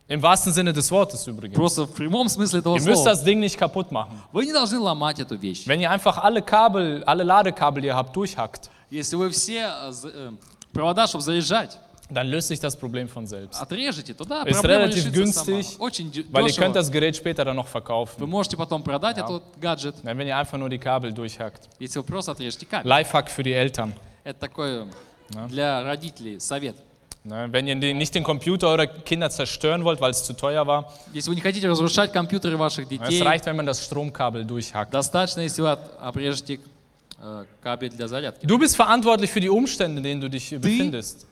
Im 0.10 0.22
wahrsten 0.22 0.52
Sinne 0.52 0.74
des 0.74 0.92
Wortes 0.92 1.26
übrigens. 1.28 1.56
Просто 1.56 1.86
в 1.86 1.94
прямом 1.94 2.28
смысле 2.28 2.60
этого 2.60 2.76
Ihr 2.76 2.82
müsst 2.84 3.04
слова. 3.04 3.12
das 3.14 3.24
Ding 3.24 3.40
nicht 3.40 3.58
kaputt 3.58 3.92
machen. 3.92 4.22
Вы 4.34 4.46
не 4.46 4.52
должны 4.52 4.78
ломать 4.80 5.20
эту 5.22 5.36
вещь. 5.38 5.66
Wenn 5.66 5.80
ihr 5.80 5.90
einfach 5.90 6.18
alle 6.18 6.42
Kabel, 6.42 7.02
alle 7.06 7.24
Ladekabel, 7.24 7.82
die 7.82 7.88
ihr 7.88 7.96
habt, 7.96 8.14
durchhackt, 8.14 8.70
Если 8.90 9.16
вы 9.16 9.30
все 9.30 9.70
э, 9.88 9.92
за- 9.94 10.10
э, 10.10 10.32
провода, 10.74 11.08
чтобы 11.08 11.24
заряжать, 11.24 11.80
dann 12.10 12.28
löst 12.28 12.50
sich 12.50 12.60
das 12.60 12.76
Problem 12.76 13.08
von 13.08 13.26
selbst. 13.26 13.62
отрежете, 13.62 14.14
то 14.14 14.26
да, 14.26 14.44
Ist 14.44 14.60
проблема 14.60 14.84
relativ 14.84 15.06
решится 15.06 15.46
сама. 15.46 15.58
günstig, 15.58 15.80
Очень 15.80 16.12
дё- 16.12 16.26
Weil 16.32 16.44
ihr 16.44 16.48
дешево. 16.50 16.64
könnt 16.66 16.76
das 16.76 16.92
Gerät 16.92 17.16
später 17.16 17.46
dann 17.46 17.56
noch 17.56 17.68
Вы 17.68 17.72
verkaufen. 17.72 18.26
можете 18.28 18.58
потом 18.58 18.84
продать 18.84 19.18
этот 19.18 19.44
гаджет, 19.62 19.96
Ja, 20.04 20.18
wenn 20.18 20.28
ihr 20.28 20.36
einfach 20.38 20.58
nur 20.58 20.70
die 20.70 20.78
Kabel 20.80 21.14
durchhackt. 21.14 21.70
если 21.80 22.00
вы 22.00 22.04
просто 22.04 22.32
отрежете 22.34 22.66
кабель. 22.66 22.88
Lifehack 22.90 23.30
für 23.30 23.44
die 23.44 23.54
Eltern. 23.54 23.94
Это 24.26 24.40
такой 24.40 24.84
э, 25.34 25.48
для 25.48 25.84
родителей 25.84 26.40
совет. 26.40 26.76
Ne, 27.24 27.48
wenn 27.52 27.68
ihr 27.68 27.76
den, 27.76 27.98
nicht 28.00 28.14
den 28.16 28.24
Computer 28.24 28.68
eurer 28.70 28.88
Kinder 28.88 29.30
zerstören 29.30 29.84
wollt, 29.86 30.02
weil 30.02 30.10
es 30.12 30.24
zu 30.26 30.34
teuer 30.34 30.66
war, 30.66 30.92
Если 31.14 31.30
вы 31.30 31.36
не 31.36 31.42
хотите 31.42 31.70
разрушать 31.70 32.12
компьютеры 32.12 32.58
ваших 32.58 32.86
es 32.86 32.90
детей, 32.90 33.22
reicht, 33.22 33.46
wenn 33.46 33.56
man 33.56 33.68
das 33.68 33.86
Stromkabel 33.86 34.44
durchhackt. 34.44 34.92
достаточно, 34.92 35.42
если 35.42 35.62
вы 35.62 35.70
от- 35.72 35.98
обрежете 36.02 36.60
э, 37.22 37.46
кабель 37.62 37.92
для 37.92 38.08
зарядки. 38.08 38.44
Du 38.46 38.58
bist 38.58 38.76
verantwortlich 38.76 39.30
für 39.32 39.40
die 39.40 39.50
Umstände, 39.50 40.00
in 40.00 40.04
denen 40.04 40.20
du 40.22 40.30
dich 40.30 40.50
befindest. 40.60 41.28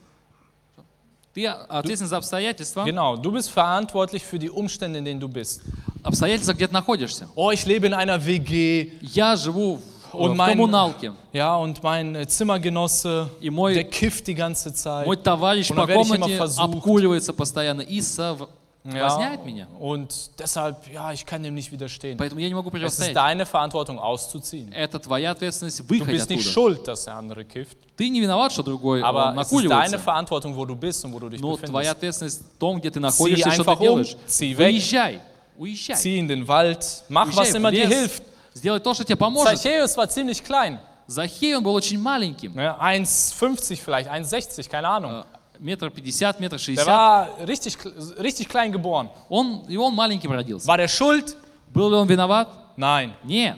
Ты 1.34 1.46
ответственен 1.46 2.08
за 2.08 2.16
обстоятельства, 2.16 2.84
Genau, 2.84 3.16
du 3.16 3.30
bist 3.30 3.50
verantwortlich 3.50 4.24
für 4.24 4.38
die 4.38 4.50
Umstände, 4.50 4.98
in 4.98 5.04
denen 5.04 5.20
du 5.20 5.28
bist. 5.28 5.62
обстоятельства, 6.02 6.54
где 6.54 6.66
ты 6.66 6.72
находишься. 6.72 7.28
Oh, 7.36 7.50
ich 7.52 7.64
lebe 7.66 7.86
in 7.86 7.94
einer 7.94 8.24
WG 8.24 8.92
Я 9.00 9.36
живу 9.36 9.78
в, 10.10 10.14
Und 10.14 10.32
в 10.32 10.34
mein- 10.36 10.50
коммуналке, 10.58 11.12
ja, 11.32 11.54
und 11.56 11.82
mein 11.84 12.16
äh, 12.16 12.26
Zimmergenosse, 12.26 13.30
и 13.40 13.48
мой, 13.48 13.74
der 13.74 13.84
kifft 13.84 14.26
die 14.26 14.34
ganze 14.34 14.74
Zeit. 14.74 15.06
мой 15.06 15.16
товарищ 15.16 15.70
Und 15.70 15.76
по 15.76 15.86
dann 15.86 15.88
werde 15.88 16.02
ich 16.02 16.08
immer 16.08 16.18
комнате 16.26 16.36
versucht. 16.36 16.64
обкуривается 16.64 17.32
постоянно 17.32 17.82
и 17.82 18.00
соблазняет 18.00 18.48
Ja, 18.84 19.36
меня. 19.44 19.66
und 19.78 20.30
deshalb, 20.38 20.88
ja, 20.90 21.12
ich 21.12 21.26
kann 21.26 21.42
dem 21.42 21.54
nicht 21.54 21.70
widerstehen. 21.70 22.16
Поэтому 22.16 22.40
я 22.40 22.48
не 22.48 22.54
могу 22.54 22.70
Es 22.70 22.74
ist 22.74 22.80
противостоять. 22.80 23.14
deine 23.14 23.44
Verantwortung 23.44 23.98
auszuziehen. 23.98 24.72
Это 24.72 24.98
твоя 24.98 25.32
ответственность 25.32 25.80
Du 25.80 25.88
выходить 25.98 26.22
bist 26.22 26.30
nicht 26.30 26.40
оттуда. 26.40 26.50
schuld, 26.52 26.88
dass 26.88 27.04
der 27.04 27.14
andere 27.16 27.44
kifft, 27.44 27.76
Ты 27.98 28.08
не 28.08 28.22
виноват, 28.22 28.52
что 28.52 28.62
другой 28.62 29.00
э, 29.00 29.04
aber 29.04 29.34
es 29.38 29.52
ist 29.52 29.52
deine 29.52 29.66
накуривается. 29.68 29.98
Verantwortung, 29.98 30.56
wo 30.56 30.64
du 30.64 30.74
bist 30.74 31.04
und 31.04 31.12
wo 31.12 31.18
du 31.18 31.28
dich 31.28 31.42
Но 31.42 31.58
твоя 31.58 31.90
befindest. 31.92 31.96
ответственность 31.98 32.40
в 32.54 32.58
том, 32.58 32.80
где 32.80 32.90
ты 32.90 33.00
находишься, 33.00 33.50
и 33.50 33.52
что 33.52 33.62
einfach 33.64 33.76
ты 33.78 33.84
um, 33.84 33.86
делаешь. 33.86 34.16
zieh 34.26 34.56
weg. 34.56 34.72
Уезжай. 34.72 35.20
Уезжай. 35.58 35.96
Zieh 35.96 36.18
in 36.18 36.26
den 36.26 36.48
Wald, 36.48 36.82
mach, 37.10 37.26
Уезжай 37.26 37.36
was 37.48 37.52
в 37.52 37.56
immer 37.56 37.70
dir 37.70 37.86
лес. 37.86 37.98
hilft. 37.98 38.22
Сделай 38.54 38.80
то, 38.80 38.94
что 38.94 39.04
тебе 39.04 39.16
поможет. 39.16 39.58
Zachäus 39.58 39.94
war 39.98 40.08
ziemlich 40.08 40.42
klein. 40.42 40.78
Захей, 41.06 41.54
он 41.54 41.62
был 41.62 41.74
очень 41.74 41.98
маленьким. 42.00 42.54
Ne? 42.54 42.74
1,50 42.80 43.76
vielleicht, 43.76 44.08
1,60, 44.08 44.68
keine 44.70 44.88
Ahnung. 44.88 45.24
Э, 45.54 45.56
Метр 45.58 45.90
пятьдесят, 45.90 46.40
метр 46.40 46.56
Der 46.56 46.58
шестьдесят. 46.58 46.86
war 46.86 47.28
richtig, 47.46 47.76
richtig 48.18 48.48
klein 48.48 48.72
geboren. 48.72 49.10
Он, 49.28 49.64
и 49.68 49.76
он 49.76 49.94
маленьким 49.94 50.32
родился. 50.32 50.66
War 50.66 50.78
der 50.78 50.88
schuld? 50.88 51.36
Был 51.68 51.90
ли 51.90 51.96
он 51.96 52.08
виноват? 52.08 52.48
Nein. 52.76 53.12
Нет. 53.24 53.56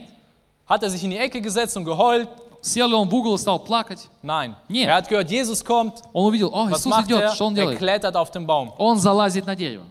Hat 0.67 0.83
er 0.83 0.89
sich 0.89 1.03
in 1.03 1.11
die 1.11 1.17
Ecke 1.17 1.41
gesetzt 1.41 1.75
und 1.77 1.85
geheult? 1.85 2.27
Сел 2.61 2.87
ли 2.87 2.93
он 2.93 3.09
в 3.09 3.13
угол 3.13 3.35
и 3.35 3.37
стал 3.37 3.59
плакать? 3.59 4.07
Nein. 4.21 4.55
Нет. 4.69 4.87
Er 4.87 4.95
hat 4.95 5.09
gehört, 5.09 5.29
Jesus 5.29 5.63
kommt. 5.65 6.01
Он 6.13 6.25
увидел, 6.27 6.49
о, 6.53 6.69
Was 6.69 6.79
Иисус 6.79 6.85
macht 6.93 7.05
идет, 7.07 7.21
er? 7.23 7.35
что 7.35 7.45
он 7.47 7.53
Er 7.53 7.63
делает? 7.65 7.77
klettert 7.79 8.15
auf 8.15 8.31
den 8.31 8.45
Baum. 8.47 8.71
Он 8.77 8.97
залазит 8.99 9.45
на 9.45 9.55
дерево. 9.55 9.83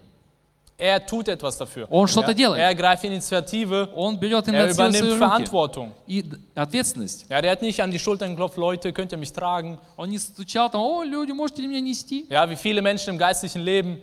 Er 0.79 1.07
tut 1.07 1.29
etwas 1.29 1.57
dafür. 1.59 1.87
Он 1.91 2.09
что-то 2.09 2.35
делает. 2.35 2.61
Er 2.61 2.67
ergreift 2.71 3.05
Initiative. 3.05 3.89
Он 3.95 4.19
берет 4.19 4.49
Er 4.49 4.51
инициативу 4.51 4.73
в 4.73 4.75
свои 4.75 4.89
übernimmt 4.89 5.13
руки. 5.13 5.19
Verantwortung. 5.19 5.93
И 6.09 6.25
ответственность. 6.57 7.27
Ja, 7.29 7.41
der 7.41 7.53
hat 7.53 7.63
nicht 7.63 7.81
an 7.81 7.91
die 7.93 8.01
Schultern 8.01 8.31
geklopft, 8.31 8.57
Leute, 8.57 8.93
könnt 8.93 9.13
ihr 9.13 9.19
mich 9.19 9.33
tragen? 9.33 9.79
Он 9.97 10.09
не 10.09 10.19
стучал 10.19 10.71
там, 10.71 10.81
о, 10.81 11.05
люди, 11.05 11.31
можете 11.33 11.63
ли 11.63 11.69
меня 11.69 11.81
нести? 11.81 12.27
Ja, 12.29 12.49
wie 12.51 12.57
viele 12.57 12.83
Menschen 12.83 13.11
im 13.11 13.19
geistlichen 13.19 13.63
Leben, 13.63 13.99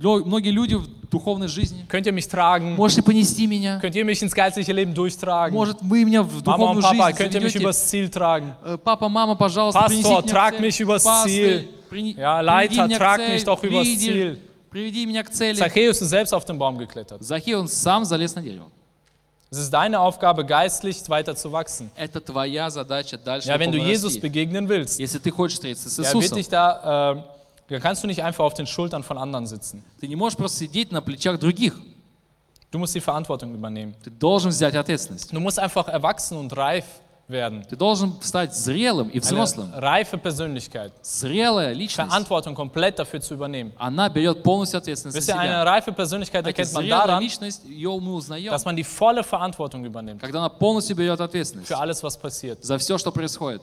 Лё- 0.00 0.24
Многие 0.24 0.50
люди 0.52 0.76
в 0.76 0.86
духовной 1.10 1.48
жизни. 1.48 1.84
könnt 1.88 2.06
ihr 2.06 2.12
mich 2.12 2.28
tragen? 2.28 2.76
Можете 2.76 3.02
понести 3.02 3.46
меня? 3.48 3.80
Könnt 3.82 3.96
ihr 3.96 4.04
mich 4.04 4.22
ins 4.22 4.32
geistliche 4.32 4.72
Leben 4.72 4.94
durchtragen? 4.94 5.52
Может, 5.52 5.78
вы 5.82 6.04
меня 6.04 6.22
в 6.22 6.42
Mama 6.44 6.70
und 6.70 6.76
духовную 6.76 6.82
Papa, 6.82 7.06
жизнь 7.08 7.18
könnt 7.18 7.34
ihr 7.34 7.40
mich 7.42 7.52
заведете? 7.52 7.58
übers 7.64 7.88
Ziel 7.88 8.08
tragen? 8.08 8.54
Э, 8.64 8.78
Папа, 8.78 9.08
мама, 9.08 9.34
пожалуйста, 9.34 9.80
Pastor, 9.80 9.88
принесите 9.88 10.10
меня 10.22 10.22
trag 10.32 10.50
к 10.52 10.56
цели. 10.56 10.68
mich 10.68 10.80
übers 10.80 11.04
Пастырь, 11.04 11.58
Ziel. 11.58 11.68
прини- 11.90 12.14
Ja, 12.16 12.38
приведи 12.38 12.76
Leiter, 12.78 12.86
меня 12.86 12.96
к 12.96 13.00
trag 13.02 13.16
цели. 13.18 13.34
mich 13.34 13.44
doch 13.44 13.62
übers 13.64 13.82
Лидер, 13.82 14.12
Ziel. 14.14 14.38
Приведи 14.72 15.06
меня 15.06 15.24
к 15.24 15.30
цели. 15.30 15.58
Zachäus 15.58 16.00
ist 16.02 16.10
selbst 16.10 16.32
auf 16.34 16.44
den 16.44 16.58
Baum 16.58 16.76
geklettert. 16.78 17.22
Захей, 17.22 17.54
он 17.54 17.68
сам 17.68 18.04
залез 18.04 18.34
на 18.34 18.42
дерево. 18.42 18.70
Es 19.50 19.56
ist 19.56 19.70
deine 19.72 19.98
Aufgabe, 20.00 20.44
geistlich 20.44 21.08
weiter 21.08 21.34
zu 21.34 21.50
wachsen. 21.52 21.90
Это 21.96 22.20
твоя 22.20 22.68
задача 22.68 23.16
дальше 23.16 23.48
Ja, 23.48 23.58
wenn 23.58 23.72
du 23.72 23.78
духовно 23.78 23.90
Jesus 23.90 24.12
расти. 24.14 24.20
begegnen 24.20 24.68
willst, 24.68 24.98
Если 24.98 25.18
ты 25.18 25.30
хочешь 25.30 25.54
встретиться 25.54 25.88
с 25.88 25.96
ja, 25.96 26.04
wird 26.04 26.14
Иисусом, 26.16 26.36
dich 26.36 26.48
da, 26.50 27.12
äh, 27.12 27.22
da 27.70 27.80
kannst 27.80 28.02
du 28.02 28.06
nicht 28.08 28.22
einfach 28.22 28.44
auf 28.44 28.52
den 28.52 28.66
Schultern 28.66 29.02
von 29.02 29.16
anderen 29.16 29.46
sitzen. 29.46 29.82
ты 30.00 30.06
не 30.06 30.16
можешь 30.16 30.36
просто 30.36 30.58
сидеть 30.58 30.92
на 30.92 31.00
плечах 31.00 31.38
других. 31.38 31.74
Du 32.70 32.78
musst 32.78 32.94
die 32.94 33.00
Verantwortung 33.00 33.54
übernehmen. 33.54 33.94
Ты 34.04 34.10
должен 34.10 34.50
взять 34.50 34.74
ответственность. 34.74 35.32
Du 35.32 35.40
musst 35.40 35.58
einfach 35.58 35.88
erwachsen 35.88 36.36
und 36.36 36.54
reif 36.54 36.84
werden. 37.33 37.63
Ты 37.67 37.75
должен 37.75 38.13
стать 38.21 38.55
зрелым 38.55 39.09
и 39.09 39.19
взрослым. 39.19 39.73
Eine 39.73 39.81
reife 39.81 40.17
Persönlichkeit. 40.17 40.93
Зрелая 41.01 41.73
личность, 41.73 42.09
Verantwortung 42.09 42.55
komplett 42.55 42.97
dafür 42.99 43.19
zu 43.19 43.33
übernehmen. 43.33 43.73
она 43.77 44.07
берет 44.07 44.41
полностью 44.43 44.77
ответственность 44.77 45.17
Wisst 45.17 45.27
ihr, 45.27 45.37
eine 45.37 45.65
reife 45.65 45.91
Persönlichkeit 45.91 46.45
erkennt 46.47 46.71
man 46.71 46.87
daran, 46.87 47.21
личность, 47.21 47.65
ее 47.65 47.99
мы 47.99 48.13
узнаем, 48.13 48.49
dass 48.51 48.63
man 48.63 48.77
die 48.77 48.85
volle 48.85 49.23
Verantwortung 49.23 49.83
übernimmt 49.83 50.21
когда 50.21 50.39
она 50.39 50.47
полностью 50.49 50.95
берет 50.95 51.19
ответственность 51.19 51.67
für 51.67 51.77
alles, 51.77 52.01
was 52.01 52.15
passiert. 52.17 52.63
за 52.63 52.77
все, 52.77 52.97
что 52.97 53.11
происходит. 53.11 53.61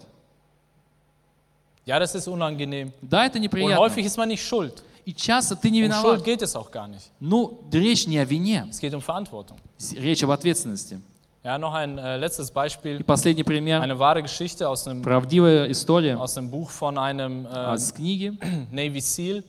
Ja, 1.87 1.99
das 1.99 2.15
ist 2.15 2.29
unangenehm. 2.29 2.93
Да, 3.01 3.25
это 3.27 3.39
Und 3.39 3.43
неприятно. 3.43 3.79
häufig 3.79 4.05
ist 4.05 4.17
man 4.19 4.29
nicht 4.29 4.43
schuld. 4.47 4.83
И 5.07 5.15
часто 5.15 5.57
ты 5.57 5.71
не 5.71 5.83
Um 5.83 5.91
Schuld 5.93 6.03
виноват. 6.21 6.25
geht 6.25 6.43
es 6.43 6.55
auch 6.55 6.71
gar 6.71 6.87
nicht. 6.87 7.11
Ну, 7.21 7.61
речь 7.73 8.07
не 8.07 8.19
о 8.19 8.25
вине, 8.25 8.67
Es 8.71 8.79
geht 8.79 8.93
um 8.95 9.01
Verantwortung. 9.01 9.57
речь 9.97 10.23
об 10.23 10.31
ответственности. 10.31 11.01
Ja, 11.44 11.60
noch 11.60 11.74
ein 11.76 11.98
äh, 12.00 12.18
letztes 12.18 12.50
И 12.50 12.54
Beispiel. 12.54 13.04
последний 13.04 13.44
пример. 13.44 13.80
Eine 13.82 14.00
wahre 14.00 14.24
Geschichte 14.24 14.68
aus 14.68 14.88
einem, 14.88 15.02
Правдивая 15.04 15.68
история 15.70 16.16
aus 16.18 16.38
einem 16.38 16.50
Buch 16.50 16.72
von 16.72 16.98
einem 16.98 17.46
äh, 17.46 17.78
с 17.78 17.94
книги 17.94 18.34
Navy 18.72 19.00
SEAL. 19.00 19.44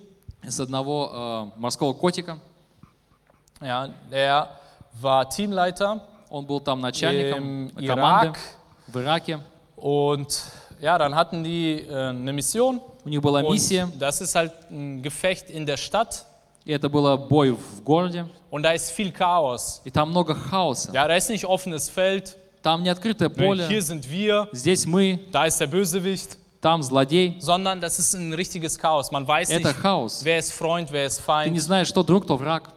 с 0.46 0.60
одного 0.60 1.52
э, 1.56 1.58
морского 1.60 1.94
котика. 1.94 2.38
Ja, 3.60 3.88
der 4.10 4.48
war 5.00 5.28
Teamleiter 5.30 6.00
Он 6.28 6.44
был 6.44 6.60
там 6.60 6.80
начальником 6.80 7.68
im 7.68 7.86
команды 7.86 8.26
Irak. 8.28 8.38
в 8.88 8.98
Ираке. 8.98 9.40
Und 9.76 10.42
ja, 10.80 10.98
dann 10.98 11.14
hatten 11.14 11.42
die 11.44 11.80
äh, 11.88 12.08
eine 12.10 12.32
Mission. 12.32 12.80
У 13.04 13.08
них 13.08 13.22
была 13.22 13.42
миссия, 13.42 13.84
Und 13.84 14.00
das 14.02 14.20
ist 14.20 14.34
halt 14.34 14.52
ein 14.70 15.00
Gefecht 15.02 15.48
in 15.48 15.64
der 15.64 15.76
Stadt. 15.78 16.26
И 16.65 16.71
это 16.71 16.89
было 16.89 17.17
бой 17.17 17.51
в 17.51 17.81
городе. 17.83 18.27
Und 18.51 18.63
da 18.63 18.73
ist 18.73 18.91
viel 18.91 19.11
Chaos. 19.11 19.81
И 19.85 19.89
там 19.91 20.09
много 20.09 20.35
хаоса. 20.35 20.91
Ja, 20.93 21.07
da 21.07 21.15
ist 21.15 21.29
nicht 21.29 21.45
offenes 21.45 21.89
Feld. 21.89 22.35
Там 22.61 22.83
не 22.83 22.89
открытое 22.89 23.29
Hier 23.29 23.35
поле. 23.47 23.81
sind 23.81 24.07
wir, 24.09 24.47
Здесь 24.51 24.85
мы, 24.85 25.19
da 25.31 25.45
ist 25.45 25.59
der 25.59 25.67
Bösewicht. 25.67 26.37
там 26.61 26.83
злодей. 26.83 27.37
Sondern 27.39 27.81
das 27.81 27.97
ist 27.97 28.13
ein 28.13 28.33
richtiges 28.33 28.77
Chaos. 28.77 29.11
Man 29.11 29.27
weiß 29.27 29.49
Это 29.49 29.69
nicht, 29.69 29.81
хаос. 29.81 30.23
wer 30.23 30.37
ist 30.37 30.51
Freund, 30.53 30.91
wer 30.91 31.07
ist 31.07 31.17
Ты 31.25 31.49
не 31.49 31.57
Feind. 31.57 31.59
знаешь, 31.61 31.87
что 31.87 32.03
друг, 32.03 32.25
кто 32.25 32.37
враг. 32.37 32.69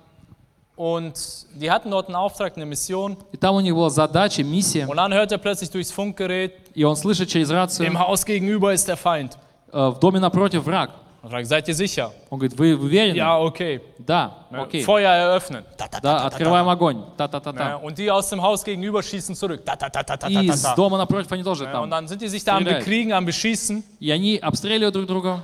Und 0.76 1.14
die 1.55 1.70
hatten 1.70 1.91
dort 1.91 2.07
einen 2.09 2.16
Auftrag, 2.16 2.57
eine 2.57 2.66
Mission. 2.66 3.16
И 3.32 3.37
там 3.37 3.55
у 3.55 3.61
них 3.61 3.74
была 3.74 3.91
задача, 3.91 4.43
миссия. 4.43 4.87
Und 4.89 4.97
dann 4.97 5.12
hört 5.12 5.30
er 5.30 5.39
plötzlich 5.39 5.70
durchs 5.70 5.93
Funkgerät, 5.93 6.53
И 6.74 6.82
он 6.82 6.97
слышит 6.97 7.28
через 7.28 7.51
рацию, 7.51 7.87
im 7.87 7.99
Haus 7.99 8.24
gegenüber 8.24 8.72
ist 8.72 8.89
der 8.89 8.97
Feind. 8.97 9.37
э, 9.72 9.91
в 9.91 9.99
доме 10.01 10.18
напротив 10.18 10.64
враг. 10.64 10.91
Und 11.24 11.30
fragt, 11.32 11.47
seid 11.47 11.68
ihr 11.68 11.76
sicher? 11.76 12.12
Он 12.30 12.39
говорит, 12.39 12.57
вы 12.57 12.76
уверены? 12.78 13.18
Ja, 13.18 13.38
okay. 13.38 13.82
Да, 13.97 14.45
Ja, 14.51 14.62
окей. 14.64 14.84
Feuer 14.84 15.12
eröffnen. 15.12 15.66
Ta, 15.78 15.88
ta, 15.88 15.99
ta, 15.99 16.01
Да, 16.01 16.14
ta, 16.18 16.20
ta, 16.22 16.28
открываем 16.28 16.66
ta. 16.66 16.72
огонь. 16.72 16.97
Ja, 17.18 17.28
Та-та-та-та. 17.28 17.76
und 17.78 17.97
die 17.97 18.10
aus 18.10 18.30
dem 18.30 18.41
Haus 18.41 18.64
gegenüber 18.64 19.03
schießen 19.03 19.36
zurück. 19.36 19.66
Ta, 19.66 19.76
ta, 19.76 19.89
ta, 19.89 20.01
ta, 20.03 20.16
ta, 20.16 20.28
И 20.30 20.47
ta, 20.47 20.53
с 20.55 20.62
ta. 20.64 20.76
дома 20.76 20.97
напротив 20.97 21.30
они 21.34 21.43
тоже 21.43 21.66
Ja, 21.66 21.80
und 21.82 21.89
там. 21.89 21.89
dann 21.89 22.07
sind 22.07 22.22
die 22.22 22.30
sich 22.30 22.43
da 22.45 22.55
am 22.55 22.62
Стреляют. 22.64 22.86
Bekriegen, 22.86 23.12
am 23.12 23.26
Beschießen. 23.26 23.84
И 23.99 24.10
они 24.12 24.38
обстреливают 24.38 24.93
друг 24.95 25.07
друга. 25.07 25.43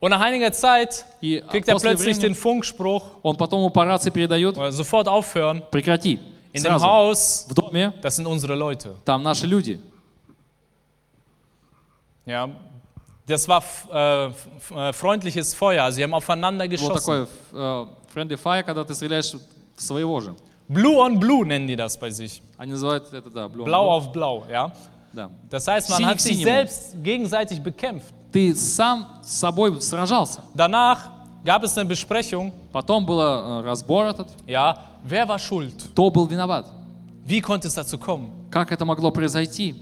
Und 0.00 0.10
nach 0.10 0.20
einiger 0.22 0.52
Zeit 0.52 1.04
И 1.20 1.40
kriegt 1.50 1.68
er 1.68 1.74
после 1.74 1.90
plötzlich 1.90 2.16
den 2.18 2.32
времени 2.32 2.34
Funkspruch, 2.34 3.02
он 3.22 3.36
потом 3.36 3.60
ему 3.60 3.70
по 3.70 3.84
рации 3.84 4.10
передает, 4.10 4.56
äh, 4.56 4.70
sofort 4.72 5.06
aufhören. 5.06 5.62
прекрати. 5.70 6.18
In 6.54 6.62
dem 6.62 6.78
Сразу. 6.78 6.86
Haus, 6.86 7.46
В 7.48 7.52
доме 7.54 7.92
das 8.00 8.16
sind 8.16 8.26
unsere 8.26 8.54
Leute. 8.54 8.94
там 9.04 9.22
наши 9.22 9.46
люди. 9.46 9.78
Ja, 12.24 12.48
das 13.30 13.46
war 13.48 13.58
f- 13.58 13.86
äh, 13.92 14.26
f- 14.28 14.70
äh, 14.70 14.92
freundliches 14.92 15.54
Feuer. 15.54 15.90
Sie 15.92 16.02
haben 16.02 16.14
aufeinander 16.14 16.64
Вот 16.64 16.70
geschossen. 16.70 16.94
такой 16.94 17.26
э, 17.52 17.86
friendly 18.14 18.36
fire, 18.36 18.62
когда 18.62 18.84
ты 18.84 18.94
стреляешь 18.94 19.32
в 19.76 19.82
своего 19.82 20.20
же. 20.20 20.34
Blue 20.68 20.98
on 20.98 21.18
Blue 21.18 21.44
nennen 21.46 21.66
die 21.68 21.76
das 21.76 21.96
bei 21.98 22.10
sich. 22.10 22.42
Они 22.56 22.72
называют 22.72 23.12
это, 23.12 23.30
да, 23.30 23.48
blue 23.48 23.62
on 23.62 23.66
Blau 23.66 23.82
blue. 23.84 23.92
auf 23.92 24.12
Blau, 24.12 24.44
ja. 24.50 24.72
Да. 25.12 25.30
Das 25.50 25.66
heißt, 25.66 25.88
man 25.90 25.98
Синий 25.98 26.08
hat 26.10 26.16
к 26.18 26.20
sich 26.20 26.36
синему. 26.38 26.44
selbst 26.50 27.02
gegenseitig 27.02 27.62
bekämpft. 27.62 28.12
Ты 28.32 28.54
сам 28.54 29.06
с 29.22 29.38
собой 29.38 29.80
сражался. 29.80 30.40
Danach 30.54 31.08
gab 31.44 31.62
es 31.64 31.76
eine 31.78 31.88
Besprechung, 31.88 32.52
Потом 32.72 33.06
был 33.06 33.20
э, 33.20 33.62
разбор 33.62 34.06
этот. 34.06 34.28
ja, 34.46 34.76
wer 35.04 35.26
war 35.28 35.38
schuld? 35.38 35.72
Кто 35.92 36.10
был 36.10 36.26
виноват? 36.26 36.66
Wie 37.24 37.40
konnte 37.40 37.68
es 37.68 37.74
dazu 37.74 37.96
kommen? 37.98 38.30
Как 38.50 38.72
это 38.72 38.84
могло 38.84 39.10
произойти? 39.10 39.74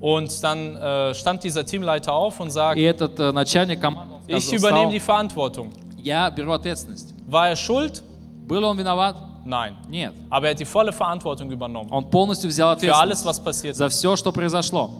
Und 0.00 0.42
dann 0.42 0.76
äh, 0.76 1.14
stand 1.14 1.44
dieser 1.44 1.64
Teamleiter 1.64 2.12
auf 2.12 2.40
und 2.40 2.50
sagt, 2.50 2.76
И 2.76 2.82
этот 2.82 3.18
э, 3.20 3.30
начальник 3.32 3.80
команды 3.80 4.14
он 4.14 4.20
ich 4.26 4.44
сказал, 4.46 4.58
übernehme 4.58 4.80
стал, 4.80 4.90
die 4.90 5.00
Verantwortung. 5.00 5.70
я 6.02 6.28
беру 6.30 6.52
ответственность. 6.52 7.14
War 7.28 7.48
er 7.50 7.56
schuld? 7.56 8.02
Был 8.48 8.64
он 8.64 8.76
виноват? 8.78 9.14
Nein. 9.44 9.74
Нет. 9.88 10.12
Aber 10.30 10.46
er 10.46 10.50
hat 10.52 10.60
die 10.60 10.64
volle 10.64 10.92
Verantwortung 10.92 11.50
übernommen. 11.50 11.88
Он 11.90 12.04
полностью 12.10 12.48
взял 12.50 12.76
Für 12.78 12.94
alles, 12.96 13.20
ответственность 13.20 13.26
was 13.26 13.40
passiert 13.44 13.76
за 13.76 13.86
ist. 13.86 13.94
все, 13.94 14.16
что 14.16 14.32
произошло. 14.32 14.90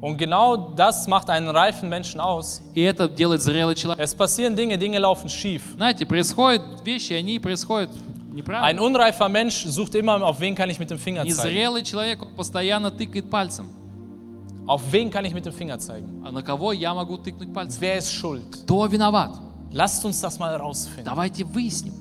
Und 0.00 0.16
genau 0.16 0.56
das 0.56 1.06
macht 1.08 1.28
einen 1.28 1.48
reifen 1.48 1.88
Menschen 1.90 2.20
aus. 2.20 2.62
И 2.74 2.80
это 2.82 3.08
делает 3.08 3.42
зрелый 3.42 3.74
человек. 3.74 4.02
Es 4.02 4.14
passieren 4.14 4.56
Dinge, 4.56 4.78
Dinge 4.78 4.98
laufen 4.98 5.28
schief. 5.28 5.74
Знаете, 5.76 6.06
происходят 6.06 6.62
вещи, 6.84 7.12
они 7.14 7.38
происходят 7.38 7.90
Ein 7.90 8.34
неправильно. 8.36 8.82
unreifer 8.82 9.28
Mensch 9.28 9.66
sucht 9.66 9.94
immer, 9.94 10.22
auf 10.22 10.38
wen 10.40 10.54
kann 10.54 10.70
ich 10.70 10.78
mit 10.78 10.88
dem 10.90 10.98
Finger 10.98 11.22
zeigen. 11.26 11.36
Незрелый 11.36 11.82
человек 11.82 12.22
он 12.22 12.28
постоянно 12.34 12.90
тыкает 12.90 13.28
пальцем. 13.28 13.68
Auf 14.66 14.82
wen 14.92 15.10
kann 15.10 15.24
ich 15.24 15.32
mit 15.34 15.46
dem 15.46 15.52
Finger 15.52 15.78
zeigen? 15.78 16.22
А 16.24 16.30
на 16.30 16.42
кого 16.42 16.72
я 16.72 16.92
могу 16.94 17.16
тыкнуть 17.18 17.52
пальцем? 17.54 17.80
Wer 17.80 17.98
ist 17.98 18.12
schuld? 18.12 18.42
Кто 18.64 18.86
виноват? 18.86 19.32
Lasst 19.72 20.04
uns 20.04 20.20
das 20.20 20.38
mal 20.38 20.54
rausfinden. 20.56 21.04
Давайте 21.04 21.44
выясним. 21.44 21.94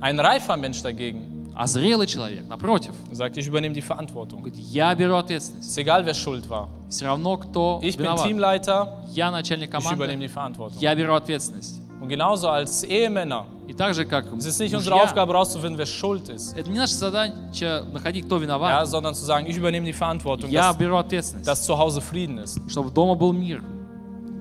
Ein 0.00 0.18
reifer 0.18 0.56
Mensch 0.56 0.82
dagegen 0.82 1.28
А 1.54 1.66
зрелый 1.66 2.06
человек, 2.06 2.48
напротив, 2.48 2.94
sagt, 3.10 3.36
ich 3.36 3.46
übernehme 3.46 3.74
die 3.74 3.82
Verantwortung. 3.82 4.40
говорит, 4.42 4.56
я 4.58 4.94
беру 4.94 5.14
ответственность. 5.16 5.68
Ist 5.68 5.76
egal, 5.78 6.04
wer 6.06 6.14
schuld 6.14 6.48
war. 6.48 6.68
Все 6.88 7.04
равно, 7.04 7.36
кто 7.36 7.78
Ich 7.82 7.96
bin 7.98 8.04
виноват. 8.06 8.26
Teamleiter, 8.26 9.04
Я 9.12 9.30
начальник 9.30 9.68
ich 9.68 9.74
übernehme 9.74 9.96
команды, 9.98 10.24
die 10.24 10.28
Verantwortung. 10.28 10.80
я 10.80 10.94
беру 10.94 11.12
ответственность. 11.12 11.82
Und 12.00 12.08
genauso 12.08 12.48
als 12.48 12.82
Ehemänner. 12.84 13.46
И 13.68 13.74
так 13.74 13.94
же, 13.94 14.04
как 14.04 14.26
Es 14.36 14.44
ist 14.44 14.58
nicht 14.58 14.74
unsere 14.74 14.96
мужья, 14.96 15.04
Aufgabe 15.04 15.32
herauszufinden, 15.32 15.78
wer 15.78 15.86
schuld 15.86 16.28
ist, 16.28 16.56
это 16.56 16.68
не 16.68 16.78
наша 16.78 16.94
задача 16.94 17.84
находить, 17.92 18.26
кто 18.26 18.36
ja, 18.36 18.42
виноват. 18.42 18.88
sondern 18.88 19.14
zu 19.14 19.24
sagen, 19.24 19.46
ich 19.46 19.56
übernehme 19.56 19.86
die 19.86 19.92
Verantwortung, 19.92 20.50
Я 20.50 20.68
dass, 20.68 20.78
беру 20.78 20.96
ответственность, 20.96 21.46
dass 21.46 21.64
zu 21.64 21.78
Hause 21.78 22.00
Frieden 22.00 22.38
ist. 22.38 22.60
чтобы 22.68 22.90
дома 22.90 23.14
был 23.14 23.32
мир. 23.32 23.62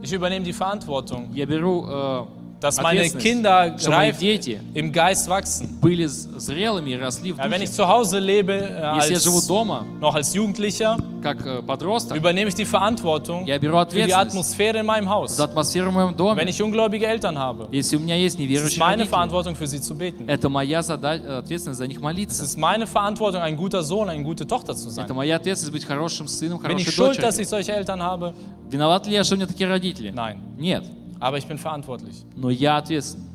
Ich 0.02 0.12
übernehme 0.12 0.44
die 0.44 0.54
Verantwortung, 0.54 1.30
Я 1.34 1.46
беру 1.46 1.86
э, 1.88 2.26
dass 2.62 2.78
meine 2.80 3.00
ответственность, 3.02 3.26
Kinder 3.26 3.76
что 3.80 3.90
мои 3.90 4.12
reif 4.12 4.20
дети 4.20 4.60
im 4.76 4.92
Geist 4.92 5.28
wachsen. 5.28 5.80
были 5.82 6.06
з- 6.06 6.28
зрелыми 6.38 6.92
и 6.92 6.96
росли 6.96 7.32
в 7.34 7.38
Ja, 7.40 7.46
wenn 7.50 7.60
духе. 7.60 7.64
ich 7.64 7.72
zu 7.72 7.88
Hause 7.88 8.20
lebe, 8.20 8.54
äh, 8.54 8.98
Если 8.98 9.14
я 9.14 9.20
живу 9.20 9.38
als, 9.38 9.48
дома, 9.48 9.84
noch 10.00 10.14
als 10.14 10.36
Jugendlicher, 10.36 10.96
как 11.24 11.44
э, 11.44 11.64
подросток, 11.64 12.16
übernehme 12.18 12.50
ich 12.50 12.54
die 12.56 12.66
Verantwortung 12.66 13.48
я 13.48 13.58
беру 13.58 13.74
für 13.78 13.86
die 13.96 14.04
ответственность 14.04 14.16
Atmosphäre 14.16 14.78
in 14.82 14.86
meinem 14.86 15.10
Haus. 15.10 15.36
за 15.36 15.46
атмосферу 15.46 15.90
в 15.90 15.94
моем 15.96 16.10
Wenn 16.12 16.18
доме. 16.18 16.44
ich 16.50 16.62
ungläubige 16.62 17.08
Eltern 17.08 17.36
habe, 17.40 17.68
Если 17.72 17.96
у 17.98 18.00
меня 18.00 18.14
есть 18.16 18.36
es 18.36 18.40
ist 18.40 18.48
неверующие 18.48 18.80
meine 18.80 19.06
родители, 19.06 19.10
Verantwortung 19.10 19.56
für 19.56 19.66
sie 19.66 19.82
zu 19.82 19.96
beten. 19.96 20.28
это 20.28 20.48
моя 20.48 20.84
задача, 20.84 21.40
ответственность 21.40 21.80
за 21.80 21.88
них 21.88 21.98
Es 21.98 22.02
молиться. 22.04 22.44
ist 22.44 22.58
meine 22.60 22.86
Verantwortung, 22.86 23.42
ein 23.42 23.58
guter 23.58 23.82
Sohn, 23.82 24.08
eine 24.08 24.22
gute 24.24 24.46
Tochter 24.46 24.76
zu 24.76 24.90
Это 24.90 25.08
sein. 25.08 25.14
моя 25.16 25.38
ответственность 25.38 25.74
быть 25.74 25.86
хорошим 25.88 26.28
сыном, 26.28 26.60
Bin 26.60 26.78
ich 26.78 26.86
хорошей 26.86 26.92
schuld, 26.92 27.18
dass 27.24 27.38
дочерью. 27.38 27.42
ich 27.42 27.50
solche 27.50 27.72
Eltern 27.74 28.04
habe? 28.04 28.36
Виноват 28.70 29.08
ли 29.08 29.14
я, 29.16 29.24
что 29.24 29.34
у 29.34 29.38
меня 29.38 29.48
такие 29.48 29.68
родители? 29.68 30.12
Nein. 30.14 30.38
Нет. 30.60 30.84
Aber 31.20 31.38
ich 31.38 31.48
bin 31.48 31.58
verantwortlich. 31.58 32.26
Но 32.36 32.50
я 32.50 32.78
ответственен. 32.78 33.28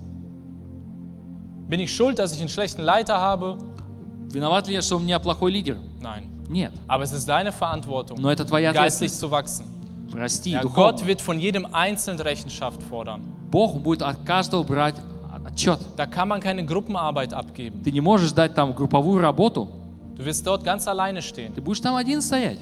Bin 1.68 1.80
ich 1.80 1.92
schuld, 1.94 2.18
dass 2.18 2.32
ich 2.32 2.40
einen 2.40 2.48
schlechten 2.48 2.82
Leiter 2.82 3.20
habe? 3.20 3.58
Виноват 4.32 4.66
ли 4.68 4.74
я, 4.74 4.82
что 4.82 4.96
у 4.96 4.98
меня 5.00 5.18
плохой 5.18 5.50
лидер? 5.52 5.78
Nein. 6.00 6.28
Нет. 6.48 6.72
Aber 6.86 7.02
es 7.04 7.12
ist 7.12 7.28
deine 7.28 7.50
Verantwortung, 7.52 8.20
Но 8.20 8.30
это 8.30 8.44
твоя 8.44 8.72
geistlich 8.72 9.10
ответственность. 9.10 9.20
zu 9.20 9.30
wachsen. 9.30 9.64
Расти 10.12 10.50
Ja, 10.52 10.62
духовно. 10.62 10.92
Gott 10.92 11.06
wird 11.06 11.20
von 11.20 11.38
jedem 11.40 11.66
Einzelnen 11.72 12.20
Rechenschaft 12.20 12.80
fordern. 12.82 13.22
Бог 13.50 13.80
будет 13.80 14.02
от 14.02 14.24
каждого 14.24 14.62
брать 14.62 14.94
отчет. 15.44 15.80
Da 15.96 16.06
kann 16.06 16.28
man 16.28 16.40
keine 16.40 16.64
Gruppenarbeit 16.64 17.32
abgeben. 17.32 17.82
Ты 17.82 17.90
не 17.90 18.00
можешь 18.00 18.32
дать 18.32 18.54
там 18.54 18.72
групповую 18.72 19.20
работу, 19.20 19.68
Du 20.16 20.24
wirst 20.24 20.46
dort 20.46 20.62
ganz 20.64 20.86
alleine 20.86 21.20
stehen. 21.20 21.52
ты 21.52 21.60
будешь 21.60 21.80
там 21.80 21.96
один 21.96 22.22
стоять. 22.22 22.58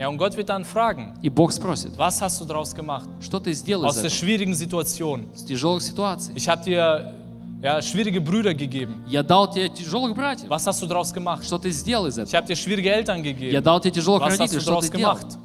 Ja, 0.00 0.08
und 0.08 0.18
Gott 0.18 0.36
wird 0.36 0.48
dann 0.50 0.64
fragen, 0.64 1.14
И 1.22 1.30
Бог 1.30 1.52
спросит, 1.52 1.96
was 1.96 2.20
hast 2.20 2.40
du 2.40 2.44
daraus 2.44 2.74
gemacht? 2.74 3.08
что 3.20 3.40
ты 3.40 3.52
сделал 3.54 3.86
Aus 3.86 3.96
из 3.96 4.02
der 4.02 4.10
этого, 4.10 4.18
schwierigen 4.18 4.54
Situation. 4.54 5.26
с 5.34 5.42
тяжелых 5.44 5.82
ситуаций. 5.82 6.34
Ich 6.36 6.46
habe 6.48 6.62
dir 6.64 7.14
ja, 7.62 7.80
schwierige 7.80 8.20
Brüder 8.20 8.52
gegeben. 8.52 9.04
Я 9.08 9.22
дал 9.22 9.50
тебе 9.50 9.70
тяжелых 9.70 10.14
братьев. 10.14 10.50
Was 10.50 10.66
hast 10.66 10.82
du 10.82 10.86
daraus 10.86 11.12
gemacht? 11.14 11.44
Что 11.44 11.58
ты 11.58 11.70
сделал 11.70 12.06
из 12.06 12.18
Ich 12.18 12.24
этого? 12.24 12.36
habe 12.36 12.46
dir 12.48 12.56
schwierige 12.56 12.90
Eltern 12.92 13.18
Я 13.24 13.32
gegeben. 13.32 13.62
дал 13.62 13.80
тебе 13.80 13.92
тяжелых 13.92 14.20
Was 14.22 14.32
hast 14.32 14.40
родителей. 14.40 14.58
du 14.58 14.60
Что 14.62 14.70
daraus 14.72 14.90
ты 14.90 14.96
делал? 14.98 15.14
gemacht? 15.16 15.38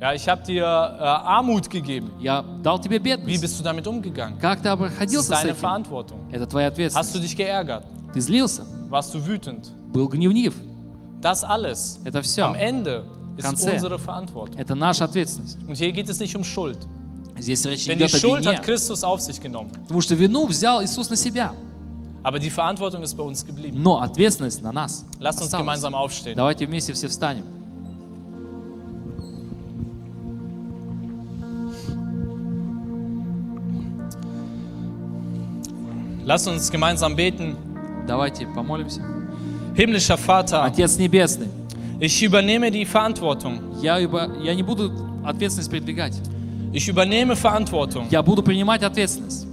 Ja, 0.00 0.12
ich 0.14 0.28
habe 0.28 0.42
dir 0.44 0.62
äh, 0.64 1.02
Armut 1.02 1.68
gegeben. 1.70 2.10
Я 2.20 2.42
дал 2.62 2.78
тебе 2.78 2.98
Wie 2.98 3.02
бедность. 3.16 3.40
bist 3.42 3.58
du 3.58 3.64
damit 3.64 3.86
umgegangen? 3.88 4.38
Как 4.38 4.60
ты 4.60 4.68
Das 4.68 4.78
ist 4.78 4.84
обходился 4.92 5.26
с 5.34 5.40
deine 5.40 5.50
этим? 5.50 5.56
Verantwortung. 5.60 6.18
Это 6.30 6.46
твоя 6.46 6.68
Hast 6.68 6.78
du 6.78 6.84
ответственность. 6.84 7.22
dich 7.24 7.36
geärgert? 7.36 7.84
Ты 8.12 8.20
злился, 8.20 8.64
Warst 8.90 9.12
du 9.14 9.26
wütend? 9.26 9.66
был 9.92 10.08
гневнив. 10.08 10.54
Das 11.20 11.42
alles 11.42 11.98
Это 12.04 12.18
am 12.18 12.22
все. 12.22 12.54
Ende 12.54 13.04
Verantwortung. 13.41 14.57
Это 14.57 14.75
наша 14.75 15.05
ответственность. 15.05 15.57
Um. 15.57 16.77
Здесь 17.37 17.65
речь 17.65 17.87
идет 17.87 18.13
о 18.13 18.17
вине. 18.17 18.61
Потому 19.83 20.01
что 20.01 20.15
вину 20.15 20.45
взял 20.45 20.83
Иисус 20.83 21.09
на 21.09 21.15
себя. 21.15 21.53
Aber 22.21 22.37
die 22.37 22.49
Verantwortung 22.49 23.01
ist 23.01 23.15
bei 23.15 23.23
uns 23.23 23.45
geblieben. 23.45 23.81
Но 23.81 24.01
ответственность 24.01 24.61
на 24.61 24.73
нас. 24.73 25.05
Lasst 25.19 25.41
uns 25.41 25.51
gemeinsam 25.51 25.95
aufstehen. 25.95 26.35
Давайте 26.35 26.65
вместе 26.65 26.91
все 26.93 27.07
встанем. 27.07 27.45
Lasst 36.25 36.47
uns 36.47 36.69
gemeinsam 36.69 37.15
beten. 37.15 37.55
Давайте 38.05 38.45
помолимся. 38.47 39.01
Himmlischer 39.75 40.17
Vater, 40.17 40.63
Отец 40.63 40.97
Небесный, 40.97 41.47
ich 42.00 42.22
übernehme 42.22 42.70
die 42.70 42.84
Verantwortung. 42.84 43.60
я, 43.82 44.00
über- 44.00 44.28
я 44.42 44.54
не 44.54 44.62
буду 44.62 44.90
ответственность 45.24 45.70
передвигать. 45.70 46.14
Ich 46.72 46.88
übernehme 46.88 47.36
Verantwortung 47.36 48.06
Я 48.10 48.22
буду 48.22 48.42
принимать 48.42 48.82
ответственность 48.82 49.46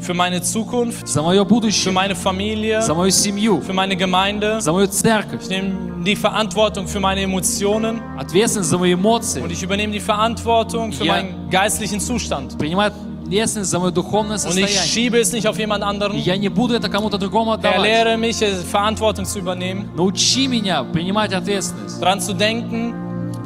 für 0.00 0.14
meine 0.14 0.40
Zukunft, 0.42 1.08
за 1.08 1.22
мое 1.22 1.42
für 1.42 1.48
будущее, 1.48 1.92
meine 1.92 2.14
Familie, 2.14 2.80
за 2.82 2.94
мою 2.94 3.10
семью, 3.10 3.60
für 3.60 3.72
meine 3.72 3.96
Gemeinde. 3.96 4.60
за 4.60 4.72
мою 4.72 4.86
церковь, 4.86 5.42
Ich 5.42 5.48
nehme 5.48 6.04
die 6.04 6.14
Verantwortung 6.14 6.86
für 6.86 7.00
meine 7.00 7.22
Emotionen 7.22 8.00
ответственность 8.16 8.70
за 8.70 8.78
мои 8.78 8.94
und 8.94 9.00
эмоции, 9.00 9.42
ich 9.50 9.62
übernehme 9.62 9.92
die 9.92 9.98
Verantwortung 10.00 10.92
für 10.92 11.04
Ja. 11.04 11.14
meinen 11.14 11.50
geistlichen 11.50 11.98
Zustand. 11.98 12.56
принимаю 12.58 12.92
ответственность 13.32 13.70
за 13.70 13.78
мое 13.78 13.90
духовное 13.90 14.36
Und 14.36 14.40
ich 14.40 14.42
состояние. 14.42 14.82
schiebe 14.86 15.18
es 15.20 15.32
nicht 15.32 15.46
auf 15.46 15.58
jemand 15.58 15.82
И 15.82 15.86
anderen. 15.86 16.16
я 16.18 16.36
не 16.36 16.48
буду 16.48 16.74
это 16.74 16.88
кому-то 16.88 17.18
другому 17.18 17.50
Herr, 17.52 17.58
отдавать. 17.58 17.82
lehre 17.82 18.16
mich, 18.16 18.40
äh, 18.42 18.52
Verantwortung 18.70 19.24
zu 19.26 19.38
übernehmen, 19.38 19.90
Научи 19.96 20.46
меня 20.48 20.82
принимать 20.84 21.32
ответственность, 21.34 22.00
daran 22.00 22.20
zu 22.20 22.32
denken, 22.34 22.94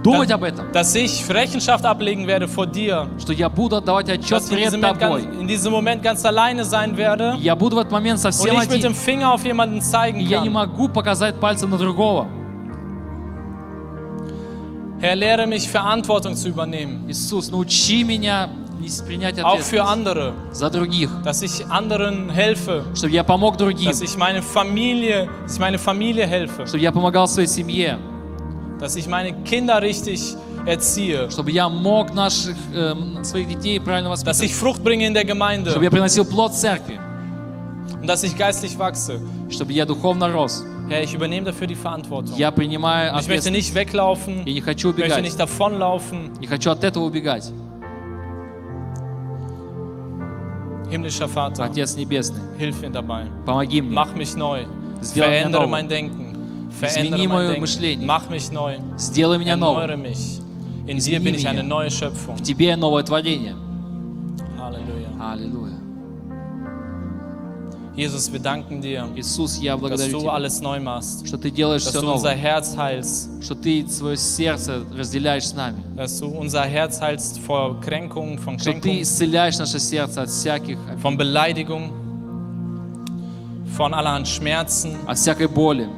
думать 0.04 0.30
об 0.32 0.42
этом, 0.42 0.72
dass 0.72 0.94
ich 0.96 1.28
Rechenschaft 1.28 1.84
ablegen 1.84 2.26
werde 2.26 2.48
vor 2.48 2.66
dir, 2.66 3.06
что 3.20 3.32
я 3.32 3.48
буду 3.48 3.76
отдавать 3.76 4.08
отчет 4.10 4.32
dass 4.38 4.46
ich 4.46 4.52
in 4.52 4.56
перед 4.58 4.72
diesem, 4.72 4.80
Moment 4.80 5.00
тобой. 5.00 5.22
ganz, 5.22 5.40
in 5.40 5.46
diesem 5.48 5.72
Moment 5.72 6.02
ganz 6.02 6.24
alleine 6.24 6.64
sein 6.64 6.96
werde 6.96 7.36
Я 7.40 7.54
буду 7.56 7.76
в 7.76 7.78
этот 7.80 7.92
момент 7.92 8.18
und 8.18 8.22
совсем 8.32 8.54
nicht 8.56 8.68
mit 8.70 8.78
один. 8.78 8.92
dem 8.92 8.94
Finger 8.94 9.32
auf 9.32 9.44
jemanden 9.44 9.78
И 9.78 9.80
zeigen 9.80 10.20
я 10.20 10.40
не 10.40 10.48
kann. 10.48 10.52
могу 10.54 10.88
показать 10.88 11.38
пальцем 11.40 11.70
на 11.70 11.78
другого. 11.78 12.26
Herr, 15.00 15.16
lehre 15.16 15.46
mich, 15.48 15.68
Verantwortung 15.68 16.36
zu 16.36 16.48
übernehmen, 16.48 17.04
Иисус, 17.08 17.50
научи 17.50 18.04
меня 18.04 18.48
нес- 18.48 18.48
принять 18.48 18.65
auch 19.44 19.60
für 19.60 19.82
ответственность 19.82 19.88
andere, 19.92 20.32
за 20.52 20.70
других, 20.70 21.10
dass 21.24 21.42
ich 21.42 21.64
anderen 21.70 22.30
helfe, 22.30 22.84
чтобы 22.94 23.12
я 23.12 23.22
помог 23.24 23.56
другим, 23.56 23.86
dass 23.90 24.00
ich 24.02 24.16
meine 24.16 24.42
Familie, 24.42 25.28
dass 25.44 25.54
ich 25.54 25.60
meine 25.60 25.78
Familie 25.78 26.26
helfe, 26.26 26.66
чтобы 26.66 26.82
я 26.82 26.90
помогал 26.92 27.28
своей 27.28 27.48
семье, 27.48 27.98
dass 28.80 28.96
ich 28.96 29.06
meine 29.06 29.32
Kinder 29.44 29.80
richtig 29.80 30.36
erziehe, 30.66 31.30
чтобы 31.30 31.50
я 31.52 31.68
мог 31.68 32.12
наших, 32.14 32.56
эм, 32.74 33.24
своих 33.24 33.48
детей 33.48 33.78
правильно 33.80 34.10
dass 34.10 34.24
воспитывать, 34.24 34.50
ich 34.50 34.54
Frucht 34.56 34.82
bringe 34.82 35.06
in 35.06 35.14
der 35.14 35.22
чтобы 35.22 35.32
Gemeinde 35.38 35.70
я 35.84 35.90
приносил 35.90 36.24
плод 36.24 36.52
церкви, 36.54 36.98
und 38.00 38.06
dass 38.08 38.22
ich 38.24 38.36
geistlich 38.36 38.76
wachse. 38.78 39.20
чтобы 39.50 39.72
я 39.72 39.84
духовно 39.86 40.28
рос. 40.32 40.64
Herr, 40.88 41.02
ich 41.04 41.14
übernehme 41.14 41.46
dafür 41.46 41.68
die 41.68 41.76
Verantwortung. 41.76 42.36
Я 42.36 42.50
принимаю 42.50 43.08
Ich 43.10 43.28
möchte 43.28 43.48
ответственность. 43.48 43.68
nicht 43.68 43.74
weglaufen, 43.76 44.42
Я 44.44 44.52
не 44.52 44.60
хочу 44.60 44.90
ich 44.90 44.96
möchte 44.96 45.14
убегать. 45.20 45.22
nicht 45.24 45.38
davonlaufen. 45.38 46.32
Не 46.40 46.46
хочу 46.48 46.70
от 46.70 46.82
этого 46.82 47.04
убегать. 47.04 47.44
Himmlischer 50.90 51.28
Vater, 51.28 51.64
Отец 51.64 51.96
Небесный, 51.96 52.40
hilf 52.58 52.80
mir 52.82 52.90
dabei. 52.90 53.26
помоги 53.46 53.80
мне. 53.80 53.94
Mach 53.94 54.14
mich 54.14 54.36
neu. 54.36 54.64
Сделай 55.00 55.28
меня 55.28 55.40
Verändere 55.40 55.62
новым. 55.62 55.70
mein 55.70 55.88
Denken. 55.88 56.68
Измени 56.70 56.80
Verändere 56.80 57.18
mein 57.18 57.28
мое 57.28 57.48
Denken. 57.48 57.60
мышление. 57.60 58.06
Mach 58.06 58.28
mich 58.30 58.52
neu. 58.52 58.76
Сделай 58.98 59.38
меня 59.38 59.52
Erneuere 59.52 59.96
новым. 59.96 60.02
mich. 60.02 60.40
In 60.86 60.98
Измени 60.98 61.18
dir 61.18 61.20
bin 61.24 61.34
ich 61.34 61.42
меня. 61.44 61.50
eine 61.50 61.62
neue 61.64 61.90
Schöpfung. 61.90 62.36
В 62.36 62.42
тебе 62.42 62.76
новое 62.76 63.02
творение. 63.04 63.54
Halleluja. 64.58 65.08
Аллилуйя. 65.20 65.75
Jesus, 67.96 68.32
wir 68.32 68.40
danken 68.40 68.80
dir, 68.80 69.06
Иисус, 69.16 69.58
я 69.58 69.72
dass 69.72 69.80
благодарю 69.80 70.12
du 70.12 70.20
Тебя, 70.20 70.32
alles 70.32 70.60
neu 70.62 70.80
machst. 70.80 71.26
что 71.26 71.36
Ты 71.36 71.50
делаешь 71.50 71.82
Dass 71.84 71.90
все 71.92 72.00
du 72.00 72.10
unser 72.10 72.30
новое, 72.30 72.36
Herz 72.36 72.74
heilst. 72.76 73.28
что 73.42 73.54
Ты 73.54 73.86
свое 73.88 74.16
сердце 74.16 74.82
разделяешь 74.96 75.46
с 75.48 75.52
нами, 75.54 75.82
Dass 75.94 76.18
du 76.18 76.26
unser 76.28 76.62
Herz 76.64 77.00
heilst 77.02 77.38
vor 77.40 77.78
Kränkungen, 77.82 78.38
von 78.38 78.58
что 78.58 78.72
Ты 78.72 78.80
Kränkungen, 78.80 79.02
исцеляешь 79.02 79.58
наше 79.58 79.78
сердце 79.78 80.22
от 80.22 80.30
всяких, 80.30 80.78
von 81.02 81.18
Beleidigung, 81.18 81.90
von 83.76 83.94
allerhand 83.94 84.26
Schmerzen. 84.28 84.96
от 85.06 85.18
всякой 85.18 85.48
боли. 85.48 85.88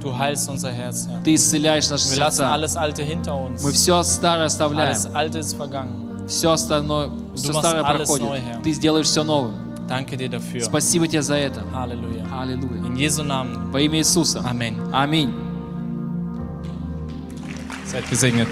Du 0.00 0.10
heilst 0.18 0.48
unser 0.48 0.72
Herz, 0.72 1.06
Herr. 1.08 1.22
Ты 1.22 1.34
исцеляешь 1.34 1.88
наши 1.88 2.08
Wir 2.08 2.18
lassen 2.18 2.38
сердца. 2.38 2.52
alles 2.52 2.76
Alte 2.76 3.02
hinter 3.04 3.36
uns. 3.36 3.62
Мы 3.62 3.70
все 3.70 4.02
старое 4.02 4.46
оставляем, 4.46 4.90
Alles 4.90 5.06
Alte 5.14 5.38
ist 5.38 5.54
vergangen. 5.56 6.26
все 6.26 6.50
остальное, 6.50 7.10
все 7.36 7.52
machst 7.52 7.60
старое 7.68 7.84
alles 7.84 8.08
проходит. 8.08 8.26
neu, 8.26 8.36
Herr. 8.38 8.62
Ты 8.64 8.72
сделаешь 8.72 9.06
все 9.06 9.22
новым. 9.22 9.52
Danke 9.88 10.16
dir 10.16 10.28
dafür. 10.28 10.62
Спасибо 10.62 11.06
Тебе 11.06 11.22
за 11.22 11.36
это. 11.36 11.64
Halleluja. 11.72 12.24
Аллилуйя. 12.32 12.82
In 12.82 12.96
Jesu 12.96 13.22
Namen. 13.22 13.70
Во 13.72 13.80
имя 13.80 13.98
Иисуса. 13.98 14.40
Amen. 14.40 14.74
Аминь. 14.92 15.32
Seid 17.86 18.08
gesegnet. 18.08 18.48